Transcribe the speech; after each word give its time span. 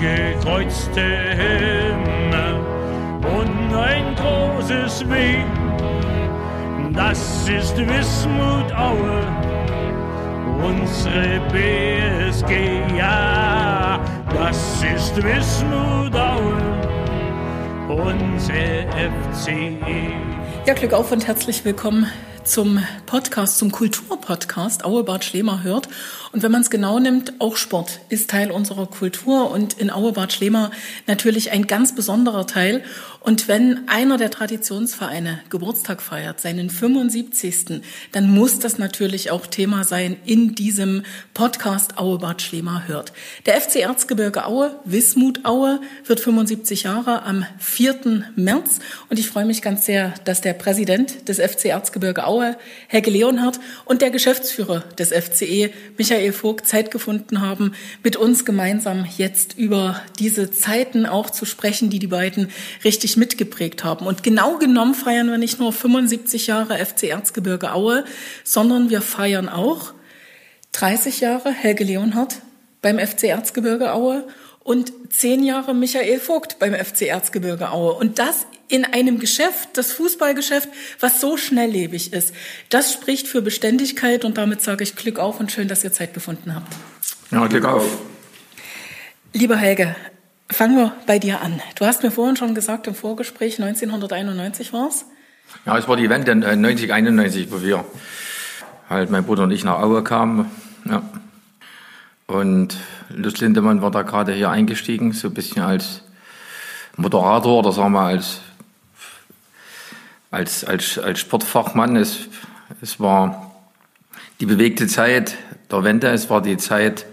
gekreuzte 0.00 1.00
Himmel 1.00 2.60
und 3.38 3.74
ein 3.74 4.14
großes 4.16 5.08
W. 5.08 5.42
Das 6.94 7.48
ist 7.48 7.76
Wismut 7.76 8.72
Aue, 8.72 9.26
unsere 10.62 11.40
BSG, 11.50 12.80
ja, 12.96 13.98
das 14.32 14.82
ist 14.94 15.16
Wismut 15.16 16.14
Aue, 16.14 16.56
unser 17.88 18.52
FCE. 19.32 20.12
Ja, 20.66 20.74
Glück 20.74 20.92
auf 20.92 21.10
und 21.10 21.26
herzlich 21.26 21.64
willkommen 21.64 22.06
zum 22.44 22.78
Podcast, 23.06 23.58
zum 23.58 23.72
Kulturpodcast 23.72 24.84
Aue 24.84 25.02
Bad 25.02 25.24
Schlema 25.24 25.60
hört. 25.62 25.88
Und 26.34 26.42
wenn 26.42 26.50
man 26.50 26.62
es 26.62 26.70
genau 26.70 26.98
nimmt, 26.98 27.34
auch 27.38 27.56
Sport 27.56 28.00
ist 28.08 28.28
Teil 28.28 28.50
unserer 28.50 28.88
Kultur 28.88 29.52
und 29.52 29.74
in 29.74 29.88
Aue 29.88 30.10
Bad 30.10 30.32
Schlema 30.32 30.72
natürlich 31.06 31.52
ein 31.52 31.68
ganz 31.68 31.94
besonderer 31.94 32.44
Teil. 32.44 32.82
Und 33.20 33.46
wenn 33.46 33.88
einer 33.88 34.18
der 34.18 34.32
Traditionsvereine 34.32 35.38
Geburtstag 35.48 36.02
feiert, 36.02 36.40
seinen 36.40 36.70
75., 36.70 37.82
dann 38.10 38.34
muss 38.34 38.58
das 38.58 38.78
natürlich 38.78 39.30
auch 39.30 39.46
Thema 39.46 39.84
sein 39.84 40.16
in 40.26 40.56
diesem 40.56 41.04
Podcast 41.34 41.98
Aue 41.98 42.18
Bad 42.18 42.42
Schlema 42.42 42.82
hört. 42.88 43.12
Der 43.46 43.60
FC 43.60 43.76
Erzgebirge 43.76 44.44
Aue, 44.44 44.74
Wismut 44.84 45.44
Aue, 45.44 45.80
wird 46.04 46.18
75 46.18 46.82
Jahre 46.82 47.22
am 47.22 47.46
4. 47.60 48.24
März. 48.34 48.80
Und 49.08 49.20
ich 49.20 49.28
freue 49.28 49.46
mich 49.46 49.62
ganz 49.62 49.86
sehr, 49.86 50.12
dass 50.24 50.40
der 50.40 50.54
Präsident 50.54 51.28
des 51.28 51.38
FC 51.38 51.66
Erzgebirge 51.66 52.26
Aue, 52.26 52.56
Helge 52.88 53.12
Leonhardt, 53.12 53.60
und 53.84 54.02
der 54.02 54.10
Geschäftsführer 54.10 54.80
des 54.98 55.12
FCE, 55.12 55.70
Michael 55.96 56.23
Vogt, 56.32 56.66
Zeit 56.66 56.90
gefunden 56.90 57.40
haben, 57.40 57.74
mit 58.02 58.16
uns 58.16 58.44
gemeinsam 58.44 59.06
jetzt 59.16 59.58
über 59.58 60.00
diese 60.18 60.50
Zeiten 60.50 61.06
auch 61.06 61.30
zu 61.30 61.44
sprechen, 61.44 61.90
die 61.90 61.98
die 61.98 62.06
beiden 62.06 62.50
richtig 62.84 63.16
mitgeprägt 63.16 63.84
haben. 63.84 64.06
Und 64.06 64.22
genau 64.22 64.58
genommen 64.58 64.94
feiern 64.94 65.28
wir 65.28 65.38
nicht 65.38 65.58
nur 65.58 65.72
75 65.72 66.46
Jahre 66.46 66.84
FC 66.84 67.04
Erzgebirge 67.04 67.72
Aue, 67.72 68.04
sondern 68.44 68.90
wir 68.90 69.02
feiern 69.02 69.48
auch 69.48 69.92
30 70.72 71.20
Jahre 71.20 71.52
Helge 71.52 71.84
Leonhardt 71.84 72.36
beim 72.82 72.98
FC 72.98 73.24
Erzgebirge 73.24 73.92
Aue 73.92 74.26
und 74.64 74.92
zehn 75.10 75.44
Jahre 75.44 75.74
Michael 75.74 76.18
Vogt 76.18 76.58
beim 76.58 76.74
FC 76.74 77.02
Erzgebirge 77.02 77.70
Aue. 77.70 77.92
Und 77.92 78.18
das 78.18 78.46
in 78.68 78.84
einem 78.84 79.20
Geschäft, 79.20 79.68
das 79.74 79.92
Fußballgeschäft, 79.92 80.68
was 80.98 81.20
so 81.20 81.36
schnelllebig 81.36 82.12
ist. 82.12 82.34
Das 82.70 82.92
spricht 82.92 83.28
für 83.28 83.42
Beständigkeit 83.42 84.24
und 84.24 84.38
damit 84.38 84.62
sage 84.62 84.82
ich 84.82 84.96
Glück 84.96 85.18
auf 85.18 85.38
und 85.38 85.52
schön, 85.52 85.68
dass 85.68 85.84
ihr 85.84 85.92
Zeit 85.92 86.14
gefunden 86.14 86.54
habt. 86.54 86.72
Ja, 87.30 87.46
Glück 87.46 87.66
auf. 87.66 87.84
Lieber 89.34 89.56
Helge, 89.56 89.94
fangen 90.48 90.76
wir 90.76 90.92
bei 91.06 91.18
dir 91.18 91.42
an. 91.42 91.60
Du 91.78 91.84
hast 91.84 92.02
mir 92.02 92.10
vorhin 92.10 92.36
schon 92.36 92.54
gesagt 92.54 92.86
im 92.86 92.94
Vorgespräch, 92.94 93.62
1991 93.62 94.72
war 94.72 94.88
es? 94.88 95.04
Ja, 95.66 95.76
es 95.76 95.86
war 95.86 95.96
die 95.96 96.08
Wende 96.08 96.34
90, 96.34 96.92
91, 96.92 97.52
wo 97.52 97.62
wir 97.62 97.84
halt 98.88 99.10
mein 99.10 99.24
Bruder 99.24 99.42
und 99.42 99.50
ich 99.50 99.62
nach 99.62 99.78
Aue 99.80 100.02
kamen. 100.02 100.50
Ja. 100.86 101.02
Und 102.26 102.76
Lutz 103.10 103.40
Lindemann 103.40 103.82
war 103.82 103.90
da 103.90 104.02
gerade 104.02 104.32
hier 104.32 104.50
eingestiegen, 104.50 105.12
so 105.12 105.28
ein 105.28 105.34
bisschen 105.34 105.62
als 105.62 106.02
Moderator 106.96 107.58
oder 107.58 107.72
sagen 107.72 107.92
wir 107.92 108.00
als, 108.00 108.40
als, 110.30 110.64
als, 110.64 110.98
als 110.98 111.20
Sportfachmann. 111.20 111.96
Es, 111.96 112.28
es 112.80 112.98
war 112.98 113.52
die 114.40 114.46
bewegte 114.46 114.86
Zeit 114.86 115.36
der 115.70 115.84
Wende, 115.84 116.08
es 116.08 116.30
war 116.30 116.40
die 116.40 116.56
Zeit, 116.56 117.06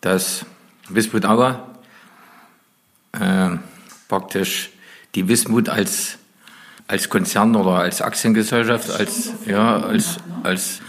dass 0.00 0.44
Wismut 0.88 1.24
Aue 1.24 1.60
äh, 3.12 3.50
praktisch 4.08 4.70
die 5.14 5.28
Wismut 5.28 5.68
als, 5.68 6.18
als 6.88 7.08
Konzern 7.08 7.54
oder 7.54 7.78
als 7.78 8.02
Aktiengesellschaft, 8.02 8.90
als, 8.90 9.32
ja, 9.46 9.78
als, 9.78 10.16
als 10.42 10.80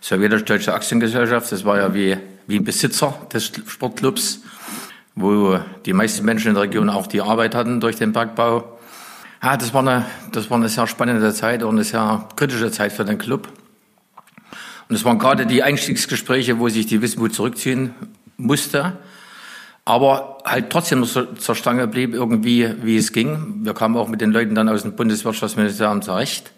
sowjetisch-deutsche 0.00 0.72
Aktiengesellschaft, 0.72 1.50
das 1.50 1.64
war 1.64 1.78
ja 1.78 1.92
wie 1.92 2.16
wie 2.46 2.60
Besitzer 2.60 3.14
des 3.32 3.52
Sportclubs, 3.66 4.40
wo 5.14 5.58
die 5.84 5.92
meisten 5.92 6.24
Menschen 6.24 6.48
in 6.48 6.54
der 6.54 6.64
Region 6.64 6.90
auch 6.90 7.06
die 7.06 7.20
Arbeit 7.20 7.54
hatten 7.54 7.80
durch 7.80 7.96
den 7.96 8.12
Bergbau. 8.12 8.78
Ja, 9.42 9.56
das 9.56 9.74
war 9.74 9.80
eine, 9.80 10.04
das 10.32 10.50
war 10.50 10.56
eine 10.56 10.68
sehr 10.68 10.86
spannende 10.86 11.32
Zeit 11.32 11.62
und 11.62 11.76
eine 11.76 11.84
sehr 11.84 12.28
kritische 12.36 12.70
Zeit 12.70 12.92
für 12.92 13.04
den 13.04 13.18
Club. 13.18 13.48
Und 14.88 14.94
es 14.94 15.04
waren 15.04 15.18
gerade 15.18 15.46
die 15.46 15.62
Einstiegsgespräche, 15.62 16.58
wo 16.58 16.68
sich 16.68 16.86
die 16.86 17.02
Wismut 17.02 17.34
zurückziehen 17.34 17.94
musste, 18.36 18.98
aber 19.84 20.38
halt 20.44 20.70
trotzdem 20.70 21.04
zur 21.04 21.54
Stange 21.54 21.86
blieb 21.86 22.12
irgendwie, 22.12 22.68
wie 22.82 22.96
es 22.96 23.12
ging. 23.12 23.64
Wir 23.64 23.72
kamen 23.72 23.96
auch 23.96 24.08
mit 24.08 24.20
den 24.20 24.32
Leuten 24.32 24.54
dann 24.54 24.68
aus 24.68 24.82
dem 24.82 24.96
Bundeswirtschaftsministerium 24.96 26.02
zurecht, 26.02 26.52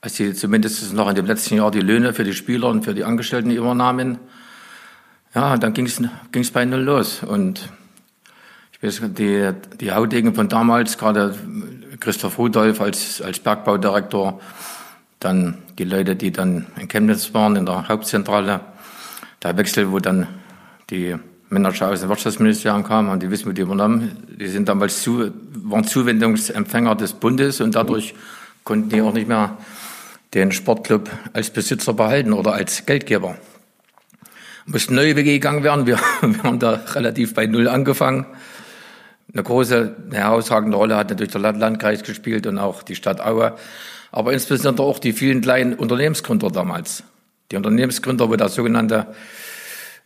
als 0.00 0.16
sie 0.16 0.34
zumindest 0.34 0.92
noch 0.92 1.08
in 1.08 1.14
dem 1.14 1.26
letzten 1.26 1.56
Jahr 1.56 1.70
die 1.70 1.80
Löhne 1.80 2.12
für 2.12 2.24
die 2.24 2.34
Spieler 2.34 2.68
und 2.68 2.84
für 2.84 2.94
die 2.94 3.04
Angestellten 3.04 3.50
übernahmen. 3.50 4.18
Ja, 5.34 5.56
dann 5.56 5.74
ging 5.74 5.86
es 5.86 6.50
bei 6.52 6.64
Null 6.64 6.82
los. 6.82 7.24
Und 7.24 7.68
ich 8.72 8.82
weiß, 8.82 9.02
die, 9.14 9.50
die 9.80 9.92
Haudegen 9.92 10.32
von 10.32 10.48
damals, 10.48 10.96
gerade 10.96 11.34
Christoph 11.98 12.38
Rudolf 12.38 12.80
als, 12.80 13.20
als 13.20 13.40
Bergbaudirektor, 13.40 14.40
dann 15.18 15.58
die 15.76 15.84
Leute, 15.84 16.14
die 16.14 16.30
dann 16.30 16.66
in 16.78 16.86
Chemnitz 16.86 17.34
waren, 17.34 17.56
in 17.56 17.66
der 17.66 17.88
Hauptzentrale, 17.88 18.60
der 19.42 19.56
Wechsel, 19.56 19.90
wo 19.90 19.98
dann 19.98 20.28
die 20.90 21.16
Manager 21.48 21.88
aus 21.90 22.00
dem 22.00 22.10
Wirtschaftsministerium 22.10 22.84
kamen, 22.84 23.10
haben 23.10 23.18
die 23.18 23.30
Wismut 23.30 23.58
übernommen. 23.58 24.16
Die 24.38 24.46
sind 24.46 24.68
damals 24.68 25.02
zu, 25.02 25.32
waren 25.64 25.82
Zuwendungsempfänger 25.82 26.94
des 26.94 27.12
Bundes 27.12 27.60
und 27.60 27.74
dadurch 27.74 28.14
konnten 28.62 28.88
die 28.88 29.02
auch 29.02 29.12
nicht 29.12 29.26
mehr 29.26 29.58
den 30.32 30.52
Sportclub 30.52 31.10
als 31.32 31.50
Besitzer 31.50 31.92
behalten 31.92 32.32
oder 32.32 32.52
als 32.52 32.86
Geldgeber 32.86 33.36
mussten 34.66 34.94
neue 34.94 35.16
Wege 35.16 35.32
gegangen 35.32 35.62
werden. 35.62 35.86
Wir, 35.86 35.98
wir 36.20 36.42
haben 36.42 36.58
da 36.58 36.82
relativ 36.94 37.34
bei 37.34 37.46
Null 37.46 37.68
angefangen. 37.68 38.26
Eine 39.32 39.42
große, 39.42 39.96
eine 40.06 40.16
herausragende 40.16 40.76
Rolle 40.76 40.96
hat 40.96 41.10
natürlich 41.10 41.32
der 41.32 41.40
Landkreis 41.40 42.02
gespielt 42.02 42.46
und 42.46 42.58
auch 42.58 42.82
die 42.82 42.94
Stadt 42.94 43.20
Aue. 43.20 43.56
Aber 44.12 44.32
insbesondere 44.32 44.86
auch 44.86 44.98
die 44.98 45.12
vielen 45.12 45.40
kleinen 45.40 45.74
Unternehmensgründer 45.74 46.50
damals. 46.50 47.02
Die 47.50 47.56
Unternehmensgründer, 47.56 48.30
wo 48.30 48.36
der 48.36 48.48
sogenannte 48.48 49.08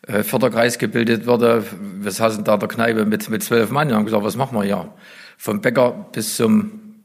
äh, 0.07 0.23
Förderkreis 0.23 0.79
gebildet 0.79 1.27
wurde. 1.27 1.65
Wir 2.01 2.11
saßen 2.11 2.43
da 2.45 2.57
der 2.57 2.69
Kneipe 2.69 3.05
mit, 3.05 3.29
mit 3.29 3.43
zwölf 3.43 3.71
Mann 3.71 3.89
und 3.89 3.95
haben 3.95 4.05
gesagt, 4.07 4.25
was 4.25 4.37
machen 4.37 4.57
wir 4.57 4.65
hier? 4.65 4.93
Vom 5.37 5.61
Bäcker 5.61 6.07
bis 6.13 6.37
zum, 6.37 7.03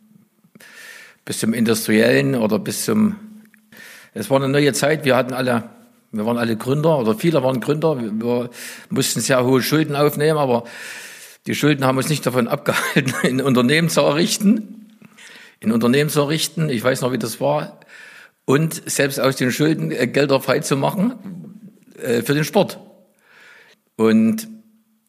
bis 1.26 1.40
zum 1.40 1.54
Industriellen 1.54 2.36
oder 2.36 2.60
bis 2.60 2.86
zum, 2.86 3.18
es 4.14 4.30
war 4.30 4.38
eine 4.38 4.48
neue 4.48 4.72
Zeit. 4.74 5.04
Wir 5.04 5.18
hatten 5.18 5.34
alle 5.34 5.64
wir 6.14 6.28
waren 6.28 6.38
alle 6.38 6.56
Gründer 6.56 7.00
oder 7.00 7.16
viele 7.16 7.42
waren 7.42 7.60
Gründer. 7.60 8.00
Wir 8.00 8.50
mussten 8.90 9.20
sehr 9.20 9.44
hohe 9.44 9.64
Schulden 9.64 9.96
aufnehmen, 9.96 10.38
aber 10.38 10.64
die 11.48 11.56
Schulden 11.56 11.86
haben 11.86 11.98
uns 11.98 12.08
nicht 12.08 12.24
davon 12.26 12.48
abgehalten, 12.48 13.14
in 13.24 13.42
Unternehmen 13.42 13.90
zu 13.90 14.02
errichten. 14.02 15.00
In 15.60 15.72
Unternehmen 15.72 16.12
zu 16.12 16.22
errichten. 16.22 16.70
Ich 16.70 16.84
weiß 16.84 17.02
noch, 17.02 17.12
wie 17.12 17.18
das 17.18 17.42
war. 17.42 17.80
Und 18.46 18.90
selbst 18.90 19.20
aus 19.20 19.38
den 19.38 19.52
Schulden 19.52 19.92
äh, 19.92 20.06
Gelder 20.06 20.40
freizumachen 20.40 21.16
äh, 22.00 22.22
für 22.22 22.36
den 22.36 22.44
Sport. 22.44 22.80
Und 23.96 24.48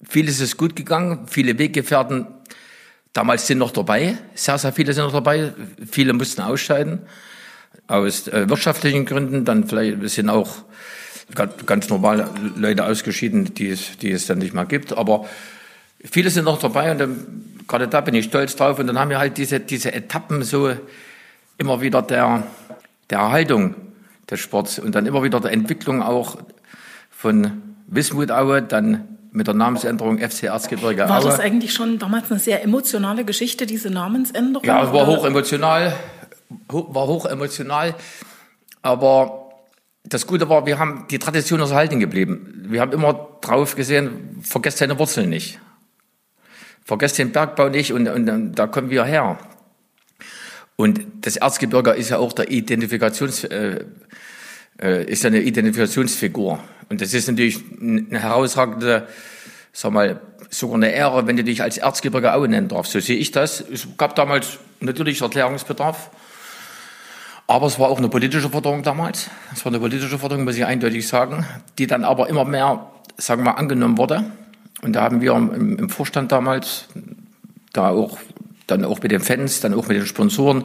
vieles 0.03 0.41
ist 0.41 0.57
gut 0.57 0.75
gegangen. 0.75 1.27
Viele 1.27 1.59
Weggefährten 1.59 2.29
damals 3.13 3.47
sind 3.47 3.59
noch 3.59 3.73
dabei. 3.73 4.17
Sehr, 4.35 4.57
sehr 4.57 4.73
viele 4.73 4.95
sind 4.95 5.05
noch 5.05 5.13
dabei. 5.13 5.53
Viele 5.87 6.15
mussten 6.15 6.41
ausscheiden 6.41 7.03
aus 7.87 8.29
äh, 8.29 8.49
wirtschaftlichen 8.49 9.07
Gründen. 9.07 9.45
Dann 9.45 9.67
vielleicht 9.67 10.09
sind 10.11 10.31
auch 10.31 10.51
ganz 11.67 11.89
normal 11.89 12.29
Leute 12.57 12.85
ausgeschieden, 12.85 13.55
die 13.55 13.71
es, 13.71 13.97
die 13.99 14.11
es 14.11 14.27
dann 14.27 14.39
nicht 14.39 14.55
mehr 14.55 14.67
gibt. 14.67 14.93
Aber 14.97 15.27
viele 16.05 16.31
sind 16.31 16.45
noch 16.45 16.59
dabei 16.59 16.93
und 16.93 16.99
dann, 16.99 17.27
gerade 17.67 17.89
da 17.89 18.01
bin 18.01 18.15
ich 18.15 18.27
stolz 18.27 18.57
drauf. 18.57 18.79
Und 18.79 18.87
dann 18.87 18.99
haben 18.99 19.11
wir 19.11 19.19
halt 19.19 19.39
diese, 19.39 19.61
diese 19.61 19.93
Etappen 19.93 20.43
so 20.43 20.73
immer 21.59 21.81
wieder 21.81 22.03
der, 22.03 22.45
der 23.11 23.19
Erhaltung 23.19 23.75
des 24.31 24.41
Sports 24.41 24.79
und 24.79 24.95
dann 24.95 25.07
immer 25.07 25.23
wieder 25.23 25.41
der 25.41 25.53
Entwicklung 25.53 26.03
auch 26.03 26.39
von 27.11 27.63
Wismut 27.87 28.31
Aue, 28.31 28.63
dann 28.63 29.09
mit 29.33 29.47
der 29.47 29.55
Namensänderung 29.55 30.19
FC 30.19 30.45
Erzgebirge 30.45 31.05
Aue. 31.05 31.11
War 31.11 31.23
das 31.23 31.41
eigentlich 31.41 31.75
schon 31.75 31.99
damals 31.99 32.31
eine 32.31 32.41
sehr 32.41 32.63
emotionale 32.63 33.25
Geschichte, 33.25 33.67
diese 33.67 33.91
Namensänderung? 33.91 34.67
Ja, 34.67 34.85
es 34.85 34.93
war 34.93 35.07
hoch 35.07 35.25
emotional, 35.25 35.95
war 36.69 37.07
hoch 37.07 37.27
emotional, 37.27 37.95
aber 38.83 39.45
das 40.05 40.27
Gute 40.27 40.49
war, 40.49 40.67
wir 40.67 40.79
haben 40.79 41.07
die 41.11 41.19
Tradition 41.19 41.61
ist 41.61 41.71
erhalten 41.71 41.99
geblieben. 41.99 42.67
Wir 42.69 42.81
haben 42.81 42.93
immer 42.93 43.39
drauf 43.41 43.75
gesehen, 43.75 44.39
vergesst 44.43 44.81
deine 44.81 44.99
Wurzeln 44.99 45.31
nicht. 45.31 45.59
Vergesst 46.85 47.19
den 47.19 47.33
Bergbau 47.33 47.71
nicht 47.71 47.93
und, 47.93 48.09
und, 48.09 48.29
und 48.29 48.53
da 48.53 48.67
kommen 48.67 48.91
wir 48.91 49.05
her. 49.05 49.39
Und 50.77 51.01
das 51.23 51.37
Erzgebirge 51.37 51.93
ist 51.93 52.11
ja 52.11 52.19
auch 52.19 52.33
der 52.33 52.51
Identifikations, 52.51 53.45
äh, 53.45 53.85
äh, 54.83 55.05
ist 55.11 55.25
eine 55.25 55.41
Identifikationsfigur. 55.41 56.63
Und 56.91 57.01
das 57.01 57.15
ist 57.15 57.29
natürlich 57.29 57.61
eine 57.81 58.21
herausragende, 58.21 59.09
sag 59.73 59.93
mal, 59.93 60.21
sogar 60.51 60.77
eine 60.77 60.93
Ehre, 60.93 61.27
wenn 61.27 61.37
du 61.37 61.45
dich 61.45 61.63
als 61.63 61.79
Erzgebirge 61.79 62.35
Aue 62.35 62.49
nennen 62.49 62.69
darfst. 62.69 62.93
So 62.93 63.01
sehe 63.01 63.17
ich 63.17 63.31
das. 63.31 63.61
Es 63.61 63.89
gab 63.97 64.15
damals 64.17 64.59
natürlich 64.81 65.23
Erklärungsbedarf. 65.23 66.11
Aber 67.47 67.67
es 67.67 67.79
war 67.79 67.89
auch 67.91 67.99
eine 67.99 68.09
politische 68.09 68.49
Forderung 68.49 68.83
damals. 68.83 69.31
Es 69.53 69.65
war 69.65 69.71
eine 69.71 69.81
politische 69.81 70.19
Forderung, 70.19 70.45
muss 70.45 70.57
ich 70.57 70.65
eindeutig 70.65 71.07
sagen, 71.07 71.45
die 71.79 71.87
dann 71.87 72.05
aber 72.05 72.29
immer 72.29 72.45
mehr, 72.45 72.91
sagen 73.19 73.45
wir, 73.45 73.59
angenommen 73.59 73.99
wurde. 73.99 74.25
Und 74.83 74.95
da 74.95 75.03
haben 75.03 75.21
wir 75.21 75.35
im, 75.35 75.79
im 75.79 75.91
Vorstand 75.91 76.33
damals, 76.33 76.89
da 77.73 77.91
auch, 77.91 78.19
dann 78.67 78.85
auch 78.85 79.03
mit 79.03 79.13
den 79.13 79.21
Fans, 79.21 79.61
dann 79.61 79.75
auch 79.75 79.89
mit 79.89 79.97
den 79.99 80.07
Sponsoren, 80.07 80.65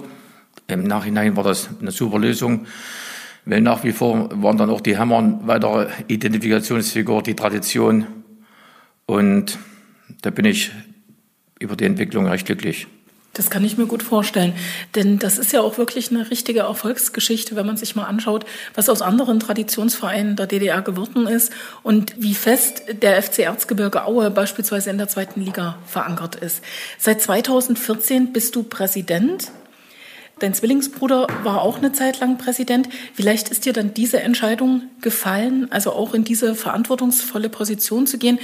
im 0.68 0.84
Nachhinein 0.84 1.36
war 1.36 1.44
das 1.44 1.70
eine 1.82 1.92
super 1.92 2.20
Lösung, 2.20 2.68
weil 3.46 3.62
nach 3.62 3.84
wie 3.84 3.92
vor 3.92 4.30
waren 4.42 4.58
dann 4.58 4.70
auch 4.70 4.82
die 4.82 4.98
Hämmern 4.98 5.42
weitere 5.48 5.88
Identifikationsfigur, 6.08 7.24
die 7.24 7.36
Tradition. 7.36 8.06
Und 9.06 9.58
da 10.22 10.30
bin 10.30 10.46
ich 10.46 10.72
über 11.60 11.76
die 11.76 11.86
Entwicklung 11.86 12.28
recht 12.28 12.46
glücklich. 12.46 12.88
Das 13.34 13.50
kann 13.50 13.64
ich 13.64 13.78
mir 13.78 13.86
gut 13.86 14.02
vorstellen. 14.02 14.54
Denn 14.96 15.20
das 15.20 15.38
ist 15.38 15.54
ja 15.54 15.62
auch 15.62 15.78
wirklich 15.78 16.10
eine 16.10 16.30
richtige 16.32 16.62
Erfolgsgeschichte, 16.62 17.56
wenn 17.56 17.66
man 17.66 17.78
sich 17.78 17.96
mal 17.96 18.06
anschaut, 18.06 18.46
was 18.74 18.90
aus 18.90 19.02
anderen 19.02 19.40
Traditionsvereinen 19.40 20.36
der 20.36 20.48
DDR 20.48 20.82
geworden 20.82 21.28
ist 21.28 21.54
und 21.84 22.16
wie 22.18 22.34
fest 22.34 22.84
der 23.02 23.22
FC 23.22 23.40
Erzgebirge 23.40 24.06
Aue 24.06 24.32
beispielsweise 24.32 24.90
in 24.90 24.98
der 24.98 25.08
zweiten 25.08 25.42
Liga 25.42 25.78
verankert 25.86 26.36
ist. 26.36 26.64
Seit 26.98 27.22
2014 27.22 28.34
bist 28.34 28.56
du 28.56 28.64
Präsident. 28.64 29.52
Dein 30.40 30.54
Zwillingsbruder 30.54 31.28
war 31.44 31.62
auch 31.62 31.78
eine 31.78 31.92
Zeit 31.92 32.22
lang 32.22 32.38
Präsident. 32.38 32.88
Vielleicht 33.14 33.50
ist 33.50 33.66
dir 33.66 33.74
dann 33.74 33.94
diese 33.94 34.22
Entscheidung 34.22 34.84
gefallen, 35.02 35.68
also 35.70 35.92
auch 35.92 36.14
in 36.14 36.24
diese 36.24 36.56
verantwortungsvolle 36.56 37.50
Position 37.50 38.08
zu 38.08 38.18
gehen. 38.18 38.40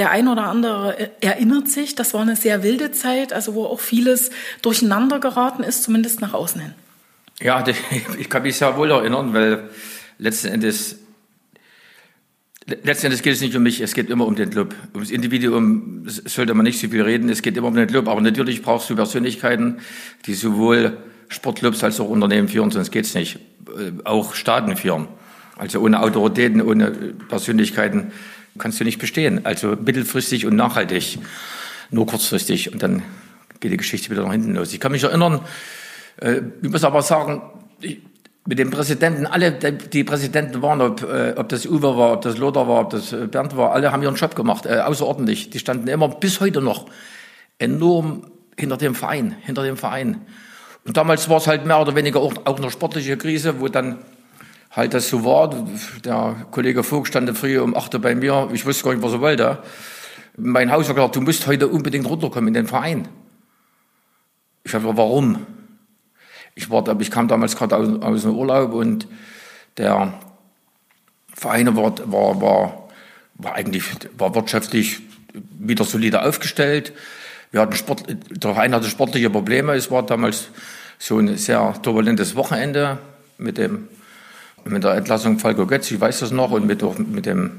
Der 0.00 0.10
ein 0.10 0.28
oder 0.28 0.44
andere 0.44 1.10
erinnert 1.20 1.68
sich, 1.68 1.94
das 1.94 2.14
war 2.14 2.22
eine 2.22 2.34
sehr 2.34 2.62
wilde 2.62 2.90
Zeit, 2.90 3.34
also 3.34 3.54
wo 3.54 3.66
auch 3.66 3.80
vieles 3.80 4.30
durcheinander 4.62 5.20
geraten 5.20 5.62
ist, 5.62 5.82
zumindest 5.82 6.22
nach 6.22 6.32
außen 6.32 6.58
hin. 6.58 6.72
Ja, 7.42 7.62
ich 8.18 8.30
kann 8.30 8.42
mich 8.44 8.56
sehr 8.56 8.74
wohl 8.78 8.90
erinnern, 8.92 9.34
weil 9.34 9.68
letzten 10.16 10.48
Endes, 10.48 11.00
letzten 12.64 13.08
Endes 13.08 13.20
geht 13.20 13.34
es 13.34 13.42
nicht 13.42 13.54
um 13.54 13.62
mich, 13.62 13.82
es 13.82 13.92
geht 13.92 14.08
immer 14.08 14.26
um 14.26 14.36
den 14.36 14.48
Club. 14.48 14.74
Ums 14.94 15.10
Individuum 15.10 16.04
sollte 16.06 16.54
man 16.54 16.64
nicht 16.64 16.80
so 16.80 16.88
viel 16.88 17.02
reden, 17.02 17.28
es 17.28 17.42
geht 17.42 17.58
immer 17.58 17.68
um 17.68 17.74
den 17.74 17.86
Club. 17.86 18.08
Aber 18.08 18.22
natürlich 18.22 18.62
brauchst 18.62 18.88
du 18.88 18.96
Persönlichkeiten, 18.96 19.80
die 20.24 20.32
sowohl 20.32 20.96
Sportclubs 21.28 21.84
als 21.84 22.00
auch 22.00 22.08
Unternehmen 22.08 22.48
führen, 22.48 22.70
sonst 22.70 22.90
geht 22.90 23.04
es 23.04 23.12
nicht. 23.12 23.36
Äh, 23.66 24.02
auch 24.04 24.32
Staaten 24.32 24.78
führen. 24.78 25.08
Also 25.58 25.78
ohne 25.80 26.00
Autoritäten, 26.00 26.62
ohne 26.62 26.90
Persönlichkeiten 27.28 28.12
kannst 28.58 28.80
du 28.80 28.84
nicht 28.84 28.98
bestehen. 28.98 29.44
Also 29.44 29.76
mittelfristig 29.76 30.46
und 30.46 30.56
nachhaltig, 30.56 31.18
nur 31.90 32.06
kurzfristig. 32.06 32.72
Und 32.72 32.82
dann 32.82 33.02
geht 33.60 33.72
die 33.72 33.76
Geschichte 33.76 34.10
wieder 34.10 34.24
nach 34.24 34.32
hinten 34.32 34.54
los. 34.54 34.72
Ich 34.72 34.80
kann 34.80 34.92
mich 34.92 35.02
erinnern, 35.02 35.40
äh, 36.20 36.40
ich 36.62 36.70
muss 36.70 36.84
aber 36.84 37.02
sagen, 37.02 37.42
ich, 37.80 37.98
mit 38.46 38.58
den 38.58 38.70
Präsidenten, 38.70 39.26
alle 39.26 39.52
die 39.52 40.04
Präsidenten 40.04 40.62
waren, 40.62 40.80
ob, 40.80 41.02
äh, 41.02 41.34
ob 41.36 41.48
das 41.50 41.66
Uwe 41.66 41.96
war, 41.96 42.14
ob 42.14 42.22
das 42.22 42.38
Lothar 42.38 42.66
war, 42.66 42.80
ob 42.80 42.90
das 42.90 43.12
äh, 43.12 43.26
Bernd 43.26 43.56
war, 43.56 43.72
alle 43.72 43.92
haben 43.92 44.02
ihren 44.02 44.16
Job 44.16 44.34
gemacht, 44.34 44.66
äh, 44.66 44.80
außerordentlich. 44.80 45.50
Die 45.50 45.58
standen 45.58 45.88
immer 45.88 46.08
bis 46.08 46.40
heute 46.40 46.60
noch 46.60 46.86
enorm 47.58 48.26
hinter 48.58 48.76
dem 48.76 48.94
Verein, 48.94 49.36
hinter 49.42 49.62
dem 49.62 49.76
Verein. 49.76 50.22
Und 50.84 50.96
damals 50.96 51.28
war 51.28 51.36
es 51.36 51.46
halt 51.46 51.66
mehr 51.66 51.80
oder 51.80 51.94
weniger 51.94 52.20
auch, 52.20 52.34
auch 52.44 52.56
eine 52.56 52.70
sportliche 52.70 53.16
Krise, 53.16 53.60
wo 53.60 53.68
dann 53.68 53.98
halt 54.70 54.94
das 54.94 55.08
so 55.08 55.24
war. 55.24 55.50
Der 56.04 56.46
Kollege 56.50 56.82
Vogt 56.82 57.08
stand 57.08 57.36
früh 57.36 57.58
um 57.58 57.76
8 57.76 57.94
Uhr 57.94 58.00
bei 58.00 58.14
mir. 58.14 58.48
Ich 58.52 58.64
wusste 58.64 58.84
gar 58.84 58.94
nicht, 58.94 59.02
was 59.02 59.12
er 59.12 59.20
wollte. 59.20 59.58
Mein 60.36 60.70
Haus 60.70 60.88
hat 60.88 60.96
gesagt, 60.96 61.16
du 61.16 61.20
musst 61.20 61.46
heute 61.46 61.68
unbedingt 61.68 62.08
runterkommen 62.08 62.48
in 62.48 62.54
den 62.54 62.66
Verein. 62.66 63.08
Ich 64.64 64.74
habe 64.74 64.96
warum? 64.96 65.46
Ich, 66.54 66.70
war, 66.70 67.00
ich 67.00 67.10
kam 67.10 67.28
damals 67.28 67.56
gerade 67.56 67.76
aus, 67.76 68.02
aus 68.02 68.22
dem 68.22 68.36
Urlaub 68.36 68.72
und 68.72 69.06
der 69.76 70.12
Verein 71.34 71.74
war, 71.76 71.94
war, 72.12 72.40
war, 72.40 72.88
war 73.34 73.54
eigentlich 73.54 73.84
war 74.18 74.34
wirtschaftlich 74.34 75.00
wieder 75.58 75.84
solide 75.84 76.22
aufgestellt. 76.22 76.92
Wir 77.50 77.62
hatten 77.62 77.74
Sport, 77.74 78.04
der 78.08 78.54
Verein 78.54 78.74
hatte 78.74 78.88
sportliche 78.88 79.30
Probleme. 79.30 79.74
Es 79.74 79.90
war 79.90 80.04
damals 80.04 80.48
so 80.98 81.18
ein 81.18 81.36
sehr 81.36 81.74
turbulentes 81.82 82.36
Wochenende 82.36 82.98
mit 83.38 83.58
dem 83.58 83.88
mit 84.64 84.84
der 84.84 84.94
Entlassung 84.94 85.38
Falco 85.38 85.66
Götz, 85.66 85.90
ich 85.90 86.00
weiß 86.00 86.20
das 86.20 86.30
noch, 86.30 86.50
und 86.50 86.66
mit, 86.66 86.82
mit 87.08 87.26
dem 87.26 87.50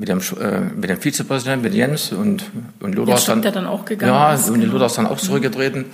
mit 0.00 0.08
dem, 0.08 0.18
äh, 0.40 0.60
mit 0.60 0.88
dem 0.88 0.98
Vizepräsidenten, 0.98 1.62
mit 1.62 1.74
Jens 1.74 2.10
und, 2.10 2.50
und 2.80 2.94
Lothar 2.94 3.16
ist 3.16 3.28
dann, 3.28 3.42
dann 3.42 3.66
auch 3.66 3.84
gegangen. 3.84 4.10
Ja, 4.10 4.32
ist, 4.32 4.48
und 4.48 4.58
genau. 4.58 4.72
Lothar 4.72 4.86
ist 4.86 4.96
dann 4.96 5.06
auch 5.06 5.18
zurückgetreten. 5.18 5.84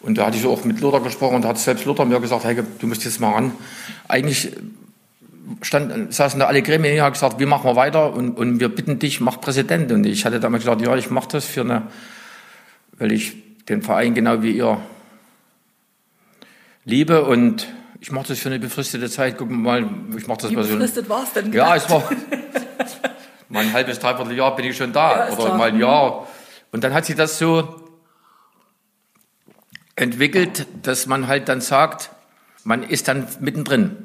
Und 0.00 0.16
da 0.16 0.26
hatte 0.26 0.38
ich 0.38 0.46
auch 0.46 0.64
mit 0.64 0.80
Lothar 0.80 1.02
gesprochen 1.02 1.36
und 1.36 1.42
da 1.42 1.50
hat 1.50 1.58
selbst 1.58 1.84
Lothar 1.84 2.06
mir 2.06 2.20
gesagt, 2.20 2.44
Heike, 2.44 2.64
du 2.78 2.86
musst 2.86 3.04
jetzt 3.04 3.20
mal 3.20 3.32
ran. 3.32 3.52
Eigentlich 4.08 4.50
stand, 5.60 6.14
saßen 6.14 6.40
da 6.40 6.46
alle 6.46 6.62
Gremien 6.62 6.94
hier, 6.94 7.04
hat 7.04 7.12
gesagt, 7.12 7.38
wir 7.38 7.46
machen 7.46 7.68
wir 7.68 7.76
weiter 7.76 8.14
und, 8.14 8.38
und 8.38 8.60
wir 8.60 8.70
bitten 8.70 8.98
dich, 8.98 9.20
mach 9.20 9.42
Präsident. 9.42 9.92
Und 9.92 10.06
ich 10.06 10.24
hatte 10.24 10.40
damals 10.40 10.64
gesagt, 10.64 10.80
ja, 10.80 10.96
ich 10.96 11.10
mache 11.10 11.28
das 11.32 11.44
für 11.44 11.60
eine, 11.60 11.82
weil 12.98 13.12
ich 13.12 13.34
den 13.68 13.82
Verein 13.82 14.14
genau 14.14 14.42
wie 14.42 14.52
ihr 14.52 14.78
liebe 16.86 17.24
und 17.24 17.66
ich 18.04 18.12
mache 18.12 18.28
das 18.28 18.38
für 18.38 18.50
eine 18.50 18.58
befristete 18.58 19.08
Zeit. 19.08 19.38
Gucken 19.38 19.62
wir 19.62 19.80
mal, 19.80 19.90
ich 20.14 20.26
mache 20.26 20.42
das 20.42 20.50
Wie 20.50 20.56
befristet 20.56 21.08
war 21.08 21.22
es 21.22 21.32
denn? 21.32 21.50
Ja, 21.54 21.74
es 21.74 21.88
war 21.90 22.06
mal 23.48 23.60
ein 23.60 23.72
halbes, 23.72 23.98
dreiviertel 23.98 24.36
Jahr 24.36 24.54
bin 24.54 24.66
ich 24.66 24.76
schon 24.76 24.92
da. 24.92 25.28
Ja, 25.28 25.32
oder 25.32 25.44
klar. 25.46 25.56
mal 25.56 25.68
ein 25.70 25.80
Jahr. 25.80 26.28
Und 26.70 26.84
dann 26.84 26.92
hat 26.92 27.06
sich 27.06 27.16
das 27.16 27.38
so 27.38 27.80
entwickelt, 29.96 30.66
dass 30.82 31.06
man 31.06 31.28
halt 31.28 31.48
dann 31.48 31.62
sagt, 31.62 32.10
man 32.62 32.82
ist 32.82 33.08
dann 33.08 33.26
mittendrin. 33.40 33.96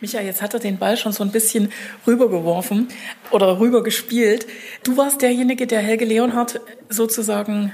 Micha, 0.00 0.22
jetzt 0.22 0.40
hat 0.40 0.54
er 0.54 0.60
den 0.60 0.78
Ball 0.78 0.96
schon 0.96 1.12
so 1.12 1.22
ein 1.22 1.30
bisschen 1.30 1.70
rübergeworfen 2.06 2.88
oder 3.30 3.60
rübergespielt. 3.60 4.46
Du 4.84 4.96
warst 4.96 5.20
derjenige, 5.20 5.66
der 5.66 5.80
Helge 5.80 6.06
Leonhardt 6.06 6.62
sozusagen 6.88 7.72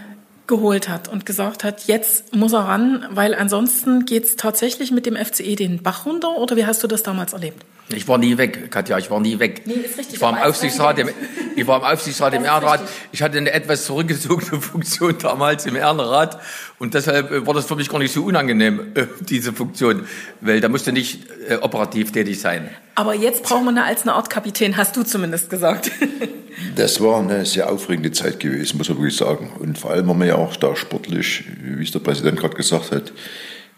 geholt 0.51 0.91
hat 0.91 1.09
und 1.09 1.25
gesagt 1.25 1.65
hat, 1.65 1.87
jetzt 1.87 2.37
muss 2.37 2.53
er 2.53 2.67
ran, 2.67 3.07
weil 3.11 3.35
ansonsten 3.35 4.05
geht 4.05 4.25
es 4.25 4.37
tatsächlich 4.37 4.91
mit 4.91 5.07
dem 5.07 5.17
FCE 5.17 5.57
den 5.57 5.83
Bach 5.83 6.05
runter? 6.05 6.37
Oder 6.37 6.57
wie 6.57 6.67
hast 6.67 6.83
du 6.83 6.87
das 6.87 7.03
damals 7.03 7.33
erlebt? 7.33 7.65
Ich 7.89 8.07
war 8.07 8.19
nie 8.19 8.37
weg, 8.37 8.71
Katja, 8.71 8.99
ich 8.99 9.11
war 9.11 9.19
nie 9.19 9.39
weg. 9.39 9.63
Nee, 9.65 9.75
ist 9.75 9.99
richtig. 9.99 10.17
Ich 10.17 10.21
war 10.21 10.31
im 10.31 10.43
Aufsichtsrat, 10.49 10.99
im, 10.99 11.09
ich 11.57 11.67
war 11.67 11.79
im 11.79 11.85
Aufsichtsrat 11.85 12.35
im 12.35 12.45
Ehrenrat. 12.45 12.81
Ich 13.11 13.23
hatte 13.23 13.39
eine 13.39 13.53
etwas 13.53 13.85
zurückgezogene 13.85 14.61
Funktion 14.61 15.17
damals 15.19 15.67
im 15.67 15.77
Ehrenrat 15.77 16.41
und 16.79 16.95
deshalb 16.95 17.31
äh, 17.31 17.47
war 17.47 17.55
das 17.55 17.67
für 17.67 17.77
mich 17.77 17.89
gar 17.89 17.99
nicht 17.99 18.13
so 18.13 18.25
unangenehm, 18.25 18.93
äh, 18.95 19.07
diese 19.21 19.53
Funktion, 19.53 20.07
weil 20.41 20.61
da 20.61 20.69
musste 20.69 20.93
nicht 20.93 21.27
äh, 21.49 21.57
operativ 21.57 22.13
tätig 22.13 22.41
sein. 22.41 22.69
Aber 22.97 23.15
jetzt 23.15 23.45
brauchen 23.45 23.65
wir 23.65 23.71
eine 23.71 23.85
als 23.85 24.03
eine 24.03 24.13
Art 24.13 24.31
Kapitän, 24.31 24.77
hast 24.77 24.97
du 24.97 25.03
zumindest 25.03 25.49
gesagt. 25.49 25.91
das 26.77 27.01
war 27.01 27.21
eine 27.21 27.47
sehr 27.47 27.71
aufregende 27.71 28.13
Zeit 28.13 28.41
gewesen, 28.41 28.79
muss 28.79 28.89
man 28.89 28.99
wirklich 28.99 29.17
sagen. 29.17 29.51
Und 29.59 29.79
vor 29.79 29.91
allem 29.91 30.09
haben 30.09 30.21
wir 30.21 30.27
ja 30.27 30.37
auch 30.37 30.57
da 30.57 30.77
sportlich, 30.77 31.45
wie 31.63 31.83
es 31.83 31.91
der 31.91 32.01
Präsident 32.01 32.39
gerade 32.39 32.57
gesagt 32.57 32.93
hat, 32.93 33.13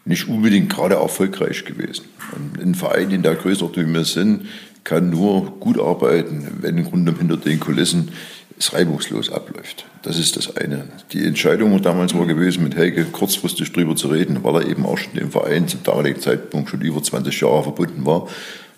nicht 0.05 0.27
unbedingt 0.27 0.69
gerade 0.69 0.95
erfolgreich 0.95 1.65
gewesen. 1.65 2.05
Und 2.35 2.61
ein 2.61 2.75
Verein 2.75 3.11
in 3.11 3.23
der 3.23 3.35
Größenordnung, 3.35 3.87
wie 3.89 3.93
wir 3.93 4.05
sind, 4.05 4.47
kann 4.83 5.09
nur 5.09 5.59
gut 5.59 5.79
arbeiten, 5.79 6.47
wenn 6.61 6.77
im 6.77 6.85
Grunde 6.85 7.15
hinter 7.17 7.37
den 7.37 7.59
Kulissen 7.59 8.11
es 8.59 8.73
reibungslos 8.73 9.31
abläuft. 9.31 9.85
Das 10.03 10.19
ist 10.19 10.35
das 10.35 10.57
eine. 10.57 10.89
Die 11.13 11.25
Entscheidung 11.25 11.81
damals 11.81 12.13
war 12.13 12.27
gewesen, 12.27 12.63
mit 12.63 12.75
Helge 12.75 13.05
kurzfristig 13.05 13.71
drüber 13.71 13.95
zu 13.95 14.09
reden, 14.09 14.43
weil 14.43 14.55
er 14.55 14.67
eben 14.67 14.85
auch 14.85 14.97
schon 14.97 15.13
dem 15.13 15.31
Verein 15.31 15.67
zum 15.67 15.83
damaligen 15.83 16.19
Zeitpunkt 16.19 16.69
schon 16.69 16.81
über 16.81 17.01
20 17.01 17.39
Jahre 17.39 17.63
verbunden 17.63 18.05
war 18.05 18.27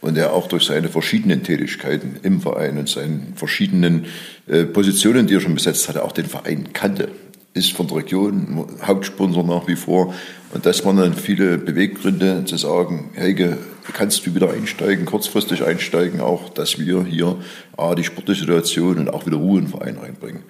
und 0.02 0.18
er 0.18 0.34
auch 0.34 0.48
durch 0.48 0.66
seine 0.66 0.90
verschiedenen 0.90 1.44
Tätigkeiten 1.44 2.18
im 2.24 2.42
Verein 2.42 2.78
und 2.78 2.90
seinen 2.90 3.34
verschiedenen 3.36 4.06
äh, 4.48 4.66
Positionen, 4.66 5.28
die 5.28 5.36
er 5.36 5.42
schon 5.42 5.56
besetzt 5.56 5.90
hatte, 5.90 6.04
auch 6.04 6.12
den 6.12 6.26
Verein 6.26 6.74
kannte 6.74 7.10
ist 7.56 7.72
von 7.72 7.88
der 7.88 7.98
Region 7.98 8.68
Hauptsponsor 8.84 9.44
nach 9.44 9.66
wie 9.68 9.78
vor. 9.78 10.14
Und 10.54 10.66
das 10.66 10.86
waren 10.86 10.98
dann 10.98 11.14
viele 11.14 11.58
Beweggründe 11.58 12.44
zu 12.46 12.58
sagen, 12.58 13.12
Helge, 13.14 13.58
kannst 13.94 14.28
du 14.28 14.36
wieder 14.36 14.52
einsteigen, 14.52 15.06
kurzfristig 15.06 15.64
einsteigen, 15.64 16.20
auch, 16.20 16.50
dass 16.50 16.78
wir 16.78 17.06
hier 17.06 17.38
A, 17.78 17.96
die 17.96 18.04
sportliche 18.04 18.42
Situation 18.42 19.00
und 19.00 19.10
auch 19.10 19.26
wieder 19.26 19.38
Ruhe 19.38 19.60
in 19.60 19.66
den 19.66 19.72
Verein 19.72 19.98
reinbringen. 19.98 20.44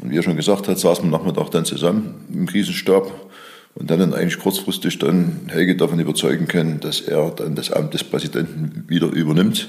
Und 0.00 0.10
wie 0.10 0.18
er 0.18 0.22
schon 0.22 0.36
gesagt 0.36 0.68
hat, 0.68 0.78
saßen 0.78 1.04
wir 1.04 1.10
Nachmittag 1.10 1.50
dann 1.50 1.64
zusammen 1.64 2.26
im 2.32 2.46
Krisenstab 2.46 3.10
und 3.74 3.90
dann 3.90 4.14
eigentlich 4.14 4.38
kurzfristig 4.38 4.98
dann 4.98 5.42
Helge 5.48 5.76
davon 5.76 5.98
überzeugen 5.98 6.46
können, 6.46 6.80
dass 6.80 7.00
er 7.00 7.30
dann 7.30 7.54
das 7.54 7.72
Amt 7.72 7.94
des 7.94 8.04
Präsidenten 8.04 8.84
wieder 8.88 9.08
übernimmt. 9.08 9.68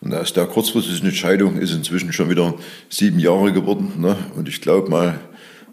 Und 0.00 0.14
aus 0.14 0.32
der 0.32 0.46
kurzfristigen 0.46 1.08
Entscheidung 1.08 1.58
ist 1.58 1.72
inzwischen 1.72 2.12
schon 2.12 2.30
wieder 2.30 2.54
sieben 2.88 3.18
Jahre 3.18 3.52
geworden. 3.52 3.94
Ne? 3.98 4.16
Und 4.36 4.48
ich 4.48 4.60
glaube 4.60 4.90
mal, 4.90 5.18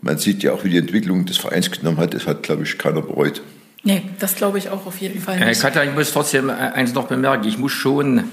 man 0.01 0.17
sieht 0.17 0.41
ja 0.41 0.53
auch, 0.53 0.63
wie 0.63 0.69
die 0.69 0.77
Entwicklung 0.77 1.25
des 1.25 1.37
Vereins 1.37 1.69
genommen 1.69 1.97
hat. 1.97 2.13
Das 2.13 2.25
hat, 2.25 2.43
glaube 2.43 2.63
ich, 2.63 2.77
keiner 2.77 3.01
bereut. 3.01 3.41
Nee, 3.83 4.01
das 4.19 4.35
glaube 4.35 4.57
ich 4.57 4.69
auch 4.69 4.87
auf 4.87 4.99
jeden 4.99 5.19
Fall 5.19 5.39
nicht. 5.39 5.59
Äh, 5.59 5.61
Katja, 5.61 5.83
ich 5.83 5.93
muss 5.93 6.11
trotzdem 6.11 6.49
eins 6.49 6.93
noch 6.93 7.07
bemerken. 7.07 7.47
Ich 7.47 7.59
muss 7.59 7.71
schon, 7.71 8.23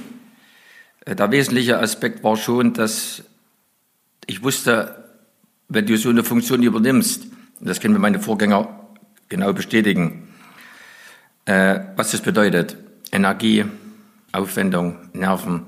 äh, 1.05 1.15
der 1.15 1.31
wesentliche 1.31 1.79
Aspekt 1.79 2.25
war 2.25 2.37
schon, 2.37 2.73
dass 2.73 3.23
ich 4.27 4.43
wusste, 4.43 5.05
wenn 5.69 5.85
du 5.85 5.99
so 5.99 6.09
eine 6.09 6.25
Funktion 6.25 6.63
übernimmst, 6.63 7.27
das 7.61 7.81
können 7.81 7.93
mir 7.93 8.01
meine 8.01 8.21
Vorgänger 8.21 8.82
genau 9.33 9.55
bestätigen, 9.55 10.29
äh, 11.47 11.81
was 11.97 12.11
das 12.11 12.21
bedeutet. 12.21 12.77
Energie, 13.11 13.65
Aufwendung, 14.31 14.99
Nerven, 15.15 15.63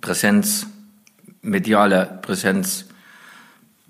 Präsenz, 0.00 0.68
mediale 1.42 2.20
Präsenz, 2.22 2.86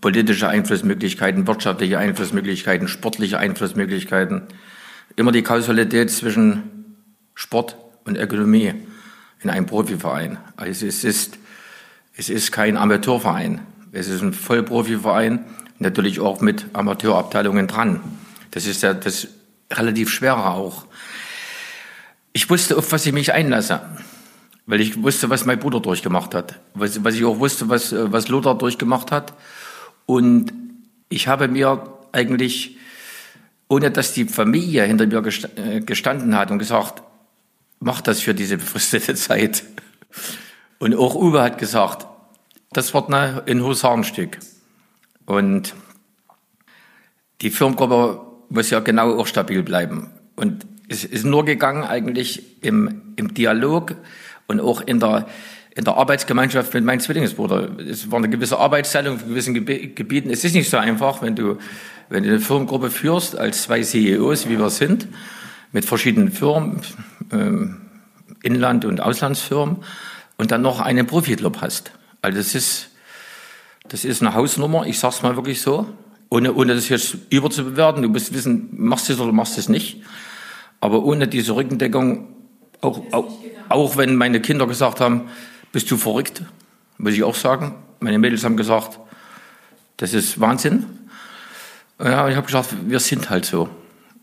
politische 0.01 0.49
Einflussmöglichkeiten, 0.49 1.47
wirtschaftliche 1.47 1.99
Einflussmöglichkeiten, 1.99 2.89
sportliche 2.89 3.39
Einflussmöglichkeiten. 3.39 4.43
Immer 5.17 5.33
die 5.33 5.43
Kausalität 5.43 6.11
zwischen 6.11 6.95
Sport 7.35 7.77
und 8.05 8.17
Ökonomie 8.17 8.73
in 9.43 9.51
einem 9.51 9.67
Profiverein. 9.67 10.39
Also 10.57 10.87
es 10.87 11.05
ist, 11.05 11.39
es 12.17 12.31
ist 12.31 12.53
kein 12.53 12.79
Amateurverein. 12.79 13.61
Es 13.93 14.09
ist 14.09 14.23
ein 14.23 14.33
Vollprofiverein, 14.33 15.45
natürlich 15.79 16.21
auch 16.21 16.41
mit 16.41 16.67
Amateurabteilungen 16.73 17.67
dran. 17.67 18.01
Das 18.51 18.67
ist 18.67 18.83
ja 18.83 18.95
das 18.95 19.29
relativ 19.73 20.11
Schwere 20.11 20.51
auch. 20.51 20.87
Ich 22.33 22.49
wusste, 22.51 22.77
auf 22.77 22.93
was 22.93 23.07
ich 23.07 23.13
mich 23.13 23.33
einlasse, 23.33 23.81
weil 24.67 24.81
ich 24.81 25.03
wusste, 25.03 25.31
was 25.31 25.45
mein 25.45 25.59
Bruder 25.59 25.81
durchgemacht 25.81 26.35
hat, 26.35 26.61
was, 26.75 27.03
was 27.03 27.15
ich 27.15 27.25
auch 27.25 27.39
wusste, 27.39 27.69
was, 27.69 27.93
was 27.93 28.29
Lothar 28.29 28.57
durchgemacht 28.57 29.11
hat. 29.11 29.35
Und 30.07 30.53
ich 31.09 31.27
habe 31.27 31.49
mir 31.49 31.99
eigentlich, 32.13 32.77
ohne 33.69 33.91
dass 33.91 34.13
die 34.13 34.27
Familie 34.27 34.85
hinter 34.85 35.07
mir 35.07 35.23
äh, 35.57 35.81
gestanden 35.81 36.37
hat 36.37 36.51
und 36.51 36.59
gesagt, 36.59 37.03
mach 37.81 38.01
das 38.01 38.21
für 38.21 38.35
diese 38.35 38.59
befristete 38.59 39.15
Zeit. 39.17 39.65
Und 40.79 40.95
auch 40.95 41.15
Uwe 41.15 41.43
hat 41.43 41.59
gesagt, 41.59 42.07
das 42.73 42.95
wird 42.95 43.11
ein 43.11 43.65
Husarenstück. 43.65 44.39
Und 45.27 45.75
die 47.41 47.51
Firmengruppe 47.51 48.28
muss 48.49 48.71
ja 48.71 48.81
genau 48.81 49.19
auch 49.19 49.27
stabil 49.27 49.63
bleiben. 49.63 50.11
Und 50.37 50.67
es 50.89 51.05
ist 51.05 51.25
nur 51.25 51.45
gegangen 51.45 51.85
eigentlich 51.85 52.63
im, 52.63 53.03
im 53.17 53.35
Dialog 53.35 53.95
und 54.47 54.61
auch 54.61 54.81
in 54.81 55.01
der, 55.01 55.27
in 55.75 55.85
der 55.85 55.97
Arbeitsgemeinschaft 55.97 56.73
mit 56.75 56.85
meinem 56.85 57.01
Zwillingsbruder. 57.01 57.79
Es 57.79 58.11
war 58.11 58.19
eine 58.19 58.31
gewisse 58.31 58.59
Arbeitsteilung 58.59 59.21
in 59.21 59.29
gewissen 59.29 59.55
Gebieten. 59.55 60.31
Es 60.31 60.45
ist 60.45 60.55
nicht 60.55 60.71
so 60.71 60.79
einfach, 60.79 61.23
wenn 61.23 61.37
du, 61.37 61.59
wenn 62.09 62.23
du 62.23 62.31
eine 62.31 62.41
Firmengruppe 62.41 62.91
führst, 62.91 63.37
als 63.37 63.65
zwei 63.65 63.83
CEOs, 63.83 64.49
wie 64.49 64.59
wir 64.59 64.71
sind, 64.71 65.09
mit 65.73 65.85
verschiedenen 65.85 66.31
Firmen, 66.31 66.81
ähm, 67.33 67.83
Inland- 68.43 68.85
und 68.85 69.01
Auslandsfirmen, 69.01 69.79
und 70.39 70.53
dann 70.53 70.63
noch 70.63 70.81
einen 70.81 71.07
Profi-Club 71.07 71.61
hast. 71.61 71.91
Also 72.23 72.39
das 72.39 72.55
ist, 72.55 72.91
das 73.89 74.05
ist 74.05 74.23
eine 74.23 74.35
Hausnummer, 74.35 74.87
ich 74.87 74.99
sag's 74.99 75.23
mal 75.23 75.37
wirklich 75.37 75.61
so, 75.61 75.87
ohne, 76.31 76.55
ohne 76.55 76.75
das 76.75 76.89
jetzt 76.89 77.17
überzubewerten. 77.31 78.03
Du 78.03 78.09
musst 78.09 78.33
wissen, 78.35 78.69
machst 78.73 79.09
du 79.09 79.13
es 79.15 79.21
oder 79.21 79.33
machst 79.33 79.57
du 79.57 79.61
es 79.61 79.69
nicht. 79.69 80.03
Aber 80.81 81.03
ohne 81.05 81.27
diese 81.27 81.55
Rückendeckung, 81.55 82.29
auch, 82.81 83.03
auch, 83.13 83.39
auch 83.69 83.97
wenn 83.97 84.17
meine 84.17 84.41
Kinder 84.41 84.67
gesagt 84.67 85.01
haben, 85.01 85.29
bist 85.73 85.91
du 85.91 85.97
verrückt, 85.97 86.43
muss 86.99 87.15
ich 87.15 87.25
auch 87.25 87.35
sagen. 87.35 87.75
Meine 88.01 88.19
Mädels 88.19 88.45
haben 88.45 88.57
gesagt, 88.57 88.99
das 89.97 90.15
ist 90.15 90.41
Wahnsinn. 90.41 90.87
Ja, 92.03 92.29
ich 92.29 92.37
habe 92.37 92.47
gesagt, 92.47 92.75
wir 92.87 93.01
sind 93.01 93.29
halt 93.31 93.45
so. 93.45 93.69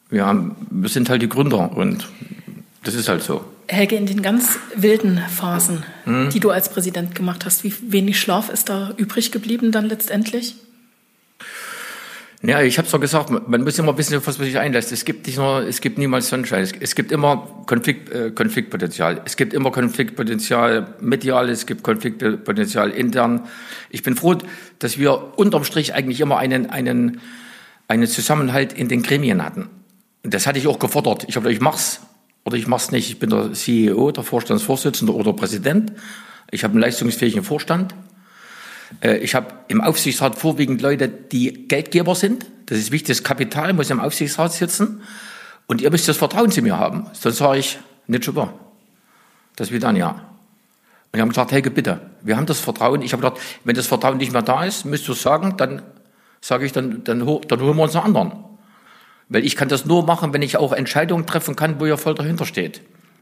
Wir, 0.10 0.26
haben, 0.26 0.56
wir 0.70 0.90
sind 0.90 1.10
halt 1.10 1.22
die 1.22 1.30
Gründer 1.30 1.76
und 1.76 2.08
das 2.84 2.96
ist 2.96 3.10
halt 3.10 3.22
so. 3.22 3.44
Helge, 3.68 3.96
in 3.96 4.06
den 4.06 4.22
ganz 4.22 4.60
wilden 4.76 5.18
Phasen, 5.18 5.84
hm. 6.06 6.30
die 6.30 6.40
du 6.40 6.52
als 6.52 6.70
Präsident 6.70 7.16
gemacht 7.16 7.46
hast, 7.46 7.64
wie 7.64 7.74
wenig 7.82 8.20
Schlaf 8.20 8.50
ist 8.50 8.70
da 8.70 8.94
übrig 8.96 9.32
geblieben 9.32 9.72
dann 9.72 9.90
letztendlich? 9.90 10.56
Ja, 12.48 12.62
ich 12.62 12.78
habe 12.78 12.86
es 12.86 12.92
doch 12.92 13.00
gesagt, 13.00 13.30
man 13.32 13.64
muss 13.64 13.80
immer 13.80 13.98
wissen, 13.98 14.22
was 14.24 14.38
man 14.38 14.46
sich 14.46 14.60
einlässt. 14.60 14.92
Es 14.92 15.04
gibt 15.04 15.26
nicht 15.26 15.38
nur, 15.38 15.66
es 15.68 15.82
gibt 15.82 15.98
niemals 15.98 16.30
Sonnenschein. 16.30 16.62
Es, 16.62 16.74
es 16.80 16.94
gibt 16.94 17.12
immer 17.12 17.64
Konflikt, 17.66 18.10
äh, 18.10 18.32
Konfliktpotenzial. 18.32 19.22
Es 19.26 19.36
gibt 19.36 19.54
immer 19.54 19.72
Konfliktpotenzial 19.72 20.96
medial, 21.02 21.50
es 21.50 21.66
gibt 21.66 21.82
Konfliktpotenzial 21.82 22.92
intern. 22.92 23.48
Ich 23.90 24.04
bin 24.04 24.16
froh, 24.16 24.36
dass 24.78 25.00
wir 25.00 25.40
unterm 25.40 25.64
Strich 25.64 25.96
eigentlich 25.96 26.22
immer 26.22 26.38
einen, 26.38 26.70
einen, 26.70 27.20
einen 27.88 28.08
Zusammenhalt 28.08 28.74
in 28.74 28.90
den 28.90 29.02
Gremien 29.02 29.44
hatten. 29.44 29.70
Und 30.24 30.34
das 30.34 30.46
hatte 30.46 30.60
ich 30.60 30.68
auch 30.68 30.78
gefordert. 30.78 31.26
Ich 31.28 31.38
habe 31.38 31.52
ich 31.52 31.62
mach's 31.62 32.02
oder 32.44 32.58
ich 32.58 32.68
mach's 32.68 32.92
nicht. 32.92 33.10
Ich 33.10 33.18
bin 33.18 33.32
der 33.32 33.54
CEO, 33.54 34.12
der 34.12 34.24
Vorstandsvorsitzende 34.24 35.16
oder 35.16 35.34
Präsident. 35.34 35.94
Ich 36.52 36.64
habe 36.64 36.74
einen 36.74 36.82
leistungsfähigen 36.82 37.44
Vorstand. 37.44 37.96
Äh, 39.02 39.18
ich 39.18 39.36
habe 39.36 39.48
im 39.68 39.82
Aufsichtsrat 39.82 40.36
vorwiegend 40.38 40.82
Leute, 40.82 41.08
die 41.08 41.68
Geldgeber 41.68 42.16
sind. 42.16 42.46
Das 42.66 42.78
ist 42.78 42.92
wichtig, 42.92 43.18
das 43.18 43.24
Kapital 43.24 43.74
muss 43.74 43.90
im 43.90 44.00
Aufsichtsrat 44.00 44.54
sitzen. 44.54 45.02
Und 45.68 45.82
ihr 45.82 45.92
müsst 45.92 46.08
das 46.08 46.18
Vertrauen 46.18 46.52
zu 46.52 46.62
mir 46.62 46.78
haben. 46.78 47.08
Sonst 47.14 47.38
sage 47.38 47.60
ich, 47.60 47.80
nicht 48.08 48.24
super. 48.24 48.54
Das 49.56 49.72
wird 49.72 49.84
dann 49.84 49.96
ja. 49.96 50.10
Und 50.10 51.18
die 51.18 51.22
haben 51.22 51.30
gesagt, 51.30 51.52
Helge, 51.52 51.72
bitte, 51.72 52.02
wir 52.22 52.38
haben 52.38 52.46
das 52.46 52.60
Vertrauen. 52.60 53.02
Ich 53.02 53.14
habe 53.14 53.24
gedacht, 53.24 53.42
wenn 53.64 53.76
das 53.76 53.88
Vertrauen 53.88 54.18
nicht 54.18 54.34
mehr 54.34 54.42
da 54.42 54.66
ist, 54.66 54.86
müsst 54.86 55.08
du 55.08 55.14
sagen, 55.14 55.56
dann 55.58 55.82
sage 56.42 56.66
ich, 56.66 56.72
dann, 56.72 57.04
dann, 57.04 57.20
dann 57.20 57.62
holen 57.62 57.78
wir 57.78 57.84
uns 57.84 57.96
einen 57.96 58.06
anderen. 58.06 58.34
Weil 59.30 59.46
ich 59.46 59.56
kann 59.56 59.70
das 59.70 59.86
nur 59.86 60.06
machen, 60.06 60.34
wenn 60.34 60.42
ich 60.42 60.58
auch 60.58 60.72
Entscheidungen 60.72 61.26
treffen 61.26 61.56
kann, 61.56 61.80
wo 61.80 61.86
ihr 61.86 61.98
voll 61.98 62.16
dahinter 62.16 62.46
steht. 62.46 62.82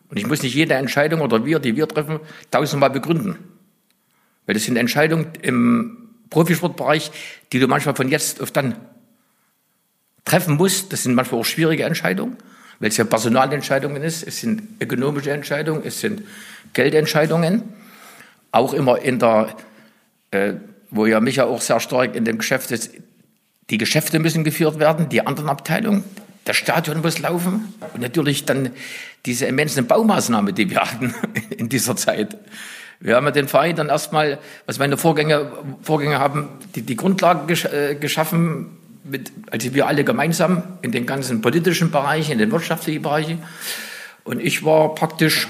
Und 0.10 0.18
ich 0.18 0.28
muss 0.28 0.44
nicht 0.44 0.54
jede 0.54 0.74
Entscheidung 0.74 1.22
oder 1.22 1.46
wir, 1.46 1.60
die 1.60 1.76
wir 1.76 1.88
treffen, 1.88 2.20
tausendmal 2.52 2.90
begründen. 2.90 3.38
Weil 4.46 4.56
das 4.56 4.64
sind 4.64 4.78
Entscheidungen 4.78 5.28
im 5.42 6.10
Profisportbereich, 6.30 7.12
die 7.52 7.60
du 7.60 7.68
manchmal 7.68 7.96
von 7.96 8.10
jetzt 8.10 8.42
auf 8.42 8.52
dann 8.52 8.76
treffen 10.26 10.56
musst. 10.56 10.92
Das 10.92 11.04
sind 11.04 11.16
manchmal 11.16 11.42
auch 11.42 11.46
schwierige 11.46 11.84
Entscheidungen, 11.84 12.38
weil 12.80 12.90
es 12.90 12.98
ja 12.98 13.06
Personalentscheidungen 13.06 14.02
ist, 14.02 14.24
es 14.24 14.40
sind 14.42 14.64
ökonomische 14.82 15.32
Entscheidungen, 15.32 15.84
es 15.86 16.00
sind 16.00 16.24
Geldentscheidungen. 16.74 17.64
Auch 18.52 18.74
immer 18.74 19.00
in 19.00 19.20
der, 19.20 19.56
äh, 20.32 20.54
wo 20.92 21.06
ja 21.06 21.20
Micha 21.20 21.46
auch 21.46 21.62
sehr 21.62 21.80
stark 21.80 22.16
in 22.16 22.26
dem 22.26 22.38
Geschäft 22.38 22.72
ist, 22.72 22.92
die 23.70 23.78
Geschäfte 23.78 24.20
müssen 24.20 24.44
geführt 24.44 24.80
werden, 24.80 25.10
die 25.10 25.26
anderen 25.26 25.50
Abteilungen, 25.50 26.04
das 26.46 26.58
Stadion 26.58 27.02
muss 27.02 27.20
laufen 27.20 27.74
und 27.94 28.02
natürlich 28.02 28.46
dann 28.46 28.72
diese 29.26 29.46
immensen 29.46 29.88
Baumaßnahmen, 29.88 30.54
die 30.54 30.70
wir 30.70 30.82
hatten 30.92 31.16
in 31.58 31.70
dieser 31.70 31.96
Zeit. 31.96 32.38
Wir 33.04 33.18
haben 33.18 33.26
ja 33.26 33.32
den 33.32 33.50
Verein 33.50 33.76
dann 33.76 33.90
erstmal, 33.90 34.40
was 34.66 34.80
meine 34.80 34.96
Vorgänger, 34.96 35.52
Vorgänger 35.82 36.20
haben, 36.20 36.48
die, 36.74 36.84
die 36.84 36.96
Grundlagen 36.96 37.48
gesch 37.48 37.66
äh, 37.66 37.96
geschaffen, 37.96 38.78
mit, 39.04 39.34
also 39.52 39.74
wir 39.74 39.88
alle 39.88 40.06
gemeinsam 40.06 40.64
in 40.82 40.94
den 40.94 41.06
ganzen 41.06 41.42
politischen 41.42 41.92
Bereichen, 41.92 42.32
in 42.32 42.38
den 42.38 42.50
wirtschaftlichen 42.50 43.02
Bereichen. 43.02 43.44
Und 44.24 44.40
ich 44.40 44.64
war 44.64 44.96
praktisch 44.96 45.50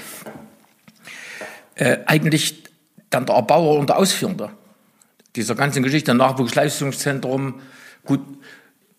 äh, 1.75 1.98
eigentlich 2.07 2.63
dann 3.12 3.27
der 3.27 3.36
Erbauer 3.36 3.77
und 3.77 3.88
der 3.88 4.00
Ausführende 4.00 4.50
dieser 5.36 5.53
ganzen 5.53 5.83
Geschichte, 5.83 6.15
Nachwuchsleistungszentrum. 6.15 7.62
Gut, 8.03 8.22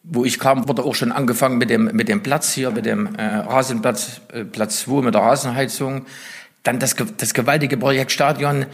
wo 0.04 0.24
ich 0.24 0.38
kam, 0.38 0.68
wurde 0.68 0.84
auch 0.84 0.94
schon 0.94 1.10
angefangen 1.10 1.58
mit 1.58 1.70
dem, 1.70 1.86
mit 1.86 2.06
dem 2.06 2.22
Platz 2.22 2.52
hier, 2.52 2.70
mit 2.70 2.86
dem 2.86 3.16
äh, 3.16 3.24
Rasenplatz, 3.24 4.20
äh, 4.32 4.44
Platz 4.44 4.82
2 4.82 5.02
mit 5.02 5.14
der 5.14 5.22
Rasenheizung. 5.22 6.06
Dann 6.64 6.78
das, 6.78 6.96
das 7.18 7.34
gewaltige 7.34 7.76
Projekt 7.76 8.10
Stadion 8.10 8.66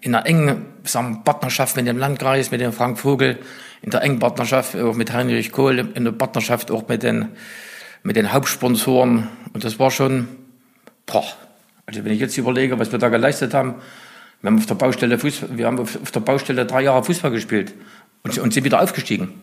in 0.00 0.14
einer 0.14 0.26
engen 0.26 0.66
sagen, 0.84 1.24
Partnerschaft 1.24 1.76
mit 1.76 1.86
dem 1.86 1.98
Landkreis, 1.98 2.50
mit 2.50 2.60
dem 2.60 2.72
Frank 2.72 2.98
Vogel, 2.98 3.38
in 3.82 3.90
der 3.90 4.02
engen 4.02 4.18
Partnerschaft 4.18 4.76
auch 4.76 4.94
mit 4.94 5.12
Heinrich 5.12 5.52
Kohl, 5.52 5.78
in 5.78 6.04
der 6.04 6.12
Partnerschaft 6.12 6.70
auch 6.70 6.86
mit 6.88 7.02
den, 7.02 7.30
mit 8.02 8.16
den 8.16 8.32
Hauptsponsoren. 8.32 9.28
Und 9.52 9.64
das 9.64 9.78
war 9.78 9.90
schon, 9.90 10.28
boah, 11.06 11.24
also 11.86 12.04
wenn 12.04 12.12
ich 12.12 12.20
jetzt 12.20 12.36
überlege, 12.36 12.78
was 12.78 12.92
wir 12.92 12.98
da 12.98 13.08
geleistet 13.08 13.54
haben, 13.54 13.76
wir 14.40 14.50
haben 14.50 14.58
auf 14.58 14.66
der 14.66 14.74
Baustelle, 14.74 15.18
Fußball, 15.18 15.56
wir 15.58 15.66
haben 15.66 15.80
auf 15.80 16.10
der 16.12 16.20
Baustelle 16.20 16.64
drei 16.64 16.82
Jahre 16.82 17.02
Fußball 17.02 17.30
gespielt 17.30 17.74
und, 18.22 18.38
und 18.38 18.52
sind 18.52 18.64
wieder 18.64 18.80
aufgestiegen. 18.80 19.40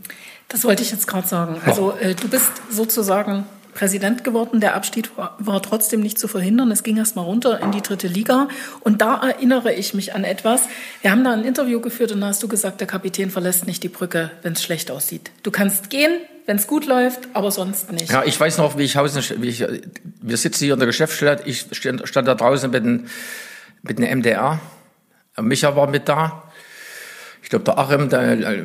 Das 0.48 0.64
wollte 0.64 0.84
ich 0.84 0.92
jetzt 0.92 1.08
gerade 1.08 1.28
sagen. 1.28 1.58
Also 1.66 1.94
äh, 2.00 2.14
du 2.14 2.30
bist 2.30 2.52
sozusagen 2.70 3.46
Präsident 3.76 4.24
geworden. 4.24 4.62
Der 4.62 4.74
Abstieg 4.74 5.12
war, 5.16 5.62
trotzdem 5.62 6.00
nicht 6.00 6.18
zu 6.18 6.28
verhindern. 6.28 6.72
Es 6.72 6.82
ging 6.82 6.98
erst 6.98 7.16
mal 7.16 7.22
runter 7.22 7.60
in 7.62 7.72
die 7.72 7.82
dritte 7.82 8.08
Liga. 8.08 8.48
Und 8.80 9.02
da 9.02 9.22
erinnere 9.22 9.74
ich 9.74 9.94
mich 9.94 10.16
an 10.16 10.24
etwas. 10.24 10.62
Wir 11.02 11.12
haben 11.12 11.24
da 11.24 11.34
ein 11.34 11.44
Interview 11.44 11.82
geführt 11.82 12.12
und 12.14 12.22
da 12.22 12.28
hast 12.28 12.42
du 12.42 12.48
gesagt, 12.48 12.80
der 12.80 12.88
Kapitän 12.88 13.30
verlässt 13.30 13.68
nicht 13.68 13.84
die 13.84 13.90
Brücke, 13.90 14.32
wenn 14.42 14.54
es 14.54 14.64
schlecht 14.64 14.90
aussieht. 14.90 15.30
Du 15.44 15.52
kannst 15.52 15.90
gehen, 15.90 16.12
wenn 16.46 16.56
es 16.56 16.68
gut 16.68 16.86
läuft, 16.86 17.28
aber 17.34 17.52
sonst 17.52 17.92
nicht. 17.92 18.10
Ja, 18.10 18.24
ich 18.24 18.40
weiß 18.40 18.58
noch, 18.58 18.78
wie 18.78 18.84
ich 18.84 18.96
Hausen, 18.96 19.22
wie 19.42 19.50
ich, 19.50 19.64
wir 20.22 20.38
sitzen 20.38 20.64
hier 20.64 20.74
in 20.74 20.80
der 20.80 20.88
Geschäftsstelle. 20.88 21.42
Ich 21.46 21.68
stand, 21.72 22.08
stand 22.08 22.28
da 22.28 22.36
draußen 22.36 22.72
mit 22.72 22.84
dem, 22.84 23.06
mit 23.84 24.00
dem 24.00 24.20
MDR. 24.20 24.60
Micha 25.38 25.76
war 25.76 25.88
mit 25.88 26.08
da. 26.08 26.44
Ich 27.44 27.50
glaube, 27.50 27.66
der 27.66 27.78
Achim, 27.78 28.08
der, 28.08 28.22
äh, 28.22 28.64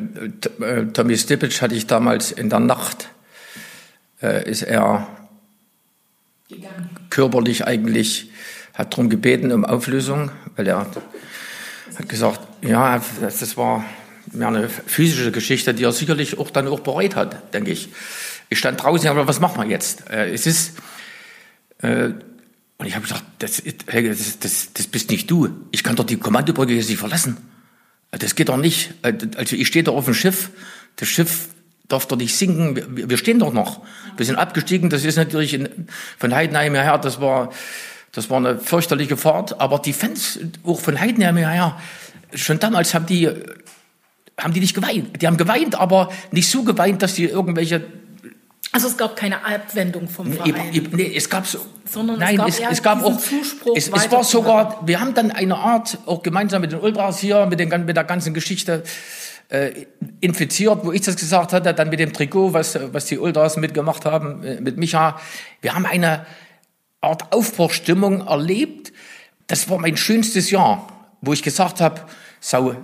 äh 0.61 0.87
Tommy 0.93 1.19
Stipic 1.19 1.61
hatte 1.61 1.75
ich 1.75 1.89
damals 1.89 2.31
in 2.31 2.49
der 2.49 2.61
Nacht 2.61 3.09
ist 4.21 4.63
er 4.63 5.09
Gegangen. 6.49 6.91
körperlich 7.09 7.67
eigentlich, 7.67 8.31
hat 8.75 8.93
darum 8.93 9.09
gebeten 9.09 9.53
um 9.53 9.65
Auflösung, 9.65 10.31
weil 10.57 10.67
er 10.67 10.79
hat 10.81 12.09
gesagt, 12.09 12.41
ja, 12.63 13.03
das 13.21 13.57
war, 13.57 13.85
mehr 14.33 14.49
eine 14.49 14.69
physische 14.69 15.33
Geschichte, 15.33 15.75
die 15.75 15.85
er 15.85 15.93
sicherlich 15.93 16.39
auch 16.39 16.51
dann 16.51 16.69
auch 16.69 16.81
bereut 16.81 17.17
hat, 17.17 17.55
denke 17.55 17.71
ich. 17.71 17.89
Ich 18.49 18.59
stand 18.59 18.83
draußen, 18.83 19.09
aber 19.09 19.27
was 19.27 19.41
machen 19.41 19.63
wir 19.63 19.69
jetzt? 19.69 20.11
Äh, 20.11 20.33
es 20.33 20.47
ist, 20.47 20.73
äh, 21.83 22.11
und 22.79 22.87
ich 22.87 22.95
habe 22.95 23.07
gedacht, 23.07 23.25
das, 23.39 23.63
das, 23.87 24.39
das, 24.41 24.73
das 24.73 24.87
bist 24.87 25.11
nicht 25.11 25.31
du. 25.31 25.49
Ich 25.71 25.85
kann 25.85 25.97
doch 25.97 26.05
die 26.05 26.17
Kommandobrücke 26.17 26.73
jetzt 26.73 26.89
nicht 26.89 26.99
verlassen. 26.99 27.37
Das 28.11 28.35
geht 28.35 28.49
doch 28.49 28.57
nicht. 28.57 28.95
Äh, 29.03 29.15
also 29.37 29.57
ich 29.57 29.69
stehe 29.69 29.85
da 29.85 29.93
auf 29.93 30.07
dem 30.07 30.15
Schiff, 30.15 30.51
das 30.97 31.09
Schiff 31.09 31.49
darf 31.91 32.07
doch 32.07 32.17
nicht 32.17 32.35
sinken. 32.35 32.97
Wir, 32.97 33.11
wir 33.11 33.19
stehen 33.19 33.39
doch 33.39 33.53
noch. 33.53 33.81
Wir 34.17 34.25
sind 34.25 34.37
abgestiegen. 34.37 34.91
Das 34.91 35.05
ist 35.05 35.17
natürlich 35.17 35.55
in, 35.55 35.69
von 36.19 36.35
Heidenheim 36.35 36.75
her, 36.75 36.99
das 36.99 37.21
war, 37.21 37.51
das 38.13 38.31
war 38.31 38.39
eine 38.39 38.59
fürchterliche 38.59 39.17
Fahrt. 39.17 39.61
Aber 39.61 39.79
die 39.79 39.93
Fans, 39.93 40.39
auch 40.65 40.81
von 40.81 40.99
Heidenheim 40.99 41.37
her, 41.37 41.79
schon 42.35 42.59
damals 42.59 42.95
haben 42.95 43.07
die, 43.07 43.29
haben 44.39 44.53
die 44.53 44.61
nicht 44.61 44.75
geweint. 44.75 45.21
Die 45.21 45.27
haben 45.27 45.37
geweint, 45.37 45.75
aber 45.75 46.11
nicht 46.31 46.49
so 46.49 46.63
geweint, 46.63 47.03
dass 47.03 47.15
die 47.15 47.25
irgendwelche 47.25 47.85
also 48.73 48.87
es 48.87 48.97
gab 48.97 49.17
keine 49.17 49.45
Abwendung 49.45 50.09
vom 50.09 50.33
Verein. 50.33 50.71
Nee, 50.93 51.13
es 51.17 51.29
gab 51.29 51.45
so, 51.45 51.59
sondern 51.85 52.21
nein, 52.21 52.41
es 52.47 52.61
gab, 52.61 52.71
es, 52.71 52.79
es 52.79 52.83
gab 52.85 53.03
auch 53.03 53.19
Zuspruch. 53.19 53.77
Es, 53.77 53.89
es 53.89 54.13
war 54.13 54.23
sogar, 54.23 54.87
wir 54.87 55.01
haben 55.01 55.13
dann 55.13 55.33
eine 55.33 55.57
Art 55.57 55.99
auch 56.07 56.23
gemeinsam 56.23 56.61
mit 56.61 56.71
den 56.71 56.79
Ultras 56.79 57.19
hier 57.19 57.47
mit, 57.47 57.59
den, 57.59 57.69
mit 57.85 57.97
der 57.97 58.05
ganzen 58.05 58.33
Geschichte 58.33 58.85
äh, 59.51 59.87
infiziert, 60.21 60.85
wo 60.85 60.93
ich 60.93 61.03
das 61.03 61.17
gesagt 61.17 61.53
hatte, 61.53 61.75
dann 61.75 61.91
mit 61.91 61.99
dem 61.99 62.13
Trikot, 62.13 62.53
was, 62.53 62.79
was 62.93 63.07
die 63.07 63.19
Ultras 63.19 63.57
mitgemacht 63.57 64.05
haben, 64.05 64.45
äh, 64.45 64.61
mit 64.61 64.77
Micha. 64.77 65.21
Wir 65.61 65.75
haben 65.75 65.87
eine 65.87 66.25
Art 67.01 67.33
Aufbruchstimmung 67.33 68.27
erlebt. 68.27 68.93
Das 69.49 69.69
war 69.69 69.79
mein 69.79 69.97
schönstes 69.97 70.51
Jahr, 70.51 70.87
wo 71.21 71.33
ich 71.33 71.43
gesagt 71.43 71.81
habe, 71.81 72.03
so, 72.39 72.77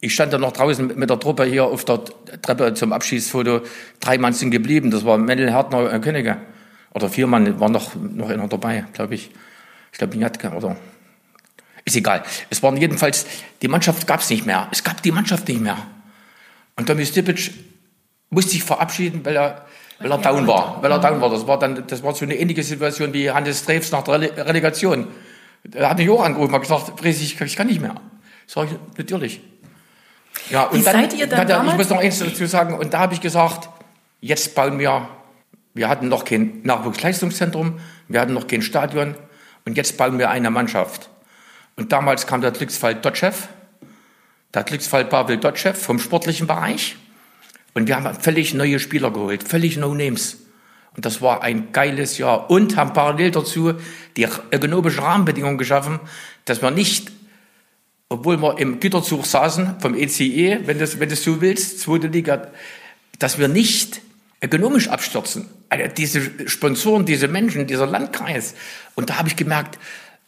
ich 0.00 0.12
stand 0.12 0.32
dann 0.32 0.40
noch 0.40 0.52
draußen 0.52 0.98
mit 0.98 1.08
der 1.08 1.20
Truppe 1.20 1.44
hier 1.44 1.64
auf 1.64 1.84
der 1.84 2.00
Treppe 2.42 2.74
zum 2.74 2.92
Abschiedsfoto. 2.92 3.60
Drei 4.00 4.18
Mann 4.18 4.32
sind 4.32 4.50
geblieben. 4.50 4.90
Das 4.90 5.04
war 5.04 5.18
Mendel, 5.18 5.52
Härtner, 5.52 5.92
äh, 5.92 6.00
Könige. 6.00 6.38
Oder 6.94 7.08
vier 7.08 7.26
Mann 7.26 7.60
waren 7.60 7.72
noch, 7.72 7.94
noch 7.94 8.28
einer 8.28 8.48
dabei, 8.48 8.84
glaube 8.92 9.14
ich. 9.14 9.30
Ich 9.92 9.98
glaube, 9.98 10.16
Jatke 10.16 10.50
oder. 10.50 10.76
Ist 11.84 11.96
egal. 11.96 12.22
Es 12.50 12.62
waren 12.62 12.76
jedenfalls, 12.76 13.26
die 13.62 13.68
Mannschaft 13.68 14.06
gab 14.06 14.20
es 14.20 14.30
nicht 14.30 14.46
mehr. 14.46 14.68
Es 14.70 14.84
gab 14.84 15.02
die 15.02 15.12
Mannschaft 15.12 15.48
nicht 15.48 15.60
mehr. 15.60 15.78
Und 16.78 16.86
Tommy 16.86 17.04
Stipic 17.04 17.50
musste 18.30 18.52
sich 18.52 18.62
verabschieden, 18.62 19.24
weil 19.24 19.36
er, 19.36 19.66
weil 19.98 20.12
er 20.12 20.18
down 20.18 20.46
war. 20.46 20.80
Weil 20.80 20.92
er 20.92 21.00
down 21.00 21.20
war. 21.20 21.28
Das 21.28 21.46
war 21.46 21.58
dann, 21.58 21.84
das 21.86 22.02
war 22.04 22.14
so 22.14 22.24
eine 22.24 22.36
ähnliche 22.36 22.62
Situation 22.62 23.12
wie 23.12 23.30
Hannes 23.30 23.60
Streves 23.64 23.90
nach 23.90 24.04
der 24.04 24.46
Relegation. 24.46 25.08
Er 25.72 25.90
hat 25.90 25.98
mich 25.98 26.08
auch 26.08 26.22
angerufen 26.22 26.54
und 26.54 26.60
gesagt, 26.60 27.04
ich, 27.04 27.40
ich 27.40 27.56
kann 27.56 27.66
nicht 27.66 27.80
mehr. 27.80 27.96
Sag 28.46 28.68
ich, 28.70 28.78
natürlich. 28.96 29.40
Ja, 30.50 30.64
und 30.64 30.78
Wie 30.78 30.84
dann, 30.84 30.94
seid 30.94 31.14
ihr 31.14 31.26
dann, 31.26 31.40
dann 31.40 31.48
damals? 31.48 31.72
Ich 31.72 31.78
muss 31.78 31.90
noch 31.90 31.98
eins 31.98 32.20
dazu 32.20 32.46
sagen. 32.46 32.74
Und 32.74 32.94
da 32.94 33.00
habe 33.00 33.14
ich 33.14 33.20
gesagt, 33.20 33.68
jetzt 34.20 34.54
bauen 34.54 34.78
wir, 34.78 35.08
wir 35.74 35.88
hatten 35.88 36.06
noch 36.06 36.24
kein 36.24 36.62
Nachwuchsleistungszentrum, 36.62 37.80
wir 38.06 38.20
hatten 38.20 38.34
noch 38.34 38.46
kein 38.46 38.62
Stadion 38.62 39.16
und 39.64 39.76
jetzt 39.76 39.96
bauen 39.96 40.18
wir 40.18 40.30
eine 40.30 40.50
Mannschaft. 40.50 41.10
Und 41.74 41.92
damals 41.92 42.28
kam 42.28 42.40
der 42.40 42.52
Glücksfall 42.52 42.94
Dotschew, 42.94 43.34
der 44.54 44.64
Glücksfall 44.64 45.04
Pavel 45.04 45.38
Dotschew 45.38 45.74
vom 45.74 45.98
sportlichen 45.98 46.46
Bereich. 46.46 46.96
Und 47.74 47.86
wir 47.86 47.96
haben 47.96 48.14
völlig 48.20 48.54
neue 48.54 48.78
Spieler 48.78 49.10
geholt, 49.10 49.42
völlig 49.42 49.76
No 49.76 49.94
Names. 49.94 50.38
Und 50.96 51.04
das 51.04 51.22
war 51.22 51.42
ein 51.42 51.72
geiles 51.72 52.18
Jahr. 52.18 52.50
Und 52.50 52.76
haben 52.76 52.92
parallel 52.92 53.30
dazu 53.30 53.74
die 54.16 54.26
ökonomischen 54.50 55.00
Rahmenbedingungen 55.00 55.58
geschaffen, 55.58 56.00
dass 56.44 56.62
wir 56.62 56.70
nicht 56.70 57.12
obwohl 58.08 58.40
wir 58.40 58.58
im 58.58 58.80
Güterzug 58.80 59.26
saßen 59.26 59.80
vom 59.80 59.94
ECE, 59.94 60.24
e, 60.24 60.60
wenn 60.66 60.78
du 60.78 61.00
wenn 61.00 61.08
das 61.08 61.22
so 61.22 61.40
willst, 61.40 61.80
zweite 61.80 62.06
Liga, 62.06 62.48
dass 63.18 63.38
wir 63.38 63.48
nicht 63.48 64.00
ökonomisch 64.40 64.88
abstürzen. 64.88 65.48
Also 65.68 65.84
diese 65.94 66.48
Sponsoren, 66.48 67.04
diese 67.04 67.28
Menschen, 67.28 67.66
dieser 67.66 67.86
Landkreis. 67.86 68.54
Und 68.94 69.10
da 69.10 69.18
habe 69.18 69.28
ich 69.28 69.36
gemerkt, 69.36 69.78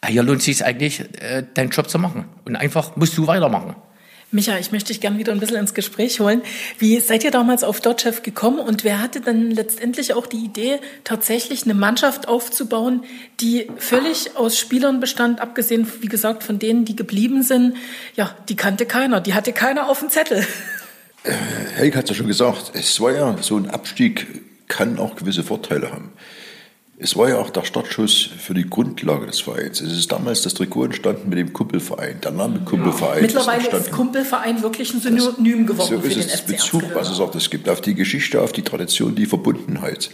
hier 0.05 0.23
lohnt 0.23 0.39
es 0.39 0.45
sich 0.45 0.63
eigentlich, 0.63 0.99
äh, 1.21 1.43
deinen 1.53 1.69
Job 1.69 1.89
zu 1.89 1.97
machen. 1.97 2.25
Und 2.45 2.55
einfach 2.55 2.95
musst 2.97 3.17
du 3.17 3.25
weitermachen. 3.25 3.75
Micha, 4.33 4.57
ich 4.57 4.71
möchte 4.71 4.93
dich 4.93 5.01
gerne 5.01 5.17
wieder 5.19 5.33
ein 5.33 5.41
bisschen 5.41 5.57
ins 5.57 5.73
Gespräch 5.73 6.21
holen. 6.21 6.41
Wie 6.79 7.01
seid 7.01 7.25
ihr 7.25 7.31
damals 7.31 7.65
auf 7.65 7.81
Dotchev 7.81 8.21
gekommen 8.21 8.59
und 8.59 8.85
wer 8.85 9.01
hatte 9.01 9.19
dann 9.19 9.51
letztendlich 9.51 10.13
auch 10.13 10.25
die 10.25 10.37
Idee, 10.37 10.79
tatsächlich 11.03 11.65
eine 11.65 11.73
Mannschaft 11.73 12.29
aufzubauen, 12.29 13.03
die 13.41 13.67
völlig 13.75 14.37
aus 14.37 14.57
Spielern 14.57 15.01
bestand, 15.01 15.41
abgesehen, 15.41 15.85
wie 15.99 16.07
gesagt, 16.07 16.43
von 16.43 16.59
denen, 16.59 16.85
die 16.85 16.95
geblieben 16.95 17.43
sind? 17.43 17.75
Ja, 18.15 18.33
die 18.47 18.55
kannte 18.55 18.85
keiner, 18.85 19.19
die 19.19 19.33
hatte 19.33 19.51
keiner 19.51 19.89
auf 19.89 19.99
dem 19.99 20.09
Zettel. 20.09 20.47
Äh, 21.23 21.33
Helg 21.75 21.97
hat 21.97 22.05
es 22.05 22.11
ja 22.11 22.15
schon 22.15 22.27
gesagt, 22.27 22.71
es 22.73 23.01
war 23.01 23.11
ja 23.11 23.35
so 23.41 23.57
ein 23.57 23.69
Abstieg, 23.69 24.27
kann 24.69 24.97
auch 24.97 25.17
gewisse 25.17 25.43
Vorteile 25.43 25.91
haben. 25.91 26.13
Es 27.03 27.17
war 27.17 27.29
ja 27.29 27.39
auch 27.39 27.49
der 27.49 27.63
Startschuss 27.63 28.29
für 28.37 28.53
die 28.53 28.69
Grundlage 28.69 29.25
des 29.25 29.39
Vereins. 29.39 29.81
Es 29.81 29.91
ist 29.91 30.11
damals 30.11 30.43
das 30.43 30.53
Trikot 30.53 30.85
entstanden 30.85 31.29
mit 31.29 31.39
dem 31.39 31.51
Kumpelverein, 31.51 32.21
der 32.21 32.29
Name 32.29 32.59
Kumpelverein. 32.59 33.15
Ja. 33.15 33.21
Mittlerweile 33.21 33.67
ist, 33.67 33.73
ist 33.73 33.91
Kumpelverein 33.91 34.61
wirklich 34.61 34.93
ein 34.93 35.01
Synonym 35.01 35.65
geworden 35.65 35.95
so 35.95 35.99
für 35.99 36.09
den 36.09 36.19
es 36.19 36.41
Bezug, 36.41 36.83
was 36.93 37.09
es 37.09 37.19
auch 37.19 37.31
das 37.31 37.49
gibt, 37.49 37.67
auf 37.69 37.81
die 37.81 37.95
Geschichte, 37.95 38.39
auf 38.39 38.51
die 38.51 38.61
Tradition, 38.61 39.15
die 39.15 39.25
Verbundenheit, 39.25 40.11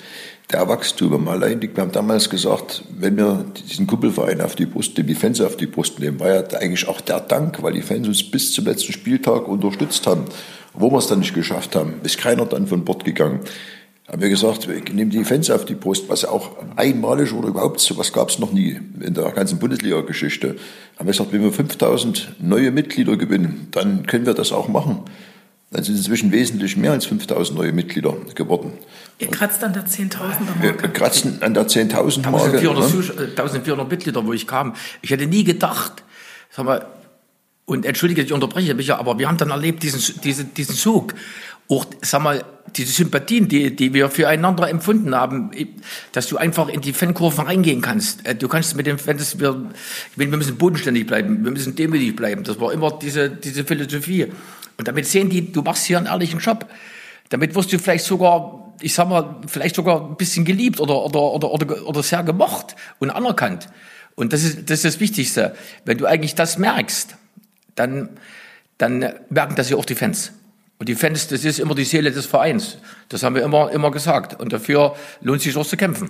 der 0.49 0.69
Wachstum. 0.69 1.27
Allein, 1.27 1.61
wir 1.61 1.69
haben 1.75 1.91
damals 1.91 2.29
gesagt, 2.29 2.83
wenn 2.97 3.17
wir 3.17 3.45
diesen 3.67 3.85
Kumpelverein 3.85 4.39
auf 4.39 4.55
die 4.55 4.65
Brust 4.65 4.97
nehmen, 4.97 5.09
die 5.09 5.15
Fans 5.15 5.41
auf 5.41 5.57
die 5.57 5.67
Brust 5.67 5.99
nehmen, 5.99 6.21
war 6.21 6.29
ja 6.29 6.43
eigentlich 6.57 6.87
auch 6.87 7.01
der 7.01 7.19
Dank, 7.19 7.61
weil 7.63 7.73
die 7.73 7.81
Fans 7.81 8.07
uns 8.07 8.23
bis 8.23 8.53
zum 8.53 8.63
letzten 8.63 8.93
Spieltag 8.93 9.49
unterstützt 9.49 10.07
haben. 10.07 10.23
Wo 10.73 10.89
wir 10.89 10.99
es 10.99 11.07
dann 11.07 11.19
nicht 11.19 11.33
geschafft 11.33 11.75
haben, 11.75 11.95
ist 12.03 12.17
keiner 12.17 12.45
dann 12.45 12.65
von 12.65 12.85
Bord 12.85 13.03
gegangen 13.03 13.41
haben 14.09 14.21
wir 14.21 14.29
gesagt, 14.29 14.69
wir 14.69 14.81
nehmen 14.93 15.11
die 15.11 15.23
Fans 15.25 15.49
auf 15.49 15.65
die 15.65 15.75
Brust, 15.75 16.07
was 16.07 16.21
ja 16.21 16.29
auch 16.29 16.51
einmalig 16.77 17.33
oder 17.33 17.49
überhaupt 17.49 17.81
so 17.81 17.97
was 17.97 18.13
gab 18.13 18.29
es 18.29 18.39
noch 18.39 18.53
nie 18.53 18.79
in 19.01 19.13
der 19.13 19.31
ganzen 19.31 19.59
Bundesliga-Geschichte. 19.59 20.55
Haben 20.97 21.07
wir 21.07 21.11
gesagt, 21.11 21.33
wenn 21.33 21.43
wir 21.43 21.51
5000 21.51 22.35
neue 22.39 22.71
Mitglieder 22.71 23.17
gewinnen, 23.17 23.67
dann 23.71 24.05
können 24.05 24.25
wir 24.25 24.33
das 24.33 24.53
auch 24.53 24.69
machen. 24.69 25.01
Dann 25.71 25.83
sind 25.83 25.97
inzwischen 25.97 26.31
wesentlich 26.31 26.77
mehr 26.77 26.93
als 26.93 27.05
5000 27.07 27.57
neue 27.57 27.73
Mitglieder 27.73 28.15
geworden. 28.33 28.71
Ihr 29.19 29.27
kratzt 29.27 29.61
an 29.65 29.73
der 29.73 29.85
10.000er 29.85 30.17
Marke. 30.61 30.61
Wir 30.61 30.73
kratzen 30.93 31.41
an 31.41 31.53
der 31.53 31.67
10.000er 31.67 32.29
Marke. 32.29 32.57
1400, 32.59 33.31
1400 33.31 33.77
ne? 33.77 33.83
Mitglieder, 33.93 34.25
wo 34.25 34.31
ich 34.31 34.47
kam. 34.47 34.75
Ich 35.01 35.09
hätte 35.09 35.27
nie 35.27 35.43
gedacht, 35.43 36.03
sag 36.49 36.63
mal, 36.63 36.85
und 37.65 37.85
entschuldige, 37.85 38.21
ich 38.21 38.31
unterbreche 38.31 38.73
mich 38.75 38.87
ja, 38.87 38.97
aber 38.97 39.19
wir 39.19 39.27
haben 39.27 39.37
dann 39.37 39.49
erlebt 39.49 39.83
diesen, 39.83 40.21
diesen, 40.21 40.53
diesen 40.53 40.73
Zug 40.73 41.13
auch, 41.69 41.85
sag 42.01 42.21
mal, 42.21 42.43
diese 42.75 42.91
Sympathien, 42.91 43.47
die, 43.47 43.75
die 43.75 43.93
wir 43.93 44.09
füreinander 44.09 44.69
empfunden 44.69 45.15
haben, 45.15 45.51
dass 46.11 46.27
du 46.27 46.37
einfach 46.37 46.67
in 46.69 46.81
die 46.81 46.93
Fankurven 46.93 47.45
reingehen 47.45 47.81
kannst. 47.81 48.25
Äh, 48.25 48.35
du 48.35 48.47
kannst 48.47 48.75
mit 48.75 48.85
den 48.85 48.97
Fans, 48.97 49.39
wir, 49.39 49.49
ich 50.11 50.17
meine, 50.17 50.31
wir 50.31 50.37
müssen 50.37 50.57
bodenständig 50.57 51.07
bleiben, 51.07 51.43
wir 51.43 51.51
müssen 51.51 51.75
demütig 51.75 52.15
bleiben. 52.15 52.43
Das 52.43 52.59
war 52.59 52.71
immer 52.73 52.97
diese, 52.99 53.29
diese 53.29 53.63
Philosophie. 53.63 54.27
Und 54.77 54.87
damit 54.87 55.07
sehen 55.07 55.29
die, 55.29 55.51
du 55.51 55.61
machst 55.61 55.85
hier 55.85 55.97
einen 55.97 56.07
ehrlichen 56.07 56.39
Job. 56.39 56.67
Damit 57.29 57.55
wirst 57.55 57.73
du 57.73 57.79
vielleicht 57.79 58.05
sogar, 58.05 58.73
ich 58.81 58.93
sag 58.93 59.09
mal, 59.09 59.41
vielleicht 59.47 59.75
sogar 59.75 60.09
ein 60.09 60.17
bisschen 60.17 60.45
geliebt 60.45 60.79
oder, 60.79 61.03
oder, 61.03 61.21
oder, 61.21 61.51
oder, 61.51 61.87
oder 61.87 62.03
sehr 62.03 62.23
gemocht 62.23 62.75
und 62.99 63.09
anerkannt. 63.09 63.69
Und 64.15 64.33
das 64.33 64.43
ist, 64.43 64.69
das 64.69 64.79
ist 64.79 64.85
das 64.85 64.99
Wichtigste. 64.99 65.55
Wenn 65.85 65.97
du 65.97 66.05
eigentlich 66.05 66.35
das 66.35 66.57
merkst, 66.57 67.15
dann, 67.75 68.09
dann 68.77 69.13
merken 69.29 69.55
das 69.55 69.69
ja 69.69 69.77
auch 69.77 69.85
die 69.85 69.95
Fans. 69.95 70.31
Und 70.79 70.89
die 70.89 70.95
Fans, 70.95 71.27
das 71.27 71.43
ist 71.43 71.59
immer 71.59 71.73
die 71.73 71.85
Seele 71.85 72.11
des 72.11 72.25
Vereins. 72.25 72.77
Das 73.09 73.23
haben 73.23 73.35
wir 73.35 73.41
immer, 73.41 73.71
immer 73.71 73.91
gesagt. 73.91 74.39
Und 74.39 74.53
dafür 74.53 74.95
lohnt 75.21 75.41
sich 75.41 75.55
auch 75.57 75.65
zu 75.65 75.75
kämpfen. 75.75 76.09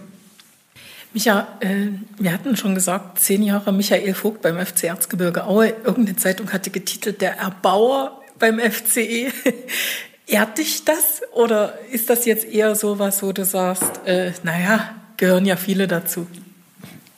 Micha, 1.14 1.48
äh, 1.62 1.88
wir 2.20 2.34
hatten 2.34 2.58
schon 2.58 2.76
gesagt, 2.76 3.20
zehn 3.20 3.44
Jahre 3.44 3.72
Michael 3.72 4.14
Vogt 4.14 4.42
beim 4.42 4.64
FC 4.64 4.86
Erzgebirge 4.86 5.46
Aue. 5.46 5.74
Irgendeine 5.86 6.18
Zeitung 6.18 6.52
hatte 6.52 6.70
getitelt, 6.70 7.22
der 7.22 7.38
Erbauer 7.38 8.22
beim 8.40 8.60
FCE. 8.60 9.32
Ehrt 10.28 10.58
dich 10.58 10.84
das? 10.84 11.22
Oder 11.34 11.80
ist 11.92 12.10
das 12.10 12.26
jetzt 12.26 12.46
eher 12.46 12.76
so 12.76 13.00
was, 13.00 13.24
wo 13.24 13.32
du 13.32 13.46
sagst, 13.46 14.02
äh, 14.06 14.34
naja, 14.44 14.94
gehören 15.16 15.46
ja 15.46 15.56
viele 15.56 15.88
dazu? 15.88 16.28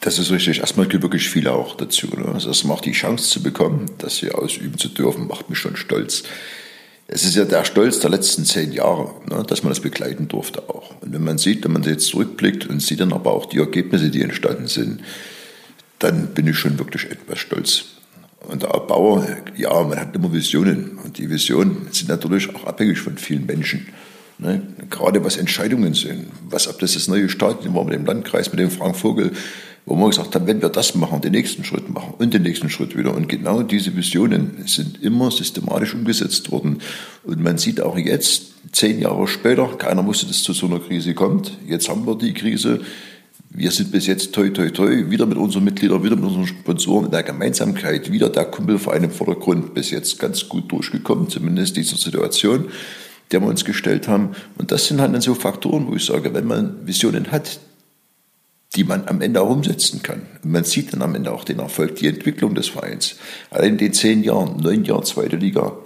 Das 0.02 0.20
ist 0.20 0.30
richtig. 0.30 0.60
Erstmal 0.60 0.86
gehören 0.86 1.02
wirklich 1.02 1.28
viele 1.28 1.52
auch 1.52 1.76
dazu. 1.76 2.08
Ne? 2.16 2.32
Also 2.32 2.50
das 2.50 2.64
macht 2.64 2.86
die 2.86 2.92
Chance 2.92 3.28
zu 3.28 3.42
bekommen, 3.42 3.90
das 3.98 4.18
hier 4.18 4.38
ausüben 4.38 4.78
zu 4.78 4.90
dürfen, 4.90 5.28
macht 5.28 5.50
mich 5.50 5.58
schon 5.58 5.76
stolz 5.76 6.24
es 7.12 7.24
ist 7.24 7.36
ja 7.36 7.44
der 7.44 7.66
Stolz 7.66 8.00
der 8.00 8.12
letzten 8.12 8.46
zehn 8.46 8.72
Jahre, 8.72 9.12
ne, 9.28 9.44
dass 9.44 9.64
man 9.64 9.72
das 9.72 9.80
begleiten 9.80 10.28
durfte 10.28 10.70
auch. 10.70 10.94
Und 11.02 11.12
wenn 11.12 11.24
man 11.24 11.40
sieht, 11.40 11.64
wenn 11.64 11.72
man 11.72 11.82
jetzt 11.82 12.06
zurückblickt 12.06 12.68
und 12.68 12.84
sieht 12.84 13.00
dann 13.00 13.14
aber 13.14 13.34
auch 13.34 13.48
die 13.48 13.58
Ergebnisse, 13.58 14.12
die 14.12 14.22
entstanden 14.22 14.68
sind, 14.68 15.02
dann 15.98 16.28
bin 16.28 16.46
ich 16.46 16.58
schon 16.58 16.78
wirklich 16.78 17.06
etwas 17.06 17.40
stolz. 17.40 17.86
Und 18.48 18.62
der 18.62 18.68
Bauer, 18.68 19.28
ja, 19.58 19.82
man 19.84 20.00
hat 20.00 20.16
immer 20.16 20.32
Visionen. 20.32 21.00
Und 21.04 21.18
die 21.18 21.30
Visionen 21.30 21.88
sind 21.92 22.10
natürlich 22.10 22.56
auch 22.56 22.66
abhängig 22.66 23.00
von 23.00 23.18
vielen 23.18 23.48
Menschen. 23.48 23.88
Ne? 24.38 24.62
Gerade 24.90 25.24
was 25.24 25.36
Entscheidungen 25.36 25.96
sind. 25.96 26.28
Was, 26.48 26.68
ob 26.68 26.80
das 26.80 26.94
das 26.94 27.08
neue 27.08 27.28
Stadion 27.28 27.74
war 27.74 27.86
mit 27.86 27.96
dem 27.96 28.06
Landkreis, 28.06 28.52
mit 28.52 28.60
dem 28.60 28.70
Frank 28.70 28.96
Vogel, 28.96 29.32
wo 29.90 29.96
wir 29.96 30.10
gesagt 30.10 30.36
haben, 30.36 30.46
wenn 30.46 30.62
wir 30.62 30.70
das 30.70 30.94
machen, 30.94 31.20
den 31.22 31.32
nächsten 31.32 31.64
Schritt 31.64 31.90
machen 31.90 32.14
und 32.20 32.32
den 32.32 32.44
nächsten 32.44 32.70
Schritt 32.70 32.96
wieder. 32.96 33.16
Und 33.16 33.28
genau 33.28 33.64
diese 33.64 33.96
Visionen 33.96 34.64
sind 34.68 35.02
immer 35.02 35.32
systematisch 35.32 35.96
umgesetzt 35.96 36.52
worden. 36.52 36.78
Und 37.24 37.42
man 37.42 37.58
sieht 37.58 37.82
auch 37.82 37.98
jetzt, 37.98 38.44
zehn 38.72 39.02
Jahre 39.02 39.28
später, 39.28 39.68
keiner 39.78 40.06
wusste, 40.06 40.28
dass 40.28 40.38
es 40.38 40.44
zu 40.44 40.54
so 40.54 40.68
einer 40.68 40.80
Krise 40.80 41.16
kommt. 41.16 41.58
Jetzt 41.68 41.90
haben 41.90 42.06
wir 42.06 42.16
die 42.16 42.36
Krise. 42.36 42.82
Wir 43.50 43.72
sind 43.72 43.92
bis 43.92 44.06
jetzt 44.06 44.32
toi 44.32 44.50
toi 44.50 44.70
toi 44.70 45.10
wieder 45.10 45.26
mit 45.26 45.40
unseren 45.40 45.64
Mitgliedern, 45.64 46.04
wieder 46.04 46.16
mit 46.16 46.26
unseren 46.26 46.46
Sponsoren 46.46 47.06
in 47.06 47.12
der 47.12 47.24
Gemeinsamkeit, 47.24 48.12
wieder 48.12 48.30
der 48.30 48.46
Kumpelverein 48.46 49.06
im 49.06 49.12
Vordergrund 49.12 49.74
bis 49.74 49.90
jetzt 49.90 50.20
ganz 50.20 50.48
gut 50.48 50.72
durchgekommen, 50.72 51.30
zumindest 51.30 51.78
dieser 51.78 51.98
Situation, 51.98 52.66
der 53.32 53.42
wir 53.42 53.48
uns 53.48 53.66
gestellt 53.66 54.08
haben. 54.08 54.36
Und 54.60 54.72
das 54.72 54.86
sind 54.86 55.02
halt 55.02 55.16
dann 55.16 55.22
so 55.22 55.34
Faktoren, 55.34 55.88
wo 55.88 55.96
ich 55.96 56.06
sage, 56.06 56.32
wenn 56.36 56.46
man 56.46 56.86
Visionen 56.86 57.32
hat, 57.32 57.60
die 58.76 58.84
man 58.84 59.08
am 59.08 59.22
Ende 59.22 59.42
auch 59.42 59.50
umsetzen 59.50 60.04
kann. 60.04 60.22
Man 60.44 60.64
sieht 60.64 60.94
dann 60.94 61.02
am 61.02 61.16
Ende 61.16 61.32
auch 61.32 61.44
den 61.44 61.60
Erfolg, 61.60 61.96
die 61.96 62.08
Entwicklung 62.08 62.54
des 62.56 62.68
Vereins. 62.68 63.16
Allein 63.50 63.72
in 63.72 63.78
den 63.78 63.94
zehn 63.94 64.24
Jahren, 64.24 64.58
neun 64.58 64.86
Jahren 64.86 65.06
zweite 65.06 65.38
Liga, 65.38 65.78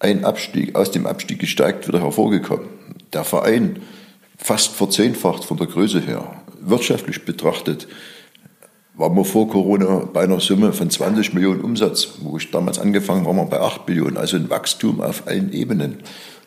ein 0.00 0.24
Abstieg, 0.24 0.74
aus 0.74 0.90
dem 0.90 1.06
Abstieg 1.06 1.38
gesteigt 1.38 1.86
wieder 1.88 2.00
hervorgekommen. 2.00 2.66
Der 3.12 3.24
Verein 3.24 3.82
fast 4.36 4.72
verzehnfacht 4.72 5.44
von 5.44 5.56
der 5.56 5.66
Größe 5.66 6.00
her 6.00 6.42
wirtschaftlich 6.60 7.24
betrachtet 7.24 7.88
waren 8.98 9.14
wir 9.14 9.24
vor 9.24 9.48
Corona 9.48 10.08
bei 10.12 10.22
einer 10.22 10.40
Summe 10.40 10.72
von 10.72 10.90
20 10.90 11.32
Millionen 11.32 11.60
Umsatz. 11.60 12.08
Wo 12.20 12.36
ich 12.36 12.50
damals 12.50 12.80
angefangen 12.80 13.24
war, 13.24 13.36
waren 13.36 13.48
wir 13.48 13.58
bei 13.58 13.60
8 13.60 13.88
Millionen. 13.88 14.16
Also 14.16 14.36
ein 14.36 14.50
Wachstum 14.50 15.00
auf 15.00 15.28
allen 15.28 15.52
Ebenen. 15.52 15.98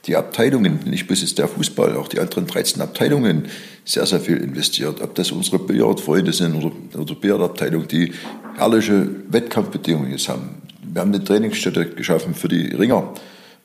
Die 0.08 0.16
Abteilungen, 0.16 0.80
nicht 0.86 1.08
bis 1.08 1.22
jetzt 1.22 1.38
der 1.38 1.48
Fußball, 1.48 1.96
auch 1.96 2.08
die 2.08 2.20
anderen 2.20 2.48
13 2.48 2.82
Abteilungen, 2.82 3.48
sehr, 3.86 4.06
sehr 4.06 4.20
viel 4.20 4.38
investiert. 4.38 5.02
Ob 5.02 5.14
das 5.16 5.32
unsere 5.32 5.60
Billardfreunde 5.60 6.34
sind 6.34 6.56
oder, 6.56 6.72
oder 7.00 7.16
Billardabteilung, 7.16 7.88
die 7.88 8.14
herrliche 8.58 9.10
Wettkampfbedingungen 9.30 10.12
jetzt 10.12 10.28
haben. 10.28 10.62
Wir 10.84 11.02
haben 11.02 11.14
eine 11.14 11.24
Trainingsstätte 11.24 11.86
geschaffen 11.92 12.34
für 12.34 12.48
die 12.48 12.76
Ringer 12.76 13.14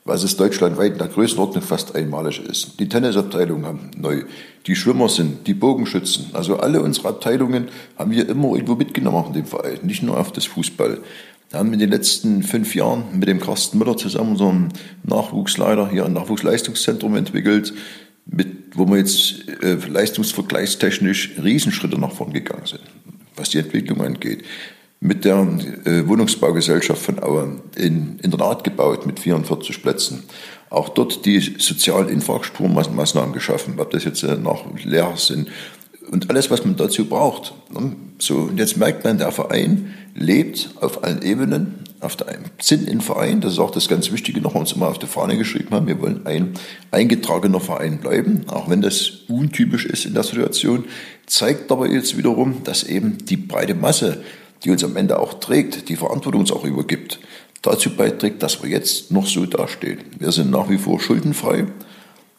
was 0.07 0.23
es 0.23 0.37
deutschlandweit 0.37 0.93
in 0.93 0.97
der 0.97 1.09
Größenordnung 1.09 1.61
fast 1.61 1.95
einmalig 1.95 2.39
ist. 2.39 2.79
Die 2.79 2.87
Tennisabteilung 2.87 3.65
haben 3.65 3.91
neu, 3.97 4.23
die 4.65 4.75
Schwimmer 4.75 5.09
sind, 5.09 5.45
die 5.47 5.53
Bogenschützen. 5.53 6.29
Also 6.33 6.57
alle 6.57 6.81
unsere 6.81 7.09
Abteilungen 7.09 7.67
haben 7.97 8.11
wir 8.11 8.27
immer 8.29 8.53
irgendwo 8.53 8.75
mitgenommen 8.75 9.25
in 9.27 9.33
dem 9.33 9.45
Verein, 9.45 9.79
nicht 9.83 10.03
nur 10.03 10.17
auf 10.17 10.31
das 10.31 10.45
Fußball. 10.45 10.99
Wir 11.49 11.59
haben 11.59 11.71
in 11.71 11.79
den 11.79 11.91
letzten 11.91 12.43
fünf 12.43 12.75
Jahren 12.75 13.05
mit 13.17 13.29
dem 13.29 13.39
Carsten 13.39 13.77
Müller 13.77 13.95
zusammen 13.95 14.31
unseren 14.31 14.73
Nachwuchsleiter 15.03 15.89
hier 15.89 16.05
ein 16.05 16.13
Nachwuchsleistungszentrum 16.13 17.15
entwickelt, 17.15 17.73
mit, 18.25 18.75
wo 18.75 18.85
wir 18.85 18.97
jetzt 18.97 19.47
äh, 19.63 19.75
leistungsvergleichstechnisch 19.75 21.35
Riesenschritte 21.41 21.97
nach 21.97 22.11
vorn 22.11 22.33
gegangen 22.33 22.65
sind, 22.65 22.81
was 23.37 23.49
die 23.49 23.59
Entwicklung 23.59 24.01
angeht 24.01 24.43
mit 24.99 25.25
der 25.25 25.47
äh, 25.85 26.07
Wohnungsbaugesellschaft 26.07 27.01
von 27.01 27.21
Aue 27.21 27.61
in 27.75 28.17
Internat 28.19 28.63
gebaut 28.63 29.05
mit 29.05 29.19
44 29.19 29.81
Plätzen. 29.81 30.23
Auch 30.69 30.89
dort 30.89 31.25
die 31.25 31.39
sozialen 31.39 32.09
Infrastrukturmaßnahmen 32.09 33.31
geschaffen, 33.31 33.79
ob 33.79 33.91
das 33.91 34.03
jetzt 34.03 34.23
äh, 34.23 34.35
nach 34.35 34.61
Lehrer 34.83 35.15
sind 35.15 35.49
und 36.11 36.29
alles, 36.29 36.49
was 36.49 36.63
man 36.63 36.75
dazu 36.75 37.05
braucht. 37.05 37.53
Ne? 37.71 37.95
So, 38.19 38.35
und 38.35 38.57
jetzt 38.57 38.77
merkt 38.77 39.03
man, 39.03 39.17
der 39.17 39.31
Verein 39.31 39.93
lebt 40.15 40.71
auf 40.81 41.03
allen 41.03 41.21
Ebenen, 41.21 41.83
auf 41.99 42.15
der 42.15 42.27
sind 42.59 42.89
ein 42.89 43.01
Verein, 43.01 43.41
das 43.41 43.53
ist 43.53 43.59
auch 43.59 43.71
das 43.71 43.87
ganz 43.87 44.11
Wichtige, 44.11 44.41
noch 44.41 44.55
uns 44.55 44.71
immer 44.71 44.87
auf 44.87 44.99
die 44.99 45.07
Fahne 45.07 45.37
geschrieben 45.37 45.71
haben, 45.71 45.87
wir 45.87 45.99
wollen 45.99 46.25
ein 46.25 46.53
eingetragener 46.91 47.59
Verein 47.59 47.99
bleiben, 47.99 48.41
auch 48.47 48.69
wenn 48.69 48.81
das 48.81 49.09
untypisch 49.27 49.85
ist 49.85 50.05
in 50.05 50.13
der 50.13 50.23
Situation, 50.23 50.85
zeigt 51.25 51.71
aber 51.71 51.89
jetzt 51.89 52.17
wiederum, 52.17 52.63
dass 52.63 52.83
eben 52.83 53.17
die 53.25 53.37
breite 53.37 53.73
Masse 53.73 54.21
die 54.63 54.71
uns 54.71 54.83
am 54.83 54.95
Ende 54.95 55.19
auch 55.19 55.35
trägt, 55.35 55.89
die 55.89 55.95
Verantwortung 55.95 56.41
uns 56.41 56.51
auch 56.51 56.65
übergibt, 56.65 57.19
dazu 57.61 57.95
beiträgt, 57.95 58.43
dass 58.43 58.61
wir 58.63 58.69
jetzt 58.69 59.11
noch 59.11 59.27
so 59.27 59.45
dastehen. 59.45 59.99
Wir 60.17 60.31
sind 60.31 60.51
nach 60.51 60.69
wie 60.69 60.77
vor 60.77 60.99
schuldenfrei. 60.99 61.65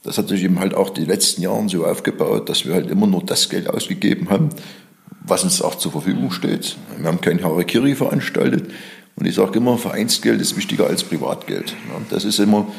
Das 0.09 0.17
hat 0.17 0.29
sich 0.29 0.43
eben 0.43 0.59
halt 0.59 0.73
auch 0.73 0.89
die 0.89 1.05
letzten 1.05 1.43
Jahre 1.43 1.69
so 1.69 1.85
aufgebaut, 1.85 2.49
dass 2.49 2.65
wir 2.65 2.73
halt 2.73 2.91
immer 2.91 3.07
nur 3.07 3.23
das 3.23 3.51
Geld 3.51 3.69
ausgegeben 3.69 4.31
haben, 4.31 4.49
was 5.21 5.45
uns 5.45 5.61
auch 5.61 5.75
zur 5.75 5.93
Verfügung 5.93 6.31
steht. 6.31 6.79
Wir 6.97 7.07
haben 7.07 7.21
kein 7.21 7.45
Harakiri 7.45 7.95
veranstaltet. 7.95 8.71
Und 9.17 9.27
ich 9.27 9.35
sage 9.35 9.59
immer, 9.59 9.77
Vereinsgeld 9.77 10.41
ist 10.41 10.57
wichtiger 10.57 10.87
als 10.87 11.05
Privatgeld. 11.05 11.75
Das 12.09 12.25
ist 12.25 12.39
immer 12.39 12.73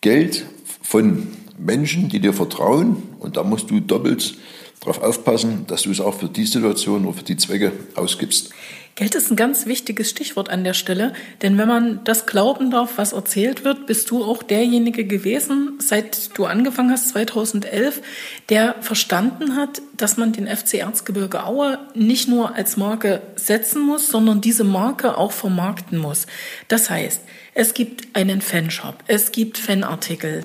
Geld 0.00 0.46
von 0.80 1.26
Menschen, 1.58 2.08
die 2.08 2.20
dir 2.20 2.32
vertrauen. 2.32 3.02
Und 3.18 3.36
da 3.36 3.42
musst 3.42 3.68
du 3.72 3.80
doppelt 3.80 4.36
darauf 4.78 5.02
aufpassen, 5.02 5.64
dass 5.66 5.82
du 5.82 5.90
es 5.90 6.00
auch 6.00 6.14
für 6.14 6.28
die 6.28 6.46
Situation 6.46 7.04
oder 7.04 7.18
für 7.18 7.24
die 7.24 7.36
Zwecke 7.36 7.72
ausgibst. 7.96 8.50
Geld 8.94 9.14
ist 9.14 9.30
ein 9.30 9.36
ganz 9.36 9.64
wichtiges 9.64 10.10
Stichwort 10.10 10.50
an 10.50 10.64
der 10.64 10.74
Stelle, 10.74 11.14
denn 11.40 11.56
wenn 11.56 11.66
man 11.66 12.04
das 12.04 12.26
glauben 12.26 12.70
darf, 12.70 12.98
was 12.98 13.14
erzählt 13.14 13.64
wird, 13.64 13.86
bist 13.86 14.10
du 14.10 14.22
auch 14.22 14.42
derjenige 14.42 15.06
gewesen, 15.06 15.78
seit 15.78 16.36
du 16.36 16.44
angefangen 16.44 16.90
hast, 16.90 17.08
2011, 17.08 18.02
der 18.50 18.74
verstanden 18.82 19.56
hat, 19.56 19.80
dass 19.96 20.18
man 20.18 20.32
den 20.32 20.46
FC 20.46 20.74
Erzgebirge 20.74 21.44
Aue 21.46 21.78
nicht 21.94 22.28
nur 22.28 22.54
als 22.54 22.76
Marke 22.76 23.22
setzen 23.36 23.80
muss, 23.80 24.08
sondern 24.08 24.42
diese 24.42 24.64
Marke 24.64 25.16
auch 25.16 25.32
vermarkten 25.32 25.96
muss. 25.96 26.26
Das 26.68 26.90
heißt, 26.90 27.22
es 27.54 27.72
gibt 27.72 28.14
einen 28.14 28.42
Fanshop, 28.42 28.96
es 29.06 29.32
gibt 29.32 29.56
Fanartikel, 29.56 30.44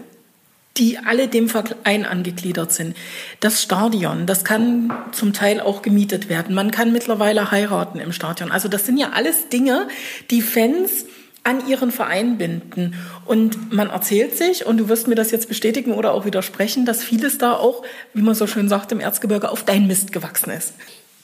die 0.77 0.97
alle 0.97 1.27
dem 1.27 1.49
Verein 1.49 2.05
angegliedert 2.05 2.71
sind. 2.71 2.95
Das 3.39 3.61
Stadion, 3.61 4.25
das 4.25 4.43
kann 4.43 4.91
zum 5.11 5.33
Teil 5.33 5.59
auch 5.59 5.81
gemietet 5.81 6.29
werden. 6.29 6.55
Man 6.55 6.71
kann 6.71 6.91
mittlerweile 6.91 7.51
heiraten 7.51 7.99
im 7.99 8.11
Stadion. 8.11 8.51
Also 8.51 8.67
das 8.67 8.85
sind 8.85 8.97
ja 8.97 9.11
alles 9.13 9.49
Dinge, 9.49 9.87
die 10.29 10.41
Fans 10.41 11.05
an 11.43 11.65
ihren 11.67 11.91
Verein 11.91 12.37
binden. 12.37 12.95
Und 13.25 13.73
man 13.73 13.89
erzählt 13.89 14.37
sich, 14.37 14.65
und 14.65 14.77
du 14.77 14.89
wirst 14.89 15.07
mir 15.07 15.15
das 15.15 15.31
jetzt 15.31 15.47
bestätigen 15.47 15.93
oder 15.93 16.13
auch 16.13 16.25
widersprechen, 16.25 16.85
dass 16.85 17.03
vieles 17.03 17.37
da 17.37 17.53
auch, 17.53 17.83
wie 18.13 18.21
man 18.21 18.35
so 18.35 18.47
schön 18.47 18.67
sagt, 18.67 18.91
im 18.91 18.99
Erzgebirge 18.99 19.49
auf 19.49 19.63
dein 19.63 19.87
Mist 19.87 20.11
gewachsen 20.11 20.51
ist. 20.51 20.73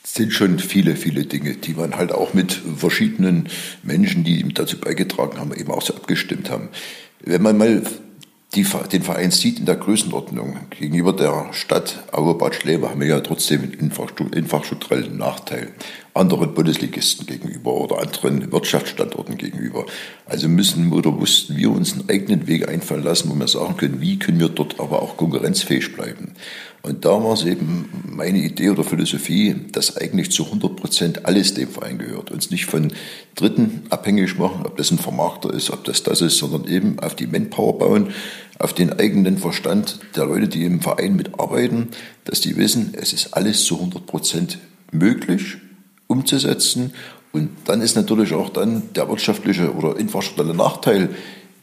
Es 0.03 0.15
sind 0.15 0.33
schon 0.33 0.59
viele, 0.59 0.95
viele 0.95 1.25
Dinge, 1.25 1.55
die 1.55 1.73
man 1.73 1.95
halt 1.95 2.11
auch 2.11 2.33
mit 2.33 2.61
verschiedenen 2.77 3.49
Menschen, 3.83 4.23
die 4.23 4.53
dazu 4.53 4.77
beigetragen 4.77 5.39
haben, 5.39 5.53
eben 5.53 5.71
auch 5.71 5.81
so 5.81 5.93
abgestimmt 5.93 6.49
haben. 6.49 6.69
Wenn 7.21 7.41
man 7.41 7.57
mal 7.57 7.81
die, 8.55 8.65
den 8.91 9.01
Verein 9.01 9.31
sieht 9.31 9.59
in 9.59 9.65
der 9.65 9.75
Größenordnung 9.75 10.57
gegenüber 10.69 11.13
der 11.13 11.49
Stadt 11.53 12.03
Auerbad 12.11 12.55
Schleber 12.55 12.91
haben 12.91 13.01
wir 13.01 13.07
ja 13.07 13.19
trotzdem 13.19 13.63
einen 13.63 13.73
infrastrukturellen 13.73 15.17
Nachteil 15.17 15.73
anderen 16.13 16.53
Bundesligisten 16.53 17.25
gegenüber 17.25 17.73
oder 17.73 17.99
anderen 17.99 18.51
Wirtschaftsstandorten 18.51 19.37
gegenüber. 19.37 19.85
Also 20.27 20.47
müssen 20.47 20.91
oder 20.93 21.11
mussten 21.11 21.57
wir 21.57 21.71
uns 21.71 21.93
einen 21.93 22.09
eigenen 22.09 22.47
Weg 22.47 22.69
einfallen 22.69 23.03
lassen, 23.03 23.29
wo 23.29 23.35
wir 23.35 23.47
sagen 23.47 23.77
können, 23.77 23.99
wie 23.99 24.19
können 24.19 24.39
wir 24.39 24.49
dort 24.49 24.79
aber 24.79 25.01
auch 25.01 25.17
konkurrenzfähig 25.17 25.95
bleiben. 25.95 26.33
Und 26.83 27.05
da 27.05 27.11
war 27.11 27.33
es 27.33 27.45
eben 27.45 27.89
meine 28.05 28.39
Idee 28.39 28.69
oder 28.69 28.83
Philosophie, 28.83 29.55
dass 29.71 29.97
eigentlich 29.97 30.31
zu 30.31 30.45
100 30.45 30.75
Prozent 30.75 31.25
alles 31.25 31.53
dem 31.53 31.69
Verein 31.69 31.97
gehört. 31.97 32.29
Uns 32.29 32.51
nicht 32.51 32.65
von 32.65 32.91
Dritten 33.35 33.83
abhängig 33.89 34.37
machen, 34.37 34.65
ob 34.65 34.77
das 34.77 34.91
ein 34.91 34.99
Vermarkter 34.99 35.51
ist, 35.53 35.71
ob 35.71 35.85
das 35.85 36.03
das 36.03 36.21
ist, 36.21 36.37
sondern 36.37 36.67
eben 36.67 36.99
auf 36.99 37.15
die 37.15 37.27
Manpower 37.27 37.79
bauen, 37.79 38.09
auf 38.59 38.73
den 38.73 38.93
eigenen 38.99 39.37
Verstand 39.37 39.99
der 40.15 40.25
Leute, 40.25 40.47
die 40.47 40.65
im 40.65 40.81
Verein 40.81 41.15
mitarbeiten, 41.15 41.89
dass 42.25 42.41
die 42.41 42.55
wissen, 42.55 42.93
es 42.99 43.13
ist 43.13 43.33
alles 43.33 43.63
zu 43.65 43.75
100 43.75 44.05
Prozent 44.05 44.59
möglich 44.91 45.57
umzusetzen. 46.07 46.93
Und 47.31 47.49
dann 47.65 47.81
ist 47.81 47.95
natürlich 47.95 48.33
auch 48.33 48.49
dann 48.49 48.93
der 48.93 49.09
wirtschaftliche 49.09 49.73
oder 49.73 49.97
infrastrukturelle 49.97 50.55
Nachteil, 50.55 51.09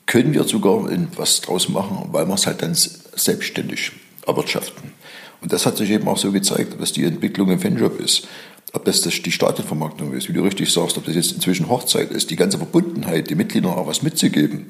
können 0.06 0.34
wir 0.34 0.42
sogar 0.42 0.88
was 1.16 1.40
draus 1.40 1.68
machen, 1.68 2.08
weil 2.10 2.26
wir 2.26 2.34
es 2.34 2.46
halt 2.46 2.62
dann 2.62 2.74
selbstständig 2.74 3.92
erwirtschaften. 4.26 4.92
Und 5.40 5.52
das 5.52 5.66
hat 5.66 5.76
sich 5.76 5.90
eben 5.90 6.08
auch 6.08 6.18
so 6.18 6.32
gezeigt, 6.32 6.80
dass 6.80 6.92
die 6.92 7.04
Entwicklung 7.04 7.50
im 7.50 7.60
Fanjob 7.60 8.00
ist. 8.00 8.26
Ob 8.72 8.84
das, 8.84 9.00
die 9.00 9.32
Stadionvermarktung 9.32 10.12
ist, 10.12 10.28
wie 10.28 10.32
du 10.32 10.42
richtig 10.42 10.72
sagst, 10.72 10.98
ob 10.98 11.04
das 11.04 11.14
jetzt 11.14 11.32
inzwischen 11.32 11.68
Hochzeit 11.68 12.10
ist, 12.10 12.30
die 12.30 12.36
ganze 12.36 12.58
Verbundenheit, 12.58 13.30
die 13.30 13.34
Mitgliedern 13.34 13.72
auch 13.72 13.86
was 13.86 14.02
mitzugeben, 14.02 14.66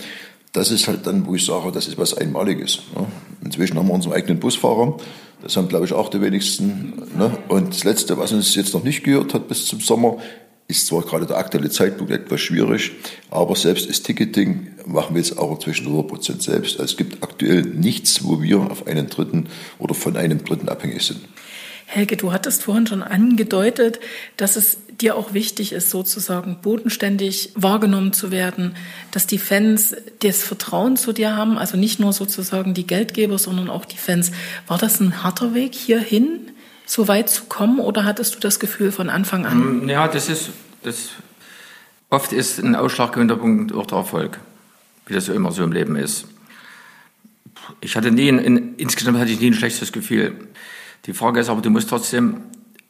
das 0.52 0.70
ist 0.70 0.88
halt 0.88 1.06
dann, 1.06 1.26
wo 1.26 1.34
ich 1.34 1.44
sage, 1.44 1.70
das 1.72 1.86
ist 1.86 1.98
was 1.98 2.14
Einmaliges. 2.14 2.80
Ne? 2.96 3.06
Inzwischen 3.44 3.76
haben 3.78 3.88
wir 3.88 3.94
unseren 3.94 4.14
eigenen 4.14 4.40
Busfahrer. 4.40 4.96
Das 5.42 5.56
haben, 5.56 5.68
glaube 5.68 5.86
ich, 5.86 5.92
auch 5.92 6.08
die 6.08 6.20
wenigsten. 6.20 7.02
Ne? 7.16 7.36
Und 7.48 7.70
das 7.70 7.84
Letzte, 7.84 8.18
was 8.18 8.32
uns 8.32 8.54
jetzt 8.54 8.74
noch 8.74 8.84
nicht 8.84 9.04
gehört 9.04 9.32
hat 9.32 9.48
bis 9.48 9.66
zum 9.66 9.80
Sommer, 9.80 10.18
ist 10.70 10.86
zwar 10.86 11.02
gerade 11.02 11.26
der 11.26 11.36
aktuelle 11.36 11.68
Zeitpunkt 11.68 12.12
etwas 12.12 12.40
schwierig, 12.40 12.92
aber 13.28 13.56
selbst 13.56 13.90
das 13.90 14.02
Ticketing 14.02 14.68
machen 14.86 15.16
wir 15.16 15.20
jetzt 15.20 15.36
auch 15.36 15.50
inzwischen 15.52 15.86
100 15.86 16.06
Prozent 16.06 16.42
selbst. 16.42 16.78
Also 16.78 16.92
es 16.92 16.96
gibt 16.96 17.22
aktuell 17.24 17.62
nichts, 17.62 18.24
wo 18.24 18.40
wir 18.40 18.60
auf 18.60 18.86
einen 18.86 19.08
Dritten 19.08 19.48
oder 19.78 19.94
von 19.94 20.16
einem 20.16 20.44
Dritten 20.44 20.68
abhängig 20.68 21.02
sind. 21.02 21.20
Helge, 21.92 22.16
du 22.16 22.33
hattest 22.33 22.62
vorhin 22.62 22.87
schon 22.87 23.03
angedeutet, 23.03 23.98
dass 24.37 24.55
es 24.55 24.79
dir 25.00 25.16
auch 25.16 25.35
wichtig 25.35 25.72
ist, 25.72 25.90
sozusagen 25.90 26.59
bodenständig 26.62 27.50
wahrgenommen 27.57 28.12
zu 28.12 28.31
werden, 28.31 28.76
dass 29.11 29.26
die 29.26 29.38
Fans 29.38 29.96
das 30.20 30.42
Vertrauen 30.42 30.96
zu 30.96 31.12
dir 31.12 31.37
haben, 31.37 31.59
also 31.59 31.76
nicht 31.76 31.98
nur 31.98 32.12
sozusagen 32.12 32.74
die 32.74 32.87
Geldgeber, 32.87 33.38
sondern 33.38 33.68
auch 33.68 33.85
die 33.85 33.96
Fans. 33.96 34.31
War 34.68 34.79
das 34.79 35.00
ein 35.00 35.24
harter 35.24 35.55
Weg 35.55 35.74
hierhin? 35.74 36.50
so 36.90 37.07
weit 37.07 37.31
zu 37.31 37.44
kommen 37.44 37.79
oder 37.79 38.05
hattest 38.05 38.35
du 38.35 38.40
das 38.40 38.59
Gefühl 38.59 38.90
von 38.90 39.11
Anfang 39.11 39.46
an? 39.46 39.85
Mm, 39.85 39.88
ja, 39.88 40.09
das 40.09 40.29
ist, 40.29 40.50
das, 40.83 41.11
oft 42.09 42.33
ist 42.33 42.59
ein 42.59 42.74
ausschlaggebender 42.74 43.37
Punkt 43.37 43.72
auch 43.72 43.87
der 43.87 43.98
Erfolg, 43.98 44.40
wie 45.07 45.14
das 45.14 45.29
immer 45.29 45.53
so 45.53 45.62
im 45.62 45.70
Leben 45.70 45.94
ist. 45.94 46.26
Ich 47.81 47.94
hatte 47.94 48.11
nie, 48.11 48.29
ein, 48.29 48.74
insgesamt 48.76 49.18
hatte 49.18 49.31
ich 49.31 49.40
nie 49.40 49.53
ein 49.53 49.55
schlechtes 49.55 49.92
Gefühl. 49.92 50.35
Die 51.06 51.12
Frage 51.12 51.40
ist 51.40 51.48
aber, 51.48 51.62
du 51.62 51.70
musst 51.70 51.88
trotzdem, 51.88 52.42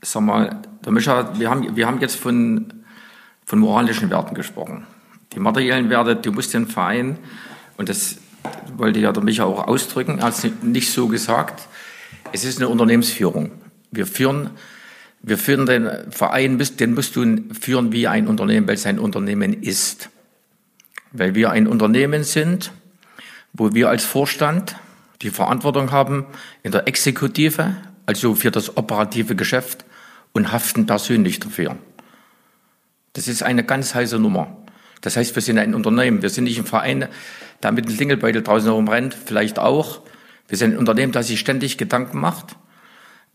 sag 0.02 0.22
mal, 0.22 0.60
der 0.84 0.92
Mischa, 0.92 1.38
wir 1.38 1.50
haben, 1.50 1.76
wir 1.76 1.86
haben 1.86 2.00
jetzt 2.00 2.16
von, 2.16 2.72
von 3.44 3.58
moralischen 3.58 4.10
Werten 4.10 4.34
gesprochen. 4.34 4.86
Die 5.32 5.38
materiellen 5.38 5.90
Werte, 5.90 6.16
du 6.16 6.32
musst 6.32 6.52
den 6.54 6.66
Verein, 6.66 7.18
und 7.76 7.88
das 7.88 8.16
wollte 8.76 8.98
ja 8.98 9.12
der 9.12 9.22
Micha 9.22 9.44
auch 9.44 9.68
ausdrücken, 9.68 10.22
hat 10.22 10.34
es 10.34 10.50
nicht 10.62 10.90
so 10.90 11.08
gesagt, 11.08 11.68
es 12.32 12.44
ist 12.44 12.58
eine 12.58 12.68
Unternehmensführung. 12.68 13.52
Wir 13.90 14.06
führen, 14.06 14.50
wir 15.22 15.38
führen 15.38 15.66
den 15.66 15.88
Verein, 16.10 16.58
den 16.58 16.94
musst 16.94 17.16
du 17.16 17.36
führen 17.58 17.92
wie 17.92 18.08
ein 18.08 18.26
Unternehmen, 18.26 18.66
weil 18.66 18.74
es 18.74 18.86
ein 18.86 18.98
Unternehmen 18.98 19.52
ist. 19.52 20.10
Weil 21.12 21.34
wir 21.34 21.50
ein 21.50 21.66
Unternehmen 21.66 22.24
sind, 22.24 22.72
wo 23.52 23.74
wir 23.74 23.88
als 23.88 24.04
Vorstand 24.04 24.76
die 25.22 25.30
Verantwortung 25.30 25.90
haben 25.90 26.26
in 26.62 26.72
der 26.72 26.88
Exekutive, 26.88 27.76
also 28.06 28.34
für 28.34 28.50
das 28.50 28.76
operative 28.76 29.36
Geschäft 29.36 29.84
und 30.32 30.52
haften 30.52 30.86
persönlich 30.86 31.40
dafür. 31.40 31.76
Das 33.12 33.28
ist 33.28 33.42
eine 33.42 33.64
ganz 33.64 33.94
heiße 33.94 34.18
Nummer. 34.18 34.56
Das 35.00 35.16
heißt, 35.16 35.34
wir 35.34 35.42
sind 35.42 35.58
ein 35.58 35.74
Unternehmen. 35.74 36.22
Wir 36.22 36.30
sind 36.30 36.44
nicht 36.44 36.58
ein 36.58 36.66
Verein, 36.66 37.08
der 37.62 37.72
mit 37.72 37.88
dem 37.88 37.96
Klingelbeutel 37.96 38.42
draußen 38.42 38.68
herumrennt, 38.68 39.14
vielleicht 39.14 39.58
auch. 39.58 40.02
Wir 40.48 40.58
sind 40.58 40.74
ein 40.74 40.78
Unternehmen, 40.78 41.12
das 41.12 41.28
sich 41.28 41.40
ständig 41.40 41.78
Gedanken 41.78 42.20
macht, 42.20 42.56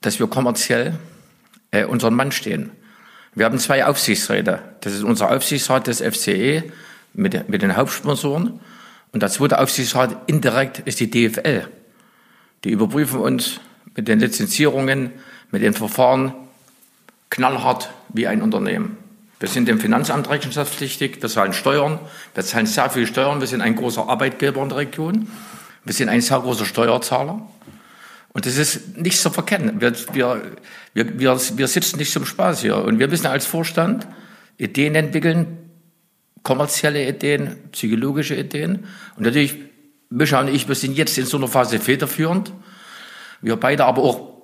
dass 0.02 0.20
wir 0.20 0.28
kommerziell 0.28 0.98
äh, 1.72 1.86
unseren 1.86 2.14
Mann 2.14 2.32
stehen. 2.32 2.72
Wir 3.34 3.46
haben 3.46 3.60
zwei 3.60 3.86
Aufsichtsräte. 3.86 4.60
Das 4.82 4.94
ist 4.94 5.04
unser 5.04 5.32
Aufsichtsrat 5.32 5.88
des 5.88 6.02
FCE 6.02 6.64
mit, 7.14 7.50
mit 7.50 7.62
den 7.62 7.76
Hauptsponsoren. 7.76 8.60
Und 9.12 9.24
der 9.24 9.30
zweite 9.30 9.60
Aufsichtsrat 9.60 10.30
indirekt 10.30 10.80
ist 10.80 11.00
die 11.00 11.10
DFL. 11.10 11.68
Die 12.64 12.70
überprüfen 12.70 13.20
uns 13.20 13.60
mit 13.96 14.08
den 14.08 14.20
Lizenzierungen, 14.20 15.12
mit 15.52 15.62
den 15.62 15.74
Verfahren 15.74 16.34
knallhart 17.30 17.92
wie 18.10 18.28
ein 18.28 18.42
Unternehmen. 18.42 18.98
Wir 19.40 19.50
sind 19.50 19.68
dem 19.68 19.80
Finanzamt 19.80 20.30
rechenschaftspflichtig, 20.30 21.22
wir 21.22 21.30
zahlen 21.30 21.54
Steuern, 21.54 22.00
wir 22.34 22.44
zahlen 22.44 22.66
sehr 22.66 22.90
viel 22.90 23.06
Steuern, 23.06 23.42
wir 23.42 23.48
sind 23.48 23.62
ein 23.62 23.76
großer 23.76 24.08
Arbeitgeber 24.08 24.62
in 24.64 24.70
der 24.70 24.78
Region, 24.80 25.28
wir 25.84 25.94
sind 25.94 26.10
ein 26.10 26.22
sehr 26.22 26.40
großer 26.40 26.66
Steuerzahler. 26.66 27.48
Und 28.36 28.46
das 28.46 28.58
ist 28.58 28.98
nicht 28.98 29.20
zu 29.20 29.30
verkennen. 29.30 29.80
Wir, 29.80 29.94
wir, 30.14 30.42
wir, 30.94 31.20
wir, 31.20 31.40
wir 31.58 31.68
sitzen 31.68 31.98
nicht 31.98 32.12
zum 32.12 32.26
Spaß 32.26 32.62
hier. 32.62 32.78
Und 32.78 33.00
wir 33.00 33.08
müssen 33.08 33.28
als 33.28 33.46
Vorstand 33.46 34.08
Ideen 34.58 34.96
entwickeln, 34.96 35.58
kommerzielle 36.44 37.08
Ideen, 37.08 37.56
psychologische 37.72 38.36
Ideen. 38.36 38.86
Und 39.16 39.24
natürlich, 39.24 39.56
Mischa 40.10 40.42
und 40.42 40.50
ich, 40.50 40.68
wir 40.68 40.76
sind 40.76 40.98
jetzt 40.98 41.18
in 41.18 41.26
so 41.26 41.38
einer 41.38 41.48
Phase 41.48 41.80
federführend. 41.80 42.52
Wir 43.42 43.56
beide 43.58 43.86
aber 43.86 44.04
auch, 44.04 44.36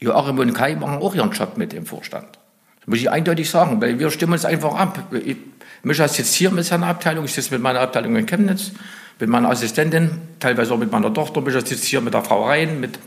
Joachim 0.00 0.38
und 0.38 0.52
Kai 0.54 0.74
machen 0.76 0.98
auch 0.98 1.14
ihren 1.14 1.32
Job 1.32 1.56
mit 1.56 1.72
im 1.72 1.86
Vorstand. 1.86 2.38
Das 2.80 2.86
muss 2.86 2.98
ich 2.98 3.10
eindeutig 3.10 3.50
sagen, 3.50 3.80
weil 3.80 3.98
wir 3.98 4.10
stimmen 4.10 4.34
uns 4.34 4.44
einfach 4.44 4.74
ab. 4.74 5.12
Ich, 5.24 5.36
Mischa 5.82 6.04
ist 6.04 6.18
jetzt 6.18 6.34
hier 6.34 6.50
mit 6.50 6.64
seiner 6.64 6.86
Abteilung, 6.86 7.24
ich 7.24 7.32
sitze 7.32 7.52
mit 7.52 7.62
meiner 7.62 7.80
Abteilung 7.80 8.16
in 8.16 8.26
Chemnitz, 8.26 8.72
mit 9.18 9.28
meiner 9.28 9.50
Assistentin, 9.50 10.10
teilweise 10.40 10.72
auch 10.74 10.78
mit 10.78 10.90
meiner 10.90 11.12
Tochter. 11.12 11.40
Mischa 11.40 11.60
sitzt 11.60 11.84
hier 11.84 12.00
mit 12.00 12.14
der 12.14 12.22
Frau 12.22 12.46
Rhein, 12.46 12.80
mit, 12.80 12.98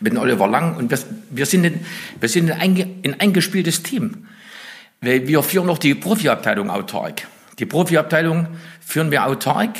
mit 0.00 0.16
Oliver 0.16 0.48
Lang. 0.48 0.76
Und 0.76 0.90
wir, 0.90 0.98
wir 1.30 1.46
sind, 1.46 1.66
ein, 1.66 1.84
wir 2.20 2.28
sind 2.28 2.50
ein, 2.50 3.00
ein 3.04 3.20
eingespieltes 3.20 3.82
Team. 3.82 4.26
Weil 5.00 5.26
wir 5.28 5.42
führen 5.42 5.66
noch 5.66 5.78
die 5.78 5.94
Profiabteilung 5.94 6.70
autark. 6.70 7.26
Die 7.58 7.66
Profiabteilung 7.66 8.48
führen 8.80 9.10
wir 9.10 9.26
autark 9.26 9.76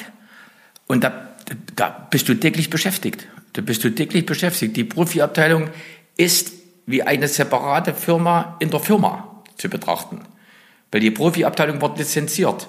und 0.86 1.02
da, 1.02 1.28
da 1.74 2.06
bist 2.10 2.28
du 2.28 2.34
täglich 2.34 2.70
beschäftigt. 2.70 3.26
Da 3.54 3.62
bist 3.62 3.82
du 3.82 3.90
täglich 3.90 4.26
beschäftigt. 4.26 4.76
Die 4.76 4.84
Profiabteilung 4.84 5.70
ist 6.16 6.52
wie 6.86 7.02
eine 7.02 7.28
separate 7.28 7.94
Firma 7.94 8.56
in 8.60 8.70
der 8.70 8.80
Firma 8.80 9.42
zu 9.56 9.68
betrachten. 9.68 10.20
Weil 10.90 11.00
die 11.00 11.10
Profiabteilung 11.10 11.80
wird 11.80 11.98
lizenziert. 11.98 12.68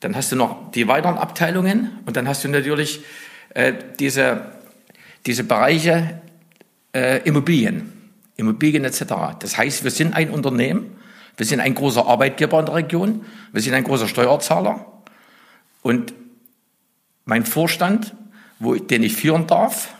Dann 0.00 0.14
hast 0.14 0.30
du 0.32 0.36
noch 0.36 0.70
die 0.70 0.86
weiteren 0.86 1.18
Abteilungen 1.18 1.98
und 2.06 2.16
dann 2.16 2.28
hast 2.28 2.44
du 2.44 2.48
natürlich 2.48 3.00
äh, 3.50 3.72
diese, 3.98 4.52
diese 5.26 5.44
Bereiche 5.44 6.20
äh, 6.94 7.18
Immobilien, 7.24 7.92
Immobilien 8.36 8.84
etc. 8.84 9.04
Das 9.40 9.56
heißt, 9.56 9.82
wir 9.82 9.90
sind 9.90 10.14
ein 10.14 10.30
Unternehmen, 10.30 10.96
wir 11.36 11.44
sind 11.44 11.60
ein 11.60 11.74
großer 11.74 12.06
Arbeitgeber 12.06 12.60
in 12.60 12.66
der 12.66 12.74
Region. 12.74 13.24
Wir 13.52 13.60
sind 13.60 13.74
ein 13.74 13.84
großer 13.84 14.08
Steuerzahler. 14.08 14.86
Und 15.82 16.14
mein 17.24 17.44
Vorstand, 17.44 18.14
wo, 18.58 18.74
den 18.74 19.02
ich 19.02 19.16
führen 19.16 19.46
darf, 19.46 19.94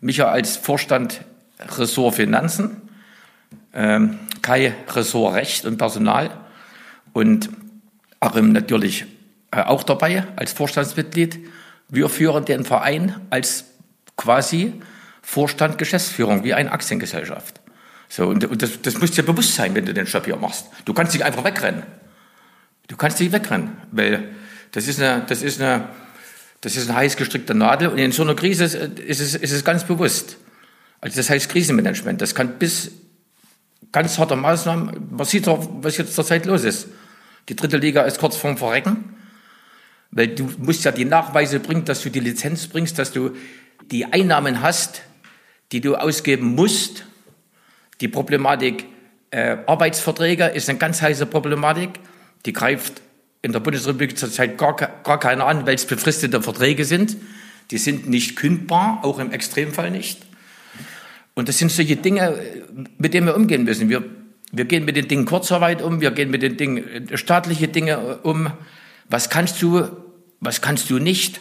Micha 0.00 0.30
als 0.30 0.56
Vorstand 0.56 1.22
Ressort 1.58 2.14
Finanzen, 2.14 2.82
ähm, 3.72 4.18
Kai 4.42 4.74
Ressort 4.88 5.34
Recht 5.34 5.64
und 5.64 5.78
Personal 5.78 6.30
und 7.12 7.50
Arim 8.20 8.52
natürlich 8.52 9.06
äh, 9.50 9.62
auch 9.62 9.82
dabei 9.82 10.24
als 10.36 10.52
Vorstandsmitglied. 10.52 11.38
Wir 11.88 12.08
führen 12.08 12.44
den 12.44 12.64
Verein 12.64 13.20
als 13.30 13.64
quasi 14.16 14.74
Vorstand 15.22 15.78
Geschäftsführung 15.78 16.44
wie 16.44 16.54
eine 16.54 16.72
Aktiengesellschaft. 16.72 17.60
So, 18.08 18.28
und, 18.28 18.44
und 18.44 18.62
das, 18.62 18.80
das 18.82 18.98
muss 18.98 19.10
dir 19.10 19.24
bewusst 19.24 19.54
sein, 19.54 19.74
wenn 19.74 19.84
du 19.84 19.92
den 19.92 20.06
Job 20.06 20.24
hier 20.24 20.36
machst. 20.36 20.66
Du 20.84 20.94
kannst 20.94 21.12
nicht 21.12 21.24
einfach 21.24 21.44
wegrennen. 21.44 21.82
Du 22.88 22.96
kannst 22.96 23.18
nicht 23.18 23.32
wegrennen, 23.32 23.76
weil 23.90 24.30
das 24.72 24.86
ist 24.86 25.00
eine, 25.00 25.24
das 25.26 25.42
ist 25.42 25.60
eine, 25.60 25.88
das 26.60 26.76
ist 26.76 26.88
eine 26.88 26.98
heiß 26.98 27.16
gestrickte 27.16 27.54
Nadel 27.54 27.88
und 27.88 27.98
in 27.98 28.12
so 28.12 28.22
einer 28.22 28.34
Krise 28.34 28.64
ist 28.64 29.20
es, 29.20 29.34
ist 29.34 29.52
es 29.52 29.64
ganz 29.64 29.84
bewusst. 29.84 30.36
Also 31.00 31.16
das 31.16 31.30
heißt 31.30 31.48
Krisenmanagement. 31.48 32.20
Das 32.20 32.34
kann 32.34 32.58
bis 32.58 32.90
ganz 33.92 34.18
harte 34.18 34.36
Maßnahmen, 34.36 35.08
man 35.10 35.26
sieht 35.26 35.46
doch, 35.46 35.68
was 35.80 35.96
jetzt 35.96 36.14
zurzeit 36.14 36.46
los 36.46 36.64
ist. 36.64 36.88
Die 37.48 37.56
dritte 37.56 37.76
Liga 37.76 38.02
ist 38.02 38.18
kurz 38.18 38.36
vorm 38.36 38.56
Verrecken, 38.56 39.16
weil 40.10 40.28
du 40.28 40.50
musst 40.58 40.84
ja 40.84 40.92
die 40.92 41.04
Nachweise 41.04 41.60
bringen, 41.60 41.84
dass 41.84 42.02
du 42.02 42.10
die 42.10 42.20
Lizenz 42.20 42.66
bringst, 42.66 42.98
dass 42.98 43.12
du 43.12 43.36
die 43.90 44.06
Einnahmen 44.06 44.62
hast, 44.62 45.02
die 45.72 45.80
du 45.80 45.96
ausgeben 45.96 46.54
musst, 46.54 47.04
die 48.00 48.08
Problematik 48.08 48.86
äh, 49.30 49.58
Arbeitsverträge 49.66 50.46
ist 50.46 50.68
eine 50.68 50.78
ganz 50.78 51.02
heiße 51.02 51.26
Problematik. 51.26 51.90
Die 52.44 52.52
greift 52.52 53.02
in 53.46 53.52
der 53.52 53.60
Bundesrepublik 53.60 54.18
zurzeit 54.18 54.58
gar, 54.58 54.74
gar 54.74 55.20
keiner 55.20 55.46
an, 55.46 55.66
weil 55.66 55.76
es 55.76 55.86
befristete 55.86 56.42
Verträge 56.42 56.84
sind. 56.84 57.16
Die 57.70 57.78
sind 57.78 58.08
nicht 58.08 58.34
kündbar, 58.34 59.00
auch 59.02 59.20
im 59.20 59.30
Extremfall 59.30 59.92
nicht. 59.92 60.26
Und 61.34 61.48
das 61.48 61.58
sind 61.58 61.70
solche 61.70 61.96
Dinge, 61.96 62.38
mit 62.98 63.14
denen 63.14 63.26
wir 63.26 63.36
umgehen 63.36 63.62
müssen. 63.62 63.88
Wir, 63.88 64.04
wir 64.50 64.64
gehen 64.64 64.84
mit 64.84 64.96
den 64.96 65.06
Dingen 65.06 65.26
Kurzarbeit 65.26 65.80
um, 65.80 66.00
wir 66.00 66.10
gehen 66.10 66.30
mit 66.30 66.42
den 66.42 66.56
Dingen 66.56 67.08
äh, 67.08 67.16
staatliche 67.16 67.68
Dinge 67.68 68.18
um. 68.24 68.50
Was 69.08 69.30
kannst 69.30 69.62
du, 69.62 69.86
was 70.40 70.60
kannst 70.60 70.90
du 70.90 70.98
nicht? 70.98 71.40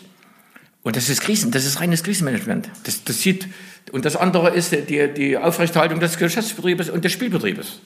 Und 0.83 0.95
das 0.95 1.09
ist 1.09 1.21
Krisen, 1.21 1.49
das 1.49 1.65
ist 1.65 1.79
reines 1.79 2.03
Krisenmanagement. 2.03 2.69
Das, 2.83 3.03
das 3.03 3.19
sieht, 3.19 3.47
und 3.91 4.05
das 4.05 4.15
andere 4.15 4.51
ist 4.51 4.71
die, 4.71 5.11
die 5.11 5.37
Aufrechterhaltung 5.37 5.99
des 5.99 6.19
Geschäftsbetriebes 6.19 6.91
und 6.91 7.03
des 7.03 7.11
Spielbetriebes. 7.11 7.79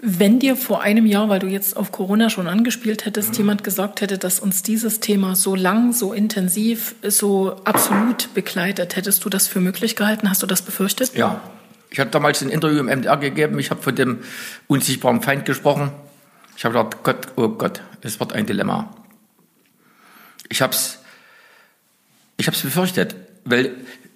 Wenn 0.00 0.38
dir 0.38 0.56
vor 0.56 0.82
einem 0.82 1.06
Jahr, 1.06 1.28
weil 1.28 1.40
du 1.40 1.48
jetzt 1.48 1.76
auf 1.76 1.90
Corona 1.90 2.30
schon 2.30 2.46
angespielt 2.46 3.04
hättest, 3.04 3.30
mhm. 3.30 3.38
jemand 3.38 3.64
gesagt 3.64 4.00
hätte, 4.00 4.16
dass 4.16 4.38
uns 4.38 4.62
dieses 4.62 5.00
Thema 5.00 5.34
so 5.34 5.54
lang, 5.54 5.92
so 5.92 6.12
intensiv, 6.12 6.94
so 7.02 7.56
absolut 7.64 8.32
begleitet, 8.34 8.94
hättest 8.94 9.24
du 9.24 9.28
das 9.28 9.48
für 9.48 9.60
möglich 9.60 9.96
gehalten? 9.96 10.30
Hast 10.30 10.42
du 10.42 10.46
das 10.46 10.62
befürchtet? 10.62 11.14
Ja. 11.14 11.40
Ich 11.90 11.98
hatte 11.98 12.10
damals 12.10 12.42
ein 12.42 12.50
Interview 12.50 12.80
im 12.80 12.86
MDR 12.86 13.16
gegeben. 13.16 13.58
Ich 13.58 13.70
habe 13.70 13.82
von 13.82 13.96
dem 13.96 14.18
unsichtbaren 14.66 15.22
Feind 15.22 15.46
gesprochen. 15.46 15.90
Ich 16.56 16.64
habe 16.64 16.74
gedacht, 16.74 17.02
Gott, 17.02 17.28
oh 17.36 17.48
Gott, 17.48 17.80
es 18.02 18.20
wird 18.20 18.34
ein 18.34 18.44
Dilemma. 18.46 18.94
Ich 20.50 20.60
habe 20.60 20.74
es 20.74 20.98
ich 22.38 22.46
habe 22.46 22.56
es 22.56 22.62
befürchtet, 22.62 23.16
weil 23.44 23.72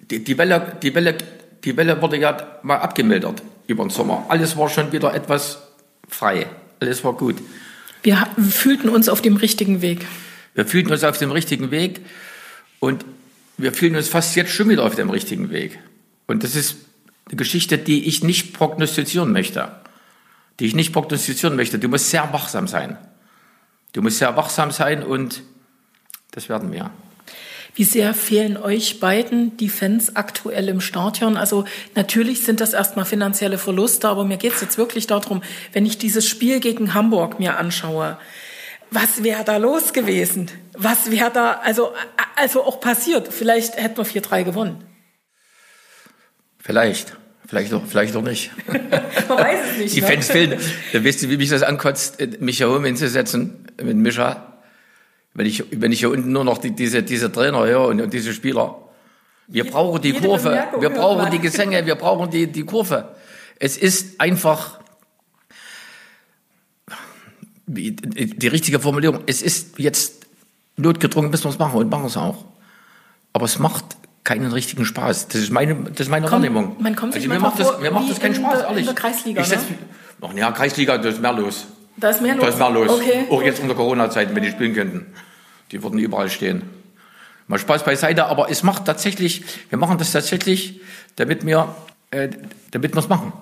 die, 0.09 0.23
die, 0.23 0.37
Welle, 0.37 0.77
die, 0.81 0.95
Welle, 0.95 1.15
die 1.63 1.77
Welle 1.77 2.01
wurde 2.01 2.17
ja 2.17 2.37
mal 2.63 2.77
abgemildert 2.77 3.43
über 3.67 3.83
den 3.83 3.89
Sommer. 3.89 4.25
Alles 4.29 4.57
war 4.57 4.69
schon 4.69 4.91
wieder 4.93 5.13
etwas 5.13 5.62
frei. 6.13 6.47
Alles 6.79 7.03
war 7.03 7.13
gut. 7.13 7.35
Wir 8.03 8.27
fühlten 8.37 8.89
uns 8.89 9.09
auf 9.09 9.21
dem 9.21 9.37
richtigen 9.37 9.81
Weg. 9.81 10.05
Wir 10.53 10.65
fühlten 10.65 10.91
uns 10.91 11.03
auf 11.03 11.17
dem 11.17 11.31
richtigen 11.31 11.71
Weg 11.71 12.01
und 12.79 13.05
wir 13.57 13.73
fühlen 13.73 13.95
uns 13.95 14.07
fast 14.07 14.35
jetzt 14.35 14.51
schon 14.51 14.69
wieder 14.69 14.83
auf 14.83 14.95
dem 14.95 15.09
richtigen 15.09 15.49
Weg. 15.51 15.79
Und 16.27 16.43
das 16.43 16.55
ist 16.55 16.75
eine 17.27 17.37
Geschichte, 17.37 17.77
die 17.77 18.05
ich 18.05 18.23
nicht 18.23 18.53
prognostizieren 18.53 19.31
möchte. 19.31 19.71
Die 20.59 20.65
ich 20.65 20.75
nicht 20.75 20.93
prognostizieren 20.93 21.55
möchte. 21.55 21.79
Du 21.79 21.87
musst 21.87 22.09
sehr 22.09 22.31
wachsam 22.33 22.67
sein. 22.67 22.97
Du 23.93 24.01
musst 24.01 24.17
sehr 24.17 24.35
wachsam 24.35 24.71
sein 24.71 25.03
und 25.03 25.43
das 26.31 26.49
werden 26.49 26.71
wir. 26.71 26.91
Wie 27.75 27.83
sehr 27.83 28.13
fehlen 28.13 28.55
euch 28.55 28.99
beiden 28.99 29.57
die 29.57 29.69
Fans 29.69 30.15
aktuell 30.15 30.69
im 30.69 30.79
Stadion? 30.79 31.37
Also 31.37 31.65
natürlich 31.95 32.43
sind 32.43 32.61
das 32.61 32.73
erstmal 32.73 33.05
finanzielle 33.05 33.57
Verluste, 33.57 34.07
aber 34.07 34.25
mir 34.25 34.37
geht 34.37 34.53
es 34.53 34.61
jetzt 34.61 34.77
wirklich 34.77 35.07
darum, 35.07 35.41
wenn 35.71 35.85
ich 35.85 35.97
dieses 35.97 36.27
Spiel 36.27 36.59
gegen 36.59 36.93
Hamburg 36.93 37.39
mir 37.39 37.57
anschaue, 37.57 38.19
was 38.91 39.23
wäre 39.23 39.43
da 39.43 39.57
los 39.57 39.91
gewesen? 39.93 40.51
Was 40.73 41.09
wäre 41.09 41.31
da 41.31 41.61
also, 41.63 41.93
also 42.35 42.63
auch 42.63 42.79
passiert? 42.79 43.33
Vielleicht 43.33 43.77
hätten 43.77 43.97
wir 43.97 44.05
4-3 44.05 44.43
gewonnen. 44.43 44.83
Vielleicht. 46.59 47.17
Vielleicht 47.47 47.73
auch, 47.73 47.81
vielleicht 47.85 48.15
auch 48.15 48.21
nicht. 48.21 48.51
Man 48.67 49.37
weiß 49.37 49.59
es 49.71 49.77
nicht. 49.77 49.95
Die 49.95 50.01
ne? 50.01 50.07
Fans 50.07 50.27
fehlen. 50.27 50.59
Da 50.93 51.03
wisst 51.03 51.23
ihr, 51.23 51.29
wie 51.29 51.37
mich 51.37 51.49
das 51.49 51.63
ankotzt, 51.63 52.19
mich 52.39 52.57
hier 52.57 52.69
oben 52.69 52.85
hinzusetzen 52.85 53.67
mit 53.81 53.97
Mischa. 53.97 54.52
Wenn 55.33 55.45
ich, 55.47 55.63
wenn 55.71 55.91
ich 55.91 55.99
hier 55.99 56.11
unten 56.11 56.31
nur 56.31 56.43
noch 56.43 56.57
die, 56.59 56.71
diese, 56.71 57.01
diese 57.03 57.31
Trainer 57.31 57.65
höre 57.65 57.87
und, 57.87 58.01
und 58.01 58.13
diese 58.13 58.33
Spieler. 58.33 58.75
Wir 59.47 59.65
brauchen 59.69 60.01
die 60.01 60.11
jede 60.11 60.25
Kurve. 60.27 60.63
Wir 60.79 60.89
brauchen 60.89 61.31
die 61.31 61.39
Gesänge. 61.39 61.85
Wir 61.85 61.95
brauchen 61.95 62.29
die, 62.29 62.47
die 62.47 62.63
Kurve. 62.63 63.15
Es 63.59 63.77
ist 63.77 64.19
einfach, 64.21 64.79
die 67.65 68.47
richtige 68.47 68.79
Formulierung. 68.79 69.21
Es 69.25 69.41
ist 69.41 69.79
jetzt 69.79 70.25
notgedrungen, 70.77 71.31
müssen 71.31 71.45
wir 71.45 71.49
es 71.51 71.59
machen 71.59 71.77
und 71.79 71.89
machen 71.89 72.05
es 72.05 72.17
auch. 72.17 72.45
Aber 73.31 73.45
es 73.45 73.57
macht 73.59 73.83
keinen 74.23 74.51
richtigen 74.51 74.85
Spaß. 74.85 75.27
Das 75.29 75.41
ist 75.41 75.51
meine, 75.51 75.75
das 75.75 76.01
ist 76.01 76.09
meine 76.09 76.27
Kommt- 76.27 76.43
Wahrnehmung. 76.43 76.75
man 76.79 76.95
kommt 76.95 77.13
sich 77.13 77.23
mir 77.27 77.39
manchmal 77.39 77.51
macht 77.51 77.59
das, 77.59 77.81
mir 77.81 77.91
macht 77.91 78.09
das 78.11 78.19
keinen 78.19 78.35
in 78.35 78.41
Spaß, 78.41 78.53
der- 78.59 78.63
in 78.63 78.69
ehrlich. 78.71 78.85
der 78.85 78.95
Kreisliga, 78.95 79.41
Ich 79.41 79.47
setz, 79.47 79.61
ne? 79.69 79.77
Ach 80.21 80.33
ja, 80.33 80.51
Kreisliga, 80.51 80.97
da 80.97 81.09
ist 81.09 81.21
mehr 81.21 81.33
los. 81.33 81.65
Da 81.97 82.09
ist 82.09 82.21
mehr 82.21 82.35
los. 82.35 82.43
Da 82.43 82.49
ist 82.49 82.59
mehr 82.59 82.69
los. 82.69 82.89
Okay. 82.89 83.25
Auch 83.29 83.41
jetzt 83.41 83.61
unter 83.61 83.75
Corona-Zeiten, 83.75 84.35
wenn 84.35 84.43
die 84.43 84.51
spielen 84.51 84.73
könnten. 84.73 85.13
Die 85.71 85.83
würden 85.83 85.99
überall 85.99 86.29
stehen. 86.29 86.63
Mal 87.47 87.59
Spaß 87.59 87.83
beiseite, 87.83 88.25
aber 88.25 88.49
es 88.49 88.63
macht 88.63 88.85
tatsächlich, 88.85 89.43
wir 89.69 89.77
machen 89.77 89.97
das 89.97 90.11
tatsächlich, 90.11 90.81
damit 91.17 91.45
wir, 91.45 91.75
äh, 92.11 92.29
damit 92.71 92.93
wir 92.95 92.99
es 92.99 93.09
machen. 93.09 93.33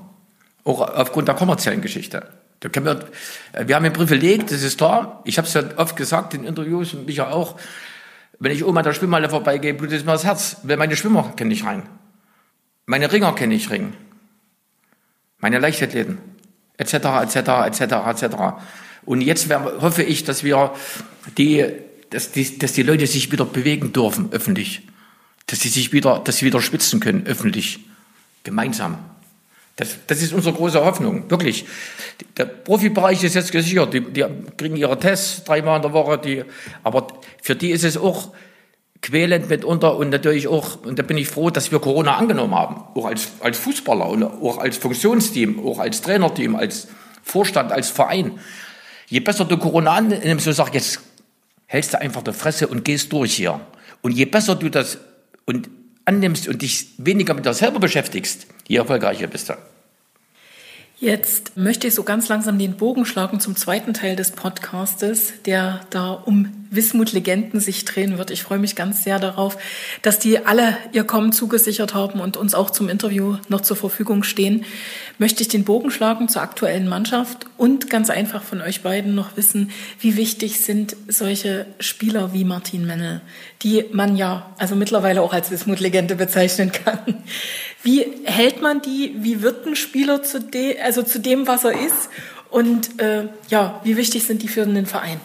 Auch 0.63 0.81
aufgrund 0.81 1.27
der 1.27 1.35
kommerziellen 1.35 1.81
Geschichte. 1.81 2.27
Da 2.61 2.69
können 2.69 2.85
wir, 2.85 3.09
äh, 3.53 3.67
wir 3.67 3.75
haben 3.75 3.85
ein 3.85 3.93
Privileg, 3.93 4.47
das 4.47 4.63
ist 4.63 4.81
da. 4.81 5.21
Ich 5.25 5.37
habe 5.37 5.47
es 5.47 5.53
ja 5.53 5.63
oft 5.77 5.95
gesagt 5.95 6.33
in 6.33 6.43
Interviews 6.43 6.93
und 6.93 7.05
Micha 7.05 7.31
auch. 7.31 7.59
Wenn 8.39 8.51
ich 8.51 8.63
oben 8.65 8.77
an 8.77 8.83
der 8.83 8.93
Schwimmhalle 8.93 9.29
vorbeigehe, 9.29 9.73
blutet 9.73 10.05
mir 10.05 10.13
das 10.13 10.23
Herz, 10.23 10.57
weil 10.63 10.77
meine 10.77 10.95
Schwimmer 10.95 11.33
kenne 11.35 11.53
ich 11.53 11.63
rein. 11.63 11.83
Meine 12.87 13.11
Ringer 13.11 13.33
kenne 13.33 13.53
ich 13.53 13.69
ringen. 13.69 13.95
Meine 15.39 15.59
Leichtathleten. 15.59 16.17
Etc., 16.81 16.93
etc., 16.95 17.35
etc., 17.67 17.81
etc. 18.07 18.35
Und 19.05 19.21
jetzt 19.21 19.47
hoffe 19.53 20.03
ich, 20.03 20.23
dass 20.23 20.43
wir 20.43 20.73
die, 21.37 21.65
dass 22.09 22.31
die, 22.31 22.57
dass 22.57 22.73
die 22.73 22.83
Leute 22.83 23.07
sich 23.07 23.31
wieder 23.31 23.45
bewegen 23.45 23.93
dürfen, 23.93 24.29
öffentlich. 24.31 24.81
Dass 25.47 25.59
sie 25.59 25.69
sich 25.69 25.93
wieder, 25.93 26.19
dass 26.23 26.37
sie 26.37 26.45
wieder 26.45 26.61
schwitzen 26.61 26.99
können, 26.99 27.25
öffentlich. 27.27 27.79
Gemeinsam. 28.43 28.97
Das, 29.75 29.97
das 30.07 30.21
ist 30.21 30.33
unsere 30.33 30.55
große 30.55 30.83
Hoffnung, 30.83 31.29
wirklich. 31.29 31.65
Der 32.37 32.45
Profibereich 32.45 33.23
ist 33.23 33.35
jetzt 33.35 33.51
gesichert. 33.51 33.93
Die, 33.93 34.01
die 34.01 34.25
kriegen 34.57 34.75
ihre 34.75 34.99
Tests 34.99 35.43
dreimal 35.43 35.77
in 35.77 35.81
der 35.81 35.93
Woche. 35.93 36.17
Die, 36.17 36.43
aber 36.83 37.07
für 37.41 37.55
die 37.55 37.71
ist 37.71 37.83
es 37.83 37.97
auch 37.97 38.33
quälend 39.01 39.49
mitunter 39.49 39.97
und 39.97 40.09
natürlich 40.09 40.47
auch, 40.47 40.83
und 40.83 40.99
da 40.99 41.03
bin 41.03 41.17
ich 41.17 41.27
froh, 41.27 41.49
dass 41.49 41.71
wir 41.71 41.79
Corona 41.79 42.17
angenommen 42.17 42.53
haben. 42.53 42.83
Auch 42.95 43.05
als, 43.05 43.29
als 43.39 43.57
Fußballer 43.57 44.07
und 44.07 44.23
auch 44.23 44.59
als 44.59 44.77
Funktionsteam, 44.77 45.65
auch 45.65 45.79
als 45.79 46.01
Trainerteam, 46.01 46.55
als 46.55 46.87
Vorstand, 47.23 47.71
als 47.71 47.89
Verein. 47.89 48.39
Je 49.07 49.19
besser 49.19 49.45
du 49.45 49.57
Corona 49.57 49.93
annimmst 49.93 50.47
und 50.47 50.53
sagst, 50.53 50.73
jetzt 50.73 50.99
hältst 51.65 51.93
du 51.93 52.01
einfach 52.01 52.21
die 52.21 52.33
Fresse 52.33 52.67
und 52.67 52.85
gehst 52.85 53.11
durch 53.11 53.33
hier. 53.33 53.59
Und 54.01 54.11
je 54.11 54.25
besser 54.25 54.55
du 54.55 54.69
das 54.69 54.99
und 55.45 55.69
annimmst 56.05 56.47
und 56.47 56.61
dich 56.61 56.89
weniger 56.97 57.33
mit 57.33 57.45
dir 57.45 57.53
selber 57.53 57.79
beschäftigst, 57.79 58.47
je 58.67 58.77
erfolgreicher 58.77 59.27
bist 59.27 59.49
du. 59.49 59.53
Jetzt 60.99 61.57
möchte 61.57 61.87
ich 61.87 61.95
so 61.95 62.03
ganz 62.03 62.29
langsam 62.29 62.59
den 62.59 62.77
Bogen 62.77 63.05
schlagen 63.05 63.39
zum 63.39 63.55
zweiten 63.55 63.93
Teil 63.93 64.15
des 64.15 64.31
Podcastes, 64.31 65.33
der 65.45 65.81
da 65.89 66.11
um 66.11 66.61
Wismut-Legenden 66.71 67.60
sich 67.60 67.86
drehen 67.86 68.17
wird. 68.17 68.31
Ich 68.31 68.43
freue 68.43 68.57
mich 68.57 68.75
ganz 68.75 69.03
sehr 69.03 69.19
darauf, 69.19 69.57
dass 70.01 70.19
die 70.19 70.45
alle 70.45 70.77
ihr 70.93 71.03
Kommen 71.03 71.34
zugesichert 71.34 71.93
haben 71.93 72.19
und 72.21 72.38
uns 72.38 72.55
auch 72.55 72.69
zum 72.69 72.89
Interview 72.89 73.36
noch 73.49 73.62
zur 73.62 73.75
Verfügung 73.75 74.23
stehen. 74.23 74.65
Möchte 75.19 75.43
ich 75.43 75.49
den 75.49 75.65
Bogen 75.65 75.91
schlagen 75.91 76.29
zur 76.29 76.41
aktuellen 76.41 76.88
Mannschaft 76.88 77.45
und 77.57 77.89
ganz 77.89 78.10
einfach 78.10 78.41
von 78.41 78.62
euch 78.62 78.81
beiden 78.81 79.13
noch 79.13 79.36
wissen, 79.36 79.69
wie 79.99 80.15
wichtig 80.15 80.62
sind 80.62 80.95
solche 81.10 81.65
Spieler 81.79 82.34
wie 82.34 82.45
Martin 82.45 82.88
Mennel, 82.88 83.21
die 83.62 83.86
man 83.91 84.15
ja 84.15 84.49
also 84.57 84.75
mittlerweile 84.75 85.21
auch 85.21 85.34
als 85.34 85.51
Wismut-Legende 85.51 86.15
bezeichnen 86.15 86.71
kann. 86.71 87.23
Wie 87.84 88.05
hält 88.23 88.62
man 88.62 88.81
die? 88.81 89.13
Wie 89.17 89.41
wird 89.41 89.67
ein 89.67 89.75
Spieler 89.75 90.23
zu, 90.23 90.39
de, 90.39 90.79
also 90.79 91.03
zu 91.03 91.19
dem, 91.19 91.47
was 91.47 91.65
er 91.65 91.73
ist? 91.73 92.10
Und 92.49 93.01
äh, 93.01 93.27
ja, 93.49 93.81
wie 93.84 93.97
wichtig 93.97 94.23
sind 94.23 94.41
die 94.41 94.47
für 94.47 94.65
den 94.65 94.86
Verein? 94.86 95.19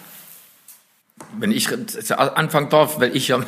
Wenn 1.39 1.53
ich 1.53 1.69
anfangen 2.17 2.69
darf, 2.69 3.01
weil 3.01 3.17
ich 3.17 3.29
ja 3.29 3.41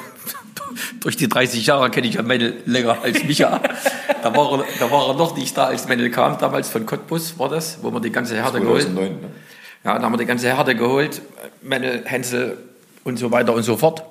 durch 1.00 1.16
die 1.16 1.28
30 1.28 1.66
Jahre 1.66 1.90
kenne 1.90 2.06
ich 2.06 2.14
ja 2.14 2.22
Mendel 2.22 2.62
länger 2.66 3.02
als 3.02 3.22
Micha. 3.24 3.60
da, 4.22 4.36
war 4.36 4.52
er, 4.52 4.64
da 4.78 4.90
war 4.90 5.08
er 5.08 5.14
noch 5.14 5.36
nicht 5.36 5.56
da, 5.56 5.66
als 5.66 5.86
Mendel 5.88 6.10
kam, 6.10 6.38
damals 6.38 6.68
von 6.68 6.86
Cottbus 6.86 7.38
war 7.38 7.48
das, 7.48 7.78
wo 7.82 7.90
wir 7.90 8.00
die 8.00 8.10
ganze 8.10 8.36
Herde 8.36 8.60
geholt 8.60 8.82
2009, 8.82 9.20
ne? 9.20 9.28
Ja, 9.84 9.98
da 9.98 10.04
haben 10.04 10.12
wir 10.12 10.18
die 10.18 10.26
ganze 10.26 10.48
Herde 10.48 10.74
geholt, 10.74 11.22
Mendel, 11.62 12.02
Hensel 12.04 12.58
und 13.04 13.18
so 13.18 13.30
weiter 13.30 13.54
und 13.54 13.62
so 13.62 13.76
fort. 13.76 14.02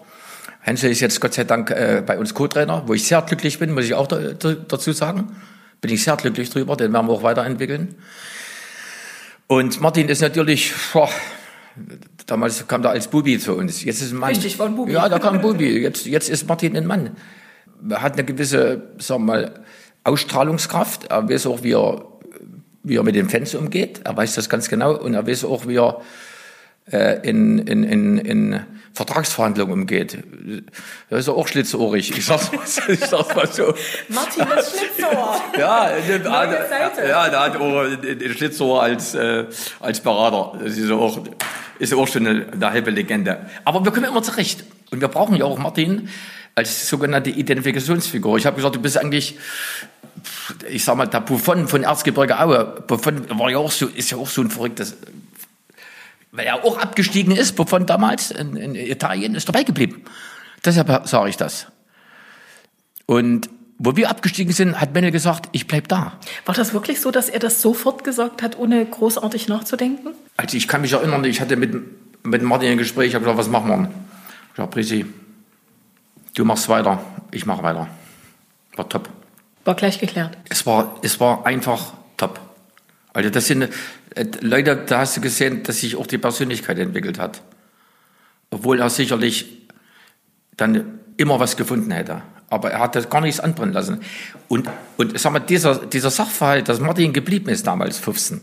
Hensel 0.62 0.92
ist 0.92 1.00
jetzt 1.02 1.22
Gott 1.22 1.34
sei 1.34 1.44
Dank 1.44 1.72
äh, 1.72 2.04
bei 2.06 2.18
uns 2.18 2.34
Co-Trainer, 2.34 2.84
wo 2.86 2.94
ich 2.94 3.08
sehr 3.08 3.22
glücklich 3.22 3.60
bin, 3.60 3.74
muss 3.74 3.86
ich 3.86 3.94
auch 3.94 4.08
da, 4.08 4.18
da, 4.18 4.54
dazu 4.54 4.92
sagen. 4.92 5.36
Bin 5.82 5.92
ich 5.92 6.04
sehr 6.04 6.18
glücklich 6.18 6.50
drüber, 6.50 6.76
den 6.76 6.92
werden 6.94 7.08
wir 7.08 7.14
auch 7.14 7.24
weiterentwickeln. 7.24 7.96
Und 9.48 9.80
Martin 9.80 10.10
ist 10.10 10.22
natürlich, 10.22 10.74
boah, 10.92 11.10
damals 12.28 12.68
kam 12.68 12.84
er 12.84 12.92
als 12.92 13.08
Bubi 13.08 13.40
zu 13.40 13.56
uns. 13.56 13.84
Jetzt 13.84 14.02
ist 14.02 14.12
ein 14.12 14.20
Mann. 14.20 14.30
Richtig, 14.30 14.60
war 14.60 14.68
ein 14.68 14.76
Bubi. 14.76 14.92
Ja, 14.92 15.10
da 15.10 15.18
kam 15.18 15.36
ein 15.36 15.42
Bubi. 15.42 15.80
Jetzt, 15.80 16.06
jetzt 16.06 16.30
ist 16.30 16.48
Martin 16.48 16.78
ein 16.78 16.86
Mann. 16.86 17.12
Er 17.90 18.02
hat 18.02 18.14
eine 18.14 18.24
gewisse, 18.24 18.84
sagen 19.00 19.26
wir 19.26 19.34
mal, 19.34 19.64
Ausstrahlungskraft. 20.04 21.06
Er 21.06 21.28
weiß 21.28 21.48
auch, 21.48 21.64
wie 21.64 21.74
er, 21.74 22.06
wie 22.84 22.98
er 22.98 23.04
mit 23.04 23.16
den 23.16 23.30
Fans 23.30 23.56
umgeht. 23.56 24.02
Er 24.04 24.16
weiß 24.16 24.36
das 24.36 24.50
ganz 24.50 24.70
genau. 24.70 24.96
Und 24.96 25.16
er 25.16 25.26
weiß 25.26 25.46
auch, 25.46 25.68
wie 25.68 25.78
er 25.78 26.02
in, 26.90 27.60
in, 27.60 27.84
in, 27.84 28.18
in 28.18 28.60
Vertragsverhandlungen 28.94 29.74
umgeht. 29.82 30.18
Da 31.10 31.18
ist 31.18 31.28
er 31.28 31.36
auch 31.36 31.48
schlitzohrig. 31.48 32.18
Ich 32.18 32.26
sag's 32.26 32.52
mal, 32.52 32.66
so- 32.66 32.82
ich 32.92 33.00
sag's 33.00 33.36
mal 33.36 33.48
so. 33.52 33.74
Martin 34.10 34.46
ist 34.58 34.78
Schlitzohr. 34.78 35.42
Ja, 35.58 35.90
der, 36.08 37.08
ja, 37.08 37.30
der 37.30 37.40
hat 37.40 37.58
auch 37.58 37.84
den 38.02 38.34
Schlitzohr 38.34 38.82
als, 38.82 39.14
äh, 39.14 39.46
als 39.80 40.00
Berater. 40.00 40.58
Das 40.64 40.78
ist 40.78 40.90
auch, 40.92 41.20
ist 41.78 41.94
auch 41.94 42.08
schon 42.08 42.26
eine, 42.26 42.46
eine 42.52 42.72
halbe 42.72 42.90
Legende. 42.90 43.46
Aber 43.66 43.84
wir 43.84 43.92
kommen 43.92 44.06
immer 44.06 44.24
zurecht. 44.24 44.64
Und 44.90 45.02
wir 45.02 45.10
brauchen 45.10 45.36
ja 45.36 45.46
auch 45.46 45.60
Martin 45.60 46.10
als 46.56 46.90
sogenannte 46.90 47.30
Identifikationsfigur. 47.30 48.38
Ich 48.38 48.46
habe 48.48 48.56
gesagt, 48.56 48.76
du 48.76 48.82
bist 48.82 48.98
eigentlich, 48.98 49.38
ich 50.70 50.84
sag 50.84 50.96
mal, 50.96 51.06
der 51.06 51.20
Buffon 51.22 51.68
von 51.68 51.84
Erzgebirge 51.84 52.40
Aue. 52.40 52.84
Buffon 52.88 53.28
war 53.38 53.52
ja 53.52 53.58
auch 53.60 53.70
so, 53.72 53.86
ist 53.88 54.10
ja 54.10 54.18
auch 54.18 54.28
so 54.30 54.42
ein 54.42 54.50
verrücktes, 54.50 54.98
weil 56.32 56.46
er 56.46 56.64
auch 56.64 56.78
abgestiegen 56.78 57.36
ist, 57.36 57.56
Buffon 57.56 57.86
damals 57.86 58.32
in, 58.32 58.56
in 58.56 58.76
Italien, 58.76 59.36
ist 59.36 59.48
dabei 59.48 59.64
geblieben. 59.64 60.04
Deshalb 60.64 61.08
sage 61.08 61.30
ich 61.30 61.38
das. 61.38 61.68
Und 63.06 63.50
wo 63.80 63.96
wir 63.96 64.10
abgestiegen 64.10 64.54
sind, 64.54 64.82
hat 64.82 64.94
Mendel 64.94 65.12
gesagt, 65.12 65.50
ich 65.52 65.68
bleib 65.68 65.88
da. 65.88 66.14
War 66.46 66.56
das 66.56 66.74
wirklich 66.74 67.00
so, 67.00 67.12
dass 67.12 67.30
er 67.30 67.40
das 67.40 67.62
sofort 67.62 68.04
gesagt 68.04 68.42
hat, 68.42 68.58
ohne 68.58 68.84
großartig 68.86 69.48
nachzudenken? 69.48 70.14
Also 70.36 70.58
ich 70.58 70.68
kann 70.68 70.82
mich 70.82 70.94
erinnern, 70.94 71.24
ich 71.26 71.42
hatte 71.42 71.56
mit, 71.56 71.76
mit 72.26 72.42
Martin 72.42 72.72
ein 72.72 72.78
Gespräch, 72.78 73.10
ich 73.10 73.16
habe 73.16 73.24
gesagt, 73.24 73.38
was 73.38 73.50
machen 73.50 73.70
wir? 73.70 73.90
Ich 74.50 74.56
gesagt, 74.56 74.72
Prisi, 74.72 75.06
du 76.34 76.44
machst 76.44 76.68
weiter, 76.70 77.00
ich 77.32 77.46
mache 77.46 77.62
weiter. 77.62 77.88
War 78.76 78.90
top. 78.90 79.10
War 79.64 79.76
gleich 79.76 80.00
geklärt. 80.00 80.38
Es 80.50 80.66
war, 80.66 80.98
es 81.04 81.20
war 81.20 81.46
einfach 81.46 81.94
top. 82.16 82.40
Also 83.18 83.32
das 83.32 83.48
sind 83.48 83.64
äh, 84.14 84.26
Leute, 84.42 84.76
da 84.76 85.00
hast 85.00 85.18
du 85.18 85.22
gesehen, 85.22 85.64
dass 85.64 85.80
sich 85.80 85.96
auch 85.96 86.06
die 86.06 86.20
Persönlichkeit 86.20 86.78
entwickelt 86.78 87.18
hat. 87.18 87.42
Obwohl 88.52 88.80
er 88.80 88.92
sicherlich 88.92 89.68
dann 90.56 91.00
immer 91.18 91.40
was 91.40 91.58
gefunden 91.58 91.90
hätte. 91.90 92.22
Aber 92.52 92.70
er 92.70 92.80
hat 92.80 92.96
das 92.96 93.10
gar 93.10 93.22
nichts 93.22 93.40
anbrennen 93.40 93.74
lassen. 93.74 94.02
Und, 94.48 94.70
und 94.98 95.18
sag 95.18 95.34
mal, 95.34 95.40
dieser, 95.40 95.84
dieser 95.88 96.12
Sachverhalt, 96.12 96.70
dass 96.70 96.80
Martin 96.80 97.12
geblieben 97.12 97.50
ist 97.50 97.66
damals, 97.66 97.98
15, 97.98 98.42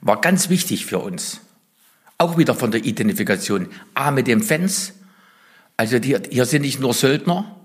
war 0.00 0.20
ganz 0.20 0.48
wichtig 0.48 0.86
für 0.86 1.00
uns. 1.00 1.40
Auch 2.18 2.38
wieder 2.38 2.54
von 2.54 2.70
der 2.70 2.84
Identifikation. 2.84 3.66
A, 3.94 4.12
mit 4.12 4.28
den 4.28 4.44
Fans. 4.44 4.92
Also 5.76 5.98
die, 5.98 6.16
hier 6.30 6.44
sind 6.44 6.62
nicht 6.62 6.78
nur 6.78 6.94
Söldner, 6.94 7.56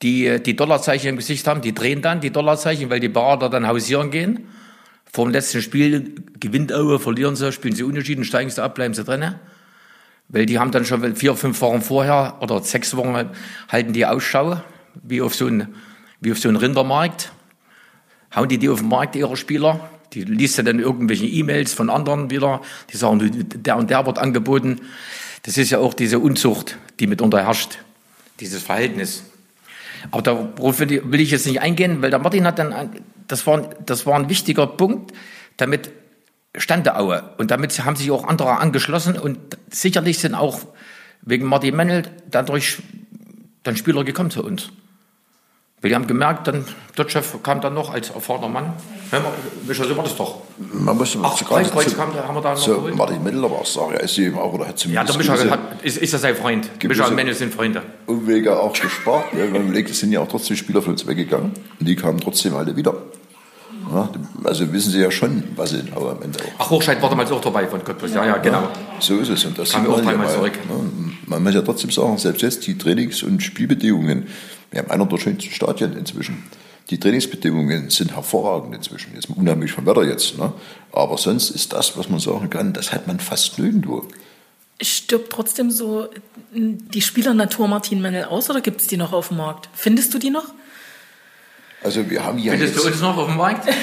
die 0.00 0.42
die 0.42 0.56
Dollarzeichen 0.56 1.10
im 1.10 1.16
Gesicht 1.16 1.46
haben, 1.46 1.60
die 1.60 1.74
drehen 1.74 2.00
dann 2.00 2.22
die 2.22 2.30
Dollarzeichen, 2.30 2.88
weil 2.88 3.00
die 3.00 3.10
Berater 3.10 3.50
dann 3.50 3.66
hausieren 3.66 4.10
gehen. 4.10 4.48
Vor 5.14 5.26
dem 5.26 5.32
letzten 5.32 5.62
Spiel 5.62 6.12
gewinnt 6.40 6.72
Aue, 6.72 6.98
verlieren 6.98 7.36
sie, 7.36 7.52
spielen 7.52 7.76
sie 7.76 7.84
unentschieden, 7.84 8.24
steigen 8.24 8.50
sie 8.50 8.60
ab, 8.60 8.74
bleiben 8.74 8.94
sie 8.94 9.04
drinnen. 9.04 9.36
Weil 10.26 10.44
die 10.44 10.58
haben 10.58 10.72
dann 10.72 10.84
schon 10.84 11.14
vier, 11.14 11.36
fünf 11.36 11.60
Wochen 11.60 11.82
vorher 11.82 12.38
oder 12.40 12.60
sechs 12.62 12.96
Wochen 12.96 13.30
halten 13.68 13.92
die 13.92 14.06
Ausschau, 14.06 14.60
wie 15.04 15.22
auf 15.22 15.36
so 15.36 15.46
einen, 15.46 15.72
so 16.20 16.48
einen 16.48 16.56
Rindermarkt. 16.56 17.30
Hauen 18.34 18.48
die 18.48 18.58
die 18.58 18.68
auf 18.68 18.80
den 18.80 18.88
Markt, 18.88 19.14
ihre 19.14 19.36
Spieler. 19.36 19.88
Die 20.14 20.24
liest 20.24 20.58
dann 20.58 20.80
irgendwelche 20.80 21.26
E-Mails 21.26 21.74
von 21.74 21.90
anderen 21.90 22.30
wieder. 22.30 22.60
Die 22.92 22.96
sagen, 22.96 23.46
der 23.54 23.76
und 23.76 23.90
der 23.90 24.04
wird 24.06 24.18
angeboten. 24.18 24.80
Das 25.44 25.56
ist 25.56 25.70
ja 25.70 25.78
auch 25.78 25.94
diese 25.94 26.18
Unzucht, 26.18 26.76
die 26.98 27.06
mitunter 27.06 27.44
herrscht. 27.44 27.78
Dieses 28.40 28.64
Verhältnis. 28.64 29.22
Aber 30.10 30.22
darauf 30.22 30.80
will 30.80 31.20
ich 31.20 31.30
jetzt 31.30 31.46
nicht 31.46 31.60
eingehen, 31.60 32.02
weil 32.02 32.10
der 32.10 32.18
Martin 32.18 32.48
hat 32.48 32.58
dann, 32.58 32.90
das 33.34 33.46
war, 33.48 33.62
das 33.84 34.06
war 34.06 34.14
ein 34.14 34.28
wichtiger 34.28 34.68
Punkt, 34.68 35.12
damit 35.56 35.90
stand 36.56 36.86
der 36.86 37.00
Aue. 37.00 37.24
Und 37.36 37.50
damit 37.50 37.84
haben 37.84 37.96
sich 37.96 38.12
auch 38.12 38.22
andere 38.28 38.58
angeschlossen 38.58 39.18
und 39.18 39.38
sicherlich 39.72 40.20
sind 40.20 40.36
auch 40.36 40.60
wegen 41.22 41.46
Martin 41.46 41.74
Mennel 41.74 42.02
dadurch 42.30 42.78
dann 43.64 43.76
Spieler 43.76 44.04
gekommen 44.04 44.30
zu 44.30 44.44
uns. 44.44 44.68
Weil 45.80 45.88
die 45.90 45.96
haben 45.96 46.06
gemerkt, 46.06 46.46
dann 46.46 46.64
Dotchev 46.94 47.38
kam 47.42 47.60
dann 47.60 47.74
noch 47.74 47.92
als 47.92 48.10
erfahrener 48.10 48.48
Mann. 48.48 48.72
Micha, 49.66 49.84
so 49.84 49.96
war 49.96 50.04
das 50.04 50.16
doch. 50.16 50.42
Man 50.72 50.96
muss 50.96 51.18
Ach, 51.22 51.44
Kreuz 51.44 51.94
kam, 51.96 52.14
da 52.14 52.26
haben 52.26 52.36
wir 52.36 52.40
da 52.40 52.50
noch 52.52 52.56
so, 52.56 52.76
geholt. 52.76 52.94
Martin 52.96 53.22
Mittler 53.22 53.50
war 53.50 53.62
es, 53.62 53.76
er 53.76 54.00
ist 54.00 54.16
eben 54.16 54.38
auch, 54.38 54.52
oder 54.54 54.68
hat 54.68 54.82
Ja, 54.86 55.04
zumindest 55.04 55.18
der 55.18 55.18
Micha 55.18 55.34
gewisse 55.34 55.50
hat, 55.50 55.82
ist, 55.82 55.98
ist 55.98 56.12
ja 56.12 56.18
sein 56.20 56.36
Freund. 56.36 56.70
Gewisse- 56.78 56.88
Micha 57.00 57.08
und 57.08 57.16
Mennel 57.16 57.34
sind 57.34 57.52
Freunde. 57.52 57.82
Umwege 58.06 58.58
auch 58.58 58.72
gespart. 58.72 59.32
Ja, 59.32 59.40
wenn 59.40 59.52
man 59.52 59.62
überlegt, 59.64 59.90
es 59.90 59.98
sind 60.00 60.12
ja 60.12 60.20
auch 60.20 60.28
trotzdem 60.28 60.56
Spieler 60.56 60.80
von 60.80 60.92
uns 60.92 61.04
weggegangen 61.06 61.52
und 61.80 61.86
die 61.86 61.96
kamen 61.96 62.18
trotzdem 62.20 62.54
alle 62.54 62.76
wieder. 62.76 62.94
Ja, 63.90 64.08
also 64.44 64.72
wissen 64.72 64.90
sie 64.92 65.00
ja 65.00 65.10
schon, 65.10 65.42
was 65.56 65.70
sie 65.70 65.82
aber 65.94 66.12
am 66.12 66.22
Ende 66.22 66.38
auch. 66.40 66.52
Ach, 66.58 66.70
Hochscheid 66.70 67.00
war 67.02 67.10
damals 67.10 67.30
auch 67.32 67.40
dabei 67.40 67.66
von 67.66 67.84
Cottbus. 67.84 68.14
Ja, 68.14 68.24
ja, 68.24 68.36
genau. 68.38 68.68
So 69.00 69.18
ist 69.18 69.28
es. 69.28 69.44
Und 69.44 69.58
das 69.58 69.70
Kam 69.70 69.86
auch 69.86 69.96
man 69.96 70.04
ja 70.04 70.10
dreimal 70.12 70.30
zurück. 70.32 70.52
ne? 70.68 71.12
Man 71.26 71.42
muss 71.42 71.54
ja 71.54 71.62
trotzdem 71.62 71.90
sagen, 71.90 72.18
selbst 72.18 72.42
jetzt 72.42 72.66
die 72.66 72.76
Trainings- 72.78 73.22
und 73.22 73.42
Spielbedingungen, 73.42 74.26
wir 74.70 74.80
haben 74.80 74.90
einer 74.90 75.06
der 75.06 75.18
schönsten 75.18 75.50
Stadien 75.50 75.96
inzwischen. 75.96 76.42
Die 76.90 76.98
Trainingsbedingungen 77.00 77.88
sind 77.90 78.14
hervorragend 78.14 78.74
inzwischen. 78.74 79.14
Jetzt 79.14 79.30
unheimlich 79.30 79.72
vom 79.72 79.86
Wetter 79.86 80.04
jetzt. 80.04 80.36
Ne? 80.38 80.52
Aber 80.92 81.16
sonst 81.16 81.50
ist 81.50 81.72
das, 81.72 81.96
was 81.96 82.08
man 82.10 82.20
sagen 82.20 82.50
kann, 82.50 82.72
das 82.72 82.92
hat 82.92 83.06
man 83.06 83.20
fast 83.20 83.58
nirgendwo. 83.58 84.06
Stirbt 84.82 85.30
trotzdem 85.32 85.70
so 85.70 86.08
die 86.52 87.00
Spielernatur 87.00 87.68
Martin 87.68 88.02
Mennel 88.02 88.24
aus 88.24 88.50
oder 88.50 88.60
gibt 88.60 88.80
es 88.80 88.86
die 88.86 88.96
noch 88.96 89.12
auf 89.12 89.28
dem 89.28 89.38
Markt? 89.38 89.68
Findest 89.72 90.12
du 90.12 90.18
die 90.18 90.30
noch? 90.30 90.52
Also 91.84 92.08
wir 92.08 92.24
haben 92.24 92.38
ja 92.38 92.52
Findest 92.52 92.76
du 92.76 92.80
jetzt, 92.80 92.92
uns 92.92 93.02
noch 93.02 93.16
auf 93.18 93.26
dem 93.26 93.36
Markt? 93.36 93.68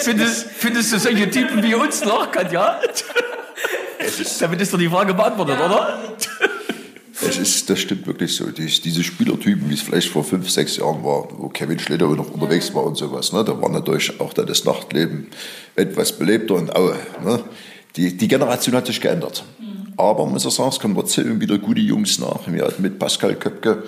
Findest, 0.00 0.46
findest 0.56 0.92
du 0.92 0.98
solche 0.98 1.28
Typen 1.28 1.62
wie 1.62 1.74
uns 1.74 2.04
noch, 2.04 2.30
Katja? 2.30 2.80
Damit 4.40 4.60
ist 4.60 4.72
doch 4.72 4.78
die 4.78 4.88
Frage 4.88 5.12
beantwortet, 5.12 5.58
oder? 5.60 5.98
es 7.20 7.36
ist, 7.36 7.68
das 7.68 7.80
stimmt 7.80 8.06
wirklich 8.06 8.36
so. 8.36 8.46
Die, 8.50 8.66
diese 8.66 9.02
Spielertypen, 9.02 9.68
wie 9.68 9.74
es 9.74 9.82
vielleicht 9.82 10.08
vor 10.08 10.22
fünf, 10.22 10.48
sechs 10.48 10.76
Jahren 10.76 11.02
war, 11.04 11.28
wo 11.36 11.48
Kevin 11.48 11.80
Schlitter 11.80 12.06
noch 12.06 12.30
unterwegs 12.30 12.72
war 12.74 12.84
und 12.84 12.96
sowas, 12.96 13.32
ne? 13.32 13.44
da 13.44 13.60
war 13.60 13.68
natürlich 13.68 14.20
auch 14.20 14.32
dann 14.32 14.46
das 14.46 14.64
Nachtleben 14.64 15.26
etwas 15.74 16.12
belebter 16.12 16.54
und 16.54 16.74
Aue. 16.76 16.96
Ne? 17.24 17.42
Die, 17.96 18.16
die 18.16 18.28
Generation 18.28 18.76
hat 18.76 18.86
sich 18.86 19.00
geändert. 19.00 19.44
Aber 19.98 20.24
man 20.24 20.34
muss 20.34 20.46
auch 20.46 20.50
sagen, 20.50 20.68
es 20.70 20.78
kommen 20.78 20.94
trotzdem 20.94 21.40
wieder 21.40 21.58
gute 21.58 21.80
Jungs 21.80 22.20
nach. 22.20 22.46
Wir 22.46 22.64
hatten 22.64 22.82
mit 22.82 23.00
Pascal 23.00 23.34
Köpke, 23.34 23.82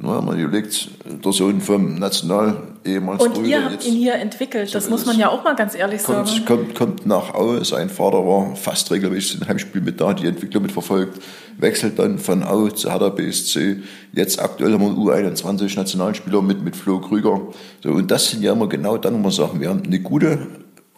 na, 0.00 0.20
man 0.20 0.38
überlegt, 0.38 0.88
der 1.24 1.32
Sohn 1.32 1.60
vom 1.60 1.96
National, 1.96 2.76
ehemals 2.84 3.20
Und 3.20 3.30
ihr 3.30 3.34
Torhüter, 3.34 3.64
habt 3.64 3.84
ihn 3.84 3.96
hier 3.96 4.14
entwickelt, 4.14 4.72
das 4.72 4.84
ist 4.84 4.90
muss 4.90 5.04
man 5.04 5.18
ja 5.18 5.28
auch 5.28 5.42
mal 5.42 5.56
ganz 5.56 5.74
ehrlich 5.74 6.00
sagen. 6.00 6.28
kommt, 6.28 6.46
kommt, 6.46 6.74
kommt 6.76 7.06
nach 7.06 7.34
Aue. 7.34 7.64
Sein 7.64 7.90
Vater 7.90 8.18
war 8.18 8.54
fast 8.54 8.92
regelmäßig 8.92 9.40
im 9.40 9.48
Heimspiel 9.48 9.80
mit 9.80 10.00
da, 10.00 10.14
die 10.14 10.28
Entwicklung 10.28 10.62
mitverfolgt. 10.62 11.20
Wechselt 11.58 11.98
dann 11.98 12.20
von 12.20 12.44
Aue 12.44 12.72
zu 12.72 12.92
Hertha 12.92 13.08
BSC. 13.08 13.78
Jetzt 14.12 14.40
aktuell 14.40 14.72
haben 14.72 14.82
wir 14.82 15.16
einen 15.16 15.34
U21 15.34 15.74
Nationalspieler 15.74 16.42
mit, 16.42 16.62
mit 16.62 16.76
Flo 16.76 17.00
Krüger. 17.00 17.40
So, 17.82 17.90
und 17.90 18.08
das 18.08 18.30
sind 18.30 18.44
ja 18.44 18.52
immer 18.52 18.68
genau 18.68 18.98
dann, 18.98 19.18
wo 19.18 19.24
wir 19.24 19.32
sagen, 19.32 19.60
wir 19.60 19.68
haben 19.68 19.82
eine 19.82 19.98
gute 19.98 20.46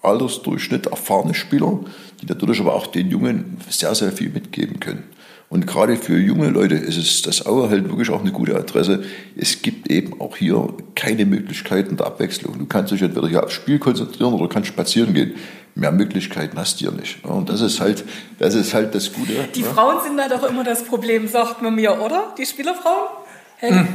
Altersdurchschnitt, 0.03 0.87
erfahrene 0.87 1.35
Spieler, 1.35 1.81
die 2.21 2.27
natürlich 2.27 2.61
aber 2.61 2.75
auch 2.75 2.87
den 2.87 3.11
Jungen 3.11 3.59
sehr, 3.69 3.95
sehr 3.95 4.13
viel 4.13 4.31
mitgeben 4.31 4.81
können. 4.81 5.05
Und 5.51 5.67
gerade 5.67 5.97
für 5.97 6.17
junge 6.17 6.49
Leute 6.49 6.77
ist 6.77 6.97
es 6.97 7.23
das 7.23 7.45
Aue 7.45 7.69
halt 7.71 7.89
wirklich 7.89 8.09
auch 8.11 8.21
eine 8.21 8.31
gute 8.31 8.55
Adresse. 8.55 9.03
Es 9.37 9.63
gibt 9.63 9.91
eben 9.91 10.21
auch 10.21 10.37
hier 10.37 10.69
keine 10.95 11.27
Möglichkeiten 11.27 11.97
der 11.97 12.07
Abwechslung. 12.07 12.57
Du 12.57 12.67
kannst 12.67 12.93
dich 12.93 13.03
entweder 13.03 13.27
hier 13.27 13.43
aufs 13.43 13.55
Spiel 13.55 13.81
konzentrieren 13.81 14.33
oder 14.33 14.49
kannst 14.49 14.69
spazieren 14.69 15.13
gehen. 15.13 15.35
Mehr 15.75 15.91
Möglichkeiten 15.91 16.57
hast 16.57 16.81
du 16.81 16.89
hier 16.89 16.93
nicht. 16.93 17.19
Ja, 17.25 17.31
Und 17.31 17.49
das 17.49 17.63
ist 17.63 17.81
halt, 17.81 18.05
das 18.39 18.55
ist 18.55 18.75
halt 18.75 18.95
das 18.95 19.13
Gute. 19.13 19.33
Die 19.55 19.63
ja. 19.63 19.67
Frauen 19.67 19.97
sind 20.05 20.17
da 20.17 20.29
doch 20.29 20.49
immer 20.49 20.63
das 20.63 20.85
Problem, 20.85 21.27
sagt 21.27 21.63
man 21.63 21.75
mir, 21.75 22.01
oder? 22.01 22.33
Die 22.39 22.47
Spielerfrauen? 22.47 23.09
Helge? 23.57 23.89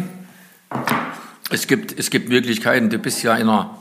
Es 1.51 1.67
gibt, 1.67 1.97
es 1.97 2.09
gibt 2.09 2.27
Möglichkeiten. 2.27 2.89
Du 2.89 2.97
bist 2.97 3.23
ja 3.23 3.33
in 3.35 3.47
einer, 3.47 3.77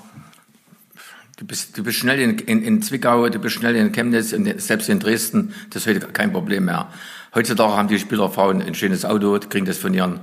du 1.36 1.46
bist, 1.46 1.76
du 1.76 1.82
bist 1.82 1.98
schnell 1.98 2.20
in, 2.20 2.38
in, 2.38 2.62
in 2.62 2.82
Zwickau, 2.82 3.28
du 3.28 3.38
bist 3.38 3.56
schnell 3.56 3.76
in 3.76 3.92
Chemnitz, 3.92 4.32
und 4.32 4.60
selbst 4.60 4.88
in 4.88 5.00
Dresden, 5.00 5.54
das 5.70 5.86
ist 5.86 5.94
heute 5.94 6.06
kein 6.08 6.32
Problem 6.32 6.66
mehr. 6.66 6.88
Heutzutage 7.34 7.76
haben 7.76 7.88
die 7.88 7.98
Spielerfrauen 7.98 8.62
ein 8.62 8.74
schönes 8.74 9.04
Auto, 9.04 9.38
kriegen 9.48 9.66
das 9.66 9.78
von 9.78 9.92
ihren, 9.94 10.20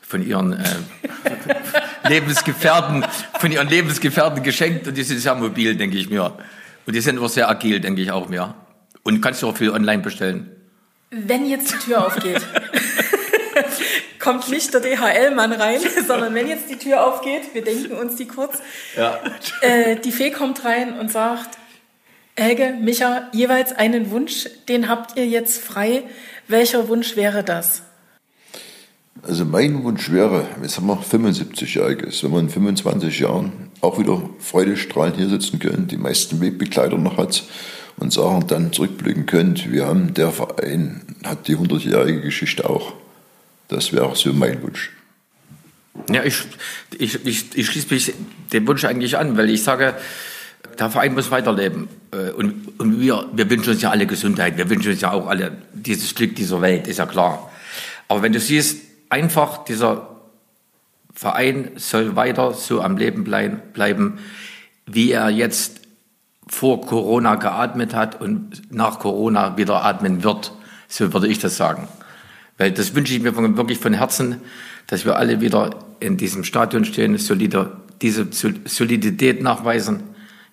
von 0.00 0.24
ihren 0.24 0.52
äh, 0.52 0.64
Lebensgefährten, 2.08 3.04
von 3.40 3.50
ihren 3.50 3.68
Lebensgefährten 3.68 4.42
geschenkt 4.42 4.86
und 4.86 4.96
die 4.96 5.02
sind 5.02 5.18
sehr 5.18 5.34
mobil, 5.34 5.76
denke 5.76 5.96
ich 5.96 6.08
mir. 6.08 6.38
Und 6.86 6.94
die 6.94 7.00
sind 7.00 7.18
auch 7.18 7.28
sehr 7.28 7.50
agil, 7.50 7.80
denke 7.80 8.00
ich 8.00 8.12
auch 8.12 8.28
mir. 8.28 8.54
Und 9.02 9.20
kannst 9.20 9.42
du 9.42 9.48
auch 9.48 9.56
viel 9.56 9.70
online 9.70 10.02
bestellen. 10.02 10.50
Wenn 11.10 11.48
jetzt 11.48 11.72
die 11.72 11.78
Tür 11.78 12.06
aufgeht, 12.06 12.42
kommt 14.26 14.48
nicht 14.50 14.74
der 14.74 14.80
DHL-Mann 14.80 15.52
rein, 15.52 15.78
sondern 16.08 16.34
wenn 16.34 16.48
jetzt 16.48 16.68
die 16.68 16.76
Tür 16.76 17.06
aufgeht, 17.06 17.54
wir 17.54 17.62
denken 17.62 17.92
uns 17.92 18.16
die 18.16 18.26
kurz, 18.26 18.58
Ja. 18.96 19.20
äh, 19.60 19.94
die 19.94 20.10
Fee 20.10 20.32
kommt 20.32 20.64
rein 20.64 20.98
und 20.98 21.12
sagt, 21.12 21.58
Helge, 22.36 22.74
Micha, 22.80 23.28
jeweils 23.32 23.72
einen 23.72 24.10
Wunsch, 24.10 24.48
den 24.68 24.88
habt 24.88 25.16
ihr 25.16 25.26
jetzt 25.26 25.62
frei. 25.62 26.02
Welcher 26.48 26.88
Wunsch 26.88 27.14
wäre 27.14 27.44
das? 27.44 27.82
Also 29.22 29.44
mein 29.44 29.84
Wunsch 29.84 30.10
wäre, 30.10 30.44
jetzt 30.60 30.76
haben 30.76 30.88
wir 30.88 31.00
75-Jähriges, 31.00 32.24
wenn 32.24 32.32
wir 32.32 32.40
in 32.40 32.50
25 32.50 33.20
Jahren 33.20 33.70
auch 33.80 33.98
wieder 34.00 34.28
freudestrahlend 34.40 35.16
hier 35.16 35.28
sitzen 35.28 35.60
können, 35.60 35.86
die 35.86 35.96
meisten 35.96 36.40
Wegbegleiter 36.40 36.98
noch 36.98 37.16
hat 37.16 37.44
und 37.96 38.12
sagen, 38.12 38.44
dann 38.48 38.72
zurückblicken 38.72 39.26
könnt, 39.26 39.70
wir 39.70 39.86
haben, 39.86 40.14
der 40.14 40.32
Verein 40.32 41.02
hat 41.24 41.46
die 41.46 41.56
100-jährige 41.56 42.22
Geschichte 42.22 42.68
auch. 42.68 42.92
Das 43.68 43.92
wäre 43.92 44.04
auch 44.06 44.16
so 44.16 44.32
mein 44.32 44.62
Wunsch. 44.62 44.90
Ja, 46.10 46.22
ich, 46.24 46.42
ich, 46.98 47.24
ich, 47.26 47.56
ich 47.56 47.66
schließe 47.66 47.92
mich 47.92 48.14
dem 48.52 48.66
Wunsch 48.66 48.84
eigentlich 48.84 49.16
an, 49.16 49.36
weil 49.36 49.48
ich 49.50 49.62
sage, 49.62 49.94
der 50.78 50.90
Verein 50.90 51.14
muss 51.14 51.30
weiterleben. 51.30 51.88
Äh, 52.12 52.30
Und, 52.32 52.78
und 52.78 53.00
wir, 53.00 53.26
wir 53.32 53.48
wünschen 53.50 53.70
uns 53.70 53.82
ja 53.82 53.90
alle 53.90 54.06
Gesundheit, 54.06 54.56
wir 54.58 54.68
wünschen 54.68 54.92
uns 54.92 55.00
ja 55.00 55.12
auch 55.12 55.26
alle 55.26 55.56
dieses 55.72 56.14
Glück 56.14 56.36
dieser 56.36 56.60
Welt, 56.60 56.86
ist 56.86 56.98
ja 56.98 57.06
klar. 57.06 57.50
Aber 58.08 58.22
wenn 58.22 58.32
du 58.32 58.40
siehst, 58.40 58.82
einfach 59.08 59.64
dieser 59.64 60.08
Verein 61.14 61.70
soll 61.76 62.14
weiter 62.14 62.52
so 62.52 62.82
am 62.82 62.98
Leben 62.98 63.24
bleib- 63.24 63.72
bleiben, 63.72 64.18
wie 64.84 65.10
er 65.12 65.30
jetzt 65.30 65.80
vor 66.46 66.82
Corona 66.82 67.36
geatmet 67.36 67.94
hat 67.94 68.20
und 68.20 68.70
nach 68.72 68.98
Corona 69.00 69.56
wieder 69.56 69.82
atmen 69.84 70.22
wird. 70.22 70.52
So 70.88 71.12
würde 71.12 71.26
ich 71.26 71.38
das 71.40 71.56
sagen. 71.56 71.88
Weil 72.58 72.72
das 72.72 72.94
wünsche 72.94 73.14
ich 73.14 73.20
mir 73.22 73.32
von, 73.32 73.56
wirklich 73.56 73.78
von 73.78 73.92
Herzen, 73.92 74.40
dass 74.86 75.04
wir 75.04 75.16
alle 75.16 75.40
wieder 75.40 75.70
in 76.00 76.16
diesem 76.16 76.44
Stadion 76.44 76.84
stehen, 76.84 77.16
solide, 77.18 77.72
diese 78.02 78.26
Sol- 78.32 78.54
Solidität 78.64 79.42
nachweisen, 79.42 80.02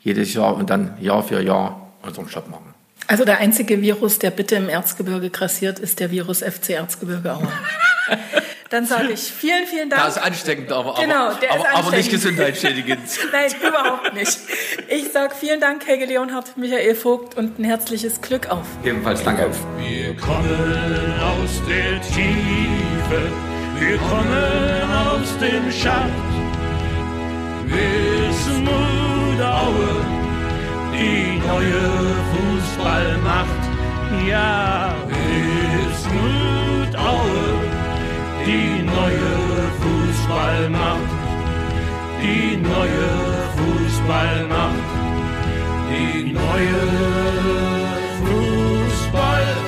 jedes 0.02 0.34
Jahr 0.34 0.56
und 0.56 0.70
dann 0.70 0.98
Jahr 1.02 1.24
für 1.24 1.42
Jahr 1.42 1.94
unseren 2.02 2.28
Job 2.28 2.50
machen. 2.50 2.74
Also 3.08 3.26
der 3.26 3.40
einzige 3.40 3.82
Virus, 3.82 4.20
der 4.20 4.32
bitte 4.32 4.56
im 4.56 4.70
Erzgebirge 4.70 5.30
grassiert, 5.30 5.80
ist 5.80 6.00
der 6.00 6.12
Virus 6.12 6.40
FC 6.42 6.72
Erzgebirge 6.72 7.36
Aue. 7.36 7.48
Dann 8.74 8.88
sage 8.88 9.12
ich 9.12 9.20
vielen, 9.32 9.68
vielen 9.68 9.88
Dank. 9.92 10.02
Der 10.02 10.10
ist 10.10 10.18
ansteckend, 10.18 10.72
aber, 10.72 10.96
Genau, 11.00 11.28
aber, 11.28 11.36
der 11.36 11.50
ist 11.50 11.56
aber, 11.58 11.70
aber 11.70 11.74
nicht 11.74 11.86
ansteckend. 11.86 12.12
gesundheitsschädigend. 12.12 13.00
Nein, 13.32 13.52
überhaupt 13.62 14.14
nicht. 14.16 14.40
Ich 14.88 15.12
sage 15.12 15.36
vielen 15.40 15.60
Dank, 15.60 15.86
Helge 15.86 16.06
Leonhardt, 16.06 16.58
Michael 16.58 16.96
Vogt 16.96 17.38
und 17.38 17.60
ein 17.60 17.66
herzliches 17.66 18.20
Glück 18.22 18.50
auf. 18.50 18.66
Ebenfalls 18.84 19.24
danke. 19.24 19.52
Wir 19.78 20.18
kommen 20.18 21.14
aus 21.22 21.62
der 21.70 22.02
Tiefe, 22.02 23.32
wir 23.78 23.98
kommen 23.98 24.92
aus 24.92 25.38
dem 25.38 25.72
Schacht. 25.72 26.10
Wismut 27.66 29.40
Aue, 29.40 30.06
die 30.94 31.38
neue 31.48 32.16
Fußballmacht. 32.34 33.48
Ja, 34.28 34.96
Wismut 35.08 36.96
Aue, 36.96 37.53
die 38.46 38.84
neue 38.84 39.34
Fußballmacht. 39.82 41.12
Die 42.22 42.58
neue 42.58 43.08
Fußballmacht. 43.58 45.04
die 45.90 46.34
neue 46.34 46.82
Fußballmacht. 48.20 49.64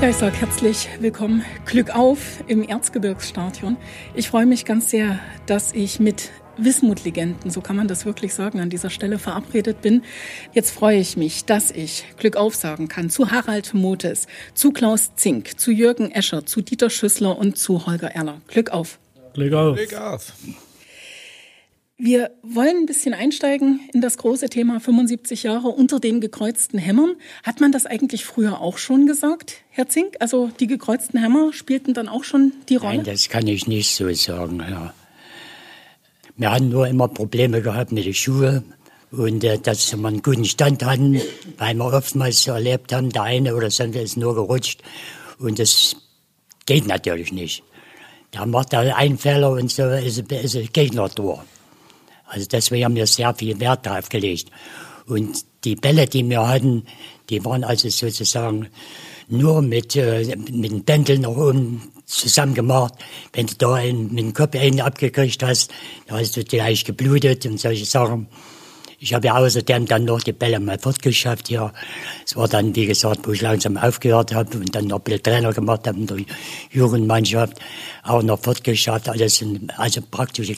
Ja, 0.00 0.08
ich 0.08 0.16
sage 0.16 0.36
herzlich 0.36 0.88
willkommen, 1.00 1.44
Glück 1.66 1.94
auf 1.94 2.42
im 2.46 2.62
Erzgebirgsstadion. 2.62 3.76
Ich 4.14 4.28
freue 4.28 4.46
mich 4.46 4.64
ganz 4.64 4.90
sehr, 4.90 5.18
dass 5.46 5.72
ich 5.72 6.00
mit 6.00 6.30
Wismut-Legenden, 6.56 7.50
so 7.50 7.60
kann 7.60 7.76
man 7.76 7.88
das 7.88 8.06
wirklich 8.06 8.34
sagen, 8.34 8.60
an 8.60 8.70
dieser 8.70 8.90
Stelle 8.90 9.18
verabredet 9.18 9.80
bin. 9.82 10.02
Jetzt 10.52 10.70
freue 10.70 10.98
ich 10.98 11.16
mich, 11.16 11.44
dass 11.44 11.70
ich 11.70 12.04
Glück 12.18 12.36
aufsagen 12.36 12.88
kann 12.88 13.10
zu 13.10 13.30
Harald 13.30 13.74
Motes, 13.74 14.26
zu 14.54 14.72
Klaus 14.72 15.14
Zink, 15.16 15.58
zu 15.58 15.70
Jürgen 15.70 16.10
Escher, 16.10 16.46
zu 16.46 16.60
Dieter 16.60 16.90
Schüssler 16.90 17.38
und 17.38 17.58
zu 17.58 17.86
Holger 17.86 18.10
Erler. 18.10 18.40
Glück 18.48 18.70
auf. 18.70 18.98
Glück 19.34 19.52
auf. 19.52 19.76
Glück 19.76 19.94
auf. 19.94 20.32
Wir 21.96 22.32
wollen 22.42 22.78
ein 22.78 22.86
bisschen 22.86 23.14
einsteigen 23.14 23.78
in 23.92 24.00
das 24.00 24.18
große 24.18 24.48
Thema 24.48 24.80
75 24.80 25.44
Jahre 25.44 25.68
unter 25.68 26.00
den 26.00 26.20
gekreuzten 26.20 26.78
Hämmern. 26.78 27.14
Hat 27.44 27.60
man 27.60 27.70
das 27.70 27.86
eigentlich 27.86 28.24
früher 28.24 28.60
auch 28.60 28.78
schon 28.78 29.06
gesagt, 29.06 29.58
Herr 29.70 29.88
Zink? 29.88 30.16
Also 30.18 30.50
die 30.58 30.66
gekreuzten 30.66 31.20
Hämmer 31.20 31.52
spielten 31.52 31.94
dann 31.94 32.08
auch 32.08 32.24
schon 32.24 32.52
die 32.68 32.76
Rolle? 32.76 32.96
Nein, 32.96 33.04
das 33.06 33.28
kann 33.28 33.46
ich 33.46 33.68
nicht 33.68 33.94
so 33.94 34.12
sagen. 34.12 34.58
Ja. 34.58 34.92
Wir 36.36 36.50
hatten 36.50 36.68
nur 36.68 36.88
immer 36.88 37.06
Probleme 37.06 37.62
gehabt 37.62 37.92
mit 37.92 38.06
den 38.06 38.14
Schuhen 38.14 38.74
und 39.12 39.44
äh, 39.44 39.58
dass 39.58 39.96
wir 39.96 40.04
einen 40.04 40.20
guten 40.20 40.44
Stand 40.44 40.84
hatten, 40.84 41.20
weil 41.58 41.74
wir 41.74 41.92
oftmals 41.92 42.46
erlebt 42.46 42.92
haben, 42.92 43.10
der 43.10 43.22
eine 43.22 43.54
oder 43.54 43.70
sonst 43.70 43.96
ist 43.96 44.16
nur 44.16 44.34
gerutscht 44.34 44.82
und 45.38 45.58
das 45.60 45.94
geht 46.66 46.86
natürlich 46.86 47.32
nicht. 47.32 47.62
Da 48.32 48.46
macht 48.46 48.72
er 48.72 48.96
einen 48.96 49.16
Fehler 49.16 49.52
und 49.52 49.70
so 49.70 49.84
ist, 49.84 50.18
ist 50.18 50.54
der 50.54 50.62
Gegner 50.64 51.08
durch. 51.08 51.38
Also 52.26 52.48
deswegen 52.50 52.84
haben 52.84 52.96
wir 52.96 53.06
sehr 53.06 53.32
viel 53.32 53.60
Wert 53.60 53.86
darauf 53.86 54.08
gelegt. 54.08 54.50
Und 55.06 55.44
die 55.62 55.76
Bälle, 55.76 56.06
die 56.06 56.28
wir 56.28 56.48
hatten, 56.48 56.84
die 57.30 57.44
waren 57.44 57.62
also 57.62 57.88
sozusagen 57.88 58.68
nur 59.28 59.62
mit, 59.62 59.94
äh, 59.94 60.36
mit 60.50 60.72
dem 60.72 60.82
Bändel 60.82 61.20
nach 61.20 61.36
oben 61.36 61.93
zusammen 62.06 62.54
gemacht. 62.54 62.94
Wenn 63.32 63.46
du 63.46 63.54
da 63.56 63.74
einen, 63.74 64.14
mit 64.14 64.24
dem 64.24 64.34
Kopf 64.34 64.56
einen 64.56 64.80
abgekriegt 64.80 65.42
hast, 65.42 65.70
da 66.06 66.18
hast 66.18 66.36
du 66.36 66.44
gleich 66.44 66.84
geblutet 66.84 67.46
und 67.46 67.58
solche 67.58 67.84
Sachen. 67.84 68.28
Ich 68.98 69.12
habe 69.12 69.26
ja 69.26 69.36
außerdem 69.36 69.86
dann 69.86 70.06
noch 70.06 70.22
die 70.22 70.32
Bälle 70.32 70.60
mal 70.60 70.78
fortgeschafft 70.78 71.48
hier. 71.48 71.72
Es 72.24 72.36
war 72.36 72.48
dann, 72.48 72.74
wie 72.74 72.86
gesagt, 72.86 73.26
wo 73.26 73.32
ich 73.32 73.42
langsam 73.42 73.76
aufgehört 73.76 74.32
habe 74.34 74.56
und 74.56 74.74
dann 74.74 74.86
noch 74.86 74.98
ein 74.98 75.02
bisschen 75.02 75.22
Trainer 75.22 75.52
gemacht 75.52 75.86
habe 75.86 75.98
in 75.98 76.06
der 76.06 76.18
Jugendmannschaft, 76.70 77.58
auch 78.02 78.22
noch 78.22 78.40
fortgeschafft. 78.40 79.08
Alles, 79.08 79.44
also 79.76 80.00
praktisch 80.10 80.52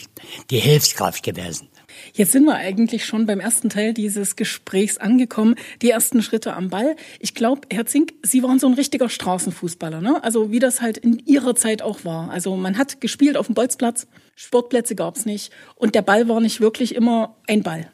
die 0.50 0.60
Hilfskraft 0.60 1.24
gewesen. 1.24 1.68
Jetzt 2.12 2.32
sind 2.32 2.44
wir 2.44 2.54
eigentlich 2.54 3.04
schon 3.04 3.26
beim 3.26 3.40
ersten 3.40 3.68
Teil 3.68 3.94
dieses 3.94 4.36
Gesprächs 4.36 4.98
angekommen. 4.98 5.56
Die 5.82 5.90
ersten 5.90 6.22
Schritte 6.22 6.54
am 6.54 6.70
Ball. 6.70 6.96
Ich 7.20 7.34
glaube, 7.34 7.62
Herr 7.70 7.86
Zink, 7.86 8.14
Sie 8.22 8.42
waren 8.42 8.58
so 8.58 8.66
ein 8.66 8.74
richtiger 8.74 9.08
Straßenfußballer, 9.08 10.00
ne? 10.00 10.22
Also 10.22 10.50
wie 10.50 10.58
das 10.58 10.80
halt 10.80 10.98
in 10.98 11.22
Ihrer 11.26 11.54
Zeit 11.54 11.82
auch 11.82 12.04
war. 12.04 12.30
Also 12.30 12.56
man 12.56 12.78
hat 12.78 13.00
gespielt 13.00 13.36
auf 13.36 13.46
dem 13.46 13.54
Bolzplatz, 13.54 14.06
Sportplätze 14.34 14.94
gab's 14.94 15.26
nicht 15.26 15.52
und 15.74 15.94
der 15.94 16.02
Ball 16.02 16.28
war 16.28 16.40
nicht 16.40 16.60
wirklich 16.60 16.94
immer 16.94 17.36
ein 17.46 17.62
Ball. 17.62 17.90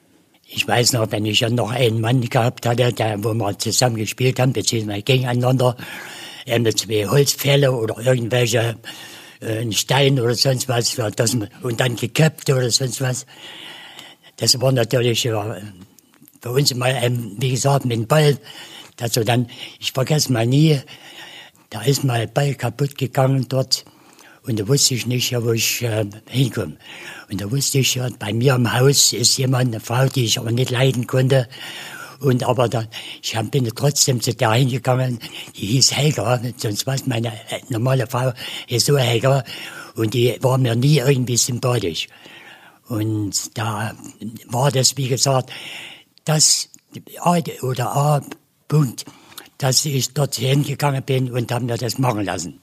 Ich 0.55 0.69
weiß 0.69 0.93
noch, 0.93 1.11
wenn 1.11 1.25
ich 1.25 1.41
ja 1.41 1.49
noch 1.49 1.71
einen 1.71 2.01
Mann 2.01 2.21
gehabt 2.21 2.67
hatte, 2.67 2.93
der, 2.93 3.25
wo 3.25 3.33
wir 3.33 3.59
zusammen 3.59 3.97
gespielt 3.97 4.39
haben, 4.39 4.53
beziehungsweise 4.53 5.03
gegeneinander, 5.03 5.77
äh, 6.47 6.59
mit 6.59 6.79
zwei 6.79 7.07
Holzpfähle 7.07 7.73
oder 7.73 7.99
irgendwelche, 7.99 8.77
äh, 9.41 9.61
ein 9.61 9.73
Stein 9.73 10.21
oder 10.21 10.35
sonst 10.35 10.69
was, 10.69 10.97
das, 11.17 11.35
und 11.63 11.81
dann 11.81 11.97
geköpft 11.97 12.51
oder 12.51 12.71
sonst 12.71 13.01
was. 13.01 13.27
Das 14.43 14.61
war 14.61 14.73
natürlich 14.73 15.23
ja, 15.23 15.57
für 16.41 16.51
uns 16.51 16.73
immer, 16.73 16.89
ähm, 16.89 17.37
wie 17.39 17.51
gesagt, 17.51 17.85
mit 17.85 17.97
dem 17.97 18.09
Ball. 18.09 18.37
Also 19.01 19.23
dann, 19.23 19.49
ich 19.79 19.93
vergesse 19.93 20.33
mal 20.33 20.45
nie, 20.45 20.81
da 21.71 21.83
ist 21.83 22.03
mal 22.03 22.27
Ball 22.27 22.57
kaputt 22.57 22.99
gegangen 22.99 23.47
dort. 23.49 23.85
Und 24.43 24.59
da 24.59 24.67
wusste 24.67 24.95
ich 24.95 25.07
nicht, 25.07 25.33
wo 25.41 25.53
ich 25.53 25.83
äh, 25.83 26.07
hinkomme. 26.29 26.77
Und 27.31 27.41
da 27.41 27.49
wusste 27.53 27.79
ich, 27.79 27.95
ja, 27.95 28.09
bei 28.19 28.33
mir 28.33 28.57
im 28.57 28.73
Haus 28.73 29.13
ist 29.13 29.39
jemand, 29.39 29.69
eine 29.69 29.79
Frau, 29.79 30.07
die 30.07 30.25
ich 30.25 30.41
aber 30.41 30.51
nicht 30.51 30.73
leiden 30.73 31.07
konnte. 31.07 31.49
Und 32.19 32.43
aber 32.43 32.69
da, 32.69 32.87
ich 33.23 33.39
bin 33.53 33.71
trotzdem 33.73 34.21
zu 34.21 34.35
der 34.35 34.55
hingegangen, 34.55 35.21
die 35.57 35.67
hieß 35.67 35.93
Helga, 35.93 36.41
sonst 36.57 36.85
war 36.89 36.97
es 36.97 37.07
meine 37.07 37.29
äh, 37.29 37.61
normale 37.69 38.09
Frau, 38.09 38.33
ist 38.67 38.87
so 38.87 38.99
Helga. 38.99 39.45
Und 39.95 40.15
die 40.15 40.37
war 40.41 40.59
mir 40.59 40.75
nie 40.75 40.99
irgendwie 40.99 41.37
sympathisch. 41.37 42.09
Und 42.89 43.57
da 43.57 43.95
war 44.47 44.71
das, 44.71 44.97
wie 44.97 45.09
gesagt, 45.09 45.51
das 46.25 46.69
A 47.21 47.39
oder 47.63 47.97
A 47.97 48.21
Punkt, 48.69 49.05
dass 49.59 49.85
ich 49.85 50.13
dort 50.15 50.35
hingegangen 50.37 51.03
bin 51.03 51.31
und 51.31 51.53
habe 51.53 51.65
mir 51.65 51.77
das 51.77 51.99
machen 51.99 52.25
lassen. 52.25 52.61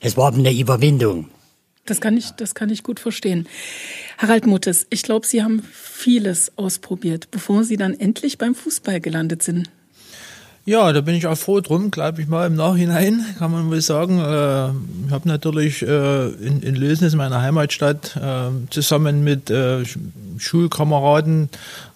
Das 0.00 0.16
war 0.16 0.32
eine 0.32 0.52
Überwindung. 0.52 1.28
Das 1.84 2.00
kann 2.00 2.16
ich, 2.16 2.30
das 2.32 2.54
kann 2.54 2.68
ich 2.68 2.82
gut 2.82 3.00
verstehen. 3.00 3.48
Harald 4.18 4.46
Muttes, 4.46 4.86
ich 4.90 5.02
glaube, 5.02 5.26
Sie 5.26 5.42
haben 5.42 5.62
vieles 5.62 6.52
ausprobiert, 6.58 7.30
bevor 7.30 7.64
Sie 7.64 7.78
dann 7.78 7.98
endlich 7.98 8.36
beim 8.36 8.54
Fußball 8.54 9.00
gelandet 9.00 9.42
sind. 9.42 9.70
Ja, 10.68 10.92
da 10.92 11.00
bin 11.00 11.14
ich 11.14 11.26
auch 11.26 11.38
froh 11.38 11.60
drum, 11.60 11.90
glaube 11.90 12.20
ich 12.20 12.28
mal 12.28 12.46
im 12.46 12.54
Nachhinein, 12.54 13.24
kann 13.38 13.50
man 13.50 13.70
wohl 13.70 13.80
sagen. 13.80 14.18
Äh, 14.18 14.68
ich 15.06 15.10
habe 15.10 15.26
natürlich 15.26 15.80
äh, 15.80 16.28
in, 16.28 16.60
in 16.60 16.74
Lösnitz, 16.74 17.14
meiner 17.14 17.40
Heimatstadt, 17.40 18.14
äh, 18.16 18.50
zusammen 18.68 19.24
mit 19.24 19.48
äh, 19.48 19.86
Schulkameraden 20.36 21.48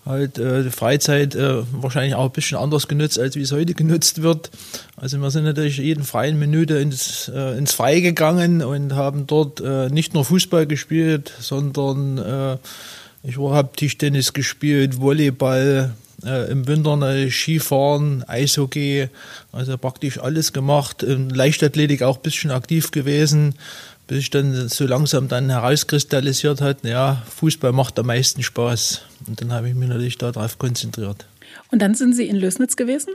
halt 0.07 0.39
äh, 0.39 0.63
die 0.63 0.71
Freizeit 0.71 1.35
äh, 1.35 1.65
wahrscheinlich 1.71 2.15
auch 2.15 2.25
ein 2.25 2.33
bisschen 2.33 2.57
anders 2.57 2.89
genutzt, 2.89 3.19
als 3.19 3.37
wie 3.37 3.43
es 3.43 3.53
heute 3.53 3.75
genutzt 3.75 4.23
wird. 4.23 4.51
Also 4.97 5.19
wir 5.19 5.31
sind 5.31 5.45
natürlich 5.45 5.77
jeden 5.77 6.03
freien 6.03 6.39
Minute 6.39 6.77
ins, 6.79 7.29
ins 7.29 7.75
Freie 7.75 8.01
gegangen 8.01 8.63
und 8.63 8.95
haben 8.95 9.27
dort 9.27 9.61
nicht 9.91 10.15
nur 10.15 10.25
Fußball 10.25 10.67
gespielt, 10.67 11.31
sondern 11.41 12.59
ich 13.23 13.37
habe 13.37 13.71
Tischtennis 13.77 14.33
gespielt, 14.33 14.99
Volleyball, 14.99 15.93
äh, 16.25 16.51
im 16.51 16.67
Winter 16.67 16.93
eine 16.93 17.31
Skifahren, 17.31 18.25
Eishockey, 18.29 19.09
also 19.53 19.77
praktisch 19.79 20.19
alles 20.19 20.53
gemacht. 20.53 21.03
In 21.03 21.31
Leichtathletik 21.31 22.03
auch 22.03 22.17
ein 22.17 22.23
bisschen 22.23 22.51
aktiv 22.51 22.91
gewesen, 22.91 23.55
bis 24.07 24.19
ich 24.19 24.31
dann 24.31 24.69
so 24.69 24.87
langsam 24.87 25.29
dann 25.29 25.51
herauskristallisiert 25.51 26.61
hat, 26.61 26.85
ja, 26.85 27.23
Fußball 27.37 27.73
macht 27.73 27.99
am 27.99 28.07
meisten 28.07 28.43
Spaß. 28.43 29.03
Und 29.27 29.41
dann 29.41 29.53
habe 29.53 29.69
ich 29.69 29.75
mich 29.75 29.89
natürlich 29.89 30.19
darauf 30.19 30.59
konzentriert. 30.59 31.27
Und 31.71 31.81
dann 31.81 31.95
sind 31.95 32.15
Sie 32.15 32.29
in 32.29 32.37
Lösnitz 32.37 32.77
gewesen? 32.77 33.15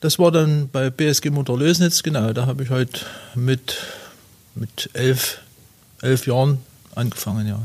Das 0.00 0.18
war 0.18 0.32
dann 0.32 0.68
bei 0.70 0.90
BSG 0.90 1.30
Motor 1.30 1.58
Lösnitz, 1.58 2.02
genau. 2.02 2.32
Da 2.32 2.46
habe 2.46 2.62
ich 2.62 2.70
halt 2.70 3.04
mit, 3.34 3.76
mit 4.54 4.88
elf, 4.94 5.40
elf 6.00 6.26
Jahren 6.26 6.58
angefangen, 6.94 7.46
ja. 7.46 7.60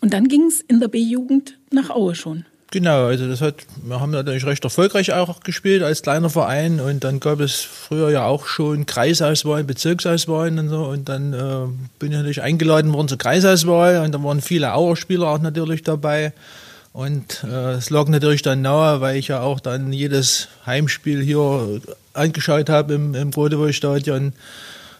Und 0.00 0.12
dann 0.12 0.28
ging 0.28 0.46
es 0.46 0.60
in 0.60 0.80
der 0.80 0.88
B-Jugend 0.88 1.56
nach 1.70 1.90
Aue 1.90 2.14
schon. 2.14 2.44
Genau, 2.72 3.04
also 3.04 3.28
das 3.28 3.42
hat, 3.42 3.56
wir 3.84 4.00
haben 4.00 4.12
natürlich 4.12 4.46
recht 4.46 4.64
erfolgreich 4.64 5.12
auch 5.12 5.40
gespielt 5.40 5.82
als 5.82 6.00
kleiner 6.00 6.30
Verein 6.30 6.80
und 6.80 7.04
dann 7.04 7.20
gab 7.20 7.38
es 7.40 7.60
früher 7.60 8.08
ja 8.08 8.24
auch 8.24 8.46
schon 8.46 8.86
Kreisauswahlen, 8.86 9.66
Bezirksauswahlen 9.66 10.58
und 10.58 10.70
so 10.70 10.86
und 10.86 11.06
dann 11.06 11.34
äh, 11.34 11.66
bin 11.98 12.12
ich 12.12 12.16
natürlich 12.16 12.40
eingeladen 12.40 12.90
worden 12.94 13.08
zur 13.08 13.18
Kreisauswahl 13.18 13.98
und 14.02 14.12
da 14.12 14.24
waren 14.24 14.40
viele 14.40 14.72
Auerspieler 14.72 15.28
auch 15.28 15.40
natürlich 15.40 15.82
dabei 15.82 16.32
und 16.94 17.44
äh, 17.44 17.72
es 17.72 17.90
lag 17.90 18.08
natürlich 18.08 18.40
dann 18.40 18.62
nahe, 18.62 19.02
weil 19.02 19.18
ich 19.18 19.28
ja 19.28 19.42
auch 19.42 19.60
dann 19.60 19.92
jedes 19.92 20.48
Heimspiel 20.64 21.22
hier 21.22 21.78
angeschaut 22.14 22.70
habe 22.70 22.94
im, 22.94 23.14
im 23.14 23.32
Grodewohl-Stadion, 23.32 24.32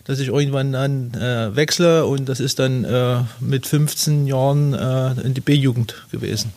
dass 0.05 0.19
ich 0.19 0.29
irgendwann 0.29 0.73
dann 0.73 1.15
äh, 1.15 1.57
wechsle 1.57 2.05
und 2.05 2.29
das 2.29 2.39
ist 2.39 2.59
dann 2.59 2.85
äh, 2.85 3.21
mit 3.41 3.67
15 3.67 4.27
Jahren 4.27 4.75
äh, 4.75 5.13
in 5.23 5.33
die 5.33 5.41
B-Jugend 5.41 5.95
gewesen. 6.11 6.53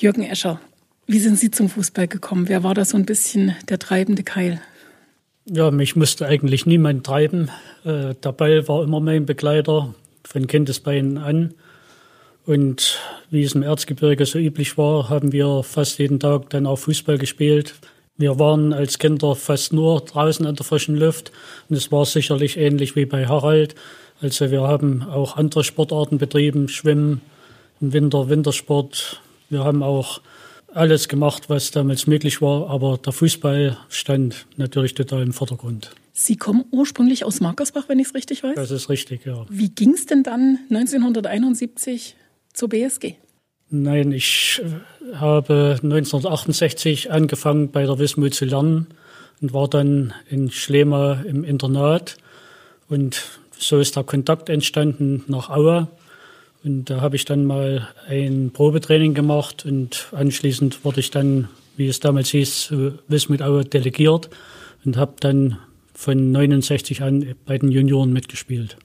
Jürgen 0.00 0.22
Escher, 0.22 0.60
wie 1.06 1.18
sind 1.18 1.38
Sie 1.38 1.50
zum 1.50 1.68
Fußball 1.68 2.06
gekommen? 2.06 2.48
Wer 2.48 2.62
war 2.62 2.74
da 2.74 2.84
so 2.84 2.96
ein 2.96 3.04
bisschen 3.04 3.56
der 3.68 3.80
treibende 3.80 4.22
Keil? 4.22 4.60
Ja, 5.46 5.70
mich 5.72 5.96
musste 5.96 6.26
eigentlich 6.26 6.66
niemand 6.66 7.04
treiben. 7.04 7.50
Äh, 7.84 8.14
der 8.14 8.32
Ball 8.32 8.68
war 8.68 8.84
immer 8.84 9.00
mein 9.00 9.26
Begleiter 9.26 9.94
von 10.22 10.46
Kindesbeinen 10.46 11.18
an. 11.18 11.54
Und 12.46 13.00
wie 13.30 13.42
es 13.42 13.54
im 13.54 13.62
Erzgebirge 13.62 14.24
so 14.24 14.38
üblich 14.38 14.78
war, 14.78 15.08
haben 15.08 15.32
wir 15.32 15.64
fast 15.64 15.98
jeden 15.98 16.20
Tag 16.20 16.50
dann 16.50 16.66
auch 16.66 16.78
Fußball 16.78 17.18
gespielt. 17.18 17.74
Wir 18.16 18.38
waren 18.38 18.72
als 18.72 18.98
Kinder 18.98 19.34
fast 19.34 19.72
nur 19.72 20.00
draußen 20.00 20.46
an 20.46 20.54
der 20.54 20.64
frischen 20.64 20.96
Luft. 20.96 21.32
Und 21.68 21.76
es 21.76 21.90
war 21.90 22.04
sicherlich 22.04 22.56
ähnlich 22.56 22.94
wie 22.94 23.06
bei 23.06 23.26
Harald. 23.26 23.74
Also 24.20 24.50
wir 24.50 24.62
haben 24.62 25.02
auch 25.02 25.36
andere 25.36 25.64
Sportarten 25.64 26.18
betrieben, 26.18 26.68
Schwimmen, 26.68 27.20
im 27.80 27.92
Winter 27.92 28.28
Wintersport, 28.28 29.20
wir 29.48 29.64
haben 29.64 29.82
auch 29.82 30.20
alles 30.74 31.08
gemacht, 31.08 31.48
was 31.48 31.70
damals 31.70 32.06
möglich 32.06 32.42
war, 32.42 32.68
aber 32.68 32.98
der 32.98 33.12
Fußball 33.12 33.78
stand 33.88 34.46
natürlich 34.56 34.94
total 34.94 35.22
im 35.22 35.32
Vordergrund. 35.32 35.90
Sie 36.12 36.36
kommen 36.36 36.64
ursprünglich 36.70 37.24
aus 37.24 37.40
Markersbach, 37.40 37.84
wenn 37.88 37.98
ich 37.98 38.08
es 38.08 38.14
richtig 38.14 38.42
weiß? 38.42 38.56
Das 38.56 38.70
ist 38.70 38.88
richtig, 38.88 39.24
ja. 39.24 39.46
Wie 39.48 39.68
ging 39.68 39.94
es 39.94 40.06
denn 40.06 40.22
dann 40.22 40.58
1971 40.68 42.16
zur 42.52 42.68
BSG? 42.68 43.14
Nein, 43.70 44.12
ich 44.12 44.60
äh, 44.64 45.14
habe 45.16 45.78
1968 45.82 47.10
angefangen 47.10 47.70
bei 47.70 47.84
der 47.84 47.98
Wismut 47.98 48.34
zu 48.34 48.46
lernen 48.46 48.86
und 49.40 49.52
war 49.52 49.68
dann 49.68 50.12
in 50.28 50.50
Schlema 50.50 51.22
im 51.26 51.44
Internat. 51.44 52.16
Und 52.88 53.22
so 53.58 53.78
ist 53.78 53.96
der 53.96 54.04
Kontakt 54.04 54.48
entstanden 54.48 55.24
nach 55.26 55.50
Aue. 55.50 55.88
Und 56.68 56.90
da 56.90 57.00
habe 57.00 57.16
ich 57.16 57.24
dann 57.24 57.46
mal 57.46 57.88
ein 58.08 58.50
Probetraining 58.52 59.14
gemacht 59.14 59.64
und 59.64 60.08
anschließend 60.12 60.84
wurde 60.84 61.00
ich 61.00 61.10
dann, 61.10 61.48
wie 61.78 61.86
es 61.86 61.98
damals 61.98 62.28
hieß, 62.28 62.74
Wismut 63.08 63.40
Aue 63.40 63.64
delegiert 63.64 64.28
und 64.84 64.98
habe 64.98 65.14
dann 65.18 65.56
von 65.94 66.30
69 66.30 67.00
an 67.02 67.34
bei 67.46 67.56
den 67.56 67.70
Junioren 67.70 68.12
mitgespielt. 68.12 68.76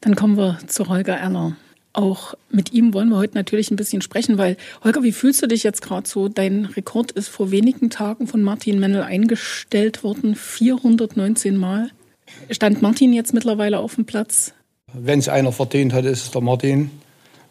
Dann 0.00 0.14
kommen 0.14 0.36
wir 0.36 0.60
zu 0.68 0.88
Holger 0.88 1.16
Erler. 1.16 1.56
Auch 1.92 2.34
mit 2.48 2.72
ihm 2.72 2.94
wollen 2.94 3.08
wir 3.08 3.16
heute 3.16 3.34
natürlich 3.34 3.72
ein 3.72 3.76
bisschen 3.76 4.02
sprechen, 4.02 4.38
weil 4.38 4.56
Holger, 4.84 5.02
wie 5.02 5.10
fühlst 5.10 5.42
du 5.42 5.48
dich 5.48 5.64
jetzt 5.64 5.82
gerade 5.82 6.08
so? 6.08 6.28
Dein 6.28 6.66
Rekord 6.66 7.10
ist 7.10 7.26
vor 7.26 7.50
wenigen 7.50 7.90
Tagen 7.90 8.28
von 8.28 8.40
Martin 8.40 8.78
Mennel 8.78 9.02
eingestellt 9.02 10.04
worden, 10.04 10.36
419 10.36 11.56
Mal. 11.56 11.90
Stand 12.52 12.82
Martin 12.82 13.12
jetzt 13.12 13.34
mittlerweile 13.34 13.80
auf 13.80 13.96
dem 13.96 14.04
Platz? 14.04 14.54
Wenn 14.92 15.18
es 15.18 15.28
einer 15.28 15.52
verdient 15.52 15.92
hat, 15.92 16.04
ist 16.04 16.24
es 16.24 16.30
der 16.30 16.40
Martin. 16.40 16.90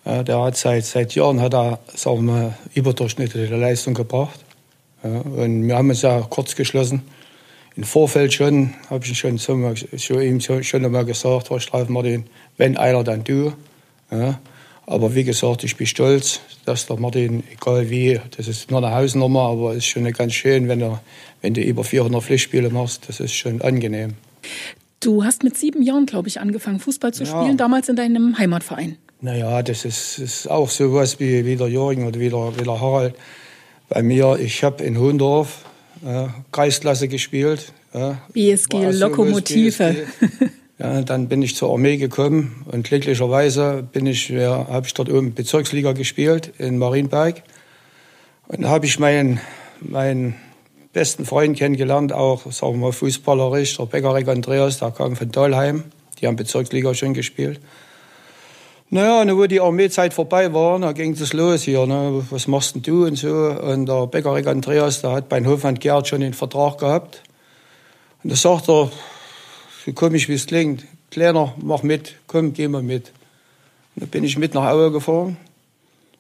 Der 0.06 0.42
hat 0.42 0.58
seit, 0.58 0.86
seit 0.86 1.16
Jahren 1.16 1.42
hat 1.42 1.54
er, 1.54 1.80
sagen 1.94 2.26
wir, 2.26 2.58
überdurchschnittliche 2.74 3.56
Leistung 3.56 3.94
gebracht. 3.94 4.40
Und 5.04 5.68
wir 5.68 5.76
haben 5.76 5.90
uns 5.90 6.02
ja 6.02 6.22
kurz 6.30 6.56
geschlossen. 6.56 7.04
Im 7.76 7.84
Vorfeld 7.84 8.34
schon, 8.34 8.74
habe 8.90 9.06
ich 9.06 9.18
schon, 9.18 9.38
so, 9.38 9.74
schon 9.98 10.22
ihm 10.22 10.42
schon 10.42 10.86
einmal 10.86 11.06
gesagt, 11.06 11.50
Herr 11.50 11.86
Martin, 11.90 12.26
wenn 12.58 12.76
einer, 12.76 13.04
dann 13.04 13.24
du. 13.24 13.54
Ja. 14.12 14.40
Aber 14.86 15.14
wie 15.14 15.24
gesagt, 15.24 15.64
ich 15.64 15.78
bin 15.78 15.86
stolz, 15.86 16.42
dass 16.66 16.88
der 16.88 16.98
Martin, 16.98 17.44
egal 17.54 17.90
wie, 17.90 18.20
das 18.36 18.48
ist 18.48 18.72
nur 18.72 18.84
eine 18.84 18.96
Hausnummer, 18.96 19.42
aber 19.42 19.72
es 19.72 19.78
ist 19.78 19.86
schon 19.86 20.12
ganz 20.12 20.34
schön, 20.34 20.68
wenn, 20.68 20.82
er, 20.82 21.02
wenn 21.42 21.54
du 21.54 21.62
über 21.62 21.84
400 21.84 22.24
Pflichtspiele 22.24 22.72
machst, 22.72 23.08
das 23.08 23.20
ist 23.20 23.36
schon 23.36 23.62
angenehm. 23.62 24.16
Du 25.00 25.24
hast 25.24 25.44
mit 25.44 25.58
sieben 25.58 25.82
Jahren, 25.82 26.06
glaube 26.06 26.28
ich, 26.28 26.40
angefangen, 26.40 26.80
Fußball 26.80 27.14
zu 27.14 27.24
ja. 27.24 27.30
spielen, 27.30 27.58
damals 27.58 27.88
in 27.90 27.96
deinem 27.96 28.38
Heimatverein. 28.38 28.98
Naja, 29.22 29.62
das 29.64 29.86
ist, 29.86 30.20
ist 30.20 30.50
auch 30.50 30.70
so 30.70 30.94
was 30.94 31.20
wie, 31.20 31.46
wie 31.46 31.56
der 31.56 31.68
Jürgen 31.68 32.08
oder 32.08 32.20
wie 32.20 32.30
der, 32.30 32.54
wie 32.58 32.64
der 32.64 32.80
Harald. 32.80 33.16
Bei 33.90 34.02
mir, 34.02 34.38
ich 34.40 34.64
habe 34.64 34.84
in 34.84 34.98
Hundorf 34.98 35.66
äh, 36.06 36.28
Kreisklasse 36.52 37.08
gespielt. 37.08 37.74
Äh, 37.94 38.14
BSG 38.34 38.92
Lokomotive. 38.92 40.06
BSG. 40.20 40.50
Ja, 40.80 41.02
dann 41.02 41.28
bin 41.28 41.42
ich 41.42 41.58
zur 41.58 41.74
Armee 41.74 41.98
gekommen 41.98 42.66
und 42.72 42.86
glücklicherweise 42.86 43.84
bin 43.92 44.06
ich, 44.06 44.30
ja, 44.30 44.66
habe 44.70 44.88
ich 44.88 44.94
dort 44.94 45.10
oben 45.10 45.34
Bezirksliga 45.34 45.92
gespielt 45.92 46.54
in 46.58 46.78
Marienberg. 46.78 47.44
Und 48.48 48.62
da 48.62 48.70
habe 48.70 48.86
ich 48.86 48.98
meinen, 48.98 49.42
meinen 49.82 50.36
besten 50.94 51.26
Freund 51.26 51.58
kennengelernt, 51.58 52.14
auch 52.14 52.52
sagen 52.52 52.74
wir 52.74 52.88
mal 52.88 52.92
fußballerisch, 52.92 53.78
der 53.78 53.86
Bäckerek 53.86 54.28
Andreas, 54.28 54.80
der 54.80 54.92
kam 54.92 55.16
von 55.16 55.32
Dahlheim. 55.32 55.84
Die 56.20 56.28
haben 56.28 56.36
Bezirksliga 56.36 56.94
schon 56.94 57.14
gespielt. 57.14 57.60
Naja, 58.90 59.22
und 59.22 59.38
wo 59.38 59.46
die 59.46 59.62
Armeezeit 59.62 60.14
vorbei 60.14 60.52
war, 60.52 60.80
da 60.80 60.92
ging 60.94 61.14
es 61.14 61.32
los 61.34 61.64
hier, 61.64 61.86
ne? 61.86 62.26
was 62.32 62.48
machst 62.48 62.76
denn 62.76 62.82
du 62.82 63.06
und 63.06 63.16
so. 63.16 63.30
Und 63.30 63.86
der 63.86 64.08
Bäckerek 64.08 64.48
Andreas, 64.48 65.02
der 65.02 65.12
hat 65.12 65.30
bei 65.30 65.46
Hofmann 65.46 65.76
Gerd 65.76 66.08
schon 66.08 66.22
den 66.22 66.34
Vertrag 66.34 66.80
gehabt. 66.80 67.22
Und 68.24 68.32
da 68.32 68.36
sagt 68.36 68.68
er, 68.68 68.92
so 69.86 69.94
komisch 69.94 70.28
wie 70.28 70.34
es 70.34 70.48
klingt, 70.48 70.84
Kleiner, 71.12 71.56
mach 71.58 71.82
mit, 71.82 72.16
komm, 72.28 72.54
geh 72.54 72.68
mal 72.68 72.84
mit. 72.84 73.12
Da 73.96 74.06
bin 74.06 74.24
ich 74.24 74.38
mit 74.38 74.54
nach 74.54 74.70
Aue 74.70 74.92
gefahren. 74.92 75.38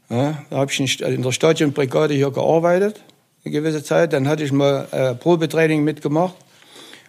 Ja, 0.10 0.44
da 0.50 0.58
habe 0.58 0.72
ich 0.72 1.02
in 1.02 1.22
der 1.22 1.32
Stadionbrigade 1.32 2.16
hier 2.16 2.32
gearbeitet, 2.32 3.00
eine 3.44 3.52
gewisse 3.52 3.84
Zeit. 3.84 4.14
Dann 4.14 4.28
hatte 4.28 4.44
ich 4.44 4.52
mal 4.52 4.88
äh, 4.92 5.16
Probetraining 5.16 5.84
mitgemacht. 5.84 6.36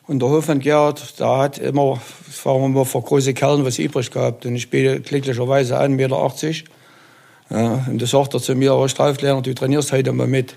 Und 0.06 0.20
der 0.20 0.28
Hofmann 0.28 0.58
Gerhard, 0.58 1.20
der 1.20 1.36
hat 1.38 1.58
immer, 1.58 2.00
sagen 2.30 2.62
wir 2.62 2.68
mal, 2.68 2.84
für 2.84 3.00
große 3.00 3.32
Kerlen 3.32 3.64
was 3.64 3.78
übrig 3.78 4.10
gehabt. 4.10 4.44
Und 4.44 4.56
ich 4.56 4.62
spiele 4.62 5.00
glücklicherweise 5.00 5.78
1,80 5.80 5.88
Meter. 5.88 6.64
Ja, 7.50 7.84
und 7.88 8.00
da 8.00 8.06
sagt 8.06 8.34
er 8.34 8.40
zu 8.40 8.54
mir, 8.54 8.74
oh, 8.74 8.88
Streiflehrer, 8.88 9.42
du 9.42 9.54
trainierst 9.54 9.92
heute 9.92 10.12
mal 10.12 10.26
mit. 10.26 10.54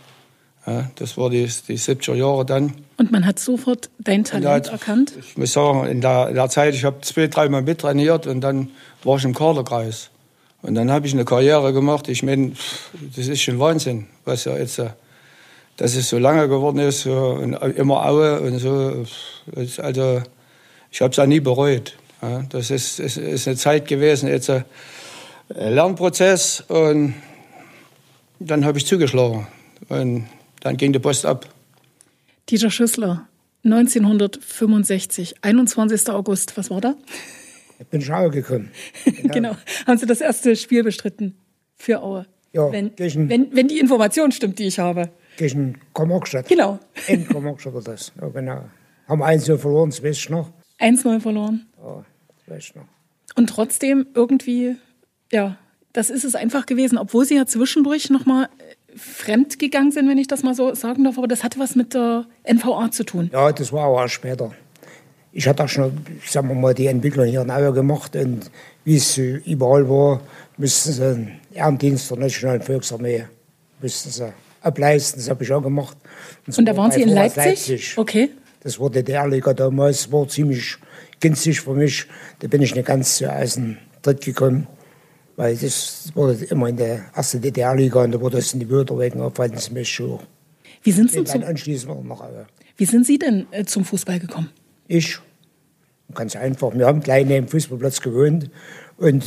Ja, 0.66 0.90
das 0.96 1.18
war 1.18 1.30
die, 1.30 1.44
die 1.44 1.78
70er 1.78 2.16
Jahre 2.16 2.46
dann. 2.46 2.74
Und 2.98 3.12
man 3.12 3.26
hat 3.26 3.38
sofort 3.38 3.90
dein 4.00 4.24
Talent 4.24 4.68
hat, 4.68 4.72
erkannt? 4.72 5.14
Ich 5.20 5.38
muss 5.38 5.54
sagen, 5.54 5.86
in 5.88 6.02
der, 6.02 6.30
in 6.30 6.36
der 6.36 6.50
Zeit, 6.50 6.74
ich 6.74 6.86
habe 6.86 7.02
zwei, 7.02 7.28
dreimal 7.28 7.64
mittrainiert 7.64 8.28
und 8.28 8.42
dann 8.42 8.70
war 9.04 9.18
ich 9.18 9.26
im 9.26 9.34
Kaderkreis. 9.34 10.10
Und 10.62 10.76
dann 10.76 10.90
habe 10.90 11.06
ich 11.06 11.14
eine 11.14 11.26
Karriere 11.26 11.74
gemacht. 11.74 12.08
Ich 12.08 12.24
meine, 12.24 12.54
das 13.16 13.28
ist 13.28 13.42
schon 13.42 13.60
Wahnsinn, 13.60 14.08
was 14.24 14.46
ja 14.46 14.56
jetzt, 14.56 14.82
dass 15.78 15.96
es 15.96 16.10
so 16.10 16.18
lange 16.18 16.48
geworden 16.48 16.80
ist, 16.80 17.02
so, 17.02 17.38
und 17.42 17.54
immer 17.54 18.06
Aue 18.06 18.40
und 18.42 18.60
so. 18.60 19.06
Also, 19.56 20.22
ich 20.92 21.02
habe 21.02 21.12
es 21.12 21.20
auch 21.20 21.26
nie 21.26 21.40
bereut. 21.40 21.98
Ja, 22.22 22.44
das 22.50 22.72
ist, 22.72 23.00
ist, 23.00 23.18
ist 23.18 23.48
eine 23.48 23.58
Zeit 23.58 23.88
gewesen, 23.88 24.30
jetzt 24.30 24.50
ein 24.50 24.64
Lernprozess 25.50 26.62
und 26.68 27.16
dann 28.40 28.66
habe 28.66 28.78
ich 28.78 28.86
zugeschlagen. 28.86 29.48
Und 29.90 30.28
dann 30.62 30.78
ging 30.78 30.94
die 30.94 31.00
Post 31.00 31.26
ab. 31.26 31.50
Dieter 32.50 32.70
Schüssler, 32.70 33.28
1965, 33.64 35.36
21. 35.42 36.10
August, 36.10 36.58
was 36.58 36.70
war 36.70 36.82
da? 36.82 36.96
Ich 37.80 37.88
bin 37.88 38.02
Schau 38.02 38.30
gekommen. 38.30 38.72
Genau. 39.06 39.34
genau. 39.34 39.58
Haben 39.88 39.98
Sie 39.98 40.06
das 40.06 40.22
erste 40.22 40.56
Spiel 40.56 40.84
bestritten 40.84 41.36
für 41.76 42.02
Aue? 42.02 42.26
Ja, 42.54 42.72
wenn, 42.72 42.96
gegen, 42.96 43.30
wenn, 43.30 43.56
wenn 43.56 43.68
die 43.68 43.80
Information 43.80 44.32
stimmt, 44.32 44.60
die 44.60 44.68
ich 44.68 44.80
habe. 44.80 45.10
Gegen 45.38 45.80
Komokstadt. 45.94 46.48
Genau. 46.48 46.80
In 47.08 47.28
Komokstadt 47.28 47.74
war 47.74 47.82
das. 47.82 48.12
Ja, 48.20 48.28
genau. 48.28 48.66
Haben 49.08 49.24
1-0 49.24 49.58
verloren, 49.58 49.90
das 49.90 50.04
weißt 50.04 50.30
du 50.30 50.34
noch. 50.34 50.52
1-0 50.80 51.20
verloren. 51.20 51.68
Ja, 51.82 52.06
das 52.28 52.56
weißt 52.56 52.76
du 52.76 52.80
noch. 52.80 52.88
Und 53.36 53.48
trotzdem 53.50 54.08
irgendwie, 54.14 54.76
ja, 55.32 55.58
das 55.92 56.10
ist 56.10 56.24
es 56.24 56.36
einfach 56.36 56.66
gewesen, 56.66 56.98
obwohl 56.98 57.26
Sie 57.26 57.36
ja 57.36 57.46
zwischendurch 57.46 58.10
nochmal 58.10 58.50
fremd 58.96 59.60
gegangen 59.60 59.92
sind, 59.92 60.08
wenn 60.08 60.18
ich 60.18 60.28
das 60.28 60.44
mal 60.44 60.54
so 60.54 60.74
sagen 60.76 61.04
darf. 61.04 61.18
Aber 61.18 61.28
das 61.28 61.44
hatte 61.44 61.60
was 61.60 61.76
mit 61.76 61.94
der 61.94 62.26
NVA 62.44 62.92
zu 62.92 63.04
tun. 63.04 63.30
Ja, 63.34 63.52
das 63.52 63.72
war 63.72 63.88
auch 63.88 64.08
später. 64.08 64.52
Ich 65.32 65.48
hatte 65.48 65.64
auch 65.64 65.70
schon, 65.70 65.98
sagen 66.28 66.48
wir 66.50 66.56
mal, 66.56 66.76
die 66.76 66.86
Entwicklung 66.86 67.26
hier 67.26 67.42
in 67.42 67.50
Auer 67.50 67.74
gemacht. 67.74 68.16
Und 68.16 68.52
wie 68.86 68.98
es 68.98 69.18
überall 69.18 69.90
war, 69.90 70.22
müssten 70.58 70.92
sie 70.92 71.04
einen 71.04 71.40
Ehrendienst 71.54 72.12
der 72.12 72.18
Nationalen 72.20 72.62
Volksarmee 72.62 73.26
müssten 73.82 74.10
sie 74.10 74.34
ableisten. 74.64 75.20
Das 75.20 75.30
habe 75.30 75.44
ich 75.44 75.52
auch 75.52 75.62
gemacht. 75.62 75.98
Und, 76.48 76.58
Und 76.58 76.66
da 76.66 76.76
waren 76.76 76.92
Sie 76.92 77.02
in 77.02 77.10
Leipzig? 77.10 77.46
Leipzig? 77.46 77.98
Okay. 77.98 78.30
Das 78.62 78.80
war 78.80 78.90
DDR-Liga 78.90 79.54
damals. 79.54 80.12
war 80.12 80.28
ziemlich 80.28 80.78
günstig 81.20 81.62
für 81.62 81.74
mich. 81.74 82.06
Da 82.40 82.48
bin 82.48 82.62
ich 82.62 82.74
nicht 82.74 82.86
ganz 82.86 83.18
zu 83.18 83.32
Eisen 83.32 83.78
Tritt 84.02 84.22
gekommen. 84.22 84.68
Weil 85.36 85.56
das 85.56 86.12
wurde 86.14 86.46
immer 86.46 86.70
in 86.70 86.78
der 86.78 87.06
ersten 87.16 87.42
DDR-Liga 87.42 88.04
und 88.04 88.12
da 88.12 88.22
wurde 88.22 88.38
es 88.38 88.54
in 88.54 88.60
die 88.60 88.70
Wörter 88.70 88.98
wegen 89.00 89.20
mich 89.74 89.90
schon. 89.90 90.20
Wie 90.84 90.92
sind 90.92 91.12
Sie 91.12 91.24
zum 91.24 91.44
anschließend 91.44 92.06
noch, 92.06 92.22
aber 92.22 92.46
Wie 92.78 92.86
sind 92.86 93.06
Sie 93.06 93.18
denn 93.18 93.48
äh, 93.52 93.64
zum 93.64 93.86
Fußball 93.86 94.20
gekommen? 94.20 94.50
Ich. 94.88 95.18
Ganz 96.14 96.36
einfach. 96.36 96.76
Wir 96.76 96.86
haben 96.86 97.00
gleich 97.00 97.26
neben 97.26 97.48
dem 97.48 97.50
Fußballplatz 97.50 98.02
gewohnt 98.02 98.52
und 98.98 99.24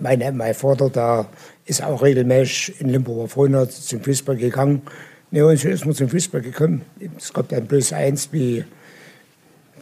meine, 0.00 0.30
mein 0.32 0.54
Vater, 0.54 0.90
da 0.90 1.28
ist 1.66 1.82
auch 1.82 2.02
regelmäßig 2.02 2.80
in 2.80 2.88
Limburger 2.90 3.28
Freunde 3.28 3.68
zum 3.68 4.02
Fußball 4.02 4.36
gegangen. 4.36 4.82
Ja, 5.30 5.44
und 5.44 5.58
so 5.58 5.68
ist 5.68 5.84
man 5.84 5.94
zum 5.94 6.08
Fußball 6.08 6.42
gekommen. 6.42 6.82
Es 7.18 7.32
gab 7.32 7.48
dann 7.48 7.66
bloß 7.66 7.92
eins 7.92 8.28
wie 8.32 8.64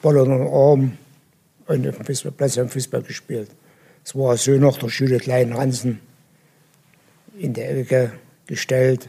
Ball 0.01 0.17
und 0.17 0.31
Arm 0.31 0.99
und 1.67 1.89
auf 1.89 1.97
dem 1.97 2.07
Fußballplatz 2.07 2.57
haben 2.57 2.69
Fußball 2.69 3.03
gespielt. 3.03 3.51
Es 4.05 4.17
war 4.17 4.37
so 4.37 4.53
noch 4.53 4.79
der 4.79 4.89
Schüler 4.89 5.19
kleinen 5.19 5.53
Ransen 5.53 6.01
in 7.39 7.53
der 7.53 7.77
Ecke 7.77 8.13
gestellt, 8.47 9.09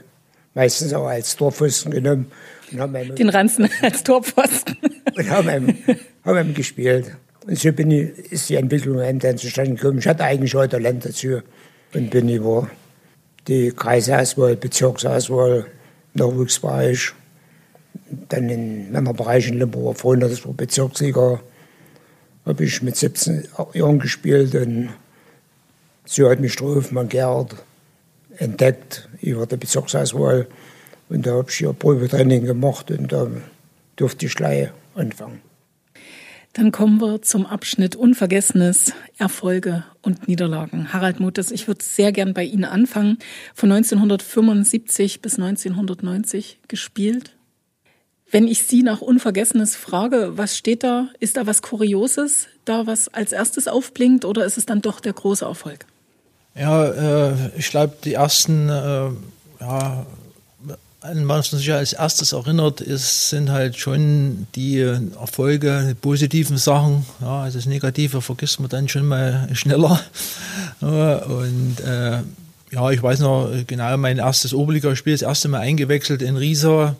meistens 0.53 0.93
auch 0.93 1.07
als 1.07 1.35
Torpfosten 1.35 1.91
genommen. 1.91 2.31
Den 2.71 3.29
Ranzen 3.29 3.69
als 3.81 4.03
Torpfosten. 4.03 4.77
und 5.15 5.29
haben 5.29 5.49
ihm, 5.49 5.77
haben 6.25 6.49
ihm 6.49 6.53
gespielt. 6.53 7.15
Und 7.45 7.57
so 7.57 7.71
bin 7.71 7.91
ich, 7.91 8.31
ist 8.31 8.49
die 8.49 8.55
Entwicklung 8.55 8.97
dann 9.19 9.37
zustande 9.37 9.75
gekommen. 9.75 9.99
Ich 9.99 10.07
hatte 10.07 10.23
eigentlich 10.23 10.55
auch 10.55 10.65
Talent 10.65 11.05
dazu 11.05 11.41
und 11.93 12.09
bin 12.09 12.29
über 12.29 12.69
die 13.47 13.71
Kreisauswahl, 13.71 14.55
Bezirksauswahl, 14.55 15.65
Nachwuchsbereich, 16.13 17.13
dann 18.29 18.49
im 18.49 18.91
Männerbereich 18.91 19.47
in 19.47 19.59
Limburger 19.59 19.95
Freunde, 19.95 20.29
das 20.29 20.45
war 20.45 20.53
Bezirksliga, 20.53 21.39
habe 22.45 22.63
ich 22.63 22.81
mit 22.81 22.95
17 22.95 23.47
Jahren 23.73 23.99
gespielt 23.99 24.55
und 24.55 24.89
so 26.05 26.29
hat 26.29 26.39
mich 26.39 26.55
der 26.55 26.67
Hofmann 26.67 27.09
Gerhard 27.09 27.55
entdeckt 28.37 29.09
über 29.21 29.45
die 29.45 29.57
Bezirksauswahl 29.57 30.47
und 31.09 31.25
da 31.25 31.33
habe 31.33 31.49
ich 31.49 31.57
hier 31.57 31.73
Probetraining 31.73 32.45
gemacht 32.45 32.91
und 32.91 33.11
da 33.11 33.27
durfte 33.95 34.25
ich 34.25 34.35
gleich 34.35 34.69
anfangen. 34.95 35.41
Dann 36.53 36.71
kommen 36.71 37.01
wir 37.01 37.23
zum 37.23 37.47
Abschnitt 37.47 37.95
Unvergessenes, 37.95 38.93
Erfolge 39.17 39.83
und 40.03 40.27
Niederlagen. 40.27 40.93
Harald 40.93 41.19
Mutes, 41.19 41.49
ich 41.49 41.67
würde 41.67 41.83
sehr 41.83 42.11
gern 42.11 42.35
bei 42.35 42.43
Ihnen 42.43 42.65
anfangen. 42.65 43.17
Von 43.55 43.71
1975 43.71 45.21
bis 45.21 45.39
1990 45.39 46.59
gespielt. 46.67 47.31
Wenn 48.29 48.47
ich 48.47 48.63
Sie 48.63 48.83
nach 48.83 49.01
Unvergessenes 49.01 49.75
frage, 49.75 50.37
was 50.37 50.55
steht 50.55 50.83
da? 50.83 51.09
Ist 51.19 51.37
da 51.37 51.47
was 51.47 51.63
Kurioses 51.63 52.47
da, 52.65 52.85
was 52.85 53.07
als 53.07 53.31
erstes 53.31 53.67
aufblinkt 53.67 54.23
oder 54.23 54.45
ist 54.45 54.57
es 54.57 54.65
dann 54.65 54.81
doch 54.81 54.99
der 54.99 55.13
große 55.13 55.45
Erfolg? 55.45 55.85
Ja, 56.55 57.31
äh, 57.31 57.33
ich 57.57 57.69
glaube, 57.69 57.95
die 58.03 58.13
ersten 58.13 58.69
äh, 58.69 59.09
ja, 59.59 60.05
an 61.03 61.27
was 61.27 61.51
man 61.51 61.59
sich 61.59 61.71
als 61.71 61.93
erstes 61.93 62.31
erinnert, 62.31 62.79
ist, 62.81 63.29
sind 63.29 63.49
halt 63.49 63.77
schon 63.77 64.47
die 64.55 64.79
Erfolge, 64.79 65.87
die 65.89 65.93
positiven 65.95 66.57
Sachen. 66.57 67.05
Ja, 67.21 67.43
also 67.43 67.57
das 67.57 67.65
Negative 67.65 68.21
vergisst 68.21 68.59
man 68.59 68.69
dann 68.69 68.87
schon 68.87 69.05
mal 69.05 69.49
schneller. 69.53 69.99
Und 70.79 71.79
äh, 71.85 72.19
ja, 72.71 72.89
ich 72.89 73.03
weiß 73.03 73.19
noch 73.19 73.49
genau, 73.67 73.97
mein 73.97 74.17
erstes 74.17 74.53
Oberligaspiel, 74.53 75.13
das 75.13 75.21
erste 75.21 75.49
Mal 75.49 75.59
eingewechselt 75.59 76.21
in 76.21 76.37
Riesa 76.37 76.95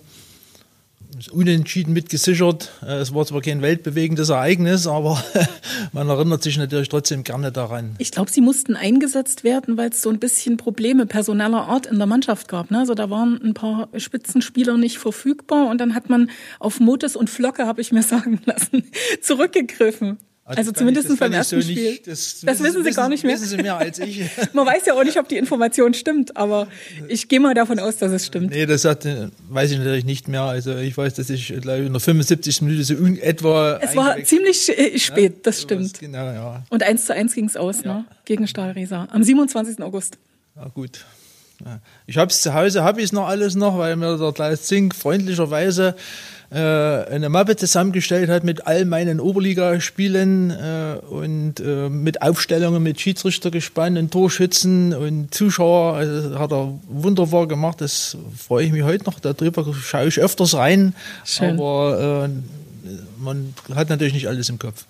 unentschieden 1.31 1.93
mitgesichert. 1.93 2.71
Äh, 2.81 2.95
es 2.95 3.13
war 3.13 3.25
zwar 3.25 3.41
kein 3.41 3.61
weltbewegendes 3.61 4.29
Ereignis, 4.29 4.87
aber 4.87 5.23
man 5.91 6.09
erinnert 6.09 6.43
sich 6.43 6.57
natürlich 6.57 6.89
trotzdem 6.89 7.23
gerne 7.23 7.51
daran. 7.51 7.95
Ich 7.97 8.11
glaube, 8.11 8.31
sie 8.31 8.41
mussten 8.41 8.75
eingesetzt 8.75 9.43
werden, 9.43 9.77
weil 9.77 9.89
es 9.89 10.01
so 10.01 10.09
ein 10.09 10.19
bisschen 10.19 10.57
Probleme 10.57 11.05
personeller 11.05 11.67
Art 11.67 11.85
in 11.85 11.97
der 11.97 12.07
Mannschaft 12.07 12.47
gab. 12.47 12.71
Ne? 12.71 12.79
Also 12.79 12.93
da 12.93 13.09
waren 13.09 13.39
ein 13.43 13.53
paar 13.53 13.89
Spitzenspieler 13.95 14.77
nicht 14.77 14.97
verfügbar 14.97 15.69
und 15.69 15.79
dann 15.79 15.95
hat 15.95 16.09
man 16.09 16.29
auf 16.59 16.79
Motes 16.79 17.15
und 17.15 17.29
Flocke, 17.29 17.65
habe 17.65 17.81
ich 17.81 17.91
mir 17.91 18.03
sagen 18.03 18.41
lassen, 18.45 18.83
zurückgegriffen. 19.21 20.17
Also, 20.45 20.59
also 20.59 20.71
zumindest 20.73 21.19
beim 21.19 21.31
ersten 21.31 21.61
so 21.61 21.69
Spiel. 21.69 21.91
Nicht, 21.91 22.07
das, 22.07 22.41
das 22.41 22.59
wissen, 22.59 22.65
wissen, 22.65 22.83
Sie 22.83 22.91
gar 22.91 23.07
nicht 23.07 23.23
mehr. 23.23 23.35
Wissen 23.35 23.47
Sie 23.47 23.57
mehr 23.57 23.77
als 23.77 23.97
ich. 23.99 24.29
Man 24.53 24.65
weiß 24.65 24.85
ja 24.87 24.93
auch 24.93 25.03
nicht, 25.05 25.17
ob 25.17 25.29
die 25.29 25.37
Information 25.37 25.93
stimmt, 25.93 26.35
aber 26.35 26.67
ich 27.07 27.29
gehe 27.29 27.39
mal 27.39 27.53
davon 27.53 27.79
aus, 27.79 27.95
dass 27.95 28.11
es 28.11 28.25
stimmt. 28.25 28.51
Nee, 28.51 28.65
das 28.65 28.83
hat, 28.83 29.07
weiß 29.49 29.71
ich 29.71 29.77
natürlich 29.77 30.03
nicht 30.03 30.27
mehr. 30.27 30.41
Also 30.41 30.75
ich 30.75 30.97
weiß, 30.97 31.13
dass 31.13 31.29
ich 31.29 31.47
glaube 31.61 31.83
in 31.83 31.93
der 31.93 32.01
75. 32.01 32.61
Minute 32.63 32.83
so 32.83 32.95
etwa. 33.21 33.79
Es 33.81 33.95
war 33.95 34.21
ziemlich 34.23 34.67
äh, 34.77 34.99
spät, 34.99 35.33
ja, 35.33 35.39
das 35.43 35.61
stimmt. 35.61 35.99
Genau, 35.99 36.25
ja. 36.25 36.63
Und 36.69 36.83
1 36.83 37.05
zu 37.05 37.13
1 37.13 37.35
ging 37.35 37.45
es 37.45 37.55
aus, 37.55 37.83
ja. 37.83 37.93
ne? 37.93 38.05
Gegen 38.25 38.45
Stahlriesa. 38.45 39.07
Am 39.11 39.23
27. 39.23 39.81
August. 39.81 40.17
Ja, 40.57 40.67
gut. 40.67 41.05
Ich 42.05 42.17
habe 42.17 42.29
es 42.29 42.41
zu 42.41 42.53
Hause, 42.53 42.83
habe 42.83 42.99
ich 42.99 43.05
es 43.05 43.11
noch 43.13 43.27
alles 43.27 43.55
noch, 43.55 43.77
weil 43.77 43.95
mir 43.95 44.17
der 44.17 44.33
Klaus 44.33 44.63
Zink 44.63 44.93
freundlicherweise 44.93 45.95
äh, 46.53 46.57
eine 46.57 47.29
Mappe 47.29 47.55
zusammengestellt 47.55 48.29
hat 48.29 48.43
mit 48.43 48.67
all 48.67 48.85
meinen 48.85 49.19
Oberligaspielen 49.19 50.51
äh, 50.51 50.97
und 51.09 51.59
äh, 51.59 51.89
mit 51.89 52.21
Aufstellungen 52.21 52.83
mit 52.83 53.01
Schiedsrichtergespann 53.01 53.97
und 53.97 54.11
Torschützen 54.11 54.93
und 54.93 55.33
Zuschauer. 55.33 55.95
Also 55.95 56.39
hat 56.39 56.51
er 56.51 56.79
wunderbar 56.87 57.47
gemacht. 57.47 57.81
Das 57.81 58.17
freue 58.37 58.65
ich 58.65 58.71
mich 58.71 58.83
heute 58.83 59.05
noch. 59.05 59.19
Darüber 59.19 59.73
schaue 59.73 60.07
ich 60.07 60.19
öfters 60.19 60.53
rein. 60.55 60.95
Schön. 61.25 61.55
Aber 61.55 62.29
äh, 62.29 62.89
man 63.17 63.53
hat 63.73 63.89
natürlich 63.89 64.13
nicht 64.13 64.27
alles 64.27 64.49
im 64.49 64.59
Kopf. 64.59 64.85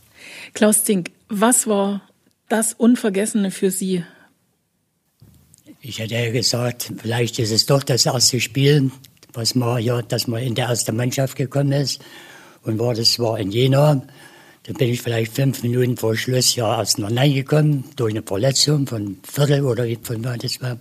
Klaus 0.53 0.83
Zink, 0.83 1.11
was 1.29 1.67
war 1.67 2.01
das 2.49 2.73
Unvergessene 2.73 3.51
für 3.51 3.71
Sie 3.71 4.03
ich 5.85 5.99
hätte 5.99 6.15
ja 6.15 6.31
gesagt, 6.31 6.93
vielleicht 7.01 7.39
ist 7.39 7.51
es 7.51 7.65
doch 7.65 7.83
das 7.83 8.05
erste 8.05 8.39
Spiel, 8.39 8.89
was 9.33 9.55
man 9.55 9.81
ja, 9.81 10.01
dass 10.01 10.27
man 10.27 10.41
in 10.41 10.55
der 10.55 10.67
ersten 10.67 10.95
Mannschaft 10.95 11.35
gekommen 11.35 11.71
ist. 11.71 12.01
Und 12.63 12.79
war 12.79 12.93
das 12.93 13.19
war 13.19 13.39
in 13.39 13.51
Jena. 13.51 14.01
Da 14.63 14.73
bin 14.73 14.89
ich 14.89 15.01
vielleicht 15.01 15.33
fünf 15.33 15.61
Minuten 15.63 15.97
vor 15.97 16.15
Schluss 16.15 16.55
ja 16.55 16.79
erst 16.79 16.97
noch 16.97 17.13
reingekommen, 17.13 17.83
durch 17.97 18.13
eine 18.13 18.23
Verletzung 18.23 18.87
von 18.87 19.17
Viertel 19.23 19.65
oder 19.65 19.85
von 20.01 20.23
wann 20.23 20.39
das 20.39 20.61
war. 20.61 20.77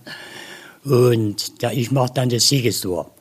Und 0.85 1.61
da, 1.61 1.71
ich 1.71 1.91
mache 1.91 2.13
dann 2.13 2.29
das 2.29 2.47
Siegestor. 2.47 3.13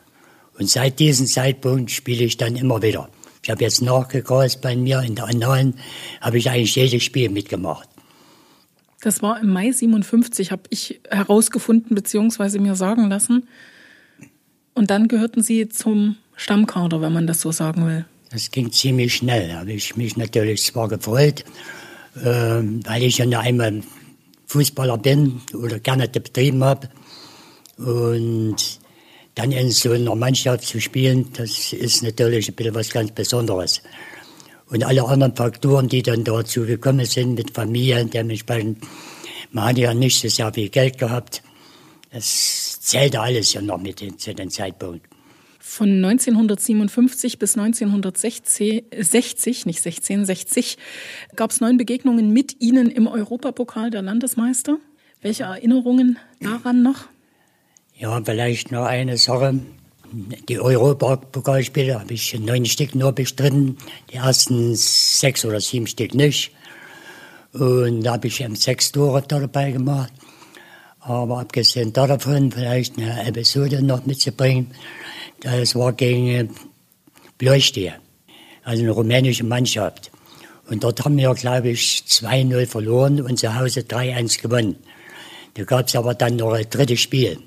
Und 0.58 0.68
seit 0.68 1.00
diesem 1.00 1.26
Zeitpunkt 1.26 1.90
spiele 1.90 2.24
ich 2.24 2.36
dann 2.36 2.54
immer 2.54 2.82
wieder. 2.82 3.08
Ich 3.42 3.50
habe 3.50 3.64
jetzt 3.64 3.82
nachgekreist 3.82 4.60
bei 4.60 4.76
mir 4.76 5.00
in 5.00 5.16
der 5.16 5.24
Annalen, 5.24 5.74
habe 6.20 6.38
ich 6.38 6.48
eigentlich 6.48 6.76
jedes 6.76 7.02
Spiel 7.02 7.28
mitgemacht. 7.28 7.88
Das 9.00 9.20
war 9.20 9.40
im 9.40 9.52
Mai 9.52 9.72
57, 9.72 10.52
habe 10.52 10.62
ich 10.70 11.00
herausgefunden 11.10 11.96
bzw. 11.96 12.60
mir 12.60 12.76
sagen 12.76 13.08
lassen. 13.08 13.48
Und 14.74 14.90
dann 14.90 15.08
gehörten 15.08 15.42
Sie 15.42 15.68
zum 15.68 16.16
Stammkader, 16.36 17.00
wenn 17.00 17.12
man 17.12 17.26
das 17.26 17.40
so 17.40 17.52
sagen 17.52 17.86
will. 17.86 18.04
Das 18.30 18.50
ging 18.50 18.72
ziemlich 18.72 19.14
schnell. 19.14 19.48
Da 19.48 19.60
habe 19.60 19.72
ich 19.72 19.96
mich 19.96 20.16
natürlich 20.16 20.62
zwar 20.64 20.88
gefreut, 20.88 21.44
äh, 22.16 22.22
weil 22.24 23.02
ich 23.02 23.18
ja 23.18 23.26
noch 23.26 23.40
einmal 23.40 23.82
Fußballer 24.46 24.98
bin 24.98 25.40
oder 25.54 25.78
gerne 25.78 26.08
betrieben 26.08 26.64
habe. 26.64 26.88
Und 27.76 28.56
dann 29.34 29.52
in 29.52 29.70
so 29.70 29.92
einer 29.92 30.14
Mannschaft 30.14 30.64
zu 30.64 30.80
spielen, 30.80 31.32
das 31.34 31.72
ist 31.72 32.02
natürlich 32.02 32.48
ein 32.48 32.54
bisschen 32.54 32.74
was 32.74 32.90
ganz 32.90 33.12
Besonderes. 33.12 33.82
Und 34.68 34.84
alle 34.84 35.04
anderen 35.04 35.36
Faktoren, 35.36 35.88
die 35.88 36.02
dann 36.02 36.24
dazu 36.24 36.64
gekommen 36.64 37.04
sind 37.04 37.34
mit 37.34 37.50
Familie, 37.50 38.04
dementsprechend, 38.06 38.78
man 39.50 39.64
hat 39.66 39.78
ja 39.78 39.92
nicht 39.92 40.18
so 40.18 40.28
sehr 40.28 40.52
viel 40.52 40.70
Geld 40.70 40.98
gehabt. 40.98 41.42
Das 42.10 42.61
zählte 42.82 43.20
alles 43.20 43.52
ja 43.52 43.62
noch 43.62 43.78
mit 43.78 44.00
zu 44.20 44.34
dem 44.34 44.50
Zeitpunkt. 44.50 45.06
Von 45.60 46.04
1957 46.04 47.38
bis 47.38 47.56
1960, 47.56 49.66
nicht 49.66 49.80
16, 49.80 50.26
60, 50.26 50.76
gab 51.36 51.52
es 51.52 51.60
neun 51.60 51.76
Begegnungen 51.76 52.32
mit 52.32 52.60
Ihnen 52.60 52.90
im 52.90 53.06
Europapokal 53.06 53.90
der 53.90 54.02
Landesmeister. 54.02 54.78
Welche 55.20 55.44
Erinnerungen 55.44 56.18
daran 56.40 56.82
noch? 56.82 57.04
Ja, 57.96 58.20
vielleicht 58.24 58.72
noch 58.72 58.86
eine 58.86 59.18
Sache 59.18 59.60
die 60.48 60.60
Europapokalspiele 60.60 61.98
habe 61.98 62.14
ich 62.14 62.38
neun 62.38 62.66
Stück 62.66 62.94
nur 62.94 63.12
bestritten, 63.12 63.78
die 64.10 64.16
ersten 64.16 64.74
sechs 64.74 65.44
oder 65.44 65.60
sieben 65.60 65.86
Stück 65.86 66.14
nicht. 66.14 66.52
Und 67.52 68.02
da 68.02 68.12
habe 68.12 68.26
ich 68.26 68.42
eben 68.42 68.56
sechs 68.56 68.92
Tore 68.92 69.22
dabei 69.26 69.70
gemacht. 69.70 70.12
Aber 71.04 71.40
abgesehen 71.40 71.92
davon 71.92 72.52
vielleicht 72.52 72.96
eine 72.96 73.26
Episode 73.26 73.82
noch 73.82 74.06
mitzubringen, 74.06 74.70
das 75.40 75.74
war 75.74 75.92
gegen 75.92 76.54
Bleustehe, 77.38 77.94
also 78.62 78.82
eine 78.84 78.92
rumänische 78.92 79.42
Mannschaft. 79.42 80.12
Und 80.68 80.84
dort 80.84 81.04
haben 81.04 81.16
wir, 81.16 81.34
glaube 81.34 81.70
ich, 81.70 82.04
2-0 82.06 82.66
verloren 82.66 83.20
und 83.20 83.36
zu 83.36 83.52
Hause 83.52 83.80
3-1 83.80 84.40
gewonnen. 84.40 84.76
Da 85.54 85.64
gab 85.64 85.88
es 85.88 85.96
aber 85.96 86.14
dann 86.14 86.36
noch 86.36 86.52
ein 86.52 86.70
drittes 86.70 87.00
Spiel. 87.00 87.38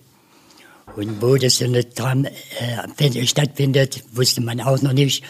Und 0.98 1.22
wo 1.22 1.38
das 1.38 1.62
nicht 1.62 2.00
äh, 2.00 3.26
stattfindet, 3.26 4.04
wusste 4.14 4.42
man 4.42 4.60
auch 4.60 4.82
noch 4.82 4.94
nicht. 4.94 5.24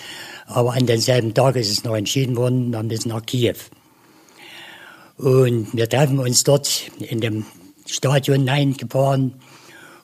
Aber 0.48 0.74
an 0.74 0.88
demselben 0.88 1.34
Tag 1.36 1.56
ist 1.58 1.72
es 1.72 1.84
noch 1.84 1.96
entschieden 1.96 2.36
worden, 2.36 2.72
wir 2.72 2.82
müssen 2.82 3.10
nach 3.10 3.26
Kiew. 3.26 3.56
Und 5.18 5.68
wir 5.74 5.88
treffen 5.88 6.20
uns 6.20 6.44
dort 6.44 6.92
in 7.00 7.22
dem 7.22 7.46
Stadion 7.86 8.40
hineingefahren. 8.40 9.34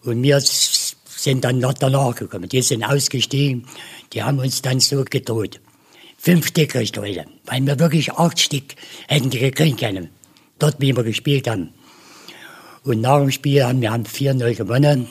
Und 0.04 0.24
wir 0.24 0.40
sind 0.42 1.44
dann 1.44 1.60
noch 1.60 1.74
danach 1.74 2.16
gekommen. 2.16 2.50
Die 2.50 2.62
sind 2.62 2.84
ausgestiegen. 2.84 3.68
Die 4.14 4.24
haben 4.24 4.40
uns 4.40 4.62
dann 4.62 4.80
so 4.80 5.04
gedroht. 5.04 5.60
Fünf 6.18 6.48
Stück 6.48 6.76
heute. 6.76 7.26
Weil 7.46 7.66
wir 7.66 7.80
wirklich 7.80 8.12
acht 8.14 8.40
Stück 8.40 8.76
hätten 9.08 9.30
die 9.30 9.40
gekriegt 9.40 9.80
können. 9.80 10.10
Dort, 10.60 10.76
wie 10.80 10.96
wir 10.96 11.04
gespielt 11.04 11.48
haben. 11.48 11.74
Und 12.84 13.02
nach 13.02 13.20
dem 13.20 13.32
Spiel 13.32 13.64
haben 13.64 13.82
wir 13.82 13.92
4-0 13.92 14.56
gewonnen 14.56 15.08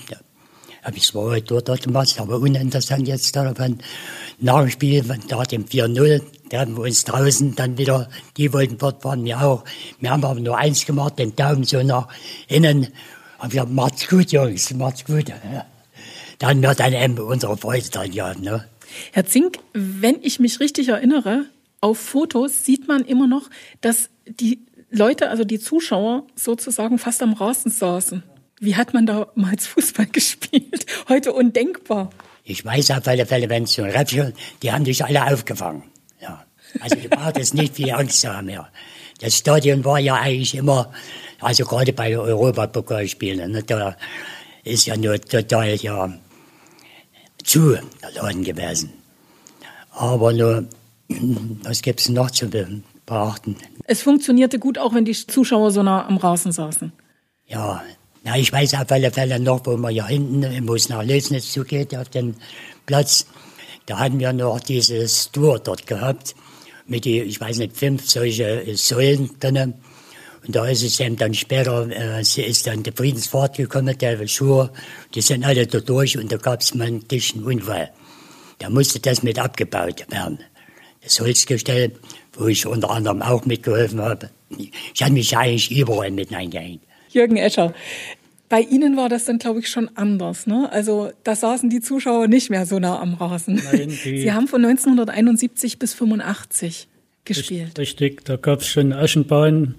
habe 0.82 0.96
ich 0.96 1.04
zwar 1.04 1.24
heute 1.24 1.62
dort, 1.62 1.82
gemacht, 1.82 2.18
aber 2.18 2.38
uninteressant 2.38 3.06
jetzt 3.06 3.34
davon. 3.36 3.78
Nach 4.38 4.60
dem 4.60 4.70
Spiel, 4.70 5.04
nach 5.28 5.46
dem 5.46 5.64
4-0, 5.66 6.22
da 6.50 6.60
haben 6.60 6.76
wir 6.76 6.82
uns 6.82 7.04
draußen 7.04 7.54
dann 7.54 7.78
wieder, 7.78 8.08
die 8.36 8.52
wollten 8.52 8.78
fortfahren, 8.78 9.24
wir 9.24 9.40
auch. 9.40 9.64
Wir 10.00 10.10
haben 10.10 10.24
aber 10.24 10.40
nur 10.40 10.58
eins 10.58 10.84
gemacht, 10.84 11.18
den 11.18 11.34
Daumen 11.36 11.64
so 11.64 11.82
nach 11.82 12.08
innen. 12.48 12.88
Und 13.38 13.52
wir 13.52 13.60
haben, 13.62 13.74
macht's 13.74 14.08
gut, 14.08 14.32
Jungs, 14.32 14.74
macht's 14.74 15.04
gut. 15.04 15.28
Ja. 15.28 15.64
Dann 16.38 16.62
wird 16.62 16.80
dann 16.80 16.92
eben 16.92 17.18
unsere 17.18 17.56
Freude 17.56 17.88
dran 17.88 18.10
gehabt, 18.10 18.40
ne? 18.40 18.66
Herr 19.12 19.24
Zink, 19.24 19.58
wenn 19.72 20.18
ich 20.22 20.40
mich 20.40 20.58
richtig 20.58 20.88
erinnere, 20.88 21.44
auf 21.80 21.98
Fotos 21.98 22.64
sieht 22.64 22.88
man 22.88 23.04
immer 23.04 23.28
noch, 23.28 23.48
dass 23.80 24.10
die 24.26 24.58
Leute, 24.90 25.30
also 25.30 25.44
die 25.44 25.60
Zuschauer 25.60 26.26
sozusagen 26.34 26.98
fast 26.98 27.22
am 27.22 27.32
Rasen 27.32 27.70
saßen. 27.70 28.24
Wie 28.58 28.74
hat 28.74 28.92
man 28.92 29.06
damals 29.06 29.66
Fußball 29.68 30.06
gespielt? 30.06 30.86
Heute 31.08 31.32
undenkbar. 31.32 32.10
Ich 32.42 32.64
weiß 32.64 32.90
auf 32.90 33.06
alle 33.06 33.26
Fälle, 33.26 33.48
wenn 33.48 33.62
es 33.62 33.74
so 33.74 33.82
ein 33.82 33.90
Räpfchen, 33.90 34.32
die 34.62 34.72
haben 34.72 34.82
dich 34.82 35.04
alle 35.04 35.32
aufgefangen. 35.32 35.84
Ja. 36.74 36.82
Also 36.82 36.96
du 36.96 37.08
brauchst 37.08 37.54
nicht 37.54 37.76
viel 37.76 37.90
Angst 37.92 38.20
zu 38.20 38.34
haben. 38.34 38.48
Ja. 38.48 38.68
Das 39.20 39.36
Stadion 39.36 39.84
war 39.84 39.98
ja 39.98 40.14
eigentlich 40.14 40.54
immer, 40.54 40.92
also 41.40 41.64
gerade 41.64 41.92
bei 41.92 42.16
Europapokalspielen, 42.16 43.52
ne, 43.52 43.62
da 43.62 43.96
ist 44.64 44.86
ja 44.86 44.96
nur 44.96 45.20
total 45.20 45.74
ja 45.76 46.12
zu 47.42 47.76
der 48.02 48.12
Laden 48.14 48.44
gewesen. 48.44 48.90
Aber 49.90 50.32
nur 50.32 50.66
Was 51.64 51.82
gibt 51.82 52.00
es 52.00 52.08
noch 52.08 52.30
zu 52.30 52.48
beachten? 52.48 53.56
Es 53.84 54.02
funktionierte 54.02 54.58
gut, 54.58 54.78
auch 54.78 54.94
wenn 54.94 55.04
die 55.04 55.12
Zuschauer 55.12 55.70
so 55.70 55.82
nah 55.82 56.06
am 56.06 56.16
Rasen 56.16 56.52
saßen. 56.52 56.92
Ja, 57.46 57.82
na, 58.22 58.36
ich 58.36 58.52
weiß 58.52 58.74
auf 58.74 58.90
alle 58.90 59.10
Fälle 59.10 59.40
noch, 59.40 59.66
wo 59.66 59.76
man 59.76 59.92
hier 59.92 60.06
hinten, 60.06 60.68
wo 60.68 60.74
es 60.74 60.88
nach 60.88 61.02
Lösnitz 61.02 61.52
zugeht, 61.52 61.96
auf 61.96 62.08
den 62.08 62.36
Platz, 62.86 63.26
da 63.86 63.98
hatten 63.98 64.20
wir 64.20 64.32
noch 64.32 64.60
dieses 64.60 65.32
Tour 65.32 65.58
dort 65.58 65.86
gehabt, 65.86 66.34
mit 66.90 67.04
die, 67.04 67.20
ich 67.20 67.40
weiß 67.40 67.58
nicht, 67.58 67.76
fünf 67.76 68.08
solche 68.08 68.64
Säulen 68.76 69.30
drinnen. 69.38 69.74
Und 70.46 70.56
da 70.56 70.66
ist 70.66 70.82
es 70.82 70.98
eben 71.00 71.16
dann 71.16 71.34
später, 71.34 71.88
äh, 71.90 72.20
ist 72.20 72.66
dann 72.66 72.82
der 72.82 72.92
Friedensfahrt 72.92 73.56
gekommen, 73.56 73.96
der 73.96 74.26
Schuhe, 74.26 74.70
die 75.14 75.20
sind 75.20 75.44
alle 75.44 75.66
da 75.66 75.80
durch 75.80 76.18
und 76.18 76.32
da 76.32 76.36
gab 76.36 76.60
es 76.60 76.74
mal 76.74 76.86
einen 76.86 77.06
dichten 77.06 77.44
Unfall. 77.44 77.90
Da 78.58 78.68
musste 78.68 79.00
das 79.00 79.22
mit 79.22 79.38
abgebaut 79.38 80.04
werden. 80.10 80.40
Das 81.02 81.20
Holzgestell, 81.20 81.92
wo 82.34 82.46
ich 82.46 82.66
unter 82.66 82.90
anderem 82.90 83.22
auch 83.22 83.44
mitgeholfen 83.46 84.00
habe. 84.00 84.30
Ich 84.48 85.02
habe 85.02 85.12
mich 85.12 85.36
eigentlich 85.36 85.70
überall 85.70 86.10
mit 86.10 86.32
eingehängt. 86.32 86.82
Jürgen 87.10 87.36
Escher. 87.36 87.74
Bei 88.50 88.60
Ihnen 88.62 88.96
war 88.96 89.08
das 89.08 89.26
dann, 89.26 89.38
glaube 89.38 89.60
ich, 89.60 89.68
schon 89.68 89.88
anders. 89.96 90.48
Ne? 90.48 90.68
Also 90.72 91.12
da 91.22 91.36
saßen 91.36 91.70
die 91.70 91.80
Zuschauer 91.80 92.26
nicht 92.26 92.50
mehr 92.50 92.66
so 92.66 92.80
nah 92.80 92.98
am 92.98 93.14
Rasen. 93.14 93.62
Nein, 93.72 93.90
Sie 94.02 94.32
haben 94.32 94.48
von 94.48 94.64
1971 94.64 95.78
bis 95.78 95.94
85 95.94 96.88
gespielt. 97.24 97.78
Richtig, 97.78 98.24
da 98.24 98.34
gab 98.34 98.60
es 98.60 98.66
schon 98.66 98.92
Aschenbahn 98.92 99.76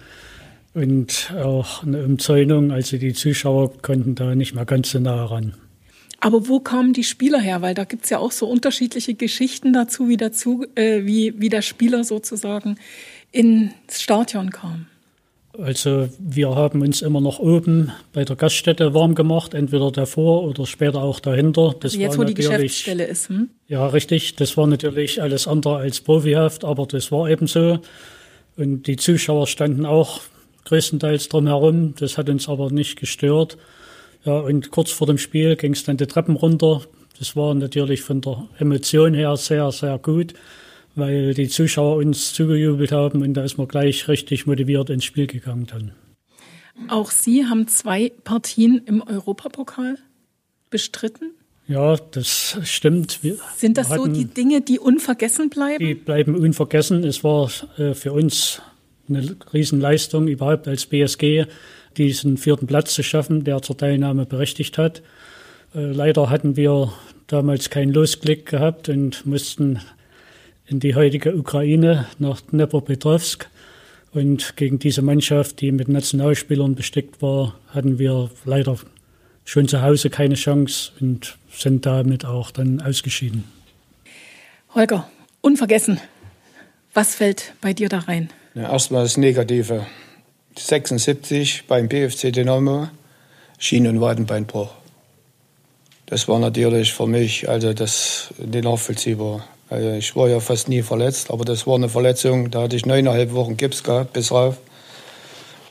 und 0.73 1.33
auch 1.35 1.83
eine 1.83 2.01
Umzäunung. 2.01 2.71
Also 2.71 2.97
die 2.97 3.11
Zuschauer 3.11 3.81
konnten 3.81 4.15
da 4.15 4.35
nicht 4.35 4.55
mehr 4.55 4.65
ganz 4.65 4.91
so 4.91 4.99
nah 4.99 5.25
ran. 5.25 5.53
Aber 6.21 6.47
wo 6.47 6.61
kamen 6.61 6.93
die 6.93 7.03
Spieler 7.03 7.39
her? 7.39 7.61
Weil 7.61 7.73
da 7.73 7.83
gibt 7.83 8.05
es 8.05 8.09
ja 8.09 8.19
auch 8.19 8.31
so 8.31 8.47
unterschiedliche 8.47 9.15
Geschichten 9.15 9.73
dazu, 9.73 10.07
wie, 10.07 10.15
dazu 10.15 10.65
äh, 10.75 11.03
wie, 11.03 11.33
wie 11.41 11.49
der 11.49 11.61
Spieler 11.61 12.05
sozusagen 12.05 12.77
ins 13.33 14.01
Stadion 14.01 14.49
kam. 14.49 14.85
Also 15.57 16.09
wir 16.17 16.55
haben 16.55 16.81
uns 16.81 17.01
immer 17.01 17.19
noch 17.19 17.39
oben 17.39 17.91
bei 18.13 18.23
der 18.23 18.35
Gaststätte 18.35 18.93
warm 18.93 19.15
gemacht, 19.15 19.53
entweder 19.53 19.91
davor 19.91 20.43
oder 20.43 20.65
später 20.65 21.01
auch 21.01 21.19
dahinter. 21.19 21.75
Das 21.79 21.93
also 21.93 21.99
jetzt, 21.99 22.17
wo 22.17 22.23
die 22.23 22.33
Geschäftsstelle 22.33 23.05
ist. 23.05 23.29
Hm? 23.29 23.49
Ja, 23.67 23.85
richtig. 23.87 24.35
Das 24.37 24.55
war 24.55 24.67
natürlich 24.67 25.21
alles 25.21 25.47
andere 25.47 25.77
als 25.77 25.99
profihaft, 25.99 26.63
aber 26.63 26.85
das 26.85 27.11
war 27.11 27.29
eben 27.29 27.47
so. 27.47 27.79
Und 28.55 28.87
die 28.87 28.95
Zuschauer 28.95 29.47
standen 29.47 29.85
auch 29.85 30.21
größtenteils 30.65 31.27
drumherum. 31.27 31.95
Das 31.99 32.17
hat 32.17 32.29
uns 32.29 32.47
aber 32.47 32.71
nicht 32.71 32.97
gestört. 32.97 33.57
Ja, 34.23 34.39
und 34.39 34.71
kurz 34.71 34.91
vor 34.91 35.07
dem 35.07 35.17
Spiel 35.17 35.55
ging 35.57 35.73
es 35.73 35.83
dann 35.83 35.97
die 35.97 36.07
Treppen 36.07 36.37
runter. 36.37 36.81
Das 37.19 37.35
war 37.35 37.53
natürlich 37.55 38.01
von 38.01 38.21
der 38.21 38.47
Emotion 38.57 39.13
her 39.13 39.35
sehr, 39.35 39.71
sehr 39.71 39.97
gut 39.97 40.33
weil 40.95 41.33
die 41.33 41.47
Zuschauer 41.47 41.97
uns 41.97 42.33
zugejubelt 42.33 42.91
haben 42.91 43.21
und 43.21 43.33
da 43.33 43.43
ist 43.43 43.57
man 43.57 43.67
gleich 43.67 44.07
richtig 44.07 44.45
motiviert 44.45 44.89
ins 44.89 45.05
Spiel 45.05 45.27
gegangen 45.27 45.67
dann. 45.67 45.91
Auch 46.89 47.11
Sie 47.11 47.45
haben 47.45 47.67
zwei 47.67 48.11
Partien 48.23 48.81
im 48.85 49.01
Europapokal 49.01 49.97
bestritten? 50.69 51.31
Ja, 51.67 51.95
das 51.95 52.57
stimmt. 52.63 53.23
Wir 53.23 53.37
Sind 53.55 53.77
das 53.77 53.89
so 53.89 54.07
die 54.07 54.25
Dinge, 54.25 54.61
die 54.61 54.79
unvergessen 54.79 55.49
bleiben? 55.49 55.85
Die 55.85 55.93
bleiben 55.93 56.35
unvergessen. 56.35 57.03
Es 57.03 57.23
war 57.23 57.49
äh, 57.77 57.93
für 57.93 58.13
uns 58.13 58.61
eine 59.07 59.35
Riesenleistung, 59.53 60.27
überhaupt 60.27 60.67
als 60.67 60.85
BSG 60.85 61.45
diesen 61.97 62.37
vierten 62.37 62.67
Platz 62.67 62.93
zu 62.93 63.03
schaffen, 63.03 63.43
der 63.43 63.61
zur 63.61 63.77
Teilnahme 63.77 64.25
berechtigt 64.25 64.77
hat. 64.77 65.01
Äh, 65.75 65.91
leider 65.91 66.29
hatten 66.29 66.55
wir 66.55 66.91
damals 67.27 67.69
keinen 67.69 67.93
Losglück 67.93 68.45
gehabt 68.45 68.89
und 68.89 69.25
mussten 69.25 69.79
in 70.67 70.79
die 70.79 70.95
heutige 70.95 71.35
Ukraine 71.35 72.07
nach 72.19 72.41
Dnepropetrovsk. 72.41 73.49
Und 74.13 74.57
gegen 74.57 74.79
diese 74.79 75.01
Mannschaft, 75.01 75.61
die 75.61 75.71
mit 75.71 75.87
Nationalspielern 75.87 76.75
bestückt 76.75 77.21
war, 77.21 77.55
hatten 77.69 77.97
wir 77.97 78.29
leider 78.45 78.77
schon 79.45 79.67
zu 79.67 79.81
Hause 79.81 80.09
keine 80.09 80.35
Chance 80.35 80.91
und 80.99 81.37
sind 81.51 81.85
damit 81.85 82.25
auch 82.25 82.51
dann 82.51 82.81
ausgeschieden. 82.81 83.45
Holger, 84.75 85.09
unvergessen, 85.41 85.99
was 86.93 87.15
fällt 87.15 87.53
bei 87.61 87.73
dir 87.73 87.89
da 87.89 87.99
rein? 87.99 88.29
Ja, 88.53 88.71
erstmal 88.71 89.03
das 89.03 89.17
Negative. 89.17 89.85
76 90.57 91.63
beim 91.67 91.87
BFC 91.87 92.31
Dynamo, 92.33 92.89
Schien- 93.57 93.87
und 93.87 94.01
Wadenbeinbruch. 94.01 94.69
Das 96.05 96.27
war 96.27 96.39
natürlich 96.39 96.93
für 96.93 97.07
mich 97.07 97.47
also 97.47 97.73
das 97.73 98.33
nicht 98.37 98.65
nachvollziehbar. 98.65 99.47
Also 99.71 99.91
ich 99.91 100.17
war 100.17 100.27
ja 100.27 100.41
fast 100.41 100.67
nie 100.67 100.81
verletzt, 100.81 101.31
aber 101.31 101.45
das 101.45 101.65
war 101.65 101.75
eine 101.75 101.87
Verletzung, 101.87 102.51
da 102.51 102.63
hatte 102.63 102.75
ich 102.75 102.85
neuneinhalb 102.85 103.31
Wochen 103.31 103.55
Gips 103.55 103.83
gehabt, 103.83 104.11
bis 104.11 104.29
rauf. 104.29 104.57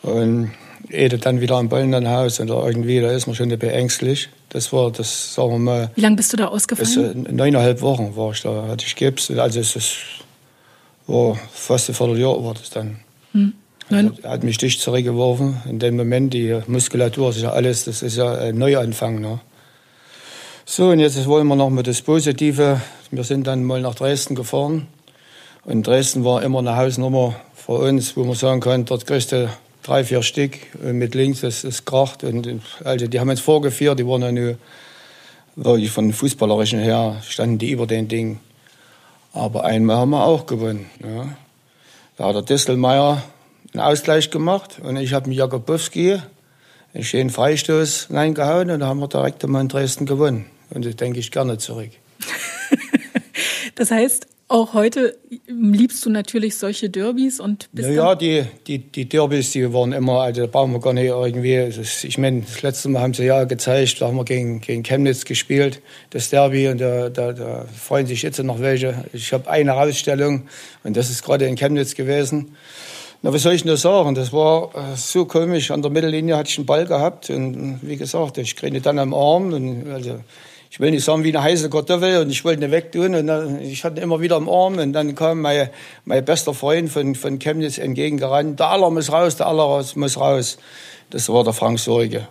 Und 0.03 0.53
ehe 0.89 1.11
dann 1.11 1.43
wieder 1.43 1.57
am 1.57 1.69
Ballenhaus 1.69 2.41
oder 2.41 2.67
irgendwie, 2.67 3.03
da 3.03 3.11
ist 3.11 3.27
man 3.27 3.37
schon 3.37 3.51
beängstlich. 3.51 4.31
Das 4.49 4.73
war 4.73 4.91
das, 4.91 5.35
sagen 5.35 5.53
wir 5.53 5.59
mal. 5.59 5.91
Wie 5.97 6.01
lange 6.01 6.17
bist 6.17 6.33
du 6.33 6.39
da 6.39 6.47
ausgefallen? 6.47 7.25
Das, 7.25 7.33
neuneinhalb 7.35 7.83
Wochen 7.83 8.17
war 8.17 8.33
ich 8.33 8.41
da, 8.41 8.69
hatte 8.69 8.87
ich 8.87 8.97
Gips. 8.97 9.31
Also 9.33 9.61
es 9.61 9.77
ist, 9.77 9.97
war 11.07 11.39
fast 11.53 11.91
ein 11.91 11.95
Vierteljahr 11.95 12.43
war 12.43 12.55
das 12.55 12.71
dann. 12.71 13.01
Hm. 13.33 13.53
Also, 13.91 14.13
er 14.23 14.31
hat 14.31 14.45
mich 14.45 14.57
dicht 14.57 14.81
zurückgeworfen. 14.81 15.61
In 15.69 15.79
dem 15.79 15.97
Moment, 15.97 16.33
die 16.33 16.59
Muskulatur, 16.67 17.27
das 17.27 17.37
ist 17.37 17.43
ja 17.43 17.51
alles, 17.51 17.85
das 17.85 18.01
ist 18.01 18.17
ja 18.17 18.33
ein 18.33 18.57
Neuanfang. 18.57 19.21
Ne? 19.21 19.41
So, 20.73 20.91
und 20.91 21.01
jetzt 21.01 21.27
wollen 21.27 21.49
wir 21.49 21.57
noch 21.57 21.69
mal 21.69 21.83
das 21.83 22.01
Positive 22.01 22.81
wir 23.11 23.25
sind 23.25 23.49
dann 23.49 23.65
mal 23.65 23.81
nach 23.81 23.97
Dresden 23.97 24.37
gefahren. 24.37 24.87
Und 25.65 25.85
Dresden 25.85 26.25
war 26.25 26.45
immer 26.45 26.61
eine 26.61 26.77
Hausnummer 26.77 27.35
für 27.57 27.73
uns, 27.73 28.17
wo 28.17 28.23
man 28.23 28.37
sagen 28.37 28.61
kann, 28.61 28.85
dort 28.85 29.05
kriegst 29.05 29.33
du 29.33 29.51
drei, 29.83 30.05
vier 30.05 30.23
Stück 30.23 30.53
und 30.81 30.93
mit 30.93 31.17
links 31.17 31.43
ist 31.43 31.65
es 31.65 31.85
kracht. 31.85 32.23
Und 32.23 32.61
also 32.85 33.09
die 33.09 33.19
haben 33.19 33.29
uns 33.29 33.41
vorgeführt, 33.41 33.99
die 33.99 34.07
waren 34.07 34.23
ja 34.23 34.31
nur 34.31 34.59
wirklich 35.57 35.91
von 35.91 36.13
fußballerischen 36.13 36.79
her, 36.79 37.21
standen 37.29 37.59
die 37.59 37.73
über 37.73 37.89
den 37.89 38.07
Ding. 38.07 38.39
Aber 39.33 39.65
einmal 39.65 39.97
haben 39.97 40.11
wir 40.11 40.25
auch 40.25 40.47
gewonnen. 40.47 40.89
Ja. 41.03 41.35
Da 42.17 42.27
hat 42.27 42.37
der 42.37 42.43
Distelmeier 42.43 43.25
einen 43.75 43.83
Ausgleich 43.83 44.31
gemacht 44.31 44.79
und 44.81 44.99
ich 44.99 45.15
habe 45.15 45.31
mit 45.31 45.37
Jakobowski 45.37 46.21
einen 46.95 47.03
schönen 47.03 47.31
Freistoß 47.31 48.07
reingehauen 48.11 48.71
und 48.71 48.79
da 48.79 48.87
haben 48.87 49.01
wir 49.01 49.09
direkt 49.09 49.43
einmal 49.43 49.63
in 49.63 49.69
Dresden 49.69 50.07
gewonnen. 50.07 50.47
Und 50.71 50.85
das 50.85 50.97
denke 50.97 51.19
ich 51.19 51.31
gerne 51.31 51.59
zurück. 51.59 51.91
Das 53.77 53.91
heißt, 53.91 54.27
auch 54.49 54.75
heute 54.75 55.17
liebst 55.47 56.05
du 56.05 56.11
natürlich 56.11 56.57
solche 56.57 56.91
Derbys 56.91 57.39
und 57.41 57.69
bist 57.73 57.89
Ja, 57.89 58.15
die, 58.15 58.45
die, 58.67 58.79
die 58.79 59.09
Derbys, 59.09 59.53
die 59.53 59.73
waren 59.73 59.93
immer, 59.93 60.23
also 60.23 60.43
da 60.43 60.47
brauchen 60.49 60.73
wir 60.73 60.81
gar 60.81 60.93
nicht 60.93 61.07
irgendwie. 61.07 61.55
Ist, 61.55 62.05
ich 62.05 62.19
meine, 62.19 62.43
das 62.43 62.61
letzte 62.61 62.89
Mal 62.89 63.01
haben 63.01 63.15
sie 63.15 63.25
ja 63.25 63.45
gezeigt, 63.45 64.01
da 64.01 64.09
haben 64.09 64.17
wir 64.17 64.25
gegen, 64.25 64.61
gegen 64.61 64.83
Chemnitz 64.83 65.25
gespielt, 65.25 65.81
das 66.11 66.31
Derby, 66.31 66.69
und 66.69 66.79
da, 66.79 67.09
da, 67.11 67.33
da 67.33 67.65
freuen 67.65 68.07
sich 68.07 68.23
jetzt 68.23 68.43
noch 68.43 68.61
welche. 68.61 69.05
Ich 69.13 69.33
habe 69.33 69.49
eine 69.49 69.75
Ausstellung 69.75 70.49
und 70.83 70.97
das 70.97 71.11
ist 71.11 71.23
gerade 71.23 71.47
in 71.47 71.55
Chemnitz 71.55 71.95
gewesen. 71.95 72.57
Na, 73.23 73.33
was 73.33 73.43
soll 73.43 73.53
ich 73.53 73.65
nur 73.65 73.77
sagen? 73.77 74.15
Das 74.15 74.33
war 74.33 74.75
äh, 74.75 74.97
so 74.97 75.27
komisch. 75.27 75.71
An 75.71 75.83
der 75.83 75.91
Mittellinie 75.91 76.37
hatte 76.37 76.51
ich 76.51 76.59
einen 76.59 76.67
Ball 76.67 76.87
gehabt 76.87 77.31
und 77.31 77.81
wie 77.83 77.97
gesagt, 77.97 78.37
ich 78.39 78.57
kriege 78.57 78.81
dann 78.81 78.99
am 78.99 79.15
Arm. 79.15 79.53
Und, 79.53 79.91
also, 79.91 80.21
ich 80.71 80.79
will 80.79 80.93
nicht 80.93 81.05
sagen 81.05 81.25
wie 81.25 81.37
eine 81.37 81.43
heiße 81.43 81.69
Kartoffel 81.69 82.19
und 82.19 82.31
ich 82.31 82.45
wollte 82.45 82.65
ihn 82.65 82.71
wegtun 82.71 83.17
und 83.17 83.27
dann, 83.27 83.61
ich 83.61 83.83
hatte 83.83 84.01
immer 84.01 84.21
wieder 84.21 84.37
im 84.37 84.49
Arm 84.49 84.79
und 84.79 84.93
dann 84.93 85.17
kam 85.17 85.41
mein, 85.41 85.69
mein 86.05 86.25
bester 86.25 86.55
Freund 86.55 86.89
von, 86.89 87.17
von 87.17 87.41
Chemnitz 87.41 87.77
entgegengerannt. 87.79 88.61
Der 88.61 88.69
Aller 88.69 88.89
muss 88.89 89.11
raus, 89.11 89.37
der 89.37 89.49
Aller 89.49 89.85
muss 89.97 90.17
raus. 90.17 90.59
Das 91.11 91.29
war 91.29 91.43
der 91.43 91.53
Frank 91.53 91.81
Sorge. 91.81 92.29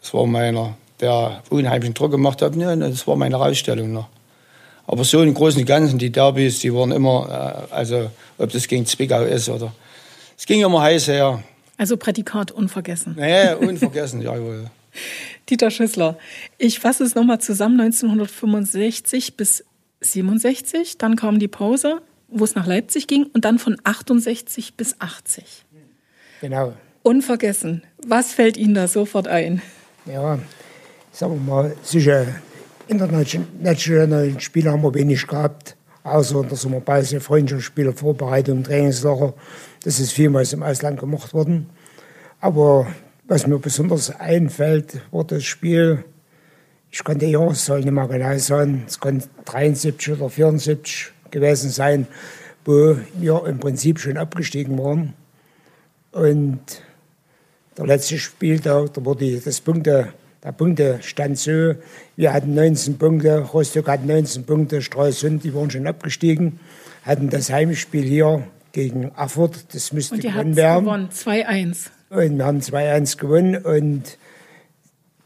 Das 0.00 0.14
war 0.14 0.24
meiner, 0.24 0.76
der 1.00 1.42
unheimlichen 1.50 1.94
Druck 1.94 2.12
gemacht 2.12 2.40
hat. 2.42 2.54
Ja, 2.54 2.76
das 2.76 3.08
war 3.08 3.16
meine 3.16 3.34
Rausstellung 3.34 3.92
noch. 3.92 4.08
Aber 4.86 5.02
so 5.02 5.20
im 5.22 5.34
Großen 5.34 5.60
und 5.60 5.66
Ganzen, 5.66 5.98
die 5.98 6.10
Derbys, 6.10 6.60
die 6.60 6.72
waren 6.72 6.92
immer, 6.92 7.66
äh, 7.70 7.74
also 7.74 8.10
ob 8.38 8.52
das 8.52 8.68
gegen 8.68 8.86
Zwickau 8.86 9.22
ist 9.22 9.48
oder, 9.48 9.72
es 10.38 10.46
ging 10.46 10.62
immer 10.62 10.80
heiß 10.80 11.08
her. 11.08 11.42
Also 11.76 11.96
Prädikat 11.96 12.52
unvergessen. 12.52 13.16
Ja, 13.18 13.56
unvergessen, 13.56 14.22
jawohl. 14.22 14.70
Dieter 15.48 15.70
Schüssler. 15.70 16.18
Ich 16.58 16.80
fasse 16.80 17.04
es 17.04 17.14
nochmal 17.14 17.40
zusammen. 17.40 17.80
1965 17.80 19.36
bis 19.36 19.64
67, 20.00 20.98
dann 20.98 21.16
kam 21.16 21.38
die 21.38 21.48
Pause, 21.48 22.00
wo 22.28 22.44
es 22.44 22.54
nach 22.54 22.66
Leipzig 22.66 23.06
ging 23.06 23.26
und 23.32 23.44
dann 23.44 23.58
von 23.58 23.76
68 23.84 24.74
bis 24.74 25.00
80. 25.00 25.64
Genau. 26.40 26.72
Unvergessen. 27.02 27.82
Was 28.06 28.32
fällt 28.32 28.56
Ihnen 28.56 28.74
da 28.74 28.88
sofort 28.88 29.28
ein? 29.28 29.62
Ja, 30.06 30.38
sagen 31.12 31.34
wir 31.34 31.52
mal, 31.52 31.76
sicher 31.82 32.26
internationale 32.88 34.40
Spiele 34.40 34.70
haben 34.70 34.82
wir 34.82 34.94
wenig 34.94 35.26
gehabt, 35.26 35.76
außer 36.02 36.42
der 36.42 36.56
Sommerpause, 36.56 37.20
Freundschaftsspiele, 37.20 37.92
Vorbereitung, 37.92 38.64
Trainingslager. 38.64 39.34
Das 39.84 40.00
ist 40.00 40.12
vielmals 40.12 40.52
im 40.52 40.62
Ausland 40.62 40.98
gemacht 40.98 41.32
worden. 41.32 41.68
Aber 42.40 42.86
was 43.30 43.46
mir 43.46 43.60
besonders 43.60 44.10
einfällt, 44.18 45.02
war 45.12 45.22
das 45.22 45.44
Spiel, 45.44 46.02
ich 46.90 47.04
kann 47.04 47.20
die 47.20 47.26
Jahreszahl 47.26 47.78
nicht 47.78 47.92
mehr 47.92 48.08
genau 48.08 48.36
sagen, 48.38 48.82
es 48.88 48.98
kann 48.98 49.22
73 49.44 50.14
oder 50.14 50.28
74 50.28 51.12
gewesen 51.30 51.70
sein, 51.70 52.08
wo 52.64 52.96
wir 53.14 53.46
im 53.46 53.60
Prinzip 53.60 54.00
schon 54.00 54.16
abgestiegen 54.16 54.76
waren. 54.78 55.14
Und 56.10 56.60
der 57.78 57.86
letzte 57.86 58.18
Spieltag, 58.18 58.94
da 58.94 59.04
wurde 59.04 59.38
das 59.38 59.60
Punkte, 59.60 60.12
der 60.42 60.50
Punktestand 60.50 61.38
so, 61.38 61.76
wir 62.16 62.32
hatten 62.32 62.54
19 62.54 62.98
Punkte, 62.98 63.38
Rostock 63.38 63.86
hat 63.86 64.04
19 64.04 64.44
Punkte, 64.44 64.82
Stralsund, 64.82 65.44
die 65.44 65.54
waren 65.54 65.70
schon 65.70 65.86
abgestiegen, 65.86 66.58
hatten 67.04 67.30
das 67.30 67.48
Heimspiel 67.48 68.02
hier 68.02 68.48
gegen 68.72 69.12
Erfurt, 69.16 69.72
das 69.72 69.92
müsste 69.92 70.16
Und 70.16 70.24
ihr 70.24 70.32
gewonnen 70.32 70.56
werden. 70.56 70.84
gewonnen, 70.84 71.08
2-1. 71.10 71.90
Und 72.10 72.38
wir 72.38 72.44
haben 72.44 72.58
2-1 72.60 73.18
gewonnen 73.18 73.56
und 73.64 74.18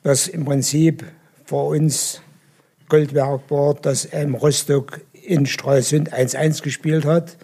was 0.02 0.28
im 0.28 0.44
Prinzip 0.44 1.02
für 1.46 1.56
uns 1.68 2.20
Goldwerk 2.90 3.50
war, 3.50 3.72
dass 3.74 4.06
ähm, 4.12 4.34
Rostock 4.34 5.00
in 5.14 5.46
Stralsund 5.46 6.12
1-1 6.12 6.62
gespielt 6.62 7.06
hat 7.06 7.38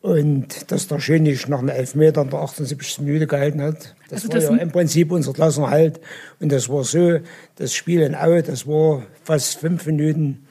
und 0.00 0.72
dass 0.72 0.88
der 0.88 0.98
Schönig 0.98 1.46
nach 1.46 1.60
einem 1.60 1.68
Elfmeter 1.68 2.22
in 2.22 2.30
der 2.30 2.40
78. 2.40 2.98
Minute 3.02 3.28
gehalten 3.28 3.62
hat. 3.62 3.94
Das 4.08 4.24
Also 4.24 4.28
war 4.28 4.34
das- 4.40 4.44
ja 4.50 4.56
im 4.56 4.72
Prinzip 4.72 5.12
unser 5.12 5.32
Klassenerhalt 5.32 6.00
und 6.40 6.50
das 6.50 6.68
war 6.68 6.82
so, 6.82 7.20
das 7.56 7.72
Spiel 7.74 8.00
in 8.00 8.16
Aue, 8.16 8.42
das 8.42 8.66
war 8.66 9.04
fast 9.22 9.58
fünf 9.58 9.86
Minuten 9.86 10.48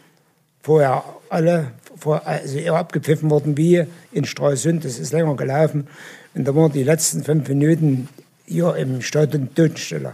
vorher 0.61 1.03
alle, 1.27 1.71
vor, 1.97 2.25
also 2.25 2.57
eher 2.57 2.75
abgepfiffen 2.75 3.29
worden 3.29 3.57
wie 3.57 3.83
in 4.13 4.23
Stralsund, 4.23 4.85
das 4.85 4.97
ist 4.97 5.11
länger 5.11 5.35
gelaufen 5.35 5.87
und 6.35 6.47
da 6.47 6.55
waren 6.55 6.71
die 6.71 6.83
letzten 6.83 7.23
fünf 7.23 7.47
Minuten 7.47 8.07
hier 8.45 8.75
im 8.75 9.01
Stadion 9.01 9.49
Totenstille. 9.53 10.13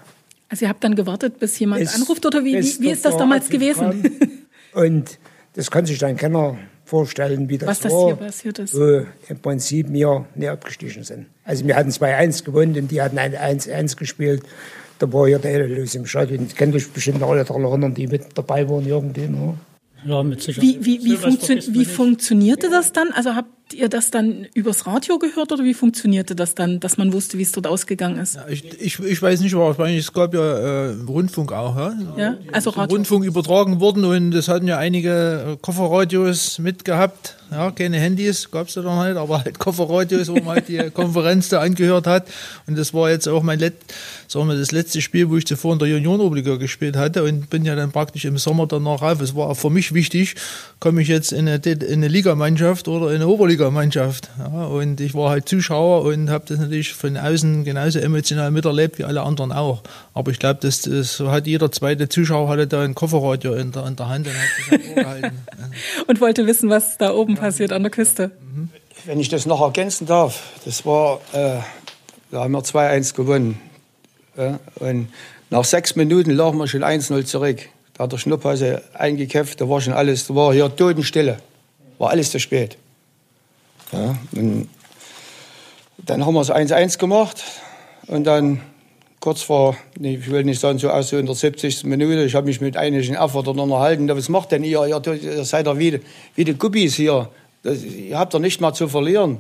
Also 0.50 0.66
ihr 0.66 0.70
habt 0.70 0.84
dann 0.84 0.96
gewartet, 0.96 1.40
bis 1.40 1.58
jemand 1.60 1.82
Bis- 1.82 1.96
anruft 1.96 2.26
oder 2.26 2.44
wie, 2.44 2.54
wie, 2.54 2.82
wie 2.82 2.92
ist 2.92 3.04
das 3.06 3.18
damals 3.18 3.50
gewesen? 3.50 4.10
Und 4.74 5.18
das 5.54 5.72
kann 5.72 5.86
sich 5.86 5.98
dann 5.98 6.18
keiner 6.18 6.58
vorstellen, 6.84 7.50
wie 7.50 7.58
das 7.58 7.68
Was 7.68 7.80
das 7.80 7.92
war, 7.92 8.08
hier 8.08 8.16
passiert 8.16 8.60
ist. 8.60 8.76
wo 8.76 9.06
im 9.28 9.40
Prinzip 9.42 9.92
wir 9.92 10.26
nicht 10.36 10.50
abgestiegen 10.50 11.04
sind. 11.04 11.26
Also 11.44 11.66
wir 11.66 11.76
hatten 11.76 11.90
2-1 11.90 12.44
gewonnen 12.44 12.78
und 12.78 12.92
die 12.92 13.02
hatten 13.02 13.18
ein 13.18 13.34
1-1 13.34 13.96
gespielt. 13.96 14.44
Da 15.00 15.12
war 15.12 15.28
hier 15.28 15.40
der 15.40 15.52
Helle 15.52 15.68
los 15.68 15.96
im 15.96 16.06
Stadion. 16.06 16.46
Ich 16.48 16.56
kenne 16.56 16.76
euch 16.76 16.92
bestimmt 16.92 17.22
noch 17.22 17.30
alle 17.32 17.44
daran 17.44 17.64
erinnern, 17.64 17.94
die 17.94 18.08
mit 18.08 18.26
dabei 18.36 18.70
waren 18.70 18.86
irgendwie. 18.86 19.28
Ne? 19.28 19.56
Ja, 20.06 20.22
mit 20.22 20.42
Sicherheit. 20.42 20.70
Wie, 20.70 20.86
wie, 20.86 21.04
wie, 21.04 21.18
funktio 21.18 21.58
wie 21.74 21.86
funktionierte 21.86 22.70
das 22.70 22.94
dann? 22.94 23.12
Also 23.14 23.36
habt 23.36 23.50
ihr 23.74 23.90
das 23.90 24.12
dann 24.12 24.48
übers 24.54 24.86
Radio 24.86 25.18
gehört 25.18 25.52
oder 25.52 25.64
wie 25.64 25.74
funktionierte 25.74 26.36
das 26.36 26.56
dann, 26.56 26.80
dass 26.80 26.98
man 26.98 27.14
wusste, 27.14 27.38
wie 27.38 27.42
es 27.42 27.52
dort 27.52 27.68
ausgegangen 27.68 28.20
ist? 28.20 28.36
Ja, 28.36 28.48
ich, 28.48 28.64
ich, 28.80 29.00
ich 29.00 29.22
weiß 29.22 29.42
nicht, 29.42 29.56
wahrscheinlich, 29.56 30.00
es 30.00 30.14
gab 30.14 30.34
ja 30.34 30.42
äh, 30.42 30.96
Rundfunk 31.08 31.52
auch, 31.52 31.76
ja? 31.76 31.94
Ja, 32.18 32.38
also 32.52 32.70
Radio. 32.72 32.96
Rundfunk 32.96 33.26
übertragen 33.26 33.80
worden 33.80 34.06
und 34.06 34.34
es 34.34 34.48
hatten 34.48 34.68
ja 34.68 34.78
einige 34.78 35.54
äh, 35.54 35.58
Kofferradios 35.62 36.60
mitgehabt. 36.60 37.38
Ja, 37.52 37.72
keine 37.72 37.98
Handys 37.98 38.50
gab 38.50 38.68
es 38.68 38.74
da 38.74 38.82
noch 38.82 39.06
nicht, 39.06 39.18
aber 39.18 39.44
halt 39.44 39.60
Kofferradios, 39.60 40.30
wo 40.30 40.36
man 40.36 40.56
halt 40.56 40.68
die 40.68 40.90
Konferenz 40.94 41.50
da 41.50 41.62
angehört 41.62 42.08
hat. 42.08 42.28
Und 42.68 42.78
das 42.78 42.94
war 42.94 43.10
jetzt 43.10 43.28
auch 43.28 43.44
mein 43.44 43.60
Let 43.60 43.76
sagen 44.28 44.48
wir, 44.48 44.58
das 44.58 44.72
letzte 44.72 45.02
Spiel, 45.02 45.30
wo 45.30 45.38
ich 45.38 45.46
zuvor 45.46 45.74
in 45.74 45.80
der 45.80 45.88
Junioren-Oberliga 45.88 46.56
gespielt 46.56 46.96
hatte 46.96 47.24
und 47.24 47.50
bin 47.50 47.66
ja 47.66 47.76
dann 47.76 47.92
praktisch 47.92 48.26
im 48.26 48.38
Sommer 48.38 48.68
danach 48.68 49.02
rauf. 49.02 49.22
Es 49.22 49.36
war 49.36 49.50
auch 49.50 49.56
für 49.56 49.70
mich 49.70 49.94
wichtig, 49.94 50.36
komme 50.80 51.02
ich 51.02 51.08
jetzt 51.08 51.32
in 51.32 51.48
eine, 51.48 51.58
in 51.58 51.82
eine 51.94 52.08
Ligamannschaft 52.08 52.88
oder 52.88 53.10
in 53.10 53.16
eine 53.16 53.28
Oberligamannschaft. 53.28 54.30
Ja, 54.40 54.66
und 54.66 55.00
ich 55.02 55.14
war 55.14 55.30
halt 55.30 55.48
Zuschauer 55.48 56.04
und 56.04 56.30
habe 56.30 56.46
das 56.48 56.60
natürlich 56.60 56.94
von 56.94 57.18
außen 57.18 57.64
genauso 57.64 58.00
emotional 58.00 58.52
miterlebt 58.52 59.00
wie 59.00 59.04
alle 59.04 59.22
anderen 59.22 59.52
auch. 59.52 59.84
Aber 60.14 60.32
ich 60.32 60.40
glaube, 60.40 60.60
das, 60.62 60.82
das 60.82 61.20
hat 61.20 61.48
jeder 61.48 61.72
zweite 61.72 62.10
Zuschauer 62.10 62.50
hatte 62.50 62.68
da 62.68 62.84
ein 62.84 62.96
Kofferradio 62.96 63.54
in 63.54 63.72
der, 63.72 63.86
in 63.86 63.96
der 63.96 64.10
Hand 64.10 64.28
und 64.28 64.34
hat 64.34 64.80
Ohr 64.90 64.96
gehalten. 64.96 65.38
Und 66.08 66.22
wollte 66.22 66.48
wissen, 66.48 66.70
was 66.70 66.98
da 66.98 67.14
oben 67.14 67.35
passiert 67.36 67.72
an 67.72 67.84
der 67.84 67.92
Küste. 67.92 68.32
Wenn 69.06 69.20
ich 69.20 69.30
das 69.30 69.46
noch 69.46 69.62
ergänzen 69.62 70.08
darf, 70.08 70.44
das 70.66 70.86
war, 70.86 71.20
äh, 71.34 71.60
da 72.32 72.44
haben 72.44 72.52
wir 72.52 72.64
2-1 72.64 73.14
gewonnen. 73.14 73.60
Ja, 74.38 74.60
und 74.76 75.10
nach 75.50 75.64
sechs 75.64 75.96
Minuten 75.96 76.32
lagen 76.32 76.58
wir 76.58 76.68
schon 76.68 76.84
1-0 76.84 77.26
zurück. 77.26 77.60
Da 77.94 78.04
hat 78.04 78.12
der 78.12 78.18
Schnupphase 78.18 78.82
eingekämpft, 78.94 79.62
da 79.62 79.70
war 79.70 79.80
schon 79.80 79.94
alles, 79.94 80.28
da 80.28 80.36
war 80.36 80.54
hier 80.54 80.76
Totenstille. 80.76 81.38
War 81.98 82.10
alles 82.10 82.32
zu 82.32 82.40
spät. 82.40 82.78
Ja, 83.92 84.16
dann 85.98 86.26
haben 86.26 86.34
wir 86.34 86.42
es 86.42 86.52
1-1 86.52 86.98
gemacht 86.98 87.44
und 88.08 88.26
dann 88.26 88.62
kurz 89.26 89.42
vor, 89.42 89.76
ich 90.00 90.30
will 90.30 90.44
nicht 90.44 90.60
sagen, 90.60 90.78
so 90.78 90.92
aus 90.92 91.10
so 91.10 91.18
in 91.18 91.26
der 91.26 91.34
70. 91.34 91.86
Minute, 91.86 92.24
ich 92.26 92.36
habe 92.36 92.46
mich 92.46 92.62
mit 92.62 92.78
einigen 92.78 93.16
Erfurtern 93.16 93.58
unterhalten, 93.58 94.08
was 94.08 94.30
macht 94.30 94.52
denn 94.52 94.64
ihr? 94.64 94.86
Ihr, 94.86 95.02
ihr 95.16 95.44
seid 95.44 95.66
ja 95.66 95.80
wie, 95.80 96.00
wie 96.36 96.44
die 96.44 96.54
Guppies 96.54 96.94
hier. 96.94 97.32
Das, 97.64 97.84
ihr 97.84 98.20
habt 98.20 98.36
doch 98.36 98.40
nicht 98.40 98.62
mal 98.62 98.74
zu 98.74 98.88
verlieren. 98.88 99.40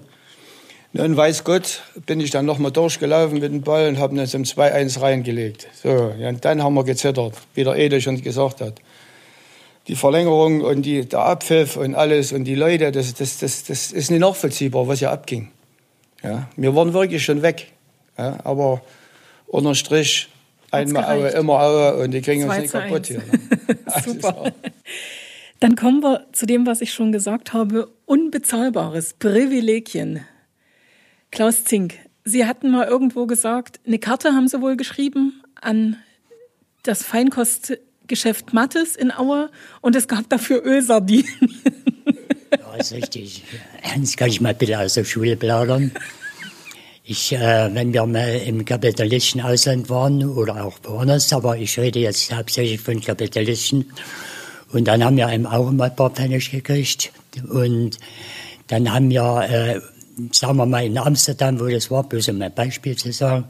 Nun 0.94 1.16
weiß 1.16 1.44
Gott, 1.44 1.84
bin 2.08 2.20
ich 2.20 2.32
dann 2.32 2.48
nochmal 2.48 2.72
durchgelaufen 2.72 3.38
mit 3.38 3.44
dem 3.44 3.62
Ball 3.62 3.88
und 3.88 4.00
habe 4.00 4.20
uns 4.20 4.34
im 4.34 4.42
2-1 4.42 5.02
reingelegt. 5.02 5.68
So, 5.84 5.92
und 5.92 6.44
dann 6.44 6.64
haben 6.64 6.74
wir 6.74 6.84
gezittert, 6.84 7.36
wie 7.54 7.64
der 7.64 7.76
Ede 7.76 8.02
schon 8.02 8.20
gesagt 8.20 8.62
hat. 8.62 8.82
Die 9.88 9.96
Verlängerung 9.96 10.62
und 10.62 10.82
die, 10.82 11.06
der 11.06 11.20
Abpfiff 11.20 11.78
und 11.78 11.94
alles 11.94 12.32
und 12.32 12.46
die 12.46 12.56
Leute, 12.56 12.92
das, 12.92 13.14
das, 13.14 13.38
das, 13.38 13.66
das 13.66 13.92
ist 13.92 14.10
nicht 14.10 14.22
nachvollziehbar, 14.22 14.88
was 14.88 14.98
hier 14.98 15.12
abging. 15.12 15.52
Ja, 16.24 16.50
wir 16.56 16.76
waren 16.76 16.92
wirklich 16.92 17.24
schon 17.24 17.44
weg. 17.44 17.68
Ja, 18.18 18.40
aber 18.44 18.82
unterm 19.48 19.76
Strich, 19.76 20.30
einmal 20.72 21.06
Aue, 21.06 21.30
immer 21.30 21.60
Aue 21.62 22.04
und 22.04 22.12
die 22.12 22.22
kriegen 22.22 22.44
uns 22.44 22.54
2 22.54 22.60
nicht 22.62 22.72
kaputt 22.72 22.98
1. 22.98 23.08
hier. 23.08 23.18
Ne? 23.18 23.78
Also, 23.86 24.12
Super. 24.14 24.54
Dann 25.60 25.76
kommen 25.76 26.04
wir 26.04 26.28
zu 26.34 26.46
dem, 26.46 26.66
was 26.66 26.82
ich 26.82 26.94
schon 26.94 27.12
gesagt 27.12 27.54
habe. 27.54 27.90
Unbezahlbares 28.06 29.14
Privilegien. 29.14 30.22
Klaus 31.32 31.64
Zink, 31.64 31.96
Sie 32.24 32.46
hatten 32.46 32.72
mal 32.72 32.88
irgendwo 32.88 33.26
gesagt, 33.26 33.80
eine 33.86 34.00
Karte 34.00 34.34
haben 34.34 34.48
Sie 34.48 34.62
wohl 34.62 34.76
geschrieben 34.76 35.44
an 35.62 35.98
das 36.84 37.04
Feinkostgeschäft 37.04 38.54
Mattes 38.54 38.96
in 38.96 39.12
Aue 39.12 39.50
und 39.82 39.96
es 39.96 40.08
gab 40.08 40.30
dafür 40.30 40.64
Ölsardinen. 40.64 41.62
Ja, 42.58 42.76
ist 42.76 42.94
richtig. 42.94 43.44
Das 44.00 44.16
kann 44.16 44.30
ich 44.30 44.40
mal 44.40 44.54
bitte 44.54 44.80
aus 44.80 44.94
der 44.94 45.04
Schule 45.04 45.36
plaudern. 45.36 45.92
Ich, 47.08 47.34
äh, 47.34 47.70
wenn 47.72 47.94
wir 47.94 48.04
mal 48.08 48.42
im 48.48 48.66
kapitalistischen 48.66 49.42
Ausland 49.42 49.92
waren 49.92 50.28
oder 50.28 50.66
auch 50.66 50.74
woanders, 50.82 51.32
aber 51.34 51.56
ich 51.56 51.78
rede 51.78 52.00
jetzt 52.00 52.34
hauptsächlich 52.34 52.82
von 52.82 53.00
kapitalistischen. 53.00 53.92
Und 54.72 54.88
dann 54.88 55.04
haben 55.04 55.16
wir 55.16 55.32
eben 55.32 55.46
auch 55.46 55.70
mal 55.72 55.92
ein 55.92 55.96
paar 55.96 56.10
Pfennig 56.10 56.50
gekriegt. 56.50 57.12
Und 57.48 58.00
dann 58.70 58.92
haben 58.92 59.12
wir, 59.12 59.48
äh, 59.48 59.82
sagen 60.32 60.58
wir 60.58 60.66
mal 60.66 60.84
in 60.84 60.98
Amsterdam, 60.98 61.60
wo 61.60 61.68
das 61.68 61.92
war, 61.92 62.10
bloß 62.10 62.30
um 62.30 62.42
ein 62.42 62.56
Beispiel 62.56 62.96
zu 62.96 63.14
sagen, 63.14 63.46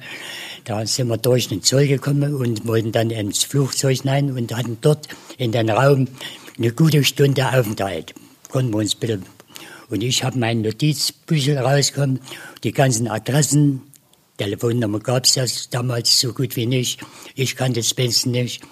da 0.66 0.86
sind 0.86 1.08
wir 1.08 1.18
durch 1.18 1.48
den 1.48 1.64
Zoll 1.64 1.88
gekommen 1.88 2.36
und 2.36 2.68
wollten 2.68 2.92
dann 2.92 3.10
ins 3.10 3.46
Flugzeug 3.46 4.02
hinein 4.02 4.32
und 4.32 4.54
hatten 4.54 4.80
dort 4.82 5.08
in 5.38 5.54
den 5.54 5.70
Raum 5.70 6.10
eine 6.58 6.74
gute 6.74 7.06
Stunde 7.06 7.48
Aufenthalt. 7.48 8.14
Konnten 8.50 8.74
wir 8.74 8.80
uns 8.80 8.96
bitte. 8.96 9.22
Und 9.90 10.02
ich 10.02 10.24
habe 10.24 10.40
meinen 10.40 10.62
Notizbüchel 10.62 11.58
rausgekommen, 11.58 12.20
die 12.64 12.72
ganzen 12.72 13.08
Adressen, 13.08 13.82
Telefonnummer 14.38 15.00
gab 15.00 15.26
es 15.26 15.36
ja 15.36 15.46
damals 15.72 16.20
so 16.20 16.34
gut 16.34 16.56
wie 16.56 16.66
nicht. 16.66 17.00
Ich 17.36 17.56
kannte 17.56 17.84
Spencer 17.84 18.30
nicht. 18.30 18.64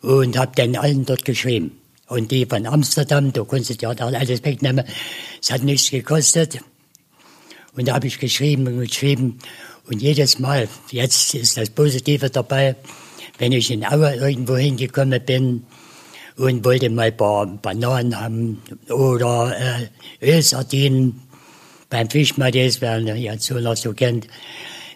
Und 0.00 0.38
habe 0.38 0.52
dann 0.54 0.76
allen 0.76 1.04
dort 1.04 1.24
geschrieben. 1.24 1.72
Und 2.06 2.30
die 2.30 2.46
von 2.46 2.66
Amsterdam, 2.66 3.32
da 3.32 3.42
konntest 3.42 3.82
du 3.82 3.86
ja 3.86 3.94
da 3.94 4.06
alles 4.06 4.44
wegnehmen. 4.44 4.86
Es 5.42 5.50
hat 5.50 5.62
nichts 5.62 5.90
gekostet. 5.90 6.60
Und 7.74 7.88
da 7.88 7.94
habe 7.94 8.06
ich 8.06 8.18
geschrieben 8.18 8.66
und 8.66 8.80
geschrieben. 8.80 9.38
Und 9.86 10.00
jedes 10.00 10.38
Mal, 10.38 10.68
jetzt 10.90 11.34
ist 11.34 11.56
das 11.56 11.70
Positive 11.70 12.30
dabei, 12.30 12.76
wenn 13.38 13.52
ich 13.52 13.70
in 13.70 13.84
Aue 13.84 14.14
irgendwo 14.14 14.56
hingekommen 14.56 15.22
bin 15.24 15.66
und 16.38 16.64
wollte 16.64 16.88
mal 16.88 17.08
ein 17.08 17.16
paar 17.16 17.46
Bananen 17.46 18.18
haben 18.18 18.62
oder 18.88 19.54
äh, 19.58 20.24
Ölsardinen 20.24 21.20
beim 21.90 22.08
Fischmattis, 22.08 22.80
wer 22.80 22.98
ihn 22.98 23.16
ja 23.16 23.38
so 23.38 23.58
noch 23.58 23.76
so 23.76 23.92
kennt, 23.92 24.28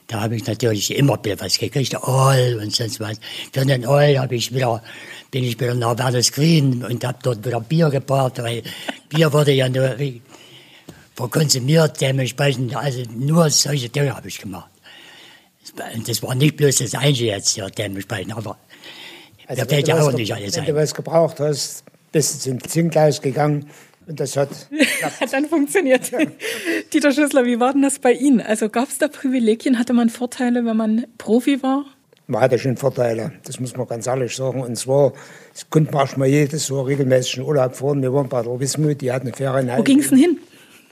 da 0.06 0.20
habe 0.20 0.36
ich 0.36 0.46
natürlich 0.46 0.94
immer 0.94 1.18
was 1.38 1.58
gekriegt, 1.58 1.94
Aal 1.96 2.58
und 2.60 2.74
sonst 2.74 3.00
was. 3.00 3.18
Für 3.52 3.64
den 3.64 3.86
Aal 3.86 4.18
habe 4.18 4.36
ich 4.36 4.54
wieder, 4.54 4.82
bin 5.30 5.44
ich 5.44 5.58
wieder 5.58 5.74
nach 5.74 5.98
Werder 5.98 6.20
Green 6.20 6.84
und 6.84 7.04
habe 7.04 7.18
dort 7.22 7.44
wieder 7.44 7.60
Bier 7.60 7.90
gebracht, 7.90 8.38
weil 8.42 8.62
Bier 9.08 9.32
wurde 9.32 9.52
ja 9.52 9.68
nur 9.68 9.96
verkonsumiert, 11.14 12.00
dementsprechend, 12.00 12.76
also 12.76 13.02
nur 13.16 13.50
solche 13.50 13.88
Dinge 13.88 14.14
habe 14.14 14.28
ich 14.28 14.38
gemacht. 14.38 14.70
Und 15.94 16.08
das 16.08 16.22
war 16.22 16.34
nicht 16.34 16.56
bloß 16.56 16.76
das 16.76 16.94
Einzige 16.94 17.30
jetzt 17.30 17.54
hier 17.54 17.70
dementsprechend, 17.70 18.36
aber 18.36 18.58
Also 19.46 19.62
da 19.62 19.68
fällt 19.68 19.86
wenn 19.88 19.94
ja 19.94 19.96
du 19.96 20.02
auch 20.02 20.08
was- 20.08 20.14
nicht 20.16 20.34
alles 20.34 20.56
Wenn 20.56 20.64
du 20.64 20.70
ein. 20.72 20.76
was 20.76 20.94
gebraucht 20.94 21.40
hast, 21.40 21.84
bist 22.12 22.46
du 22.46 22.50
zum 22.50 22.62
Zinkhaus 22.68 23.20
gegangen 23.22 23.66
und 24.06 24.18
das 24.20 24.36
hat 24.36 24.48
Hat 25.20 25.32
dann 25.32 25.46
funktioniert. 25.46 26.10
Dieter 26.92 27.12
Schüssler, 27.12 27.44
wie 27.44 27.58
war 27.60 27.72
denn 27.72 27.82
das 27.82 27.98
bei 27.98 28.12
Ihnen? 28.12 28.40
Also 28.40 28.68
gab 28.68 28.88
es 28.88 28.98
da 28.98 29.08
Privilegien? 29.08 29.78
Hatte 29.78 29.92
man 29.92 30.08
Vorteile, 30.10 30.64
wenn 30.64 30.76
man 30.76 31.06
Profi 31.18 31.62
war? 31.62 31.84
man 32.28 32.40
hatte 32.40 32.58
schon 32.58 32.76
Vorteile, 32.78 33.32
das 33.44 33.60
muss 33.60 33.76
man 33.76 33.86
ganz 33.86 34.06
ehrlich 34.06 34.34
sagen. 34.34 34.62
Und 34.62 34.76
zwar, 34.76 35.12
es 35.54 35.68
konnte 35.68 35.92
man 35.92 36.08
mal 36.16 36.26
jedes 36.28 36.68
Jahr 36.68 36.86
regelmäßig 36.86 37.38
in 37.38 37.42
Urlaub 37.42 37.74
fahren. 37.76 38.00
Wir 38.00 38.12
waren 38.14 38.28
bei 38.28 38.42
der 38.42 38.58
Wismut, 38.58 39.00
die 39.02 39.12
hatten 39.12 39.26
eine 39.26 39.36
Ferienheim. 39.36 39.78
Wo 39.78 39.82
ging 39.82 39.98
es 39.98 40.08
denn 40.08 40.18
hin? 40.18 40.38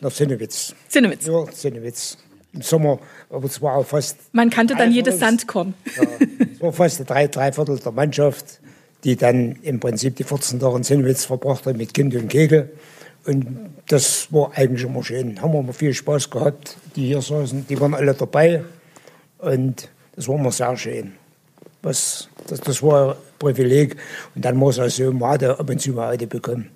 Nach 0.03 0.11
Sinnewitz. 0.11 0.75
Sinnewitz. 0.89 1.27
Ja, 1.27 1.45
Sinnewitz. 1.51 2.19
Im 2.53 2.63
Sommer, 2.63 2.99
aber 3.29 3.45
es 3.45 3.63
war 3.63 3.77
auch 3.77 3.87
fast. 3.87 4.17
Man 4.33 4.51
kannte 4.51 4.75
dann 4.75 4.91
jedes 4.91 5.21
Sandkorn. 5.21 5.75
Ja, 5.97 6.03
es 6.53 6.61
war 6.61 6.73
fast 6.73 7.09
drei, 7.09 7.29
drei 7.29 7.53
Viertel 7.53 7.79
der 7.79 7.93
Mannschaft, 7.93 8.61
die 9.05 9.17
dann 9.17 9.57
im 9.63 9.79
Prinzip 9.79 10.17
die 10.17 10.25
14 10.25 10.59
Tage 10.59 10.77
in 10.77 10.83
Sinnewitz 10.83 11.25
verbracht 11.25 11.67
hat 11.67 11.77
mit 11.77 11.95
Kind 11.95 12.15
und 12.17 12.29
Kegel. 12.29 12.71
Und 13.25 13.71
das 13.89 14.33
war 14.33 14.51
eigentlich 14.55 14.85
immer 14.85 15.05
schön. 15.05 15.41
Haben 15.41 15.53
wir 15.53 15.61
immer 15.61 15.73
viel 15.73 15.95
Spaß 15.95 16.31
gehabt. 16.31 16.77
Die 16.97 17.07
hier 17.07 17.23
saßen, 17.23 17.67
die 17.69 17.81
waren 17.81 17.95
alle 17.95 18.15
dabei. 18.15 18.65
Und 19.39 19.89
das 20.17 20.27
war 20.29 20.37
immer 20.37 20.53
sehr 20.53 20.77
schön. 20.77 21.13
Was, 21.83 22.29
das, 22.47 22.61
das 22.61 22.83
war 22.83 23.13
ein 23.13 23.17
Privileg. 23.39 23.97
Und 24.35 24.45
dann 24.45 24.57
muss 24.57 24.79
also 24.79 25.13
man 25.13 25.31
hatte 25.31 25.59
ab 25.59 25.69
und 25.69 25.81
zu 25.81 25.93
mal 25.93 26.13
eine 26.13 26.27
bekommen. 26.27 26.71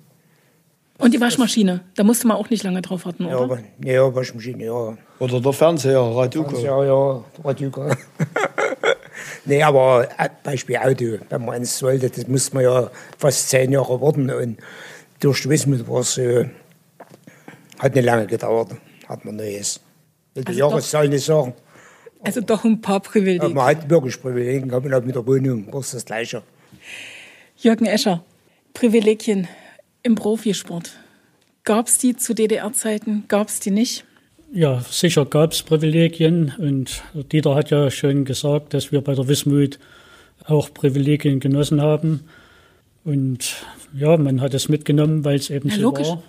Und 0.97 1.13
die 1.13 1.19
Waschmaschine, 1.19 1.81
da 1.95 2.03
musste 2.05 2.25
man 2.27 2.37
auch 2.37 2.49
nicht 2.49 2.63
lange 2.63 2.81
drauf 2.81 3.05
warten, 3.05 3.23
Ja, 3.27 3.35
oder? 3.37 3.43
aber, 3.55 3.59
ja 3.83 4.15
Waschmaschine, 4.15 4.63
ja. 4.65 4.97
Oder 5.19 5.41
der 5.41 5.51
Fernseher, 5.53 5.99
Radioco. 5.99 6.57
Ja, 6.59 6.83
ja, 6.85 7.23
Radioka. 7.43 7.97
nee, 9.45 9.61
aber 9.61 10.07
äh, 10.17 10.29
Beispiel 10.43 10.77
Auto, 10.77 11.17
wenn 11.29 11.45
man 11.45 11.55
eins 11.55 11.81
wollte, 11.83 12.09
das 12.09 12.27
musste 12.27 12.55
man 12.55 12.63
ja 12.63 12.89
fast 13.17 13.49
zehn 13.49 13.71
Jahre 13.73 13.99
warten. 13.99 14.29
Und 14.31 14.57
durch 15.19 15.41
die 15.41 15.49
Wismut 15.49 15.87
war 15.87 15.99
es, 15.99 16.17
äh, 16.17 16.49
hat 17.79 17.93
nicht 17.95 18.05
lange 18.05 18.25
gedauert, 18.27 18.71
hat 19.07 19.25
man 19.25 19.35
Neues. 19.35 19.81
Ich 20.33 20.35
will 20.37 20.43
die 20.45 20.47
Also 20.49 20.59
doch- 20.61 20.69
Jahreszahl 20.71 21.09
nicht 21.09 21.25
sagen. 21.25 21.53
Also 22.23 22.41
doch 22.41 22.63
ein 22.63 22.81
paar 22.81 22.95
Aber 22.95 23.09
Privilegien. 23.09 23.53
man 23.53 23.65
hat 23.65 23.89
wirklich 23.89 24.19
Privilegien 24.19 24.67
gehabt 24.69 24.85
und 24.85 24.93
auch 24.93 25.03
mit 25.03 25.13
der 25.13 25.27
Wohnung 25.27 25.71
war 25.71 25.81
es 25.81 25.91
das 25.91 26.05
Gleiche. 26.05 26.41
Jürgen 27.57 27.85
Escher, 27.85 28.23
Privilegien 28.73 29.47
im 30.05 30.15
Profisport. 30.15 30.91
Gab 31.63 31.87
es 31.87 31.97
die 31.97 32.15
zu 32.15 32.35
DDR-Zeiten? 32.35 33.25
Gab 33.27 33.47
es 33.49 33.59
die 33.59 33.71
nicht? 33.71 34.05
Ja, 34.53 34.85
sicher 34.89 35.25
gab 35.25 35.51
es 35.51 35.63
Privilegien 35.63 36.53
und 36.59 37.01
Dieter 37.31 37.55
hat 37.55 37.71
ja 37.71 37.89
schon 37.89 38.23
gesagt, 38.23 38.73
dass 38.73 38.91
wir 38.91 39.01
bei 39.01 39.15
der 39.15 39.27
Wismut 39.27 39.79
auch 40.45 40.73
Privilegien 40.73 41.39
genossen 41.39 41.81
haben. 41.81 42.21
Und 43.03 43.55
ja, 43.97 44.15
man 44.17 44.41
hat 44.41 44.53
es 44.53 44.69
mitgenommen, 44.69 45.25
weil 45.25 45.37
es 45.37 45.49
eben 45.49 45.69
Ja, 45.69 45.75
so 45.75 45.81
logisch. 45.81 46.07
war. 46.07 46.23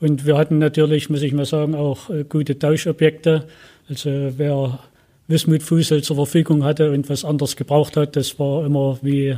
Und 0.00 0.24
wir 0.24 0.38
hatten 0.38 0.58
natürlich, 0.58 1.10
muss 1.10 1.22
ich 1.22 1.32
mal 1.32 1.44
sagen, 1.44 1.74
auch 1.74 2.08
äh, 2.08 2.24
gute 2.24 2.56
Tauschobjekte. 2.56 3.48
Also 3.88 4.10
wer 4.36 4.78
Wismut 5.26 5.64
Fusel 5.64 6.02
zur 6.02 6.16
Verfügung 6.16 6.62
hatte 6.62 6.92
und 6.92 7.08
was 7.08 7.24
anderes 7.24 7.56
gebraucht 7.56 7.96
hat, 7.96 8.14
das 8.14 8.38
war 8.38 8.64
immer 8.64 8.98
wie, 9.02 9.36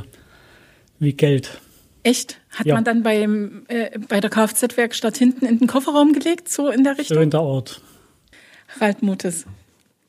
wie 0.99 1.13
Geld. 1.13 1.59
Echt? 2.03 2.37
Hat 2.49 2.65
Ja. 2.65 2.73
man 2.75 2.83
dann 2.83 3.03
beim, 3.03 3.63
äh, 3.67 3.97
bei 4.09 4.19
der 4.19 4.29
Kfz-Werkstatt 4.29 5.17
hinten 5.17 5.45
in 5.45 5.59
den 5.59 5.67
Kofferraum 5.67 6.13
gelegt, 6.13 6.49
so 6.51 6.69
in 6.69 6.83
der 6.83 6.93
So 6.95 6.99
Richtung? 6.99 7.21
in 7.23 7.29
der 7.29 7.41
Art. 7.41 7.81
Ralf 8.79 9.01
Mutes, 9.01 9.45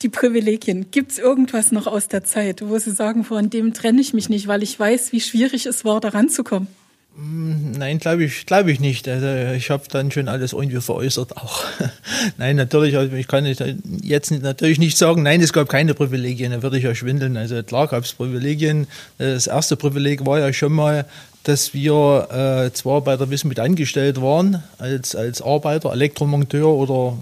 die 0.03 0.09
Privilegien. 0.09 0.91
Gibt 0.91 1.13
es 1.13 1.19
irgendwas 1.19 1.71
noch 1.73 1.87
aus 1.87 2.09
der 2.09 2.25
Zeit, 2.25 2.63
wo 2.67 2.79
Sie 2.79 2.93
sagen, 2.93 3.25
von 3.25 3.51
dem 3.51 3.75
trenne 3.75 4.01
ich 4.01 4.15
mich 4.15 4.29
nicht, 4.29 4.47
weil 4.49 4.63
ich 4.63 4.79
weiß, 4.79 5.13
wie 5.13 5.21
schwierig 5.21 5.67
es 5.67 5.85
war, 5.85 6.01
da 6.01 6.09
ranzukommen? 6.09 6.69
Nein, 7.15 7.99
glaube 7.99 8.25
ich, 8.25 8.47
glaube 8.47 8.73
ich 8.73 8.81
nicht. 8.81 9.07
Also 9.07 9.27
ich 9.55 9.69
habe 9.69 9.83
dann 9.91 10.11
schon 10.11 10.29
alles 10.29 10.55
irgendwie 10.55 10.81
veräußert 10.81 11.37
auch. 11.37 11.65
nein, 12.39 12.57
natürlich, 12.57 12.97
also 12.97 13.15
ich 13.15 13.29
kann 13.29 13.45
jetzt 13.45 14.31
natürlich 14.31 14.79
nicht 14.79 14.97
sagen, 14.97 15.23
nein, 15.23 15.43
es 15.43 15.53
gab 15.53 15.69
keine 15.69 15.93
Privilegien, 15.93 16.53
da 16.53 16.63
würde 16.63 16.79
ich 16.79 16.85
ja 16.85 16.95
schwindeln. 16.95 17.37
Also 17.37 17.63
klar 17.63 17.87
gab 17.89 18.05
es 18.05 18.15
Privilegien. 18.15 18.87
Das 19.19 19.47
erste 19.47 19.77
Privileg 19.77 20.25
war 20.25 20.39
ja 20.39 20.55
schon 20.55 20.73
mal, 20.73 21.05
dass 21.45 21.75
wir 21.75 22.29
äh, 22.31 22.73
zwar 22.73 23.01
bei 23.01 23.17
der 23.17 23.31
Wismut 23.31 23.59
angestellt 23.59 24.21
waren, 24.21 24.63
als, 24.79 25.17
als 25.17 25.43
Arbeiter, 25.43 25.93
Elektromonteur 25.93 26.69
oder 26.69 27.17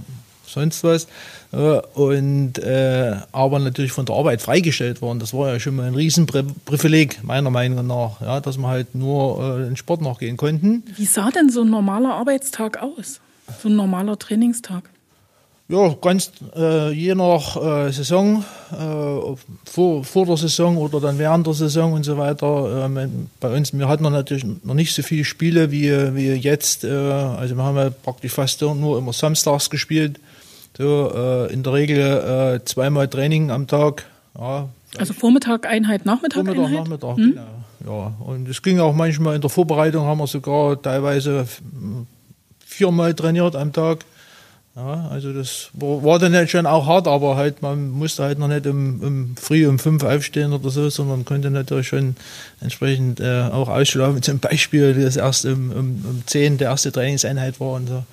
sonst 0.46 0.84
was, 0.84 1.06
äh, 1.52 1.56
und 1.94 2.58
äh, 2.58 3.16
aber 3.32 3.58
natürlich 3.58 3.92
von 3.92 4.06
der 4.06 4.16
Arbeit 4.16 4.42
freigestellt 4.42 5.00
worden. 5.00 5.18
Das 5.18 5.32
war 5.32 5.52
ja 5.52 5.60
schon 5.60 5.76
mal 5.76 5.86
ein 5.86 5.94
Riesenprivileg, 5.94 7.22
meiner 7.24 7.50
Meinung 7.50 7.86
nach, 7.86 8.20
ja, 8.20 8.40
dass 8.40 8.58
wir 8.58 8.68
halt 8.68 8.94
nur 8.94 9.58
äh, 9.58 9.64
den 9.64 9.76
Sport 9.76 10.02
nachgehen 10.02 10.36
konnten. 10.36 10.84
Wie 10.96 11.06
sah 11.06 11.30
denn 11.30 11.50
so 11.50 11.62
ein 11.62 11.70
normaler 11.70 12.14
Arbeitstag 12.14 12.82
aus? 12.82 13.20
So 13.62 13.68
ein 13.68 13.76
normaler 13.76 14.18
Trainingstag? 14.18 14.89
Ja, 15.70 15.94
ganz 16.00 16.32
äh, 16.56 16.90
je 16.92 17.14
nach 17.14 17.56
äh, 17.56 17.92
Saison, 17.92 18.44
äh, 18.72 18.74
vor, 19.70 20.02
vor 20.04 20.26
der 20.26 20.36
Saison 20.36 20.76
oder 20.76 21.00
dann 21.00 21.16
während 21.18 21.46
der 21.46 21.54
Saison 21.54 21.92
und 21.92 22.02
so 22.04 22.18
weiter. 22.18 22.86
Ähm, 22.86 23.28
bei 23.38 23.56
uns, 23.56 23.72
wir 23.72 23.86
hatten 23.88 24.02
natürlich 24.02 24.44
noch 24.64 24.74
nicht 24.74 24.92
so 24.94 25.02
viele 25.02 25.24
Spiele 25.24 25.70
wie, 25.70 25.90
wie 26.16 26.30
jetzt. 26.32 26.82
Äh, 26.82 26.88
also 26.90 27.54
wir 27.56 27.62
haben 27.62 27.76
ja 27.76 27.90
praktisch 27.90 28.32
fast 28.32 28.60
nur 28.62 28.98
immer 28.98 29.12
samstags 29.12 29.70
gespielt. 29.70 30.18
So, 30.76 31.12
äh, 31.14 31.52
in 31.52 31.62
der 31.62 31.72
Regel 31.72 31.98
äh, 32.60 32.64
zweimal 32.64 33.06
Training 33.08 33.50
am 33.52 33.66
Tag. 33.68 34.04
Ja, 34.38 34.68
Also 34.98 35.12
Vormittag 35.12 35.66
Einheit, 35.66 36.04
Nachmittag 36.04 36.44
Vormittag, 36.44 36.64
Einheit? 36.66 36.80
Nachmittag, 36.80 37.16
genau. 37.16 37.42
Ja, 37.86 38.12
und 38.26 38.48
es 38.48 38.60
ging 38.60 38.80
auch 38.80 38.94
manchmal 38.94 39.36
in 39.36 39.40
der 39.40 39.50
Vorbereitung, 39.50 40.04
haben 40.04 40.18
wir 40.18 40.26
sogar 40.26 40.80
teilweise 40.82 41.40
f- 41.40 41.62
viermal 42.66 43.14
trainiert 43.14 43.54
am 43.56 43.72
Tag. 43.72 44.04
Ja, 44.76 45.08
also 45.10 45.32
das 45.32 45.70
war, 45.72 46.18
dann 46.20 46.32
halt 46.32 46.48
schon 46.48 46.64
auch 46.64 46.86
hart, 46.86 47.08
aber 47.08 47.36
halt 47.36 47.60
man 47.60 47.90
musste 47.90 48.22
halt 48.22 48.38
noch 48.38 48.46
nicht 48.46 48.66
um, 48.68 49.00
um 49.00 49.36
früh 49.36 49.66
um 49.66 49.80
fünf 49.80 50.04
aufstehen 50.04 50.52
oder 50.52 50.70
so, 50.70 50.88
sondern 50.88 51.24
konnte 51.24 51.50
natürlich 51.50 51.88
schon 51.88 52.14
entsprechend 52.60 53.18
äh, 53.18 53.48
auch 53.50 53.68
ausschlafen. 53.68 54.22
Zum 54.22 54.38
Beispiel, 54.38 54.94
das 54.94 55.16
erst 55.16 55.44
um, 55.44 55.70
um, 55.72 56.04
um 56.08 56.22
zehn 56.26 56.56
der 56.56 56.70
erste 56.70 56.92
Trainingseinheit 56.92 57.58
war 57.58 57.72
und 57.72 57.88
so. 57.88 58.04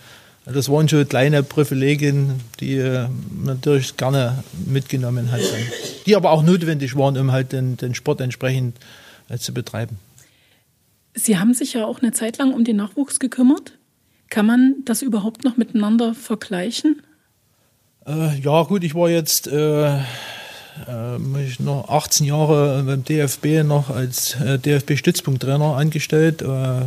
Also 0.45 0.59
das 0.59 0.69
waren 0.69 0.89
schon 0.89 1.07
kleine 1.07 1.43
Privilegien, 1.43 2.39
die 2.59 2.77
äh, 2.77 3.07
natürlich 3.43 3.95
gerne 3.95 4.43
mitgenommen 4.65 5.31
hat, 5.31 5.41
die 6.05 6.15
aber 6.15 6.31
auch 6.31 6.41
notwendig 6.41 6.95
waren, 6.95 7.17
um 7.17 7.33
halt 7.33 7.51
den, 7.51 7.77
den 7.77 7.93
Sport 7.93 8.21
entsprechend 8.21 8.77
äh, 9.29 9.37
zu 9.37 9.53
betreiben. 9.53 9.99
Sie 11.13 11.37
haben 11.37 11.53
sich 11.53 11.73
ja 11.73 11.85
auch 11.85 12.01
eine 12.01 12.13
Zeit 12.13 12.37
lang 12.37 12.53
um 12.53 12.63
den 12.63 12.77
Nachwuchs 12.77 13.19
gekümmert. 13.19 13.73
Kann 14.29 14.45
man 14.45 14.75
das 14.85 15.01
überhaupt 15.01 15.43
noch 15.43 15.57
miteinander 15.57 16.13
vergleichen? 16.13 17.01
Äh, 18.05 18.39
ja, 18.39 18.63
gut, 18.63 18.83
ich 18.83 18.95
war 18.95 19.09
jetzt 19.09 19.47
äh, 19.47 19.99
äh, 20.87 21.43
ich 21.45 21.59
noch 21.59 21.89
18 21.89 22.25
Jahre 22.25 22.83
beim 22.83 23.03
DFB 23.03 23.63
noch 23.63 23.89
als 23.89 24.35
äh, 24.35 24.57
DFB-Stützpunkttrainer 24.59 25.75
angestellt 25.75 26.41
äh, 26.41 26.85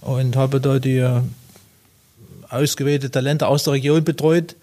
und 0.00 0.36
habe 0.36 0.60
da 0.60 0.78
die 0.78 0.98
äh, 0.98 1.20
ausgewählte 2.48 3.10
Talente 3.10 3.46
aus 3.46 3.64
der 3.64 3.74
Region 3.74 4.04
betreut. 4.04 4.56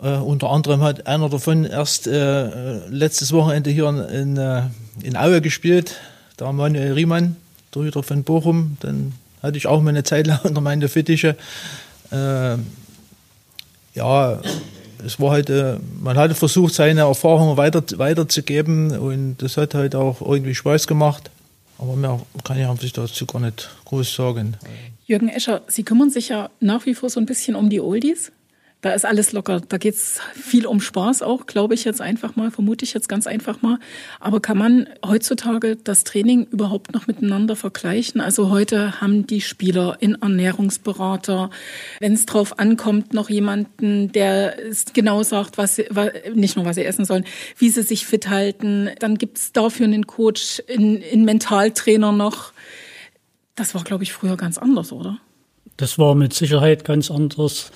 Äh, 0.00 0.16
unter 0.16 0.50
anderem 0.50 0.82
hat 0.82 1.06
einer 1.06 1.28
davon 1.28 1.64
erst 1.64 2.06
äh, 2.06 2.88
letztes 2.88 3.32
Wochenende 3.32 3.70
hier 3.70 3.88
in, 3.88 4.36
in, 4.36 4.70
in 5.02 5.16
Aue 5.16 5.40
gespielt, 5.40 5.96
der 6.38 6.52
Manuel 6.52 6.92
Riemann, 6.92 7.36
Torhüter 7.70 8.02
von 8.02 8.24
Bochum. 8.24 8.76
Dann 8.80 9.12
hatte 9.46 9.58
ich 9.58 9.66
auch 9.66 9.80
mal 9.80 9.90
eine 9.90 10.04
Zeit 10.04 10.26
lang 10.26 10.40
unter 10.44 10.60
meine 10.60 10.88
Fittiche. 10.88 11.36
Äh, 12.10 12.56
ja, 13.94 14.40
es 15.04 15.20
war 15.20 15.30
halt, 15.30 15.50
äh, 15.50 15.78
man 16.00 16.16
hatte 16.16 16.34
versucht, 16.34 16.74
seine 16.74 17.02
Erfahrungen 17.02 17.56
weiter, 17.56 17.82
weiterzugeben 17.98 18.96
und 18.96 19.36
das 19.38 19.56
hat 19.56 19.74
halt 19.74 19.94
auch 19.94 20.20
irgendwie 20.20 20.54
Spaß 20.54 20.86
gemacht. 20.86 21.30
Aber 21.78 21.94
mehr 21.94 22.20
kann 22.44 22.58
ich 22.58 22.80
sich 22.80 22.92
dazu 22.92 23.26
gar 23.26 23.40
nicht 23.40 23.68
groß 23.84 24.14
sagen. 24.14 24.56
Jürgen 25.04 25.28
Escher, 25.28 25.62
Sie 25.68 25.82
kümmern 25.82 26.10
sich 26.10 26.30
ja 26.30 26.50
nach 26.60 26.86
wie 26.86 26.94
vor 26.94 27.10
so 27.10 27.20
ein 27.20 27.26
bisschen 27.26 27.54
um 27.54 27.68
die 27.68 27.80
Oldies. 27.80 28.32
Da 28.86 28.92
ist 28.92 29.04
alles 29.04 29.32
locker. 29.32 29.60
Da 29.68 29.78
geht 29.78 29.96
es 29.96 30.20
viel 30.32 30.64
um 30.64 30.80
Spaß 30.80 31.22
auch, 31.22 31.46
glaube 31.46 31.74
ich 31.74 31.82
jetzt 31.82 32.00
einfach 32.00 32.36
mal, 32.36 32.52
vermute 32.52 32.84
ich 32.84 32.94
jetzt 32.94 33.08
ganz 33.08 33.26
einfach 33.26 33.60
mal. 33.60 33.80
Aber 34.20 34.38
kann 34.38 34.56
man 34.56 34.86
heutzutage 35.04 35.74
das 35.74 36.04
Training 36.04 36.46
überhaupt 36.52 36.94
noch 36.94 37.08
miteinander 37.08 37.56
vergleichen? 37.56 38.20
Also 38.20 38.48
heute 38.48 39.00
haben 39.00 39.26
die 39.26 39.40
Spieler 39.40 39.98
einen 40.00 40.14
Ernährungsberater, 40.22 41.50
wenn 41.98 42.12
es 42.12 42.26
drauf 42.26 42.60
ankommt, 42.60 43.12
noch 43.12 43.28
jemanden, 43.28 44.12
der 44.12 44.56
genau 44.92 45.24
sagt, 45.24 45.58
was 45.58 45.74
sie, 45.74 45.88
nicht 46.32 46.54
nur 46.54 46.64
was 46.64 46.76
sie 46.76 46.84
essen 46.84 47.04
sollen, 47.04 47.24
wie 47.58 47.70
sie 47.70 47.82
sich 47.82 48.06
fit 48.06 48.28
halten. 48.28 48.90
Dann 49.00 49.18
gibt 49.18 49.38
es 49.38 49.50
dafür 49.50 49.86
einen 49.86 50.06
Coach, 50.06 50.62
einen, 50.72 51.02
einen 51.02 51.24
Mentaltrainer 51.24 52.12
noch. 52.12 52.52
Das 53.56 53.74
war, 53.74 53.82
glaube 53.82 54.04
ich, 54.04 54.12
früher 54.12 54.36
ganz 54.36 54.58
anders, 54.58 54.92
oder? 54.92 55.18
Das 55.76 55.98
war 55.98 56.14
mit 56.14 56.34
Sicherheit 56.34 56.84
ganz 56.84 57.10
anders. 57.10 57.72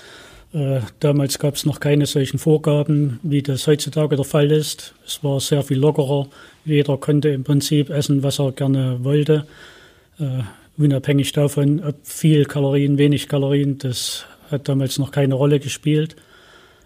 Äh, 0.53 0.81
damals 0.99 1.39
gab 1.39 1.55
es 1.55 1.65
noch 1.65 1.79
keine 1.79 2.07
solchen 2.07 2.39
Vorgaben, 2.39 3.21
wie 3.23 3.43
das 3.43 3.67
heutzutage 3.67 4.17
der 4.17 4.25
Fall 4.25 4.51
ist. 4.51 4.95
Es 5.07 5.23
war 5.23 5.39
sehr 5.41 5.63
viel 5.63 5.79
lockerer. 5.79 6.27
Jeder 6.65 6.97
konnte 6.97 7.29
im 7.29 7.45
Prinzip 7.45 7.91
essen, 7.91 8.23
was 8.23 8.41
er 8.41 8.53
gerne 8.53 9.05
wollte. 9.05 9.47
Äh, 10.19 10.43
unabhängig 10.77 11.33
davon, 11.33 11.83
ob 11.85 11.95
viel 12.05 12.45
Kalorien, 12.47 12.99
wenig 12.99 13.29
Kalorien, 13.29 13.79
das 13.79 14.25
hat 14.51 14.69
damals 14.69 14.99
noch 14.99 15.13
keine 15.13 15.35
Rolle 15.35 15.61
gespielt. 15.61 16.17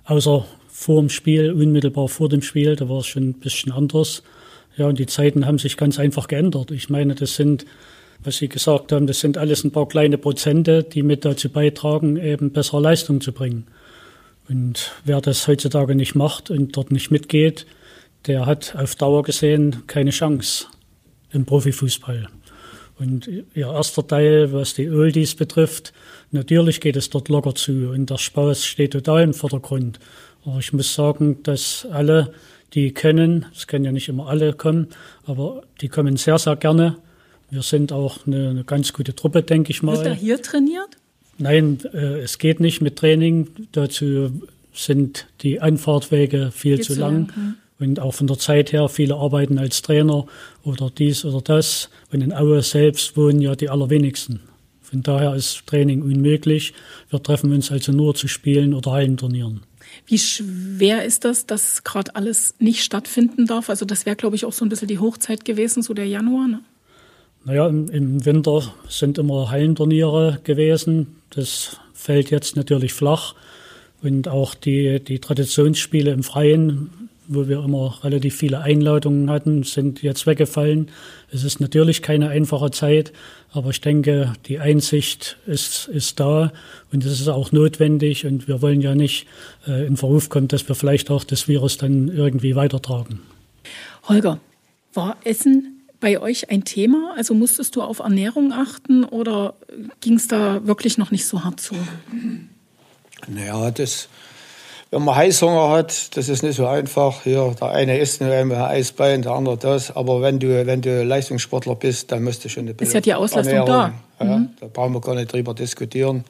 Außer 0.04 0.44
vor 0.68 1.00
dem 1.00 1.08
Spiel, 1.08 1.52
unmittelbar 1.52 2.08
vor 2.08 2.28
dem 2.28 2.42
Spiel, 2.42 2.76
da 2.76 2.88
war 2.88 2.98
es 2.98 3.06
schon 3.06 3.30
ein 3.30 3.34
bisschen 3.34 3.72
anders. 3.72 4.22
Ja, 4.76 4.86
und 4.88 4.98
die 4.98 5.06
Zeiten 5.06 5.46
haben 5.46 5.58
sich 5.58 5.76
ganz 5.76 5.98
einfach 5.98 6.28
geändert. 6.28 6.70
Ich 6.70 6.90
meine, 6.90 7.14
das 7.14 7.36
sind 7.36 7.64
Was 8.22 8.38
Sie 8.38 8.48
gesagt 8.48 8.92
haben, 8.92 9.06
das 9.06 9.20
sind 9.20 9.36
alles 9.36 9.64
ein 9.64 9.72
paar 9.72 9.88
kleine 9.88 10.18
Prozente, 10.18 10.82
die 10.82 11.02
mit 11.02 11.24
dazu 11.24 11.48
beitragen, 11.48 12.16
eben 12.16 12.52
bessere 12.52 12.80
Leistung 12.80 13.20
zu 13.20 13.32
bringen. 13.32 13.66
Und 14.48 14.92
wer 15.04 15.20
das 15.20 15.48
heutzutage 15.48 15.94
nicht 15.94 16.14
macht 16.14 16.50
und 16.50 16.76
dort 16.76 16.90
nicht 16.90 17.10
mitgeht, 17.10 17.66
der 18.26 18.46
hat 18.46 18.76
auf 18.76 18.94
Dauer 18.94 19.22
gesehen 19.22 19.82
keine 19.86 20.10
Chance 20.10 20.66
im 21.32 21.44
Profifußball. 21.44 22.28
Und 22.98 23.26
ihr 23.26 23.66
erster 23.66 24.06
Teil, 24.06 24.52
was 24.52 24.74
die 24.74 24.88
Oldies 24.88 25.34
betrifft, 25.34 25.92
natürlich 26.30 26.80
geht 26.80 26.96
es 26.96 27.10
dort 27.10 27.28
locker 27.28 27.54
zu 27.54 27.90
und 27.92 28.08
der 28.08 28.18
Spaß 28.18 28.64
steht 28.64 28.92
total 28.92 29.22
im 29.22 29.34
Vordergrund. 29.34 29.98
Aber 30.44 30.58
ich 30.58 30.72
muss 30.72 30.94
sagen, 30.94 31.42
dass 31.42 31.86
alle, 31.90 32.32
die 32.74 32.92
können, 32.92 33.46
es 33.54 33.66
können 33.66 33.84
ja 33.84 33.92
nicht 33.92 34.08
immer 34.08 34.28
alle 34.28 34.52
kommen, 34.52 34.88
aber 35.26 35.62
die 35.80 35.88
kommen 35.88 36.16
sehr, 36.16 36.38
sehr 36.38 36.56
gerne. 36.56 36.96
Wir 37.54 37.62
sind 37.62 37.92
auch 37.92 38.26
eine, 38.26 38.48
eine 38.48 38.64
ganz 38.64 38.92
gute 38.92 39.14
Truppe, 39.14 39.44
denke 39.44 39.70
ich 39.70 39.80
mal. 39.80 39.96
Wird 39.96 40.06
er 40.06 40.14
hier 40.14 40.42
trainiert? 40.42 40.88
Nein, 41.38 41.78
äh, 41.92 42.18
es 42.18 42.38
geht 42.38 42.58
nicht 42.58 42.80
mit 42.80 42.96
Training. 42.96 43.46
Dazu 43.70 44.42
sind 44.72 45.28
die 45.40 45.60
Anfahrtwege 45.60 46.50
viel, 46.50 46.78
viel 46.78 46.84
zu, 46.84 46.94
lang. 46.94 47.28
lang. 47.28 47.36
Hm. 47.36 47.54
Und 47.78 48.00
auch 48.00 48.12
von 48.14 48.26
der 48.26 48.40
Zeit 48.40 48.72
her, 48.72 48.88
viele 48.88 49.14
arbeiten 49.14 49.58
als 49.58 49.82
Trainer 49.82 50.26
oder 50.64 50.90
dies 50.90 51.24
oder 51.24 51.40
das. 51.42 51.90
Und 52.12 52.22
in 52.22 52.32
Aue 52.32 52.60
selbst 52.62 53.16
wohnen 53.16 53.40
ja 53.40 53.54
die 53.54 53.68
allerwenigsten. 53.68 54.40
Von 54.82 55.04
daher 55.04 55.36
ist 55.36 55.64
Training 55.66 56.02
unmöglich. 56.02 56.74
Wir 57.08 57.22
treffen 57.22 57.52
uns 57.52 57.70
also 57.70 57.92
nur 57.92 58.16
zu 58.16 58.26
spielen 58.26 58.74
oder 58.74 58.90
Hallenturnieren. 58.90 59.60
Wie 60.06 60.18
schwer 60.18 61.04
ist 61.04 61.24
das, 61.24 61.46
dass 61.46 61.84
gerade 61.84 62.16
alles 62.16 62.56
nicht 62.58 62.82
stattfinden 62.82 63.46
darf? 63.46 63.70
Also 63.70 63.84
das 63.84 64.06
wäre, 64.06 64.16
glaube 64.16 64.34
ich, 64.34 64.44
auch 64.44 64.52
so 64.52 64.64
ein 64.64 64.68
bisschen 64.70 64.88
die 64.88 64.98
Hochzeit 64.98 65.44
gewesen, 65.44 65.84
so 65.84 65.94
der 65.94 66.08
Januar. 66.08 66.48
Ne? 66.48 66.60
Naja, 67.44 67.66
im, 67.68 68.24
Winter 68.24 68.74
sind 68.88 69.18
immer 69.18 69.50
Hallenturniere 69.50 70.40
gewesen. 70.44 71.16
Das 71.30 71.78
fällt 71.92 72.30
jetzt 72.30 72.56
natürlich 72.56 72.94
flach. 72.94 73.34
Und 74.02 74.28
auch 74.28 74.54
die, 74.54 75.00
die 75.00 75.18
Traditionsspiele 75.18 76.10
im 76.10 76.22
Freien, 76.22 76.90
wo 77.26 77.48
wir 77.48 77.62
immer 77.62 77.98
relativ 78.02 78.36
viele 78.36 78.60
Einladungen 78.60 79.30
hatten, 79.30 79.62
sind 79.62 80.02
jetzt 80.02 80.26
weggefallen. 80.26 80.88
Es 81.30 81.44
ist 81.44 81.60
natürlich 81.60 82.02
keine 82.02 82.28
einfache 82.28 82.70
Zeit, 82.70 83.12
aber 83.50 83.70
ich 83.70 83.80
denke, 83.80 84.32
die 84.46 84.58
Einsicht 84.58 85.36
ist, 85.46 85.88
ist 85.88 86.20
da 86.20 86.52
und 86.92 87.04
es 87.04 87.20
ist 87.20 87.28
auch 87.28 87.52
notwendig. 87.52 88.26
Und 88.26 88.48
wir 88.48 88.62
wollen 88.62 88.80
ja 88.80 88.94
nicht 88.94 89.26
äh, 89.66 89.86
in 89.86 89.96
Verruf 89.96 90.30
kommen, 90.30 90.48
dass 90.48 90.66
wir 90.68 90.74
vielleicht 90.74 91.10
auch 91.10 91.24
das 91.24 91.46
Virus 91.46 91.76
dann 91.76 92.08
irgendwie 92.08 92.56
weitertragen. 92.56 93.20
Holger, 94.08 94.40
war 94.92 95.16
Essen 95.24 95.73
bei 96.04 96.20
euch 96.20 96.50
ein 96.50 96.64
Thema? 96.64 97.14
Also 97.16 97.32
musstest 97.32 97.76
du 97.76 97.82
auf 97.82 98.00
Ernährung 98.00 98.52
achten 98.52 99.04
oder 99.04 99.54
ging 100.02 100.16
es 100.16 100.28
da 100.28 100.60
wirklich 100.66 100.98
noch 100.98 101.10
nicht 101.10 101.26
so 101.26 101.44
hart 101.44 101.60
zu? 101.60 101.74
Naja, 103.26 103.70
das, 103.70 104.10
wenn 104.90 105.02
man 105.02 105.16
Heißhunger 105.16 105.70
hat, 105.70 106.14
das 106.14 106.28
ist 106.28 106.42
nicht 106.42 106.56
so 106.56 106.66
einfach. 106.66 107.22
Hier, 107.22 107.56
der 107.58 107.70
eine 107.70 107.98
isst 107.98 108.20
nur 108.20 108.30
ein 108.30 108.52
Eisbein, 108.52 109.22
der 109.22 109.32
andere 109.32 109.56
das. 109.56 109.96
Aber 109.96 110.20
wenn 110.20 110.38
du, 110.38 110.66
wenn 110.66 110.82
du 110.82 111.02
Leistungssportler 111.04 111.74
bist, 111.74 112.12
dann 112.12 112.22
musst 112.22 112.44
du 112.44 112.50
schon 112.50 112.68
eine 112.68 112.76
Ist 112.78 112.92
ja 112.92 113.00
die 113.00 113.14
Auslastung 113.14 113.54
Ernährung, 113.54 113.94
da. 114.18 114.26
Ja, 114.26 114.36
mhm. 114.36 114.50
Da 114.60 114.66
brauchen 114.66 114.92
wir 114.92 115.00
gar 115.00 115.14
nicht 115.14 115.32
drüber 115.32 115.54
diskutieren. 115.54 116.24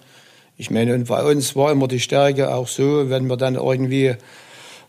Ich 0.56 0.70
meine, 0.70 0.94
und 0.94 1.08
bei 1.08 1.24
uns 1.24 1.56
war 1.56 1.72
immer 1.72 1.88
die 1.88 1.98
Stärke 1.98 2.54
auch 2.54 2.68
so, 2.68 3.10
wenn 3.10 3.26
wir 3.26 3.36
dann 3.36 3.56
irgendwie 3.56 4.14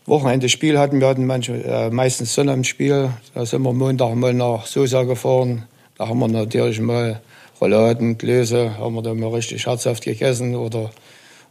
Wochenende 0.06 0.48
Spiel 0.48 0.78
hatten, 0.78 1.00
wir 1.00 1.08
hatten 1.08 1.26
manchmal, 1.26 1.62
äh, 1.62 1.90
meistens 1.90 2.34
Sonnabendspiel, 2.34 3.10
da 3.34 3.44
sind 3.44 3.62
wir 3.62 3.72
Montag 3.72 4.14
mal 4.14 4.32
nach 4.32 4.66
Sosa 4.66 5.02
gefahren. 5.02 5.64
Da 5.98 6.08
haben 6.08 6.20
wir 6.20 6.28
natürlich 6.28 6.80
mal 6.80 7.20
Rouladen, 7.60 8.16
Gläser, 8.16 8.78
haben 8.78 8.94
wir 8.94 9.02
dann 9.02 9.18
mal 9.18 9.30
richtig 9.30 9.66
herzhaft 9.66 10.04
gegessen 10.04 10.54
oder 10.54 10.90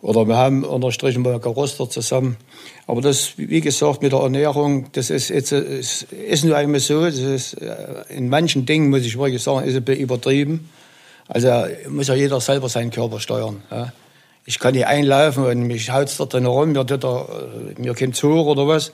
oder 0.01 0.27
wir 0.27 0.35
haben 0.35 0.63
unterstrichen 0.63 1.23
mal 1.23 1.39
gerostet 1.39 1.91
zusammen. 1.91 2.37
Aber 2.85 3.01
das, 3.01 3.33
wie 3.37 3.59
gesagt, 3.59 4.03
mit 4.03 4.11
der 4.11 4.19
Ernährung, 4.19 4.85
das 4.91 5.09
ist, 5.09 5.29
jetzt, 5.29 5.51
ist, 5.51 6.03
ist 6.03 6.43
nur 6.43 6.55
einmal 6.55 6.79
so, 6.79 7.05
das 7.05 7.17
ist, 7.17 7.53
äh, 7.55 7.75
in 8.09 8.29
manchen 8.29 8.67
Dingen, 8.67 8.91
muss 8.91 9.03
ich 9.03 9.17
wirklich 9.17 9.41
sagen, 9.41 9.67
ist 9.67 9.75
ein 9.75 9.83
bisschen 9.83 10.03
übertrieben. 10.03 10.69
Also 11.27 11.49
muss 11.89 12.07
ja 12.07 12.13
jeder 12.13 12.39
selber 12.39 12.69
seinen 12.69 12.91
Körper 12.91 13.19
steuern. 13.19 13.63
Ja. 13.71 13.91
Ich 14.45 14.59
kann 14.59 14.73
nicht 14.73 14.85
einlaufen 14.85 15.43
und 15.45 15.63
mich 15.63 15.91
haut 15.91 16.13
da 16.19 16.25
drin 16.25 16.45
rum, 16.45 16.71
mir, 16.71 16.85
tut 16.85 17.03
er, 17.03 17.27
äh, 17.77 17.81
mir 17.81 17.95
kommt 17.95 18.21
hoch 18.21 18.45
oder 18.45 18.67
was. 18.67 18.91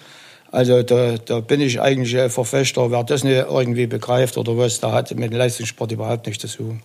Also 0.52 0.84
da, 0.84 1.18
da 1.18 1.40
bin 1.40 1.62
ich 1.62 1.82
eigentlich 1.82 2.18
ein 2.18 2.30
Verfechter. 2.30 2.92
Wer 2.92 3.04
das 3.04 3.24
nicht 3.24 3.46
irgendwie 3.50 3.88
begreift 3.88 4.38
oder 4.38 4.58
was, 4.58 4.80
da 4.80 4.92
hat 4.92 5.14
mit 5.16 5.32
dem 5.32 5.38
Leistungssport 5.38 5.92
überhaupt 5.92 6.28
nichts 6.28 6.50
zu 6.50 6.58
tun. 6.58 6.84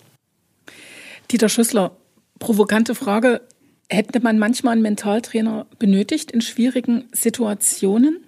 Dieter 1.30 1.48
Schüssler, 1.48 1.92
provokante 2.38 2.94
Frage. 2.94 3.40
Hätte 3.88 4.20
man 4.20 4.38
manchmal 4.38 4.72
einen 4.72 4.82
Mentaltrainer 4.82 5.66
benötigt 5.78 6.32
in 6.32 6.40
schwierigen 6.40 7.04
Situationen? 7.12 8.24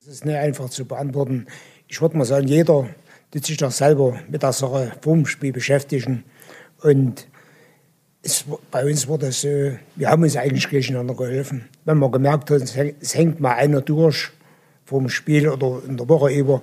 Das 0.00 0.14
ist 0.14 0.24
nicht 0.24 0.36
einfach 0.36 0.70
zu 0.70 0.86
beantworten. 0.86 1.46
Ich 1.86 2.00
würde 2.00 2.16
mal 2.16 2.24
sagen, 2.24 2.48
jeder 2.48 2.88
tut 3.30 3.44
sich 3.44 3.56
doch 3.58 3.70
selber 3.70 4.18
mit 4.28 4.42
der 4.42 4.52
Sache 4.52 4.92
vorm 5.02 5.26
Spiel 5.26 5.52
beschäftigen. 5.52 6.24
Und 6.82 7.26
es, 8.22 8.44
bei 8.70 8.84
uns 8.84 9.06
wurde 9.06 9.28
es 9.28 9.42
so, 9.42 9.48
wir 9.96 10.08
haben 10.08 10.22
uns 10.22 10.36
eigentlich 10.36 10.68
gegeneinander 10.68 11.14
geholfen. 11.14 11.68
Wenn 11.84 11.98
man 11.98 12.12
gemerkt 12.12 12.50
hat, 12.50 12.62
es 12.62 13.14
hängt 13.14 13.40
mal 13.40 13.54
einer 13.54 13.80
durch 13.80 14.30
vom 14.84 15.08
Spiel 15.08 15.48
oder 15.48 15.82
in 15.86 15.96
der 15.96 16.08
Woche 16.08 16.32
über, 16.32 16.62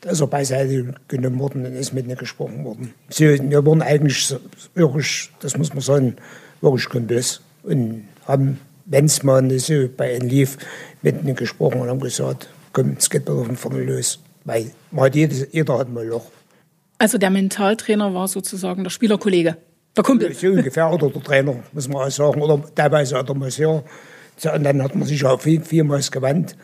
da 0.00 0.10
ist 0.10 0.20
er 0.20 0.26
beiseite 0.26 0.94
genommen 1.08 1.38
worden 1.38 1.66
und 1.66 1.74
ist 1.74 1.92
mit 1.92 2.06
mir 2.06 2.16
gesprochen 2.16 2.64
worden. 2.64 2.94
So, 3.08 3.24
wir 3.24 3.64
wurden 3.64 3.82
eigentlich 3.82 4.34
wirklich, 4.74 5.30
das 5.40 5.56
muss 5.56 5.70
man 5.70 5.80
sagen, 5.80 6.16
wirklich 6.60 6.88
Kumpels 6.88 7.40
und 7.62 8.04
haben, 8.26 8.58
wenn 8.84 9.06
es 9.06 9.22
mal 9.22 9.42
nicht 9.42 9.66
so 9.66 9.88
bei 9.94 10.14
ihnen 10.14 10.28
lief, 10.28 10.58
mit 11.02 11.22
ihnen 11.22 11.36
gesprochen 11.36 11.80
und 11.80 11.88
haben 11.88 12.00
gesagt, 12.00 12.48
komm, 12.72 12.96
es 12.98 13.10
geht 13.10 13.22
wieder 13.22 13.44
von 13.44 13.56
vorne 13.56 13.82
los. 13.84 14.18
Weil 14.44 14.70
man 14.90 15.06
hat 15.06 15.14
jeder, 15.14 15.46
jeder 15.50 15.78
hat 15.78 15.92
mal 15.92 16.06
Loch. 16.06 16.26
Also 16.98 17.18
der 17.18 17.30
Mentaltrainer 17.30 18.14
war 18.14 18.28
sozusagen 18.28 18.84
der 18.84 18.90
Spielerkollege, 18.90 19.56
der 19.96 20.04
Kumpel. 20.04 20.34
So 20.34 20.48
ungefähr, 20.48 20.90
oder 20.90 21.08
der 21.08 21.22
Trainer, 21.22 21.56
muss 21.72 21.88
man 21.88 22.06
auch 22.06 22.10
sagen. 22.10 22.42
Oder 22.42 22.62
teilweise 22.74 23.16
hat 23.16 23.28
er 23.28 23.34
mal 23.34 23.50
sehr. 23.50 23.70
Und 23.70 24.64
dann 24.64 24.82
hat 24.82 24.94
man 24.94 25.06
sich 25.06 25.24
auch 25.24 25.40
viel, 25.40 25.62
vielmals 25.62 26.10
gewandt. 26.10 26.56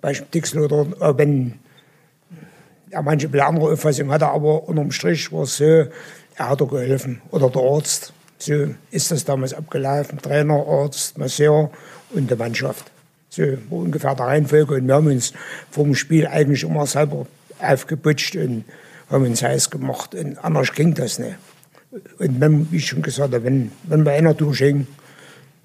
Bei 0.00 0.12
Dixel 0.12 0.62
oder 0.62 0.86
auch 1.00 1.18
wenn 1.18 1.54
er 2.90 3.02
manche 3.02 3.28
andere 3.44 3.72
Auffassung 3.72 4.10
hatte, 4.10 4.28
aber 4.28 4.68
unterm 4.68 4.90
Strich 4.90 5.30
war 5.32 5.42
es 5.42 5.56
so, 5.56 5.64
er 5.64 6.48
hat 6.48 6.60
er 6.60 6.66
geholfen. 6.66 7.20
Oder 7.30 7.50
der 7.50 7.62
Arzt. 7.62 8.12
So 8.38 8.68
ist 8.90 9.10
das 9.10 9.24
damals 9.24 9.52
abgelaufen. 9.52 10.18
Trainer, 10.18 10.64
Arzt, 10.66 11.18
Masseur 11.18 11.70
und 12.10 12.30
die 12.30 12.36
Mannschaft. 12.36 12.90
So 13.30 13.42
ungefähr 13.70 14.14
der 14.14 14.26
Reihenfolge. 14.26 14.74
Und 14.76 14.86
wir 14.86 14.94
haben 14.94 15.08
uns 15.08 15.32
vor 15.70 15.84
dem 15.84 15.94
Spiel 15.94 16.26
eigentlich 16.26 16.62
immer 16.62 16.86
selber 16.86 17.26
aufgeputscht 17.60 18.36
und 18.36 18.64
haben 19.10 19.24
uns 19.24 19.42
heiß 19.42 19.70
gemacht. 19.70 20.14
Und 20.14 20.38
anders 20.38 20.72
ging 20.72 20.94
das 20.94 21.18
nicht. 21.18 21.36
Und 21.90 22.40
wenn, 22.40 22.70
wie 22.70 22.76
ich 22.76 22.86
schon 22.86 23.02
gesagt 23.02 23.32
habe, 23.32 23.44
wenn, 23.44 23.72
wenn 23.84 24.04
bei 24.04 24.16
einer 24.16 24.34
durchhing, 24.34 24.86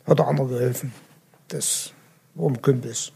hat 0.05 0.19
der 0.19 0.27
andere 0.27 0.47
geholfen. 0.47 0.93
Das 1.49 1.91
war 2.35 2.49
ein 2.49 2.61
Kumpels. 2.61 3.11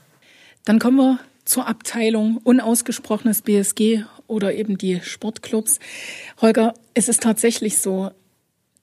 Dann 0.65 0.79
kommen 0.79 0.97
wir 0.97 1.19
zur 1.45 1.67
Abteilung 1.67 2.38
unausgesprochenes 2.43 3.41
BSG 3.41 4.03
oder 4.27 4.53
eben 4.53 4.77
die 4.77 4.99
Sportclubs. 5.01 5.79
Holger, 6.41 6.73
es 6.93 7.07
ist 7.07 7.23
tatsächlich 7.23 7.79
so, 7.79 8.11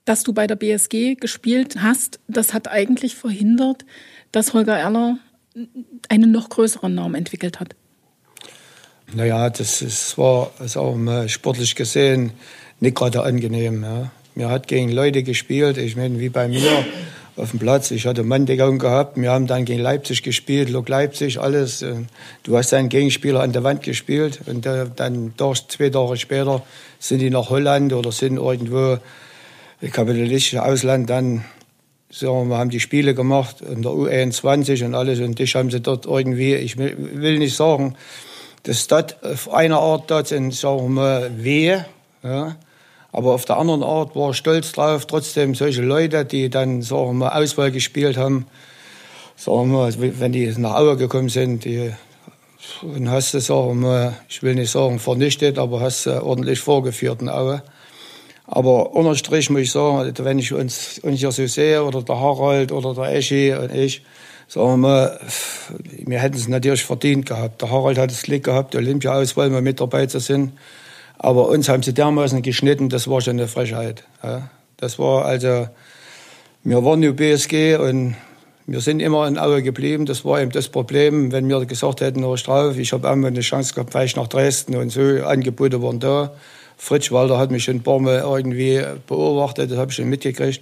dass 0.07 0.23
du 0.23 0.33
bei 0.33 0.47
der 0.47 0.57
BSG 0.57 1.15
gespielt 1.15 1.77
hast, 1.83 2.21
das 2.27 2.55
hat 2.55 2.69
eigentlich 2.69 3.15
verhindert, 3.15 3.85
dass 4.33 4.55
Holger 4.55 4.77
Erler 4.77 5.19
einen 6.09 6.33
noch 6.33 6.49
größeren 6.49 6.95
Namen 6.95 7.15
entwickelt 7.15 7.61
hat. 7.61 7.77
Naja, 9.13 9.51
das 9.51 9.83
ist, 9.83 10.17
war 10.19 10.51
ist 10.65 10.77
auch 10.77 10.97
mal 10.97 11.29
sportlich 11.29 11.75
gesehen 11.75 12.33
nicht 12.85 12.97
gerade 12.97 13.23
angenehm. 13.23 13.83
Ja. 13.83 14.11
Mir 14.35 14.49
hat 14.49 14.69
gegen 14.69 14.91
Leute 14.91 15.23
gespielt, 15.23 15.79
ich 15.79 15.97
meine, 15.97 16.21
wie 16.21 16.29
bei 16.29 16.49
mir 16.49 16.85
auf 17.37 17.51
dem 17.51 17.59
Platz. 17.59 17.91
Ich 17.91 18.07
hatte 18.07 18.23
Manndeckung 18.23 18.79
gehabt. 18.79 19.17
Wir 19.17 19.33
haben 19.33 19.47
dann 19.47 19.65
gegen 19.65 19.81
Leipzig 19.81 20.23
gespielt, 20.23 20.71
Lok 20.71 20.89
Leipzig, 20.89 21.41
alles. 21.41 21.85
Du 22.45 22.57
hast 22.57 22.73
deinen 22.73 22.89
Gegenspieler 22.89 23.41
an 23.41 23.53
der 23.53 23.65
Wand 23.65 23.83
gespielt 23.83 24.41
und 24.47 24.67
dann 24.67 25.35
zwei 25.37 25.91
Tage 25.91 26.17
später 26.17 26.63
sind 27.01 27.19
die 27.19 27.31
nach 27.31 27.51
Holland 27.51 27.93
oder 27.93 28.13
sind 28.13 28.37
irgendwo 28.37 28.99
kapitalistische 29.91 30.63
Ausland 30.65 31.11
dann 31.11 31.45
sagen 32.11 32.49
wir, 32.49 32.59
haben 32.59 32.71
die 32.71 32.81
Spiele 32.81 33.15
gemacht 33.15 33.61
in 33.61 33.83
der 33.83 33.91
U21 33.91 34.85
und 34.85 34.95
alles 34.95 35.19
und 35.19 35.39
dich 35.39 35.55
haben 35.57 35.71
sie 35.71 35.81
dort 35.81 36.07
irgendwie, 36.07 36.55
ich 36.55 36.79
will 36.79 37.39
nicht 37.39 37.57
sagen, 37.57 37.97
dass 38.63 38.87
das 38.87 39.17
auf 39.23 39.53
einer 39.53 39.81
Art 39.81 40.11
dort 40.11 40.29
sind, 40.29 40.55
sagen 40.55 40.83
wir 40.83 40.89
mal, 40.89 41.31
ja, 42.23 42.57
aber 43.15 43.33
auf 43.33 43.45
der 43.45 43.59
anderen 43.59 43.85
Art 43.85 44.17
war 44.17 44.31
ich 44.31 44.37
stolz 44.37 44.73
drauf, 44.73 45.07
trotzdem 45.07 45.55
solche 45.55 45.83
Leute, 45.83 46.25
die 46.25 46.51
dann, 46.51 46.83
sagen 46.83 47.07
wir 47.07 47.13
mal, 47.13 47.41
Auswahl 47.41 47.71
gespielt 47.71 48.17
haben, 48.17 48.47
sagen 49.37 49.71
wir 49.71 49.79
mal, 49.79 49.95
wenn 50.19 50.33
die 50.33 50.53
nach 50.59 50.75
Aue 50.75 50.97
gekommen 50.97 51.29
sind, 51.29 51.65
die 51.65 51.93
und 52.83 53.09
hast 53.09 53.33
du, 53.33 53.41
sagen 53.41 53.83
wir 53.83 54.15
ich 54.29 54.43
will 54.43 54.57
nicht 54.57 54.73
sagen 54.73 54.99
vernichtet, 54.99 55.61
aber 55.61 55.81
hast 55.81 56.07
du 56.07 56.25
ordentlich 56.25 56.59
vorgeführt 56.59 57.23
in 57.23 57.29
Aue. 57.29 57.63
Aber 58.49 58.93
unterm 58.95 59.15
Strich 59.15 59.49
muss 59.49 59.61
ich 59.61 59.71
sagen, 59.71 59.99
also 59.99 60.25
wenn 60.25 60.41
ich 60.41 60.53
uns, 60.53 60.99
uns 60.99 61.21
hier 61.21 61.31
so 61.31 61.47
sehe, 61.47 61.85
oder 61.85 62.03
der 62.03 62.19
Harald 62.19 62.73
oder 62.73 62.95
der 62.95 63.15
Eschi 63.15 63.55
und 63.55 63.73
ich, 63.73 64.03
sagen 64.49 64.71
wir 64.71 64.77
mal, 64.77 65.21
wir 66.05 66.19
hätten 66.19 66.37
es 66.37 66.49
natürlich 66.49 66.85
verdient 66.85 67.27
gehabt. 67.27 67.63
Der 67.63 67.71
Harald 67.71 67.97
hat 67.97 68.11
das 68.11 68.23
Glück 68.23 68.43
gehabt, 68.43 68.75
Olympia-Auswahl 68.75 69.51
mal 69.51 69.63
mit 69.63 69.81
dabei 69.81 70.07
zu 70.07 70.19
sein. 70.19 70.51
Aber 71.25 71.49
uns 71.49 71.71
haben 71.71 71.83
sie 71.83 71.95
dermaßen 71.95 72.43
geschnitten, 72.43 72.91
das 72.91 73.09
war 73.09 73.23
schon 73.23 73.39
eine 73.39 73.49
Frechheit. 73.49 74.05
Ja. 74.23 74.51
Das 74.77 74.99
war 74.99 75.25
also, 75.25 75.69
wir 76.65 76.85
waren 76.85 77.01
nur 77.01 77.15
BSG 77.15 77.77
und 77.77 78.15
wir 78.67 78.81
sind 78.83 79.01
immer 79.01 79.27
in 79.27 79.39
Aue 79.39 79.63
geblieben. 79.63 80.05
Das 80.05 80.27
war 80.27 80.43
eben 80.43 80.51
das 80.51 80.69
Problem, 80.69 81.33
wenn 81.33 81.49
wir 81.49 81.65
gesagt 81.65 82.03
hätten, 82.03 82.21
noch 82.21 82.37
drauf, 82.37 82.77
ich 82.77 82.93
habe 82.93 83.09
einmal 83.09 83.31
eine 83.31 83.41
Chance 83.41 83.73
gehabt, 83.73 83.93
vielleicht 83.93 84.19
nach 84.19 84.29
Dresden 84.29 84.77
und 84.77 84.91
so, 84.91 85.01
Angebote 85.01 85.83
waren 85.83 85.99
da. 85.99 86.35
Fritsch 86.77 87.11
Walter 87.11 87.39
hat 87.39 87.51
mich 87.51 87.65
schon 87.65 87.77
ein 87.77 87.83
paar 87.83 88.01
Mal 88.01 88.19
irgendwie 88.19 88.83
beobachtet, 89.07 89.71
das 89.71 89.79
habe 89.79 89.93
ich 89.93 89.97
schon 89.97 90.11
mitgekriegt. 90.11 90.61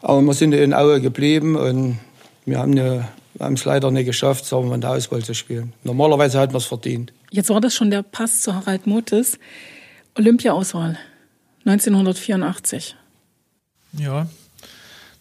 Aber 0.00 0.22
wir 0.22 0.32
sind 0.32 0.54
in 0.54 0.72
Aue 0.72 1.02
geblieben 1.02 1.54
und 1.54 1.98
wir 2.46 2.60
haben 2.60 2.78
es 3.38 3.64
leider 3.66 3.90
nicht 3.90 4.06
geschafft, 4.06 4.46
sagen 4.46 4.72
in 4.72 4.80
der 4.80 4.92
Auswahl 4.92 5.22
zu 5.22 5.34
spielen. 5.34 5.74
Normalerweise 5.84 6.38
hat 6.38 6.52
man 6.52 6.60
es 6.62 6.64
verdient. 6.64 7.12
Jetzt 7.30 7.50
war 7.50 7.60
das 7.60 7.74
schon 7.74 7.90
der 7.90 8.02
Pass 8.02 8.40
zu 8.40 8.54
Harald 8.54 8.86
Motes. 8.86 9.38
Olympia-Auswahl 10.16 10.98
1984. 11.64 12.96
Ja, 13.98 14.26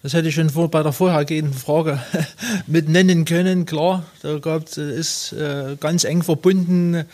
das 0.04 0.14
hätte 0.14 0.30
ich 0.30 0.36
schon 0.36 0.50
vor, 0.50 0.72
bei 0.72 0.84
der 0.84 0.94
vorhergehenden 0.94 1.54
Frage 1.54 2.00
mit 2.68 2.90
nennen 2.90 3.26
können. 3.26 3.66
Klar, 3.66 4.04
da 4.22 4.40
gab 4.40 4.76
ist 4.76 5.34
äh, 5.34 5.78
ganz 5.80 6.04
eng 6.04 6.24
verbunden 6.24 7.06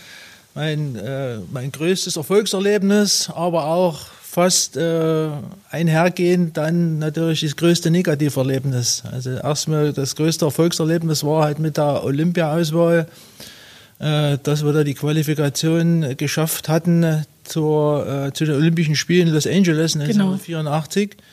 mein, 0.58 0.96
äh, 0.96 1.38
mein 1.52 1.72
größtes 1.72 2.18
Erfolgserlebnis, 2.18 3.30
aber 3.34 3.66
auch 3.66 4.08
fast 4.24 4.76
äh, 4.76 5.30
einhergehend 5.70 6.58
dann 6.58 6.98
natürlich 6.98 7.42
das 7.42 7.56
größte 7.56 7.92
Negativerlebnis. 7.92 9.04
Also 9.12 9.32
erstmal 9.32 9.94
das 9.94 10.16
größte 10.16 10.46
Erfolgserlebnis 10.46 11.24
war 11.24 11.44
halt 11.44 11.60
mit 11.60 11.78
der 11.78 12.04
Olympia-Auswahl, 12.04 13.08
äh, 14.00 14.38
dass 14.42 14.66
wir 14.66 14.74
da 14.74 14.84
die 14.84 14.96
Qualifikation 14.96 16.18
geschafft 16.18 16.70
hatten 16.70 17.26
zur, 17.48 18.28
äh, 18.28 18.34
zu 18.34 18.46
den 18.46 18.56
Olympischen 18.56 18.96
Spielen 18.96 19.28
in 19.28 19.34
Los 19.34 19.48
Angeles 19.48 19.96
1984. 19.96 21.10
Genau 21.12 21.24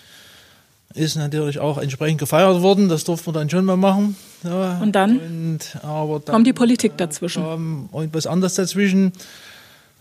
ist 0.94 1.16
natürlich 1.16 1.58
auch 1.58 1.78
entsprechend 1.78 2.18
gefeiert 2.18 2.62
worden. 2.62 2.88
Das 2.88 3.04
durfte 3.04 3.30
man 3.30 3.34
dann 3.34 3.50
schon 3.50 3.64
mal 3.64 3.76
machen. 3.76 4.16
Ja, 4.44 4.78
und 4.80 4.92
dann, 4.92 5.18
und, 5.18 5.76
aber 5.82 6.20
dann 6.20 6.34
kam 6.34 6.44
die 6.44 6.52
Politik 6.52 6.96
dazwischen. 6.96 7.42
Kam 7.42 7.88
irgendwas 7.92 8.26
anderes 8.26 8.54
dazwischen. 8.54 9.12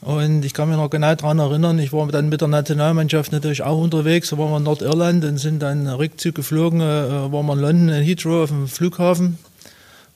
Und 0.01 0.43
ich 0.43 0.53
kann 0.53 0.67
mich 0.67 0.77
noch 0.77 0.89
genau 0.89 1.15
daran 1.15 1.39
erinnern, 1.39 1.79
ich 1.79 1.93
war 1.93 2.05
dann 2.07 2.27
mit 2.27 2.41
der 2.41 2.49
Nationalmannschaft 2.49 3.31
natürlich 3.31 3.63
auch 3.63 3.81
unterwegs. 3.81 4.29
Da 4.29 4.37
waren 4.37 4.51
wir 4.51 4.57
in 4.57 4.63
Nordirland 4.63 5.23
und 5.23 5.37
sind 5.37 5.61
dann 5.61 5.87
Rückzug 5.87 6.35
geflogen, 6.35 6.81
äh, 6.81 7.31
waren 7.31 7.45
wir 7.45 7.53
in 7.53 7.59
London, 7.59 7.89
in 7.89 8.03
Heathrow 8.03 8.43
auf 8.43 8.49
dem 8.49 8.67
Flughafen. 8.67 9.37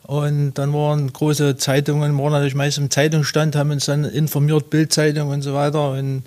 Und 0.08 0.54
dann 0.54 0.74
waren 0.74 1.12
große 1.12 1.58
Zeitungen, 1.58 2.18
waren 2.18 2.32
natürlich 2.32 2.56
meist 2.56 2.78
im 2.78 2.90
Zeitungsstand, 2.90 3.58
haben 3.58 3.72
uns 3.72 3.86
dann 3.86 4.06
informiert, 4.06 4.70
Bildzeitung 4.70 5.30
und 5.30 5.42
so 5.42 5.54
weiter. 5.54 5.92
Und 5.92 6.24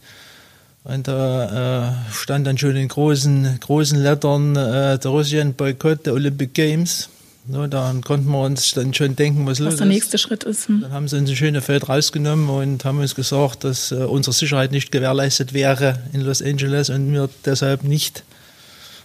und 0.82 1.08
da 1.08 1.88
äh, 1.88 2.12
stand 2.12 2.46
dann 2.46 2.56
schon 2.56 2.74
in 2.74 2.88
großen, 2.88 3.58
großen 3.60 4.02
Lettern 4.02 4.56
äh, 4.56 4.98
der 4.98 5.10
Russischen 5.10 5.54
Boykott 5.54 6.06
der 6.06 6.14
Olympic 6.14 6.52
Games. 6.54 7.10
No, 7.46 7.66
dann 7.66 8.02
konnten 8.02 8.30
wir 8.30 8.40
uns 8.42 8.72
dann 8.72 8.94
schon 8.94 9.16
denken, 9.16 9.44
was, 9.44 9.52
was 9.52 9.58
los 9.58 9.68
ist. 9.68 9.72
Was 9.72 9.78
der 9.78 9.86
nächste 9.86 10.18
Schritt 10.18 10.44
ist. 10.44 10.68
Hm. 10.68 10.82
Dann 10.82 10.92
haben 10.92 11.08
sie 11.08 11.18
uns 11.18 11.28
ein 11.28 11.36
schönes 11.36 11.64
Feld 11.64 11.88
rausgenommen 11.88 12.48
und 12.48 12.84
haben 12.84 12.98
uns 12.98 13.14
gesagt, 13.14 13.64
dass 13.64 13.92
äh, 13.92 13.96
unsere 13.96 14.32
Sicherheit 14.32 14.72
nicht 14.72 14.90
gewährleistet 14.90 15.52
wäre 15.52 15.98
in 16.12 16.22
Los 16.22 16.42
Angeles 16.42 16.88
und 16.88 17.12
wir 17.12 17.28
deshalb 17.44 17.84
nicht 17.84 18.24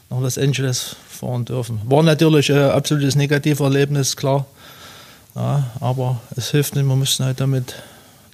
nach 0.10 0.20
Los 0.20 0.38
Angeles 0.38 0.96
fahren 1.10 1.46
dürfen. 1.46 1.82
War 1.86 2.04
natürlich 2.04 2.52
ein 2.52 2.72
absolutes 2.72 3.16
Negativerlebnis, 3.16 4.16
klar. 4.16 4.46
Ja, 5.36 5.72
aber 5.82 6.22
es 6.36 6.52
hilft 6.52 6.76
nicht, 6.76 6.86
wir 6.86 6.96
mussten 6.96 7.26
halt 7.26 7.42
damit 7.42 7.76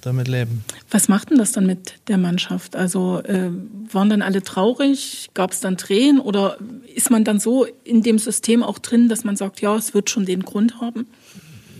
damit 0.02 0.28
leben. 0.28 0.64
Was 0.90 1.08
macht 1.08 1.30
denn 1.30 1.38
das 1.38 1.52
dann 1.52 1.64
mit 1.64 1.94
der 2.08 2.18
Mannschaft? 2.18 2.76
Also 2.76 3.22
äh, 3.22 3.50
waren 3.90 4.10
dann 4.10 4.20
alle 4.20 4.42
traurig? 4.42 5.30
Gab 5.32 5.52
es 5.52 5.60
dann 5.60 5.76
Tränen? 5.76 6.20
Oder 6.20 6.58
ist 6.94 7.10
man 7.10 7.24
dann 7.24 7.40
so 7.40 7.66
in 7.84 8.02
dem 8.02 8.18
System 8.18 8.62
auch 8.62 8.78
drin, 8.78 9.08
dass 9.08 9.24
man 9.24 9.36
sagt, 9.36 9.60
ja, 9.60 9.74
es 9.76 9.94
wird 9.94 10.10
schon 10.10 10.26
den 10.26 10.42
Grund 10.42 10.80
haben? 10.80 11.06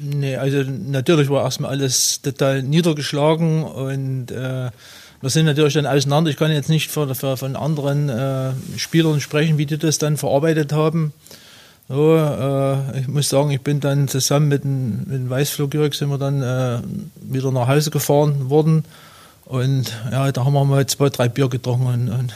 Nee, 0.00 0.36
also 0.36 0.62
natürlich 0.68 1.28
war 1.28 1.44
erstmal 1.44 1.70
alles 1.70 2.22
total 2.22 2.62
niedergeschlagen 2.62 3.64
und 3.64 4.30
äh, 4.30 4.70
wir 5.22 5.30
sind 5.30 5.46
natürlich 5.46 5.74
dann 5.74 5.86
auseinander. 5.86 6.30
Ich 6.30 6.36
kann 6.36 6.50
jetzt 6.50 6.68
nicht 6.68 6.90
für, 6.90 7.14
von 7.14 7.56
anderen 7.56 8.08
äh, 8.08 8.50
Spielern 8.76 9.20
sprechen, 9.20 9.56
wie 9.56 9.66
die 9.66 9.78
das 9.78 9.98
dann 9.98 10.16
verarbeitet 10.16 10.72
haben. 10.72 11.12
So, 11.88 12.16
äh, 12.16 13.00
ich 13.00 13.06
muss 13.06 13.28
sagen, 13.28 13.52
ich 13.52 13.60
bin 13.60 13.78
dann 13.78 14.08
zusammen 14.08 14.48
mit 14.48 14.64
dem, 14.64 14.98
mit 14.98 15.12
dem 15.12 15.30
Weißflug 15.30 15.72
sind 15.94 16.08
wir 16.08 16.18
dann 16.18 16.42
äh, 16.42 16.80
wieder 17.20 17.52
nach 17.52 17.68
Hause 17.68 17.90
gefahren 17.90 18.50
worden. 18.50 18.84
Und 19.44 19.92
ja, 20.10 20.32
da 20.32 20.44
haben 20.44 20.54
wir 20.54 20.64
mal 20.64 20.86
zwei, 20.86 21.08
drei 21.08 21.28
Bier 21.28 21.48
getrunken, 21.48 21.86
und, 21.86 22.08
und 22.08 22.34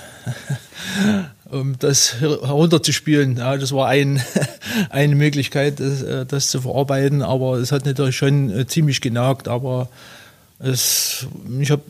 um 1.51 1.79
das 1.79 2.21
herunterzuspielen. 2.21 3.39
Ja, 3.39 3.57
das 3.57 3.73
war 3.73 3.89
ein, 3.89 4.23
eine 4.91 5.17
Möglichkeit, 5.17 5.81
das, 5.81 6.03
äh, 6.03 6.25
das, 6.25 6.49
zu 6.49 6.61
verarbeiten. 6.61 7.23
Aber 7.23 7.55
es 7.55 7.73
hat 7.73 7.85
natürlich 7.85 8.17
schon 8.17 8.51
äh, 8.51 8.67
ziemlich 8.67 9.01
genagt. 9.01 9.49
Aber 9.49 9.89
es, 10.61 11.27
ich 11.59 11.71
habe 11.73 11.83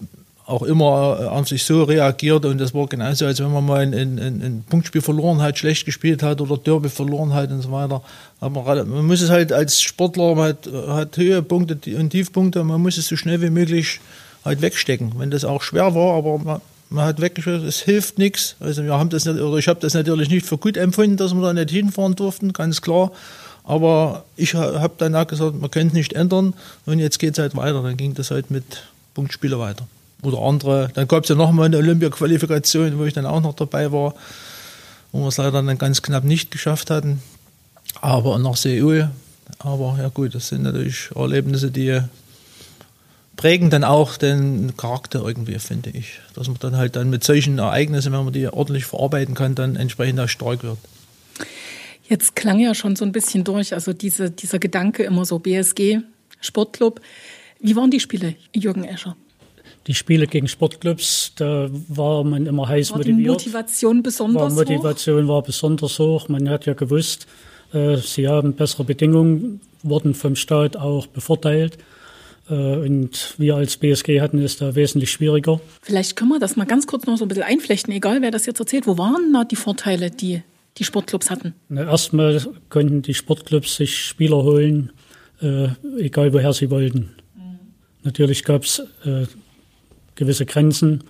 auch 0.46 0.62
immer 0.62 1.18
äh, 1.20 1.26
an 1.26 1.44
sich 1.44 1.64
so 1.64 1.82
reagiert 1.82 2.44
und 2.44 2.58
das 2.58 2.72
war 2.72 2.86
genauso, 2.86 3.26
als 3.26 3.40
wenn 3.40 3.52
man 3.52 3.66
mal 3.66 3.80
ein, 3.80 3.92
ein, 3.92 4.18
ein 4.18 4.64
Punktspiel 4.68 5.02
verloren 5.02 5.42
hat, 5.42 5.58
schlecht 5.58 5.84
gespielt 5.84 6.22
hat 6.22 6.40
oder 6.40 6.56
Derby 6.56 6.88
verloren 6.88 7.34
hat 7.34 7.50
und 7.50 7.62
so 7.62 7.72
weiter. 7.72 8.00
Aber 8.40 8.84
man 8.84 9.06
muss 9.06 9.22
es 9.22 9.30
halt 9.30 9.52
als 9.52 9.82
Sportler, 9.82 10.36
man 10.36 10.48
hat, 10.50 10.68
hat 10.88 11.16
Höhepunkte 11.16 11.78
und 11.96 12.10
Tiefpunkte, 12.10 12.62
man 12.62 12.80
muss 12.80 12.96
es 12.96 13.08
so 13.08 13.16
schnell 13.16 13.42
wie 13.42 13.50
möglich 13.50 14.00
halt 14.44 14.62
wegstecken. 14.62 15.14
Wenn 15.16 15.32
das 15.32 15.44
auch 15.44 15.62
schwer 15.62 15.96
war, 15.96 16.16
aber 16.16 16.38
man, 16.38 16.60
man 16.90 17.04
hat 17.04 17.20
weggeschickt, 17.20 17.64
es 17.64 17.80
hilft 17.80 18.18
nichts. 18.18 18.54
Also 18.60 18.84
wir 18.84 18.94
haben 18.96 19.10
das 19.10 19.24
nicht, 19.24 19.40
oder 19.40 19.58
ich 19.58 19.66
habe 19.66 19.80
das 19.80 19.94
natürlich 19.94 20.30
nicht 20.30 20.46
für 20.46 20.58
gut 20.58 20.76
empfunden, 20.76 21.16
dass 21.16 21.34
wir 21.34 21.42
da 21.42 21.52
nicht 21.52 21.70
hinfahren 21.70 22.14
durften, 22.14 22.52
ganz 22.52 22.80
klar. 22.80 23.10
Aber 23.64 24.24
ich 24.36 24.54
habe 24.54 24.94
dann 24.98 25.16
auch 25.16 25.26
gesagt, 25.26 25.60
man 25.60 25.72
könnte 25.72 25.88
es 25.88 25.94
nicht 25.94 26.12
ändern 26.12 26.54
und 26.84 27.00
jetzt 27.00 27.18
geht 27.18 27.32
es 27.32 27.40
halt 27.40 27.56
weiter. 27.56 27.82
Dann 27.82 27.96
ging 27.96 28.14
das 28.14 28.30
halt 28.30 28.52
mit 28.52 28.84
Punktspiele 29.14 29.58
weiter 29.58 29.88
oder 30.26 30.42
andere. 30.42 30.90
Dann 30.94 31.08
gab 31.08 31.24
es 31.24 31.28
ja 31.28 31.34
nochmal 31.34 31.66
eine 31.66 31.78
Olympia-Qualifikation, 31.78 32.98
wo 32.98 33.04
ich 33.04 33.14
dann 33.14 33.26
auch 33.26 33.40
noch 33.40 33.54
dabei 33.54 33.92
war, 33.92 34.14
wo 35.12 35.20
wir 35.20 35.28
es 35.28 35.36
leider 35.36 35.62
dann 35.62 35.78
ganz 35.78 36.02
knapp 36.02 36.24
nicht 36.24 36.50
geschafft 36.50 36.90
hatten. 36.90 37.22
Aber 38.00 38.38
nach 38.38 38.56
Seoul. 38.56 39.10
Aber 39.58 39.96
ja 39.98 40.08
gut, 40.08 40.34
das 40.34 40.48
sind 40.48 40.62
natürlich 40.62 41.10
Erlebnisse, 41.14 41.70
die 41.70 42.00
prägen 43.36 43.70
dann 43.70 43.84
auch 43.84 44.16
den 44.16 44.76
Charakter 44.76 45.22
irgendwie, 45.24 45.58
finde 45.58 45.90
ich. 45.90 46.20
Dass 46.34 46.48
man 46.48 46.56
dann 46.60 46.76
halt 46.76 46.96
dann 46.96 47.10
mit 47.10 47.22
solchen 47.22 47.58
Ereignissen, 47.58 48.12
wenn 48.12 48.24
man 48.24 48.32
die 48.32 48.48
ordentlich 48.48 48.86
verarbeiten 48.86 49.34
kann, 49.34 49.54
dann 49.54 49.76
entsprechend 49.76 50.18
auch 50.20 50.28
stark 50.28 50.62
wird. 50.62 50.78
Jetzt 52.08 52.36
klang 52.36 52.58
ja 52.58 52.74
schon 52.74 52.96
so 52.96 53.04
ein 53.04 53.12
bisschen 53.12 53.44
durch, 53.44 53.74
also 53.74 53.92
diese, 53.92 54.30
dieser 54.30 54.58
Gedanke 54.58 55.02
immer 55.02 55.24
so 55.24 55.38
BSG, 55.38 55.98
Sportclub. 56.40 57.00
Wie 57.60 57.74
waren 57.74 57.90
die 57.90 58.00
Spiele, 58.00 58.36
Jürgen 58.54 58.84
Escher? 58.84 59.16
Die 59.86 59.94
Spiele 59.94 60.26
gegen 60.26 60.48
Sportclubs, 60.48 61.32
da 61.36 61.68
war 61.88 62.24
man 62.24 62.46
immer 62.46 62.68
heiß 62.68 62.90
war 62.90 62.98
motiviert. 62.98 63.26
Die 63.26 63.30
Motivation 63.48 64.02
besonders 64.02 64.42
war 64.56 64.64
Motivation 64.64 65.24
hoch? 65.24 65.28
war 65.28 65.42
besonders 65.42 65.98
hoch. 65.98 66.28
Man 66.28 66.48
hat 66.48 66.66
ja 66.66 66.74
gewusst, 66.74 67.26
äh, 67.72 67.96
sie 67.96 68.28
haben 68.28 68.54
bessere 68.54 68.84
Bedingungen, 68.84 69.60
wurden 69.82 70.14
vom 70.14 70.36
Staat 70.36 70.76
auch 70.76 71.06
bevorteilt. 71.06 71.78
Äh, 72.48 72.54
und 72.54 73.34
wir 73.38 73.56
als 73.56 73.76
BSG 73.76 74.20
hatten 74.20 74.38
es 74.42 74.56
da 74.56 74.74
wesentlich 74.74 75.10
schwieriger. 75.10 75.60
Vielleicht 75.82 76.16
können 76.16 76.30
wir 76.30 76.40
das 76.40 76.56
mal 76.56 76.66
ganz 76.66 76.86
kurz 76.86 77.06
noch 77.06 77.16
so 77.16 77.24
ein 77.24 77.28
bisschen 77.28 77.44
einflechten, 77.44 77.92
egal 77.92 78.22
wer 78.22 78.30
das 78.30 78.46
jetzt 78.46 78.60
erzählt. 78.60 78.86
Wo 78.86 78.98
waren 78.98 79.32
da 79.32 79.44
die 79.44 79.56
Vorteile, 79.56 80.10
die 80.10 80.42
die 80.78 80.84
Sportclubs 80.84 81.30
hatten? 81.30 81.54
Na, 81.68 81.84
erstmal 81.84 82.44
konnten 82.68 83.02
die 83.02 83.14
Sportclubs 83.14 83.76
sich 83.76 83.98
Spieler 83.98 84.42
holen, 84.42 84.92
äh, 85.40 85.68
egal 85.98 86.32
woher 86.32 86.52
sie 86.52 86.70
wollten. 86.70 87.14
Mhm. 87.34 87.58
Natürlich 88.02 88.44
gab 88.44 88.64
es 88.64 88.80
äh, 89.04 89.26
gewisse 90.16 90.46
Grenzen. 90.46 91.04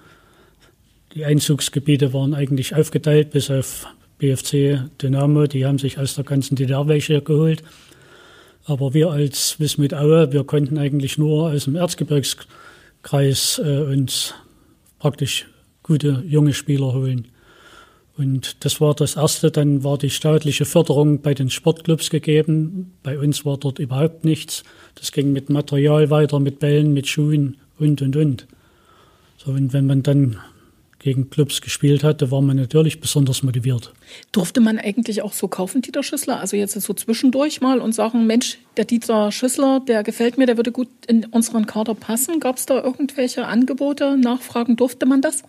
Die 1.14 1.24
Einzugsgebiete 1.24 2.12
waren 2.12 2.34
eigentlich 2.34 2.74
aufgeteilt, 2.74 3.30
bis 3.30 3.50
auf 3.50 3.86
BFC 4.18 4.82
Dynamo. 5.00 5.46
Die 5.46 5.64
haben 5.64 5.78
sich 5.78 5.98
aus 5.98 6.14
der 6.14 6.24
ganzen 6.24 6.56
DDR 6.56 6.86
welche 6.88 7.22
geholt. 7.22 7.62
Aber 8.66 8.94
wir 8.94 9.10
als 9.10 9.58
Wismut 9.60 9.94
Aue, 9.94 10.32
wir 10.32 10.44
konnten 10.44 10.76
eigentlich 10.76 11.18
nur 11.18 11.50
aus 11.52 11.64
dem 11.64 11.76
Erzgebirgskreis 11.76 13.60
äh, 13.64 13.78
uns 13.82 14.34
praktisch 14.98 15.46
gute 15.82 16.24
junge 16.26 16.52
Spieler 16.52 16.92
holen. 16.92 17.28
Und 18.16 18.64
das 18.64 18.80
war 18.80 18.94
das 18.94 19.16
Erste. 19.16 19.50
Dann 19.50 19.84
war 19.84 19.98
die 19.98 20.10
staatliche 20.10 20.64
Förderung 20.64 21.20
bei 21.20 21.34
den 21.34 21.50
Sportclubs 21.50 22.10
gegeben. 22.10 22.92
Bei 23.02 23.18
uns 23.18 23.44
war 23.44 23.58
dort 23.58 23.78
überhaupt 23.78 24.24
nichts. 24.24 24.64
Das 24.94 25.12
ging 25.12 25.32
mit 25.32 25.50
Material 25.50 26.10
weiter, 26.10 26.40
mit 26.40 26.58
Bällen, 26.58 26.92
mit 26.92 27.06
Schuhen 27.06 27.58
und, 27.78 28.02
und, 28.02 28.16
und. 28.16 28.46
So, 29.46 29.52
und 29.52 29.72
wenn 29.72 29.86
man 29.86 30.02
dann 30.02 30.38
gegen 30.98 31.30
Clubs 31.30 31.60
gespielt 31.60 32.02
hat, 32.02 32.20
da 32.20 32.32
war 32.32 32.42
man 32.42 32.56
natürlich 32.56 33.00
besonders 33.00 33.44
motiviert. 33.44 33.92
Durfte 34.32 34.60
man 34.60 34.76
eigentlich 34.76 35.22
auch 35.22 35.32
so 35.32 35.46
kaufen, 35.46 35.82
Dieter 35.82 36.02
Schüssler? 36.02 36.40
Also 36.40 36.56
jetzt 36.56 36.72
so 36.72 36.94
zwischendurch 36.94 37.60
mal 37.60 37.80
und 37.80 37.94
sagen, 37.94 38.26
Mensch, 38.26 38.58
der 38.76 38.86
Dieter 38.86 39.30
Schüssler, 39.30 39.80
der 39.86 40.02
gefällt 40.02 40.36
mir, 40.36 40.46
der 40.46 40.56
würde 40.56 40.72
gut 40.72 40.88
in 41.06 41.26
unseren 41.26 41.66
Kader 41.66 41.94
passen. 41.94 42.40
Gab 42.40 42.56
es 42.56 42.66
da 42.66 42.82
irgendwelche 42.82 43.46
Angebote, 43.46 44.16
Nachfragen? 44.16 44.74
Durfte 44.74 45.06
man 45.06 45.22
das? 45.22 45.44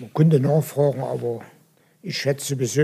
Man 0.00 0.12
konnte 0.12 0.40
nachfragen, 0.40 1.00
aber 1.00 1.42
ich 2.02 2.18
schätze 2.18 2.56
sowieso 2.56 2.82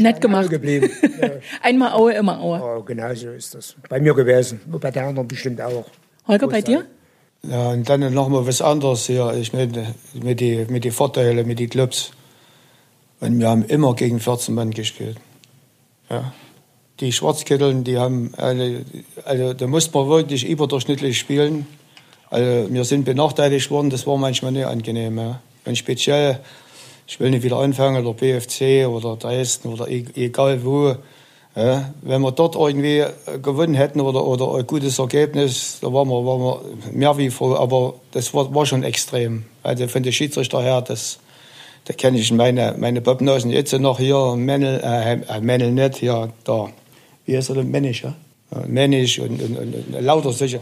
nett 0.00 0.20
gemacht. 0.20 0.50
geblieben. 0.50 0.88
Einmal 1.62 1.92
Aue, 1.94 2.12
immer 2.12 2.40
Aue. 2.40 2.58
Ja, 2.58 2.78
genau 2.78 3.12
so 3.14 3.30
ist 3.30 3.56
das. 3.56 3.74
Bei 3.88 3.98
mir 3.98 4.14
gewesen. 4.14 4.60
Und 4.70 4.80
bei 4.80 4.92
der 4.92 5.06
anderen 5.06 5.26
bestimmt 5.26 5.60
auch. 5.60 5.86
Holger, 6.28 6.46
bei 6.46 6.62
dir? 6.62 6.86
Ja, 7.42 7.68
und 7.70 7.88
dann 7.88 8.12
noch 8.12 8.28
mal 8.28 8.46
was 8.46 8.60
anderes 8.60 9.06
hier. 9.06 9.32
Ich 9.34 9.52
meine, 9.52 9.94
mit 10.14 10.40
den 10.40 10.70
mit 10.72 10.84
die 10.84 10.90
Vorteilen, 10.90 11.46
mit 11.46 11.58
den 11.58 11.70
Clubs. 11.70 12.10
Und 13.20 13.38
wir 13.38 13.48
haben 13.48 13.64
immer 13.64 13.94
gegen 13.94 14.20
14 14.20 14.54
Mann 14.54 14.70
gespielt. 14.70 15.16
Ja. 16.10 16.32
Die 17.00 17.12
Schwarzkitteln, 17.12 17.84
die 17.84 17.98
haben 17.98 18.32
alle, 18.36 18.84
also 19.24 19.52
da 19.52 19.66
musste 19.66 19.96
man 19.96 20.08
wirklich 20.08 20.46
überdurchschnittlich 20.46 21.18
spielen. 21.18 21.66
Also 22.30 22.72
wir 22.72 22.84
sind 22.84 23.04
benachteiligt 23.04 23.70
worden, 23.70 23.90
das 23.90 24.06
war 24.06 24.16
manchmal 24.16 24.52
nicht 24.52 24.66
angenehm. 24.66 25.18
Ja. 25.18 25.40
Und 25.64 25.76
speziell, 25.78 26.40
ich 27.06 27.20
will 27.20 27.30
nicht 27.30 27.42
wieder 27.42 27.58
anfangen, 27.58 28.04
der 28.04 28.12
BFC 28.12 28.88
oder 28.88 29.16
Dresden 29.16 29.68
oder 29.68 29.88
e, 29.88 30.04
egal 30.14 30.64
wo, 30.64 30.96
ja, 31.56 31.90
wenn 32.02 32.20
wir 32.20 32.32
dort 32.32 32.54
irgendwie 32.54 33.02
gewonnen 33.42 33.74
hätten 33.74 34.02
oder, 34.02 34.26
oder 34.26 34.56
ein 34.56 34.66
gutes 34.66 34.98
Ergebnis, 34.98 35.78
da 35.80 35.90
waren 35.90 36.08
wir, 36.08 36.24
waren 36.26 36.40
wir 36.40 36.92
mehr 36.92 37.16
wie 37.16 37.30
froh. 37.30 37.54
Aber 37.54 37.94
das 38.12 38.34
war, 38.34 38.54
war 38.54 38.66
schon 38.66 38.82
extrem. 38.84 39.46
Also 39.62 39.88
von 39.88 40.02
der 40.02 40.12
Schiedsrichter 40.12 40.60
her, 40.62 40.82
das, 40.82 41.18
da 41.86 41.94
kenne 41.94 42.18
ich 42.18 42.30
meine, 42.30 42.74
meine 42.78 43.00
Pappnasen 43.00 43.50
jetzt 43.50 43.72
noch 43.72 43.98
hier, 43.98 44.36
Männel, 44.36 44.80
äh, 44.84 45.40
Männel 45.40 45.72
nicht, 45.72 45.96
hier, 45.96 46.30
da, 46.44 46.68
wie 47.24 47.36
heißt 47.36 47.48
er 47.48 47.56
denn, 47.56 47.70
Männisch, 47.70 48.04
ja? 48.04 48.14
Männisch 48.66 49.18
und, 49.18 49.42
und, 49.42 49.56
und, 49.56 49.74
und 49.74 50.02
lauter 50.02 50.32
sicher. 50.32 50.60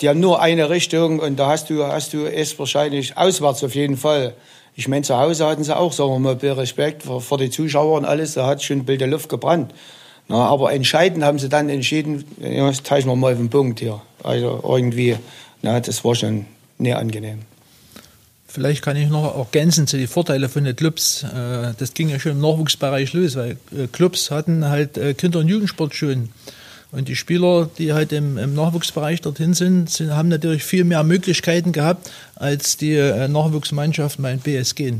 Die 0.00 0.08
haben 0.08 0.20
nur 0.20 0.40
eine 0.40 0.70
Richtung 0.70 1.18
und 1.18 1.36
da 1.36 1.48
hast 1.48 1.68
du, 1.68 1.84
hast 1.84 2.12
du 2.12 2.24
es 2.26 2.58
wahrscheinlich 2.58 3.16
auswärts 3.16 3.64
auf 3.64 3.74
jeden 3.74 3.96
Fall. 3.96 4.34
Ich 4.76 4.88
meine, 4.88 5.02
zu 5.02 5.16
Hause 5.16 5.46
hatten 5.46 5.64
sie 5.64 5.76
auch, 5.76 5.92
sagen 5.92 6.10
wir 6.10 6.18
mal, 6.18 6.52
Respekt 6.52 7.02
vor, 7.02 7.20
vor 7.20 7.38
die 7.38 7.50
Zuschauer 7.50 7.98
und 7.98 8.04
alles. 8.04 8.34
Da 8.34 8.46
hat 8.46 8.62
schon 8.62 8.78
ein 8.78 8.84
Bild 8.84 9.00
der 9.00 9.08
Luft 9.08 9.28
gebrannt. 9.28 9.72
Na, 10.28 10.46
aber 10.46 10.72
entscheidend 10.72 11.22
haben 11.22 11.38
sie 11.38 11.48
dann 11.48 11.68
entschieden, 11.68 12.24
das 12.38 12.82
teilen 12.82 13.06
wir 13.06 13.16
mal 13.16 13.32
auf 13.32 13.38
den 13.38 13.50
Punkt 13.50 13.80
hier. 13.80 14.00
Also 14.22 14.62
irgendwie, 14.66 15.16
na, 15.62 15.80
das 15.80 16.04
war 16.04 16.14
schon 16.14 16.46
nicht 16.78 16.96
angenehm. 16.96 17.40
Vielleicht 18.46 18.82
kann 18.82 18.96
ich 18.96 19.08
noch 19.08 19.36
ergänzen 19.36 19.86
zu 19.86 19.96
den 19.96 20.06
Vorteilen 20.06 20.48
von 20.48 20.64
den 20.64 20.76
Clubs. 20.76 21.24
Äh, 21.24 21.74
das 21.76 21.92
ging 21.92 22.08
ja 22.08 22.20
schon 22.20 22.32
im 22.32 22.40
Nachwuchsbereich 22.40 23.12
los, 23.12 23.34
weil 23.36 23.56
äh, 23.76 23.88
Clubs 23.90 24.30
hatten 24.30 24.64
halt 24.68 24.96
äh, 24.96 25.12
Kinder- 25.14 25.40
und 25.40 25.48
Jugendsportschulen. 25.48 26.30
Und 26.94 27.08
die 27.08 27.16
Spieler, 27.16 27.68
die 27.76 27.92
halt 27.92 28.12
im, 28.12 28.38
im 28.38 28.54
Nachwuchsbereich 28.54 29.20
dorthin 29.20 29.52
sind, 29.52 29.90
sind, 29.90 30.12
haben 30.12 30.28
natürlich 30.28 30.62
viel 30.62 30.84
mehr 30.84 31.02
Möglichkeiten 31.02 31.72
gehabt 31.72 32.10
als 32.36 32.76
die 32.76 32.96
Nachwuchsmannschaften 32.96 34.22
beim 34.22 34.38
BSG. 34.38 34.94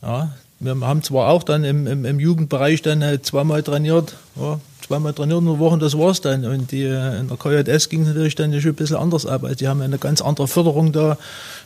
Ja, 0.00 0.32
wir 0.60 0.80
haben 0.80 1.02
zwar 1.02 1.28
auch 1.28 1.42
dann 1.42 1.62
im, 1.64 1.86
im, 1.86 2.04
im 2.04 2.18
Jugendbereich 2.18 2.80
dann 2.80 3.04
halt 3.04 3.26
zweimal 3.26 3.62
trainiert, 3.62 4.14
ja, 4.36 4.60
zweimal 4.80 5.12
trainiert 5.12 5.40
in 5.40 5.46
der 5.46 5.58
Woche, 5.58 5.78
das 5.78 5.98
war's 5.98 6.20
dann. 6.20 6.44
Und 6.44 6.72
die, 6.72 6.84
in 6.84 7.28
der 7.28 7.36
KJS 7.36 7.88
ging 7.88 8.02
es 8.02 8.08
natürlich 8.08 8.34
dann 8.34 8.58
schon 8.60 8.70
ein 8.70 8.74
bisschen 8.74 8.96
anders 8.96 9.26
ab. 9.26 9.44
Also 9.44 9.56
die 9.56 9.68
haben 9.68 9.82
eine 9.82 9.98
ganz 9.98 10.22
andere 10.22 10.48
Förderung 10.48 10.92
da 10.92 11.18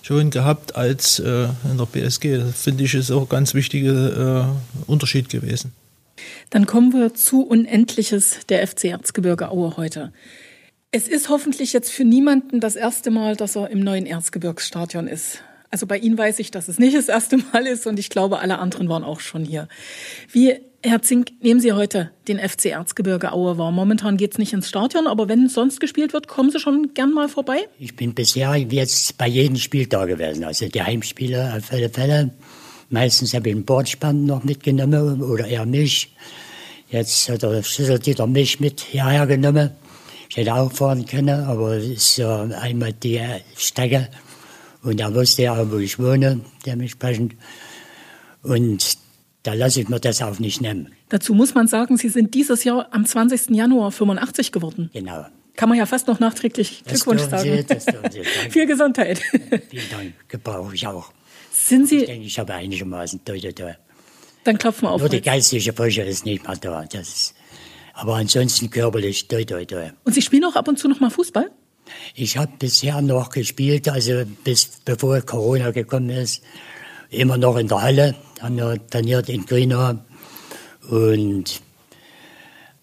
schon 0.02 0.31
gehabt 0.31 0.77
als 0.77 1.19
äh, 1.20 1.48
in 1.70 1.78
der 1.78 1.86
BSG. 1.86 2.39
Das 2.39 2.60
finde 2.60 2.85
ich 2.85 2.94
ist 2.94 3.10
auch 3.10 3.23
ein 3.23 3.28
ganz 3.28 3.55
wichtiger 3.55 4.43
äh, 4.43 4.44
Unterschied 4.86 5.28
gewesen. 5.28 5.73
Dann 6.51 6.66
kommen 6.66 6.93
wir 6.93 7.15
zu 7.15 7.43
Unendliches 7.43 8.40
der 8.49 8.66
FC 8.66 8.86
Erzgebirge 8.86 9.51
Aue 9.51 9.77
heute. 9.77 10.12
Es 10.90 11.07
ist 11.07 11.28
hoffentlich 11.28 11.74
jetzt 11.74 11.90
für 11.90 12.05
niemanden 12.05 12.61
das 12.61 12.74
erste 12.74 13.11
Mal, 13.11 13.36
dass 13.36 13.57
er 13.57 13.69
im 13.70 13.81
neuen 13.81 14.07
Erzgebirgsstadion 14.07 15.07
ist. 15.07 15.43
Also 15.70 15.86
bei 15.86 15.99
Ihnen 15.99 16.16
weiß 16.16 16.39
ich, 16.39 16.51
dass 16.51 16.69
es 16.69 16.78
nicht 16.78 16.97
das 16.97 17.09
erste 17.09 17.36
Mal 17.36 17.66
ist 17.66 17.86
und 17.86 17.99
ich 17.99 18.09
glaube, 18.09 18.39
alle 18.39 18.59
anderen 18.59 18.89
waren 18.89 19.05
auch 19.05 19.20
schon 19.20 19.45
hier. 19.45 19.69
Wie, 20.32 20.55
Herr 20.82 21.03
Zink, 21.03 21.32
nehmen 21.43 21.61
Sie 21.61 21.73
heute 21.73 22.11
den 22.27 22.39
FC 22.39 22.66
Erzgebirge 22.66 23.32
Aue 23.32 23.59
wahr? 23.59 23.70
Momentan 23.70 24.16
geht 24.16 24.32
es 24.32 24.39
nicht 24.39 24.55
ins 24.55 24.69
Stadion, 24.69 25.07
aber 25.07 25.28
wenn 25.28 25.49
sonst 25.49 25.81
gespielt 25.81 26.15
wird, 26.15 26.27
kommen 26.27 26.51
Sie 26.51 26.59
schon 26.59 26.95
gern 26.95 27.12
mal 27.12 27.28
vorbei? 27.28 27.69
Ich 27.78 27.95
bin 27.97 28.15
bisher 28.15 28.57
jetzt 28.57 29.19
bei 29.19 29.27
jedem 29.27 29.57
Spiel 29.57 29.86
da 29.86 30.07
gewesen, 30.07 30.45
also 30.45 30.69
die 30.69 30.82
Heimspiele 30.82 31.53
auf 31.55 31.70
alle 31.70 31.90
Fälle. 31.90 32.31
Meistens 32.90 33.35
habe 33.35 33.48
ich 33.48 33.55
einen 33.55 33.65
Bordspann 33.65 34.24
noch 34.24 34.44
mitgenommen 34.44 35.23
oder 35.23 35.47
er 35.47 35.66
mich. 35.66 36.15
Jetzt 36.90 37.28
hat 37.28 37.43
der 37.43 37.62
Schlüsseldieter 37.62 38.27
mich 38.27 38.60
mit 38.60 38.81
hierher 38.81 39.27
genommen. 39.27 39.70
Ich 40.31 40.36
hätte 40.36 40.55
auch 40.55 40.73
fahren 40.73 41.05
können, 41.05 41.44
aber 41.44 41.77
es 41.77 41.86
ist 41.86 42.16
ja 42.19 42.43
einmal 42.43 42.93
die 42.93 43.20
Strecke. 43.56 44.09
Und 44.82 45.01
er 45.01 45.15
wusste 45.15 45.43
ja, 45.43 45.70
wo 45.70 45.78
ich 45.78 45.98
wohne, 45.98 46.40
dementsprechend. 46.65 47.35
Und 48.43 48.97
da 49.43 49.52
lasse 49.52 49.81
ich 49.82 49.89
mir 49.89 50.01
das 50.01 50.23
auch 50.23 50.39
nicht 50.39 50.60
nehmen. 50.60 50.93
Dazu 51.10 51.35
muss 51.35 51.55
man 51.55 51.66
sagen, 51.66 51.97
Sie 51.97 52.09
sind 52.09 52.35
dieses 52.35 52.65
Jahr 52.65 52.89
am 52.90 53.05
20. 53.05 53.51
Januar 53.51 53.93
85 53.93 54.52
geworden. 54.52 54.90
Genau. 54.93 55.27
Kann 55.56 55.69
man 55.69 55.77
ja 55.77 55.86
fast 55.86 56.06
noch 56.06 56.20
nachträglich 56.20 56.85
Glückwunsch 56.85 57.23
sagen. 57.23 57.65
Sie. 57.66 58.23
Viel 58.51 58.66
Gesundheit. 58.66 59.19
Vielen 59.70 59.90
Dank. 59.90 60.28
Gebrauche 60.28 60.74
ich 60.74 60.86
auch. 60.86 61.12
Sind 61.66 61.85
Ich 61.85 61.89
Sie, 61.90 62.06
denke, 62.06 62.26
ich 62.26 62.39
habe 62.39 62.55
einigermaßen 62.55 63.24
toi, 63.24 63.39
toi, 63.40 63.52
toi. 63.52 63.72
dann 64.44 64.59
klopfen 64.59 64.85
wir 64.85 64.93
auf. 64.93 65.01
Nur 65.01 65.09
die 65.10 65.20
geistige 65.20 65.72
Frische 65.72 66.02
ist 66.02 66.24
nicht 66.24 66.47
mehr 66.47 66.56
da. 66.56 66.85
Das 66.85 67.09
ist, 67.09 67.35
aber 67.94 68.14
ansonsten 68.14 68.70
körperlich 68.70 69.26
toi, 69.28 69.44
toi, 69.44 69.64
toi. 69.64 69.90
Und 70.05 70.14
Sie 70.14 70.22
spielen 70.22 70.44
auch 70.44 70.56
ab 70.56 70.68
und 70.68 70.78
zu 70.78 70.89
noch 70.89 71.01
mal 71.01 71.10
Fußball? 71.10 71.51
Ich 72.14 72.36
habe 72.36 72.52
bisher 72.59 73.01
noch 73.02 73.30
gespielt, 73.30 73.89
also 73.89 74.24
bis 74.44 74.80
bevor 74.85 75.20
Corona 75.22 75.70
gekommen 75.70 76.10
ist, 76.10 76.43
immer 77.10 77.39
noch 77.39 77.56
in 77.56 77.68
der 77.68 77.82
Halle, 77.82 78.14
haben 78.40 78.56
wir 78.56 78.86
trainiert 78.89 79.28
in 79.28 79.44
Grünau 79.47 79.94
und 80.89 81.60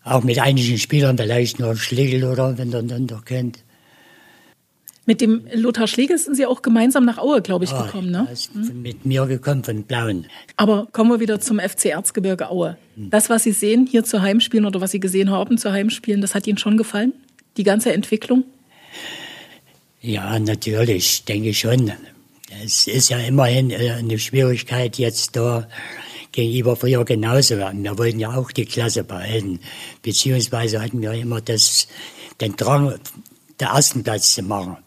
auch 0.03 0.23
mit 0.23 0.39
einigen 0.39 0.77
Spielern, 0.77 1.17
vielleicht 1.17 1.59
noch 1.59 1.75
Schlegel 1.75 2.23
oder 2.25 2.57
wenn 2.57 2.71
ihr 2.71 2.83
den 2.83 3.05
noch 3.05 3.25
kennt. 3.25 3.63
Mit 5.07 5.21
dem 5.21 5.45
Lothar 5.53 5.87
Schlegel 5.87 6.17
sind 6.17 6.35
Sie 6.35 6.45
auch 6.47 6.63
gemeinsam 6.63 7.05
nach 7.05 7.19
Aue, 7.19 7.41
glaube 7.41 7.65
ich, 7.65 7.71
Ah, 7.71 7.85
gekommen, 7.85 8.09
ne? 8.09 8.27
ist 8.31 8.55
mit 8.55 9.05
mir 9.05 9.25
gekommen 9.27 9.63
von 9.63 9.83
Blauen. 9.83 10.25
Aber 10.57 10.87
kommen 10.91 11.11
wir 11.11 11.19
wieder 11.19 11.39
zum 11.39 11.59
FC 11.59 11.85
Erzgebirge 11.85 12.49
Aue. 12.49 12.77
Das, 12.95 13.29
was 13.29 13.43
Sie 13.43 13.51
sehen 13.51 13.85
hier 13.85 14.03
zu 14.03 14.21
Heimspielen 14.21 14.65
oder 14.65 14.81
was 14.81 14.91
Sie 14.91 14.99
gesehen 14.99 15.29
haben 15.29 15.57
zu 15.59 15.71
Heimspielen, 15.71 16.21
das 16.21 16.33
hat 16.33 16.47
Ihnen 16.47 16.57
schon 16.57 16.75
gefallen? 16.77 17.13
Die 17.57 17.63
ganze 17.63 17.93
Entwicklung? 17.93 18.45
Ja, 20.01 20.39
natürlich, 20.39 21.23
denke 21.25 21.49
ich 21.49 21.59
schon. 21.59 21.91
Es 22.63 22.87
ist 22.87 23.09
ja 23.09 23.19
immerhin 23.19 23.69
äh, 23.71 23.91
eine 23.91 24.17
Schwierigkeit 24.17 24.97
jetzt 24.97 25.35
da 25.35 25.67
gegenüber 26.31 26.75
früher 26.75 27.05
genauso. 27.05 27.57
Wir 27.57 27.97
wollten 27.97 28.19
ja 28.19 28.35
auch 28.35 28.51
die 28.51 28.65
Klasse 28.65 29.03
behalten, 29.03 29.59
beziehungsweise 30.01 30.81
hatten 30.81 31.01
wir 31.01 31.11
immer 31.13 31.41
das, 31.41 31.87
den 32.41 32.55
Drang, 32.55 32.95
den 33.59 33.67
ersten 33.67 34.03
Platz 34.03 34.35
zu 34.35 34.43
machen. 34.43 34.77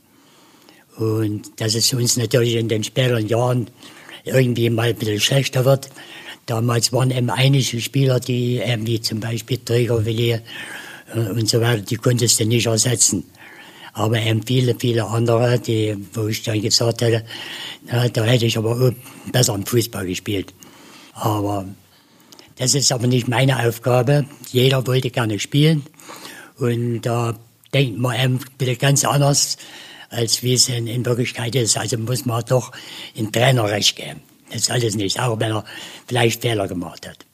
Und 0.98 1.60
dass 1.60 1.74
es 1.74 1.92
uns 1.94 2.16
natürlich 2.16 2.56
in 2.56 2.68
den 2.68 2.82
späteren 2.82 3.26
Jahren 3.28 3.70
irgendwie 4.24 4.68
mal 4.68 4.88
ein 4.88 4.96
bisschen 4.96 5.20
schlechter 5.20 5.64
wird. 5.64 5.88
Damals 6.46 6.92
waren 6.92 7.10
eben 7.10 7.30
einige 7.30 7.80
Spieler, 7.80 8.20
die 8.20 8.56
eben 8.56 8.86
wie 8.86 9.00
zum 9.00 9.20
Beispiel 9.20 9.58
Trägerwilli 9.58 10.40
äh, 11.14 11.18
und 11.30 11.48
so 11.48 11.60
weiter, 11.60 11.82
die 11.82 11.96
konntest 11.96 12.40
du 12.40 12.46
nicht 12.46 12.66
ersetzen. 12.66 13.24
Aber 13.92 14.20
eben 14.20 14.42
viele, 14.42 14.74
viele 14.78 15.06
andere, 15.06 15.58
die, 15.58 15.96
wo 16.14 16.28
ich 16.28 16.42
dann 16.42 16.60
gesagt 16.60 17.00
hätte, 17.00 17.24
na, 17.86 18.08
da 18.08 18.24
hätte 18.24 18.46
ich 18.46 18.56
aber 18.56 18.72
auch 18.72 18.92
besser 19.30 19.54
im 19.54 19.66
Fußball 19.66 20.06
gespielt. 20.06 20.52
Aber 21.14 21.66
das 22.56 22.74
ist 22.74 22.92
aber 22.92 23.06
nicht 23.06 23.28
meine 23.28 23.66
Aufgabe. 23.66 24.24
Jeder 24.50 24.86
wollte 24.86 25.10
gerne 25.10 25.38
spielen. 25.38 25.84
Und 26.58 27.02
da 27.02 27.38
denkt 27.72 27.98
man 27.98 28.18
eben 28.18 28.40
bisschen 28.56 28.78
ganz 28.78 29.04
anders, 29.04 29.58
als 30.10 30.42
wie 30.42 30.54
es 30.54 30.68
in, 30.68 30.86
in 30.86 31.04
Wirklichkeit 31.04 31.54
ist. 31.54 31.76
Also 31.76 31.98
muss 31.98 32.24
man 32.24 32.44
doch 32.44 32.72
den 33.16 33.32
Trainer 33.32 33.64
recht 33.64 33.96
geben. 33.96 34.20
Das 34.52 34.70
alles 34.70 34.96
nicht, 34.96 35.20
auch 35.20 35.38
wenn 35.40 35.52
er 35.52 35.64
vielleicht 36.06 36.42
Fehler 36.42 36.68
gemacht 36.68 37.06
hat. 37.06 37.26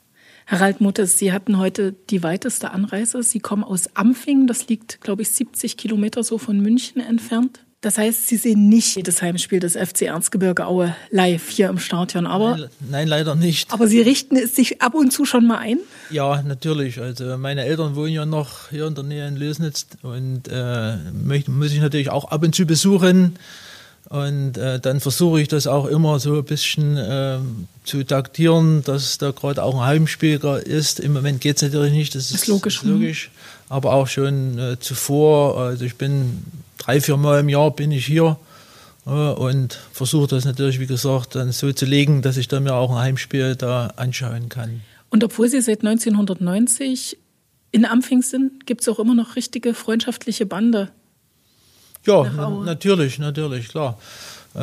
Harald 0.46 0.80
Muttes, 0.80 1.18
Sie 1.18 1.32
hatten 1.32 1.59
heute 1.59 1.94
die 2.10 2.22
weiteste 2.22 2.70
Anreise. 2.70 3.22
Sie 3.22 3.40
kommen 3.40 3.64
aus 3.64 3.96
Ampfing, 3.96 4.46
das 4.46 4.68
liegt, 4.68 5.01
glaube 5.01 5.22
ich, 5.22 5.30
70 5.30 5.76
Kilometer 5.76 6.22
so 6.22 6.36
von 6.36 6.60
München 6.60 7.01
entfernt. 7.01 7.64
Das 7.85 7.98
heißt, 7.98 8.28
Sie 8.28 8.39
sehen 8.39 8.70
nicht 8.70 8.97
jedes 8.97 9.20
Heimspiel 9.20 9.61
des 9.61 9.74
FC 9.77 10.02
Erzgebirge 10.02 10.66
Aue 10.66 10.97
live 11.11 11.51
hier 11.51 11.69
im 11.69 11.78
Stadion, 11.78 12.27
aber, 12.27 12.56
Nein, 12.56 12.69
nein, 12.90 13.09
leider 13.09 13.35
nicht. 13.35 13.70
aber 13.74 13.89
Sie 13.89 14.01
richten 14.01 14.36
es 14.36 14.56
sich 14.56 14.81
ab 14.81 14.94
und 14.94 15.12
zu 15.12 15.27
schon 15.27 15.47
mal 15.47 15.59
ein. 15.59 15.78
Ja, 16.09 16.40
natürlich. 16.40 16.98
Also 16.98 17.36
meine 17.36 17.66
Eltern 17.66 17.94
wohnen 17.94 18.15
ja 18.15 18.24
noch 18.24 18.70
hier 18.70 18.86
in 18.86 18.94
der 18.94 19.05
Nähe 19.05 19.28
in 19.28 19.36
Lösnitz 19.36 19.86
und 20.01 20.48
äh, 20.51 20.97
möchte, 21.12 21.51
muss 21.51 21.73
ich 21.73 21.81
natürlich 21.81 22.09
auch 22.09 22.24
ab 22.31 22.43
und 22.43 22.55
zu 22.55 22.65
besuchen. 22.65 23.36
Und 24.09 24.56
äh, 24.56 24.81
dann 24.81 25.01
versuche 25.01 25.43
ich 25.43 25.48
das 25.48 25.66
auch 25.66 25.85
immer 25.85 26.19
so 26.20 26.36
ein 26.39 26.44
bisschen 26.44 26.97
äh, 26.97 27.36
zu 27.85 28.02
taktieren, 28.05 28.82
dass 28.85 29.19
da 29.19 29.31
gerade 29.32 29.62
auch 29.62 29.74
ein 29.78 29.86
Heimspiel 29.86 30.40
ist. 30.65 31.01
Im 31.01 31.12
Moment 31.12 31.43
geht 31.43 31.56
es 31.56 31.62
natürlich 31.62 31.93
nicht, 31.93 32.15
das 32.15 32.31
ist, 32.31 32.35
ist 32.43 32.47
logisch. 32.47 32.77
Ist 32.77 32.85
logisch. 32.85 33.31
Aber 33.69 33.93
auch 33.93 34.06
schon 34.06 34.59
äh, 34.59 34.78
zuvor, 34.81 35.59
also 35.59 35.85
ich 35.85 35.97
bin 35.97 36.44
drei, 36.85 37.01
vier 37.01 37.16
Mal 37.16 37.40
im 37.40 37.48
Jahr 37.48 37.70
bin 37.70 37.93
ich 37.93 38.06
hier 38.06 38.39
äh, 39.06 39.11
und 39.11 39.78
versuche 39.93 40.28
das 40.28 40.44
natürlich, 40.44 40.81
wie 40.81 40.86
gesagt, 40.86 41.35
dann 41.35 41.52
so 41.52 41.73
zu 41.73 41.86
legen, 41.86 42.23
dass 42.23 42.36
ich 42.36 42.48
dann 42.48 42.65
mir 42.65 42.74
auch 42.74 42.90
ein 42.90 42.98
Heimspiel 42.98 43.56
da 43.56 43.89
anschauen 43.97 44.48
kann. 44.48 44.82
Und 45.11 45.24
obwohl 45.24 45.48
Sie 45.48 45.61
seit 45.61 45.81
1990 45.81 47.19
in 47.70 47.85
Ampfing 47.85 48.23
sind, 48.23 48.66
gibt 48.66 48.82
es 48.82 48.89
auch 48.89 48.98
immer 48.98 49.15
noch 49.15 49.36
richtige 49.36 49.74
freundschaftliche 49.74 50.47
Bande 50.47 50.90
ja, 52.06 52.23
natürlich, 52.65 53.19
natürlich, 53.19 53.69
klar. 53.69 53.98
Äh, 54.56 54.60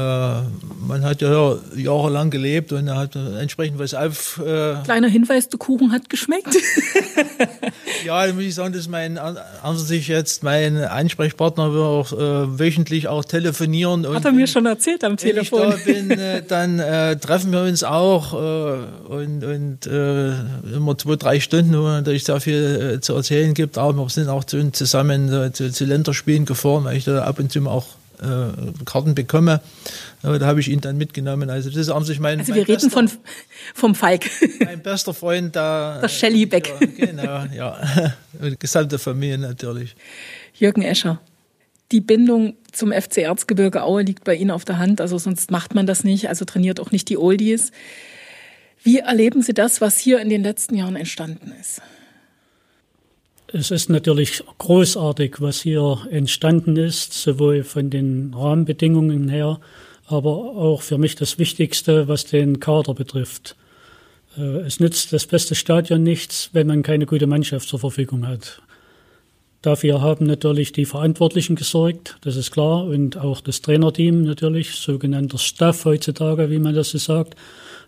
man 0.87 1.03
hat 1.03 1.21
ja 1.21 1.57
jahrelang 1.75 2.29
gelebt 2.29 2.71
und 2.71 2.89
hat 2.89 3.17
entsprechend 3.17 3.77
was 3.77 3.93
auf. 3.93 4.39
Äh 4.39 4.75
Kleiner 4.85 5.09
Hinweis, 5.09 5.49
der 5.49 5.59
Kuchen 5.59 5.91
hat 5.91 6.09
geschmeckt. 6.09 6.55
ja, 8.05 8.25
da 8.25 8.31
muss 8.31 8.43
ich 8.43 8.55
sagen, 8.55 8.73
dass 8.73 8.87
mein 8.87 9.17
an 9.17 9.37
sich 9.77 10.07
jetzt 10.07 10.43
mein 10.43 10.77
Ansprechpartner 10.77 11.73
wir 11.73 11.83
auch 11.83 12.13
äh, 12.13 12.57
wöchentlich 12.57 13.09
auch 13.09 13.25
telefonieren. 13.25 14.07
Hat 14.07 14.23
er 14.23 14.31
mir 14.31 14.47
schon 14.47 14.65
erzählt 14.65 15.03
am 15.03 15.17
Telefon. 15.17 15.73
Wenn 15.83 16.01
ich 16.01 16.07
da 16.07 16.13
bin, 16.15 16.19
äh, 16.19 16.41
dann 16.47 16.79
äh, 16.79 17.17
treffen 17.17 17.51
wir 17.51 17.63
uns 17.63 17.83
auch 17.83 18.33
äh, 18.33 18.77
und, 19.13 19.43
und 19.43 19.87
immer 19.87 20.97
zwei, 20.97 21.17
drei 21.17 21.39
Stunden, 21.41 21.73
wo 21.77 21.83
natürlich 21.83 22.23
sehr 22.23 22.39
viel 22.39 22.99
zu 23.01 23.13
erzählen 23.13 23.53
gibt. 23.53 23.77
Aber 23.77 23.97
wir 23.97 24.09
sind 24.09 24.29
auch 24.29 24.45
zusammen 24.45 25.51
zu, 25.51 25.69
zu 25.69 25.83
Länderspielen 25.83 26.45
gefahren, 26.45 26.85
weil 26.85 26.95
ich 26.95 27.03
da 27.03 27.23
ab 27.23 27.39
und 27.39 27.51
zu 27.51 27.59
mal 27.59 27.71
auch 27.71 27.87
äh, 28.21 28.83
Karten 28.85 29.15
bekomme. 29.15 29.61
da 30.21 30.39
habe 30.41 30.59
ich 30.59 30.69
ihn 30.69 30.81
dann 30.81 30.97
mitgenommen. 30.97 31.49
Also 31.49 31.69
das 31.69 31.77
ist 31.77 31.89
an 31.89 32.03
sich 32.03 32.19
mein. 32.19 32.39
Also 32.39 32.51
mein 32.51 32.59
wir 32.59 32.67
reden 32.67 32.89
von 32.89 33.09
vom 33.73 33.95
Falk. 33.95 34.25
Mein 34.63 34.81
bester 34.81 35.13
Freund 35.13 35.55
da. 35.55 35.99
Der 36.01 36.07
Shelly 36.07 36.45
Beck. 36.45 36.71
Ja, 36.79 37.05
genau, 37.05 37.45
ja. 37.53 37.77
Und 38.39 38.51
die 38.51 38.59
gesamte 38.59 38.99
Familie 38.99 39.37
natürlich. 39.37 39.95
Jürgen 40.53 40.81
Escher. 40.81 41.19
Die 41.91 42.01
Bindung 42.01 42.55
zum 42.71 42.93
FC 42.93 43.17
Erzgebirge 43.19 43.83
Aue 43.83 44.03
liegt 44.03 44.23
bei 44.23 44.35
Ihnen 44.35 44.51
auf 44.51 44.63
der 44.63 44.77
Hand, 44.77 45.01
also 45.01 45.17
sonst 45.17 45.51
macht 45.51 45.75
man 45.75 45.85
das 45.85 46.05
nicht, 46.05 46.29
also 46.29 46.45
trainiert 46.45 46.79
auch 46.79 46.91
nicht 46.91 47.09
die 47.09 47.17
Oldies. 47.17 47.71
Wie 48.81 48.99
erleben 48.99 49.41
Sie 49.41 49.53
das, 49.53 49.81
was 49.81 49.97
hier 49.97 50.21
in 50.21 50.29
den 50.29 50.41
letzten 50.41 50.75
Jahren 50.75 50.95
entstanden 50.95 51.53
ist? 51.59 51.81
Es 53.53 53.69
ist 53.69 53.89
natürlich 53.89 54.43
großartig, 54.59 55.41
was 55.41 55.61
hier 55.61 55.99
entstanden 56.09 56.77
ist, 56.77 57.11
sowohl 57.13 57.63
von 57.65 57.89
den 57.89 58.33
Rahmenbedingungen 58.33 59.27
her, 59.27 59.59
aber 60.07 60.31
auch 60.31 60.81
für 60.81 60.97
mich 60.97 61.15
das 61.15 61.37
Wichtigste, 61.37 62.07
was 62.07 62.23
den 62.23 62.61
Kader 62.61 62.93
betrifft. 62.93 63.57
Äh, 64.37 64.61
es 64.61 64.79
nützt 64.79 65.11
das 65.11 65.25
beste 65.25 65.55
Stadion 65.55 66.01
nichts, 66.01 66.49
wenn 66.53 66.67
man 66.67 66.81
keine 66.81 67.05
gute 67.05 67.27
Mannschaft 67.27 67.67
zur 67.67 67.79
Verfügung 67.79 68.25
hat. 68.25 68.61
Dafür 69.61 70.01
haben 70.01 70.27
natürlich 70.27 70.71
die 70.71 70.85
Verantwortlichen 70.85 71.57
gesorgt, 71.57 72.17
das 72.21 72.37
ist 72.37 72.51
klar, 72.51 72.85
und 72.85 73.17
auch 73.17 73.41
das 73.41 73.61
Trainerteam 73.61 74.23
natürlich, 74.23 74.75
sogenannter 74.75 75.37
Staff 75.37 75.83
heutzutage, 75.83 76.49
wie 76.49 76.59
man 76.59 76.73
das 76.73 76.91
so 76.91 76.97
sagt. 76.97 77.35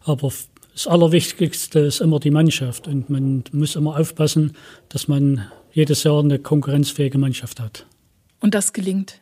Aber 0.03 0.29
das 0.73 0.87
Allerwichtigste 0.87 1.79
ist 1.79 2.01
immer 2.01 2.19
die 2.19 2.31
Mannschaft 2.31 2.87
und 2.87 3.09
man 3.09 3.43
muss 3.51 3.75
immer 3.75 3.99
aufpassen, 3.99 4.53
dass 4.89 5.07
man 5.07 5.45
jedes 5.71 6.03
Jahr 6.03 6.19
eine 6.19 6.39
konkurrenzfähige 6.39 7.17
Mannschaft 7.17 7.59
hat. 7.59 7.85
Und 8.39 8.53
das 8.53 8.73
gelingt. 8.73 9.21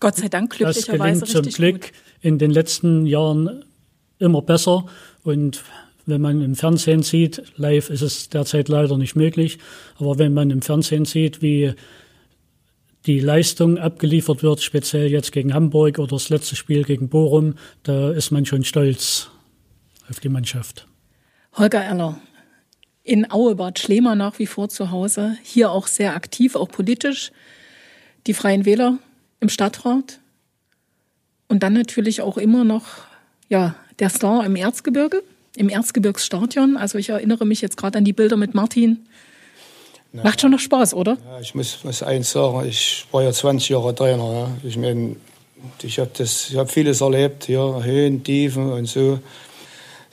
Gott 0.00 0.16
sei 0.16 0.28
Dank 0.28 0.50
glücklicherweise 0.52 1.20
das 1.20 1.32
gelingt 1.32 1.52
zum 1.52 1.52
Glück 1.54 1.82
gut. 1.82 1.92
in 2.20 2.38
den 2.38 2.50
letzten 2.50 3.06
Jahren 3.06 3.64
immer 4.18 4.42
besser 4.42 4.86
und 5.22 5.62
wenn 6.06 6.20
man 6.20 6.42
im 6.42 6.56
Fernsehen 6.56 7.02
sieht, 7.02 7.42
live 7.56 7.88
ist 7.90 8.02
es 8.02 8.28
derzeit 8.28 8.68
leider 8.68 8.98
nicht 8.98 9.14
möglich, 9.14 9.58
aber 9.98 10.18
wenn 10.18 10.34
man 10.34 10.50
im 10.50 10.62
Fernsehen 10.62 11.04
sieht, 11.04 11.42
wie 11.42 11.74
die 13.06 13.20
Leistung 13.20 13.78
abgeliefert 13.78 14.42
wird, 14.42 14.62
speziell 14.62 15.10
jetzt 15.10 15.32
gegen 15.32 15.54
Hamburg 15.54 15.98
oder 15.98 16.16
das 16.16 16.28
letzte 16.28 16.56
Spiel 16.56 16.84
gegen 16.84 17.08
Bochum, 17.08 17.54
da 17.82 18.10
ist 18.10 18.30
man 18.30 18.46
schon 18.46 18.64
stolz 18.64 19.30
auf 20.08 20.20
die 20.20 20.28
Mannschaft. 20.28 20.86
Holger 21.54 21.82
Erler, 21.82 22.18
in 23.04 23.30
Aue 23.30 23.54
Bad 23.54 23.78
Schlemer 23.78 24.14
nach 24.14 24.38
wie 24.38 24.46
vor 24.46 24.68
zu 24.68 24.90
Hause, 24.90 25.36
hier 25.42 25.70
auch 25.70 25.86
sehr 25.86 26.14
aktiv, 26.14 26.56
auch 26.56 26.68
politisch, 26.68 27.32
die 28.26 28.34
Freien 28.34 28.64
Wähler 28.64 28.98
im 29.40 29.48
Stadtrat 29.48 30.20
und 31.48 31.62
dann 31.62 31.74
natürlich 31.74 32.22
auch 32.22 32.38
immer 32.38 32.64
noch 32.64 32.86
ja, 33.48 33.74
der 33.98 34.08
Star 34.08 34.46
im 34.46 34.56
Erzgebirge, 34.56 35.22
im 35.56 35.68
Erzgebirgsstadion. 35.68 36.78
Also 36.78 36.96
ich 36.96 37.10
erinnere 37.10 37.44
mich 37.44 37.60
jetzt 37.60 37.76
gerade 37.76 37.98
an 37.98 38.04
die 38.04 38.14
Bilder 38.14 38.38
mit 38.38 38.54
Martin. 38.54 39.06
Na, 40.12 40.22
Macht 40.22 40.40
schon 40.40 40.52
noch 40.52 40.60
Spaß, 40.60 40.94
oder? 40.94 41.18
Ja, 41.26 41.40
ich 41.40 41.54
muss, 41.54 41.84
muss 41.84 42.02
eins 42.02 42.30
sagen, 42.30 42.66
ich 42.66 43.06
war 43.12 43.22
ja 43.22 43.32
20 43.32 43.68
Jahre 43.68 43.94
Trainer. 43.94 44.32
Ja. 44.32 44.68
Ich 44.68 44.78
meine, 44.78 45.16
ich 45.82 45.98
habe 45.98 46.10
hab 46.10 46.70
vieles 46.70 47.02
erlebt, 47.02 47.44
hier, 47.44 47.82
Höhen, 47.82 48.24
Tiefen 48.24 48.72
und 48.72 48.86
so 48.86 49.18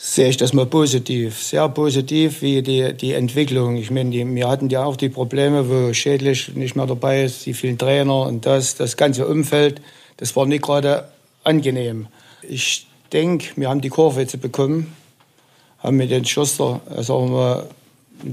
sehe 0.02 0.30
ich 0.30 0.38
das 0.38 0.54
mal 0.54 0.66
positiv, 0.66 1.44
sehr 1.44 1.68
positiv, 1.68 2.42
wie 2.42 2.62
die, 2.62 2.94
die 2.94 3.12
Entwicklung. 3.12 3.76
Ich 3.76 3.92
meine, 3.92 4.12
die, 4.12 4.26
wir 4.34 4.48
hatten 4.48 4.70
ja 4.70 4.86
auch 4.86 4.96
die 4.96 5.10
Probleme, 5.10 5.70
wo 5.70 5.94
Schädlich 5.94 6.56
nicht 6.56 6.78
mehr 6.78 6.88
dabei 6.88 7.26
ist, 7.26 7.46
die 7.46 7.54
vielen 7.54 7.78
Trainer 7.78 8.22
und 8.22 8.46
das, 8.46 8.76
das 8.76 8.96
ganze 8.96 9.28
Umfeld, 9.28 9.82
das 10.16 10.38
war 10.38 10.46
nicht 10.46 10.64
gerade 10.64 11.10
angenehm. 11.44 12.08
Ich 12.42 12.88
denke, 13.12 13.48
wir 13.58 13.68
haben 13.68 13.82
die 13.82 13.90
Kurve 13.90 14.22
jetzt 14.22 14.40
bekommen, 14.40 14.96
haben 15.80 15.98
mit 15.98 16.12
den 16.12 16.24
Schuster, 16.24 16.80
also 16.90 17.28
wir, 17.28 17.68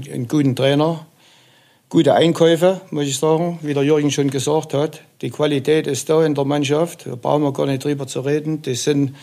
einen 0.09 0.29
guten 0.29 0.55
Trainer, 0.55 1.05
gute 1.89 2.13
Einkäufe, 2.13 2.79
muss 2.91 3.07
ich 3.07 3.17
sagen, 3.17 3.59
wie 3.61 3.73
der 3.73 3.83
Jürgen 3.83 4.11
schon 4.11 4.29
gesagt 4.29 4.73
hat. 4.73 5.01
Die 5.21 5.31
Qualität 5.31 5.85
ist 5.85 6.09
da 6.09 6.25
in 6.25 6.33
der 6.33 6.45
Mannschaft, 6.45 7.07
da 7.07 7.15
brauchen 7.15 7.43
wir 7.43 7.51
gar 7.51 7.65
nicht 7.65 7.83
drüber 7.83 8.07
zu 8.07 8.21
reden. 8.21 8.61
Die 8.61 8.75
sind 8.75 9.15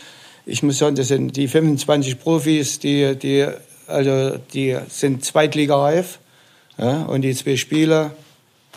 ich 0.47 0.63
muss 0.63 0.79
sagen, 0.79 0.97
das 0.97 1.09
sind 1.09 1.37
die 1.37 1.49
25 1.49 2.19
Profis, 2.19 2.79
die, 2.79 3.17
die, 3.17 3.47
also 3.87 4.39
die 4.53 4.77
sind 4.89 5.25
zweitligareif. 5.25 6.19
Ja, 6.77 7.05
und 7.05 7.23
die 7.23 7.35
zwei 7.35 7.57
Spiele, 7.57 8.11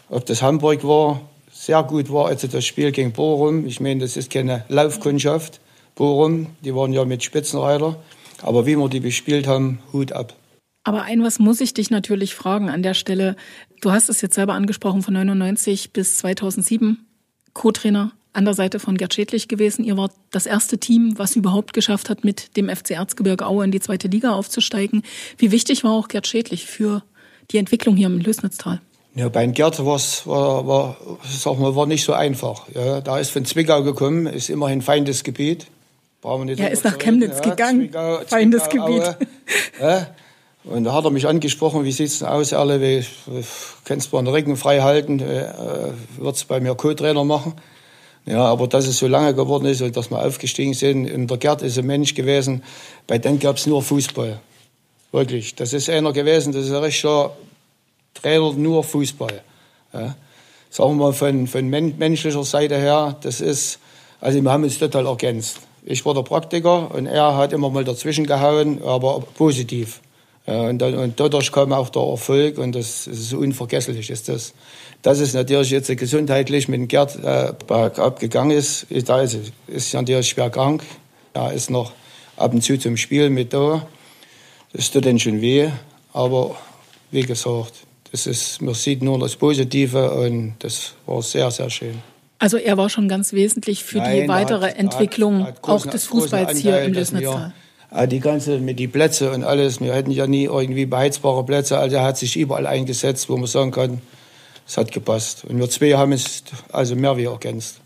ob 0.09 0.25
das 0.25 0.41
Hamburg 0.41 0.83
war, 0.83 1.21
sehr 1.51 1.81
gut 1.83 2.11
war, 2.11 2.27
also 2.27 2.47
das 2.47 2.65
Spiel 2.65 2.91
gegen 2.91 3.11
Bochum. 3.11 3.65
Ich 3.65 3.79
meine, 3.79 4.01
das 4.01 4.15
ist 4.15 4.29
keine 4.29 4.63
Laufkundschaft. 4.69 5.59
Bochum, 5.95 6.47
die 6.63 6.75
waren 6.75 6.93
ja 6.93 7.03
mit 7.05 7.23
Spitzenreiter. 7.23 7.97
Aber 8.43 8.67
wie 8.67 8.77
wir 8.77 8.87
die 8.87 8.99
bespielt 8.99 9.47
haben, 9.47 9.79
Hut 9.91 10.11
ab. 10.11 10.35
Aber 10.83 11.01
ein 11.01 11.23
was 11.23 11.39
muss 11.39 11.59
ich 11.59 11.73
dich 11.73 11.89
natürlich 11.89 12.35
fragen 12.35 12.69
an 12.69 12.83
der 12.83 12.93
Stelle. 12.93 13.35
Du 13.81 13.91
hast 13.91 14.09
es 14.09 14.21
jetzt 14.21 14.35
selber 14.35 14.53
angesprochen, 14.53 15.01
von 15.01 15.15
99 15.15 15.91
bis 15.91 16.17
2007 16.19 17.05
Co-Trainer 17.53 18.11
an 18.37 18.45
der 18.45 18.53
Seite 18.53 18.79
von 18.79 18.97
Gerd 18.97 19.15
Schädlich 19.15 19.47
gewesen. 19.47 19.83
Ihr 19.83 19.97
wart 19.97 20.11
das 20.29 20.45
erste 20.45 20.77
Team, 20.77 21.15
was 21.17 21.35
überhaupt 21.35 21.73
geschafft 21.73 22.09
hat, 22.09 22.23
mit 22.23 22.55
dem 22.55 22.69
FC 22.69 22.91
Erzgebirge 22.91 23.47
Aue 23.47 23.65
in 23.65 23.71
die 23.71 23.79
zweite 23.79 24.07
Liga 24.07 24.33
aufzusteigen. 24.33 25.01
Wie 25.39 25.51
wichtig 25.51 25.83
war 25.83 25.91
auch 25.91 26.07
Gerd 26.07 26.27
Schädlich 26.27 26.67
für 26.67 27.01
die 27.49 27.57
Entwicklung 27.57 27.95
hier 27.95 28.05
im 28.05 28.19
Lösnitztal? 28.19 28.79
Ja, 29.15 29.29
bei 29.29 29.47
Gerd 29.47 29.83
war's, 29.83 30.27
war, 30.27 30.67
war, 30.67 30.97
sag 31.27 31.57
mal, 31.57 31.75
war 31.75 31.87
nicht 31.87 32.03
so 32.03 32.13
einfach. 32.13 32.67
Ja, 32.75 33.01
da 33.01 33.17
ist 33.17 33.31
von 33.31 33.43
Zwickau 33.43 33.81
gekommen, 33.81 34.27
ist 34.27 34.51
immerhin 34.51 34.83
feindes 34.83 35.23
Gebiet. 35.23 35.65
Brauchen 36.21 36.41
wir 36.41 36.45
nicht 36.45 36.59
er 36.59 36.69
ist 36.69 36.83
nach 36.83 36.99
Chemnitz 36.99 37.37
ja, 37.43 37.49
gegangen, 37.49 37.81
Zwickau, 37.81 38.19
feindes 38.27 38.63
Zwickau, 38.65 38.85
Gebiet. 38.85 39.15
Ja, 39.81 40.07
und 40.63 40.83
da 40.83 40.93
hat 40.93 41.05
er 41.05 41.11
mich 41.11 41.27
angesprochen, 41.27 41.85
wie 41.85 41.91
sieht 41.91 42.07
es 42.07 42.19
denn 42.19 42.27
aus, 42.27 42.51
Erle, 42.51 42.81
wie, 42.81 43.03
kannst 43.85 44.11
du 44.11 44.17
den 44.17 44.27
Rücken 44.27 44.57
frei 44.57 44.81
halten, 44.81 45.19
äh, 45.19 45.91
wird's 46.17 46.45
bei 46.45 46.59
mir 46.59 46.75
Co-Trainer 46.75 47.23
machen. 47.23 47.53
Ja, 48.27 48.43
aber 48.43 48.67
dass 48.67 48.85
es 48.87 48.97
so 48.97 49.07
lange 49.07 49.33
geworden 49.33 49.65
ist 49.65 49.81
und 49.81 49.95
dass 49.95 50.11
wir 50.11 50.23
aufgestiegen 50.23 50.73
sind, 50.73 51.09
und 51.09 51.27
der 51.27 51.37
Gerd 51.37 51.61
ist 51.61 51.79
ein 51.79 51.85
Mensch 51.85 52.13
gewesen, 52.13 52.61
bei 53.07 53.17
dem 53.17 53.39
gab 53.39 53.55
es 53.55 53.65
nur 53.67 53.81
Fußball. 53.81 54.39
Wirklich. 55.13 55.55
Das 55.55 55.71
ist 55.71 55.89
einer 55.89 56.11
gewesen, 56.11 56.51
das 56.51 56.65
ist 56.65 56.71
ein 56.71 56.83
richtiger 56.83 57.31
Trainer, 58.13 58.51
nur 58.51 58.83
Fußball. 58.83 59.41
Ja. 59.93 60.15
Sagen 60.69 60.97
wir 60.97 61.05
mal 61.05 61.13
von, 61.13 61.47
von 61.47 61.69
menschlicher 61.69 62.43
Seite 62.43 62.77
her, 62.77 63.15
das 63.21 63.39
ist, 63.39 63.79
also 64.19 64.43
wir 64.43 64.51
haben 64.51 64.65
uns 64.65 64.77
total 64.77 65.05
ergänzt. 65.05 65.59
Ich 65.85 66.05
war 66.05 66.13
der 66.13 66.23
Praktiker 66.23 66.93
und 66.93 67.05
er 67.05 67.37
hat 67.37 67.53
immer 67.53 67.69
mal 67.69 67.85
dazwischen 67.85 68.27
gehauen, 68.27 68.83
aber 68.83 69.21
positiv. 69.35 70.01
Ja, 70.47 70.61
und, 70.61 70.79
dann, 70.79 70.95
und 70.95 71.19
dadurch 71.19 71.51
kam 71.51 71.73
auch 71.73 71.89
der 71.89 72.01
Erfolg 72.01 72.57
und 72.57 72.73
das 72.73 73.05
ist 73.05 73.29
so 73.29 73.39
unvergesslich 73.39 74.09
ist 74.09 74.29
das. 74.29 74.53
Dass 75.01 75.19
es 75.19 75.33
natürlich 75.33 75.71
jetzt 75.71 75.95
gesundheitlich 75.95 76.69
mit 76.69 76.87
Gerd 76.87 77.19
äh, 77.21 77.53
abgegangen 77.69 78.57
ist, 78.57 78.83
ist, 78.83 79.09
da 79.09 79.21
ist, 79.21 79.37
ist 79.67 79.93
natürlich 79.93 80.29
schwer 80.29 80.49
krank. 80.49 80.83
Er 81.33 81.51
ist 81.51 81.69
noch 81.69 81.91
ab 82.37 82.53
und 82.53 82.61
zu 82.63 82.79
zum 82.79 82.95
Spiel 82.95 83.29
mit 83.29 83.53
da. 83.53 83.85
Das 84.71 84.89
tut 84.89 85.05
dann 85.05 85.19
schon 85.19 85.41
weh. 85.41 85.69
Aber 86.13 86.55
wie 87.11 87.21
gesagt, 87.21 87.73
das 88.11 88.25
ist, 88.25 88.61
man 88.61 88.73
sieht 88.73 89.03
nur 89.03 89.19
das 89.19 89.35
Positive 89.35 90.11
und 90.11 90.55
das 90.59 90.93
war 91.05 91.21
sehr, 91.21 91.51
sehr 91.51 91.69
schön. 91.69 92.01
Also 92.39 92.57
er 92.57 92.77
war 92.77 92.89
schon 92.89 93.09
ganz 93.09 93.33
wesentlich 93.33 93.83
für 93.83 93.97
Nein, 93.97 94.21
die 94.21 94.27
weitere 94.27 94.67
hat, 94.67 94.77
Entwicklung 94.77 95.41
hat, 95.41 95.47
hat 95.47 95.61
großen, 95.61 95.89
auch 95.89 95.91
des 95.91 96.05
Fußballs 96.05 96.57
hier 96.59 96.81
im 96.83 96.93
Lösnitztal. 96.93 97.53
Die 98.09 98.19
ganze 98.19 98.59
mit 98.59 98.79
die 98.79 98.87
Plätze 98.87 99.31
und 99.31 99.43
alles, 99.43 99.79
wir 99.79 99.93
hätten 99.93 100.11
ja 100.11 100.27
nie 100.27 100.43
irgendwie 100.43 100.85
beheizbare 100.85 101.45
Plätze, 101.45 101.77
also 101.77 101.95
er 101.95 102.03
hat 102.03 102.17
sich 102.17 102.35
überall 102.35 102.67
eingesetzt, 102.67 103.29
wo 103.29 103.37
man 103.37 103.47
sagen 103.47 103.71
kann, 103.71 104.01
es 104.67 104.77
hat 104.77 104.91
gepasst. 104.91 105.45
Und 105.45 105.57
wir 105.57 105.69
zwei 105.69 105.93
haben 105.93 106.11
es 106.11 106.43
also 106.71 106.95
mehr 106.95 107.15
wie 107.15 107.23
ergänzt. 107.23 107.79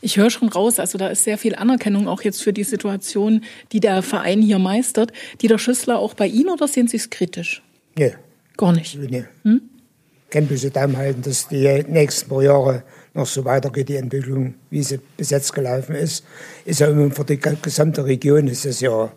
Ich 0.00 0.16
höre 0.16 0.30
schon 0.30 0.48
raus, 0.48 0.78
also 0.78 0.98
da 0.98 1.08
ist 1.08 1.24
sehr 1.24 1.36
viel 1.36 1.54
Anerkennung 1.54 2.08
auch 2.08 2.22
jetzt 2.22 2.42
für 2.42 2.52
die 2.52 2.64
Situation, 2.64 3.44
die 3.72 3.80
der 3.80 4.02
Verein 4.02 4.40
hier 4.40 4.58
meistert. 4.58 5.12
Dieter 5.42 5.58
Schüssler 5.58 5.98
auch 5.98 6.14
bei 6.14 6.26
Ihnen 6.26 6.50
oder 6.50 6.68
sehen 6.68 6.88
Sie 6.88 6.96
es 6.96 7.10
kritisch? 7.10 7.62
Nee. 7.96 8.14
Gar 8.56 8.72
nicht? 8.72 8.98
Nee. 8.98 9.24
Hm? 9.42 9.62
Können 10.30 10.46
bloß 10.46 10.70
Daumen 10.72 10.96
halten, 10.96 11.22
dass 11.22 11.48
die 11.48 11.84
nächsten 11.88 12.28
paar 12.28 12.42
Jahre 12.42 12.82
noch 13.14 13.26
so 13.26 13.44
weitergeht, 13.44 13.88
die 13.88 13.96
Entwicklung, 13.96 14.54
wie 14.70 14.82
sie 14.82 14.98
bis 15.16 15.30
jetzt 15.30 15.52
gelaufen 15.52 15.94
ist. 15.94 16.24
Ist 16.64 16.80
ja 16.80 16.88
für 17.10 17.24
die 17.24 17.38
gesamte 17.38 18.04
Region 18.04 18.46
ist 18.48 18.66
es 18.66 18.80
ja 18.80 19.10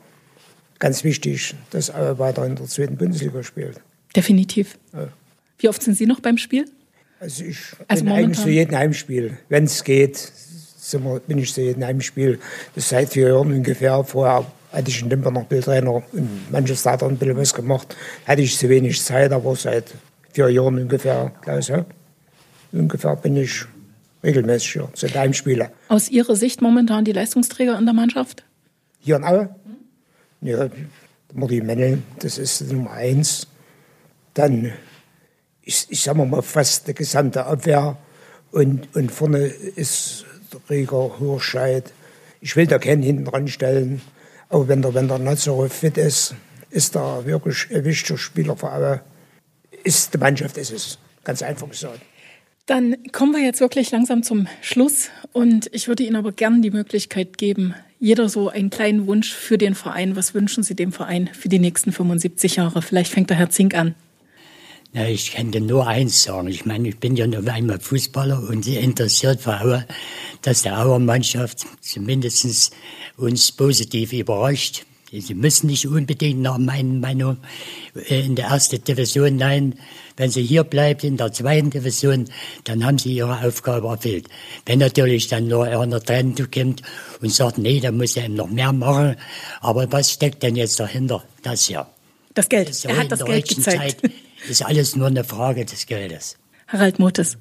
ganz 0.80 1.04
wichtig, 1.04 1.56
dass 1.70 1.90
er 1.90 2.18
weiter 2.20 2.46
in 2.46 2.56
der 2.56 2.66
zweiten 2.66 2.98
Bundesliga 2.98 3.44
spielt. 3.44 3.80
Definitiv. 4.16 4.78
Ja. 4.94 5.10
Wie 5.60 5.70
oft 5.70 5.84
sind 5.84 5.96
Sie 5.96 6.06
noch 6.06 6.20
beim 6.20 6.38
Spiel? 6.38 6.66
Also 7.20 7.44
ich 7.44 7.58
also 7.88 8.04
bin 8.06 8.14
eigentlich 8.14 8.40
zu 8.40 8.50
jedem 8.50 8.78
Heimspiel, 8.78 9.38
wenn 9.50 9.66
es 9.66 9.84
geht, 9.84 10.32
wir, 10.92 11.20
bin 11.28 11.38
ich 11.38 11.54
zu 11.54 11.62
jedem 11.62 11.84
Heimspiel. 11.84 12.40
Das 12.76 12.90
seit 12.90 13.10
vier 13.10 13.30
Jahren 13.30 13.52
ungefähr. 13.52 14.04
Vorher 14.04 14.46
hatte 14.72 14.90
ich 14.90 15.02
in 15.02 15.10
Limper 15.10 15.32
noch 15.32 15.46
Bildtrainer 15.46 15.92
und 15.94 16.52
manches 16.52 16.84
da 16.84 16.92
ein 16.94 17.18
bisschen 17.18 17.38
was 17.38 17.54
gemacht. 17.54 17.96
Hatte 18.26 18.42
ich 18.42 18.58
zu 18.58 18.70
wenig 18.70 19.02
Zeit, 19.02 19.32
aber 19.32 19.56
seit 19.56 19.94
vier 20.32 20.50
Jahren 20.50 20.80
ungefähr, 20.80 21.32
glaube 21.42 21.60
ich, 21.60 21.72
ungefähr 22.72 23.16
bin 23.18 23.36
ich 23.36 23.66
regelmäßig 24.24 24.74
hier 24.74 24.90
zu 24.94 25.08
Heimspiele. 25.14 25.72
Aus 25.90 26.10
Ihrer 26.10 26.36
Sicht 26.36 26.62
momentan 26.62 27.06
die 27.06 27.12
Leistungsträger 27.12 27.78
in 27.78 27.86
der 27.86 27.94
Mannschaft? 27.94 28.44
Hier 29.00 29.18
in 29.18 29.24
Aue? 29.24 29.56
Ja, 30.41 30.70
Martin 31.34 31.66
Mennel, 31.66 32.02
das 32.20 32.38
ist 32.38 32.61
Nummer 32.72 32.91
eins. 32.91 33.48
Dann 34.34 34.74
ich, 35.70 35.86
ich 35.90 36.02
sag 36.02 36.16
mal 36.16 36.41
fast 36.41 36.88
die 36.88 36.95
gesamte 36.95 37.45
Abwehr. 37.45 37.98
Und, 38.52 38.95
und 38.95 39.11
vorne 39.11 39.45
ist 39.45 40.26
der 40.52 40.61
Rieger, 40.70 41.20
Hürscheid. 41.20 41.94
Ich 42.41 42.56
will 42.56 42.66
da 42.66 42.80
keinen 42.80 43.03
hinten 43.03 43.26
dran 43.26 43.48
stellen. 43.48 44.02
Aber 44.49 44.68
wenn 44.68 44.82
der, 44.82 44.95
wenn 44.95 45.07
der 45.07 45.20
Nazarov 45.20 45.72
fit 45.72 45.98
ist, 45.98 46.34
ist 46.72 46.95
er 46.95 47.26
wirklich 47.26 47.68
ein 47.72 47.86
wichtiger 47.86 48.18
Spieler 48.18 48.57
für 48.57 48.70
alle. 48.70 49.02
Ist 49.84 50.14
die 50.14 50.18
Mannschaft, 50.18 50.57
ist 50.57 50.72
es. 50.72 50.98
Ganz 51.24 51.44
einfach 51.44 51.70
gesagt. 51.70 52.02
Dann 52.66 52.95
kommen 53.11 53.34
wir 53.34 53.44
jetzt 53.44 53.61
wirklich 53.61 53.91
langsam 53.91 54.24
zum 54.24 54.48
Schluss. 54.61 55.10
Und 55.34 55.70
ich 55.72 55.88
würde 55.88 56.03
Ihnen 56.03 56.16
aber 56.16 56.32
gerne 56.32 56.61
die 56.61 56.72
Möglichkeit 56.72 57.38
geben, 57.38 57.76
jeder 58.00 58.30
so 58.30 58.50
einen 58.50 58.70
kleinen 58.70 59.08
Wunsch 59.08 59.34
für 59.34 59.58
den 59.58 59.76
Verein. 59.76 60.16
Was 60.16 60.34
wünschen 60.34 60.64
Sie 60.64 60.76
dem 60.76 60.92
Verein 60.92 61.30
für 61.34 61.50
die 61.50 61.60
nächsten 61.60 61.92
75 61.92 62.56
Jahre? 62.56 62.82
Vielleicht 62.82 63.12
fängt 63.12 63.30
der 63.30 63.38
Herr 63.38 63.50
Zink 63.50 63.76
an. 63.76 63.96
Ja, 64.94 65.06
ich 65.06 65.34
kann 65.34 65.52
dir 65.52 65.62
nur 65.62 65.86
eins 65.86 66.24
sagen. 66.24 66.48
Ich 66.48 66.66
meine, 66.66 66.88
ich 66.90 66.98
bin 66.98 67.16
ja 67.16 67.28
nur 67.28 67.48
einmal 67.48 67.80
Fußballer 67.80 68.42
und 68.50 68.66
interessiert 68.68 69.42
für 69.42 69.62
Aue, 69.62 69.86
dass 70.42 70.64
der 70.64 70.80
Auer 70.80 70.98
Mannschaft 70.98 71.68
zumindest 71.82 72.74
uns 73.18 73.52
positiv 73.52 74.14
überrascht. 74.14 74.86
Sie 75.11 75.34
müssen 75.34 75.68
nicht 75.68 75.88
unbedingt 75.88 76.41
nach 76.41 76.57
meiner 76.57 76.99
Meinung 76.99 77.38
äh, 77.95 78.26
in 78.26 78.36
der 78.36 78.48
ersten 78.48 78.84
Division. 78.84 79.38
Nein, 79.38 79.80
wenn 80.18 80.30
sie 80.30 80.44
hier 80.44 80.64
bleibt 80.64 81.03
in 81.03 81.18
der 81.18 81.31
zweiten 81.31 81.69
Division, 81.69 82.26
dann 82.65 82.86
haben 82.86 82.98
sie 82.98 83.14
ihre 83.14 83.44
Aufgabe 83.44 83.88
erfüllt. 83.88 84.27
Wenn 84.65 84.80
natürlich 84.80 85.27
dann 85.27 85.48
nur 85.48 85.65
einer 85.65 86.03
Trend 86.03 86.52
kommt 86.52 86.84
und 87.22 87.34
sagt, 87.34 87.57
nee, 87.57 87.80
da 87.80 87.91
muss 87.91 88.18
er 88.18 88.26
eben 88.26 88.36
noch 88.36 88.49
mehr 88.49 88.72
machen. 88.72 89.15
Aber 89.61 89.91
was 89.91 90.11
steckt 90.11 90.44
denn 90.44 90.56
jetzt 90.56 90.80
dahinter? 90.80 91.23
Das 91.41 91.65
hier. 91.65 91.88
Das 92.34 92.48
Geld. 92.48 92.86
er 92.86 92.98
hat 92.98 93.11
das 93.11 93.26
Geld 93.26 93.48
gezeigt. 93.48 94.02
Zeit 94.02 94.11
ist 94.48 94.64
alles 94.64 94.95
nur 94.95 95.07
eine 95.07 95.23
Frage 95.23 95.65
des 95.65 95.86
Geldes. 95.86 96.38
Harald 96.68 96.99
Motes. 96.99 97.38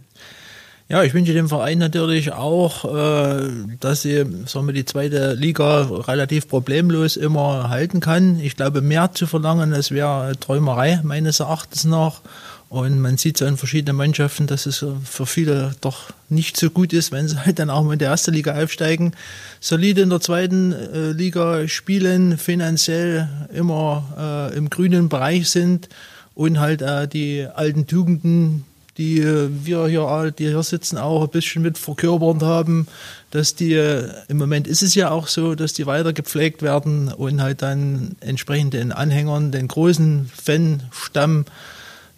Ja, 0.90 1.02
ich 1.02 1.12
wünsche 1.12 1.34
dem 1.34 1.50
Verein 1.50 1.76
natürlich 1.76 2.32
auch, 2.32 2.86
äh, 2.86 3.50
dass 3.78 4.00
sie 4.00 4.24
sagen 4.46 4.66
wir, 4.68 4.72
die 4.72 4.86
zweite 4.86 5.34
Liga 5.34 5.82
relativ 5.82 6.48
problemlos 6.48 7.18
immer 7.18 7.68
halten 7.68 8.00
kann. 8.00 8.40
Ich 8.40 8.56
glaube, 8.56 8.80
mehr 8.80 9.12
zu 9.12 9.26
verlangen, 9.26 9.72
das 9.72 9.90
wäre 9.90 10.32
Träumerei 10.40 11.00
meines 11.02 11.40
Erachtens 11.40 11.84
nach. 11.84 12.22
Und 12.70 13.00
man 13.00 13.18
sieht 13.18 13.36
so 13.36 13.44
in 13.44 13.58
verschiedenen 13.58 13.96
Mannschaften, 13.96 14.46
dass 14.46 14.64
es 14.64 14.84
für 15.04 15.26
viele 15.26 15.72
doch 15.82 16.10
nicht 16.30 16.56
so 16.56 16.70
gut 16.70 16.94
ist, 16.94 17.12
wenn 17.12 17.28
sie 17.28 17.36
halt 17.44 17.58
dann 17.58 17.68
auch 17.68 17.84
mal 17.84 17.92
in 17.92 17.98
die 17.98 18.06
erste 18.06 18.30
Liga 18.30 18.54
aufsteigen. 18.54 19.12
Solide 19.60 20.00
in 20.00 20.10
der 20.10 20.20
zweiten 20.20 20.72
äh, 20.72 21.12
Liga 21.12 21.68
spielen, 21.68 22.38
finanziell 22.38 23.28
immer 23.52 24.50
äh, 24.52 24.56
im 24.56 24.70
grünen 24.70 25.10
Bereich 25.10 25.50
sind 25.50 25.90
und 26.34 26.60
halt 26.60 26.80
äh, 26.80 27.06
die 27.06 27.46
alten 27.46 27.86
Tugenden, 27.86 28.64
die 28.98 29.20
äh, 29.20 29.48
wir 29.50 29.86
hier, 29.86 30.32
die 30.36 30.48
hier 30.48 30.62
sitzen, 30.62 30.98
auch 30.98 31.22
ein 31.22 31.30
bisschen 31.30 31.62
mit 31.62 31.78
verkörpert 31.78 32.42
haben, 32.42 32.88
dass 33.30 33.54
die, 33.54 33.74
äh, 33.74 34.10
im 34.28 34.36
Moment 34.36 34.66
ist 34.66 34.82
es 34.82 34.94
ja 34.94 35.10
auch 35.10 35.28
so, 35.28 35.54
dass 35.54 35.72
die 35.72 35.86
weiter 35.86 36.12
gepflegt 36.12 36.62
werden 36.62 37.12
und 37.12 37.40
halt 37.40 37.62
dann 37.62 38.16
entsprechend 38.20 38.74
den 38.74 38.92
Anhängern, 38.92 39.52
den 39.52 39.68
großen 39.68 40.30
Fanstamm 40.34 41.46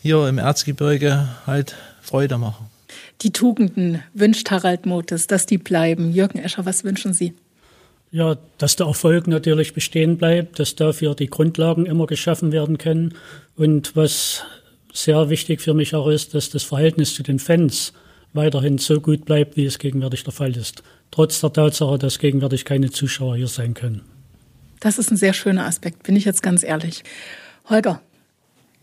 hier 0.02 0.26
im 0.26 0.38
Erzgebirge 0.38 1.28
halt 1.46 1.76
Freude 2.00 2.38
machen. 2.38 2.66
Die 3.20 3.32
Tugenden 3.32 4.02
wünscht 4.14 4.50
Harald 4.50 4.86
Motes, 4.86 5.26
dass 5.26 5.44
die 5.44 5.58
bleiben. 5.58 6.10
Jürgen 6.10 6.38
Escher, 6.38 6.64
was 6.64 6.84
wünschen 6.84 7.12
Sie? 7.12 7.34
Ja, 8.10 8.38
dass 8.58 8.76
der 8.76 8.86
Erfolg 8.86 9.28
natürlich 9.28 9.74
bestehen 9.74 10.16
bleibt, 10.16 10.58
dass 10.58 10.74
dafür 10.74 11.14
die 11.14 11.28
Grundlagen 11.28 11.86
immer 11.86 12.06
geschaffen 12.06 12.50
werden 12.50 12.78
können. 12.78 13.14
Und 13.56 13.94
was 13.94 14.42
sehr 14.92 15.30
wichtig 15.30 15.60
für 15.60 15.74
mich 15.74 15.94
auch 15.94 16.08
ist, 16.08 16.34
dass 16.34 16.50
das 16.50 16.62
Verhältnis 16.62 17.14
zu 17.14 17.22
den 17.22 17.38
Fans 17.38 17.92
weiterhin 18.32 18.78
so 18.78 19.00
gut 19.00 19.24
bleibt, 19.24 19.56
wie 19.56 19.64
es 19.64 19.78
gegenwärtig 19.78 20.24
der 20.24 20.32
Fall 20.32 20.56
ist. 20.56 20.82
Trotz 21.10 21.40
der 21.40 21.52
Tatsache, 21.52 21.98
dass 21.98 22.18
gegenwärtig 22.18 22.64
keine 22.64 22.90
Zuschauer 22.90 23.36
hier 23.36 23.48
sein 23.48 23.74
können. 23.74 24.02
Das 24.80 24.98
ist 24.98 25.10
ein 25.10 25.16
sehr 25.16 25.32
schöner 25.32 25.66
Aspekt, 25.66 26.02
bin 26.04 26.16
ich 26.16 26.24
jetzt 26.24 26.42
ganz 26.42 26.62
ehrlich. 26.62 27.02
Holger. 27.68 28.00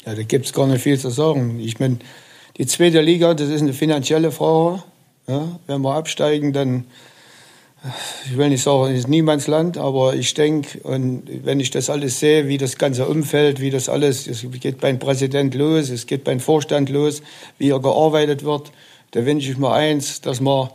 Ja, 0.05 0.15
da 0.15 0.23
gibt 0.23 0.45
es 0.45 0.53
gar 0.53 0.67
nicht 0.67 0.81
viel 0.81 0.99
zu 0.99 1.09
sagen. 1.09 1.59
Ich 1.59 1.79
meine, 1.79 1.99
die 2.57 2.65
zweite 2.65 3.01
Liga, 3.01 3.33
das 3.33 3.49
ist 3.49 3.61
eine 3.61 3.73
finanzielle 3.73 4.31
Frage. 4.31 4.83
Ja, 5.27 5.59
wenn 5.67 5.81
wir 5.81 5.95
absteigen, 5.95 6.53
dann 6.53 6.85
ich 8.25 8.37
will 8.37 8.49
nicht 8.49 8.63
sagen, 8.63 8.91
es 8.91 8.99
ist 8.99 9.07
niemands 9.07 9.47
Land, 9.47 9.77
aber 9.77 10.15
ich 10.15 10.33
denke, 10.33 10.79
und 10.79 11.23
wenn 11.45 11.59
ich 11.59 11.69
das 11.69 11.89
alles 11.89 12.19
sehe, 12.19 12.47
wie 12.47 12.57
das 12.57 12.77
ganze 12.77 13.07
Umfeld, 13.07 13.61
wie 13.61 13.69
das 13.69 13.87
alles, 13.87 14.27
es 14.27 14.45
geht 14.59 14.79
beim 14.79 14.99
Präsident 14.99 15.53
los, 15.53 15.89
es 15.89 16.07
geht 16.07 16.23
beim 16.23 16.39
Vorstand 16.39 16.89
los, 16.89 17.21
wie 17.57 17.69
er 17.69 17.79
gearbeitet 17.79 18.43
wird, 18.43 18.71
da 19.11 19.25
wünsche 19.25 19.51
ich 19.51 19.57
mir 19.57 19.71
eins, 19.71 20.21
dass 20.21 20.41
man 20.41 20.69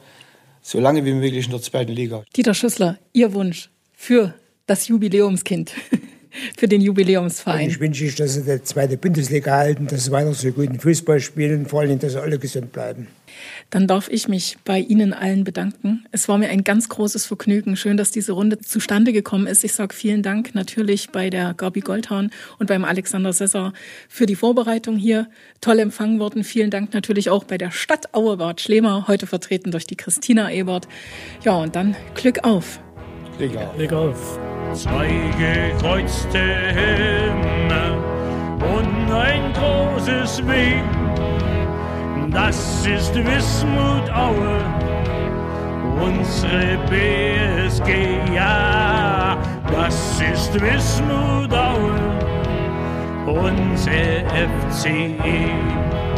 so 0.62 0.80
lange 0.80 1.04
wie 1.04 1.12
möglich 1.12 1.46
in 1.46 1.50
der 1.50 1.60
zweiten 1.60 1.92
Liga. 1.92 2.24
Dieter 2.36 2.54
Schüssler, 2.54 2.98
Ihr 3.12 3.34
Wunsch 3.34 3.68
für 3.94 4.34
das 4.66 4.88
Jubiläumskind, 4.88 5.72
für 6.56 6.68
den 6.68 6.80
Jubiläumsverein. 6.80 7.68
Ich 7.68 7.80
wünsche, 7.80 8.10
dass 8.12 8.34
sie 8.34 8.42
die 8.42 8.62
zweite 8.62 8.96
Bundesliga 8.96 9.56
halten, 9.56 9.88
dass 9.88 10.04
sie 10.04 10.12
weiter 10.12 10.32
so 10.32 10.50
guten 10.52 10.78
Fußball 10.78 11.20
spielen, 11.20 11.66
vor 11.66 11.80
allem, 11.80 11.98
dass 11.98 12.12
sie 12.12 12.22
alle 12.22 12.38
gesund 12.38 12.72
bleiben. 12.72 13.08
Dann 13.72 13.86
darf 13.86 14.10
ich 14.10 14.28
mich 14.28 14.58
bei 14.66 14.80
Ihnen 14.80 15.14
allen 15.14 15.44
bedanken. 15.44 16.04
Es 16.12 16.28
war 16.28 16.36
mir 16.36 16.50
ein 16.50 16.62
ganz 16.62 16.90
großes 16.90 17.24
Vergnügen. 17.24 17.74
Schön, 17.74 17.96
dass 17.96 18.10
diese 18.10 18.32
Runde 18.32 18.58
zustande 18.58 19.14
gekommen 19.14 19.46
ist. 19.46 19.64
Ich 19.64 19.72
sage 19.72 19.94
vielen 19.94 20.22
Dank 20.22 20.54
natürlich 20.54 21.08
bei 21.08 21.30
der 21.30 21.54
Gabi 21.54 21.80
Goldhahn 21.80 22.30
und 22.58 22.66
beim 22.66 22.84
Alexander 22.84 23.32
Sesser 23.32 23.72
für 24.10 24.26
die 24.26 24.36
Vorbereitung 24.36 24.98
hier. 24.98 25.26
Toll 25.62 25.78
empfangen 25.78 26.20
worden. 26.20 26.44
Vielen 26.44 26.68
Dank 26.68 26.92
natürlich 26.92 27.30
auch 27.30 27.44
bei 27.44 27.56
der 27.56 27.70
Stadt 27.70 28.14
Auerbad 28.14 28.60
Schlemer, 28.60 29.08
heute 29.08 29.26
vertreten 29.26 29.70
durch 29.70 29.86
die 29.86 29.96
Christina 29.96 30.52
Ebert. 30.52 30.86
Ja, 31.42 31.54
und 31.54 31.74
dann 31.74 31.96
Glück 32.14 32.44
auf. 32.44 32.78
Glück 33.38 33.56
auf. 33.56 33.74
Glück 33.76 33.92
auf. 33.94 34.38
Zwei 34.74 35.08
gekreuzte 35.38 36.38
Himmel 36.38 37.96
und 38.58 39.10
ein 39.10 39.50
großes 39.54 40.46
Weg 40.46 40.82
das 42.32 42.86
ist 42.86 43.14
Wismut 43.14 44.10
Aue, 44.10 44.58
unsere 46.00 46.78
BSG, 46.88 48.18
ja, 48.34 49.36
das 49.70 50.20
ist 50.20 50.54
Wismut 50.54 51.52
Aue, 51.52 51.92
unser 53.26 54.24
FCE. 54.70 56.11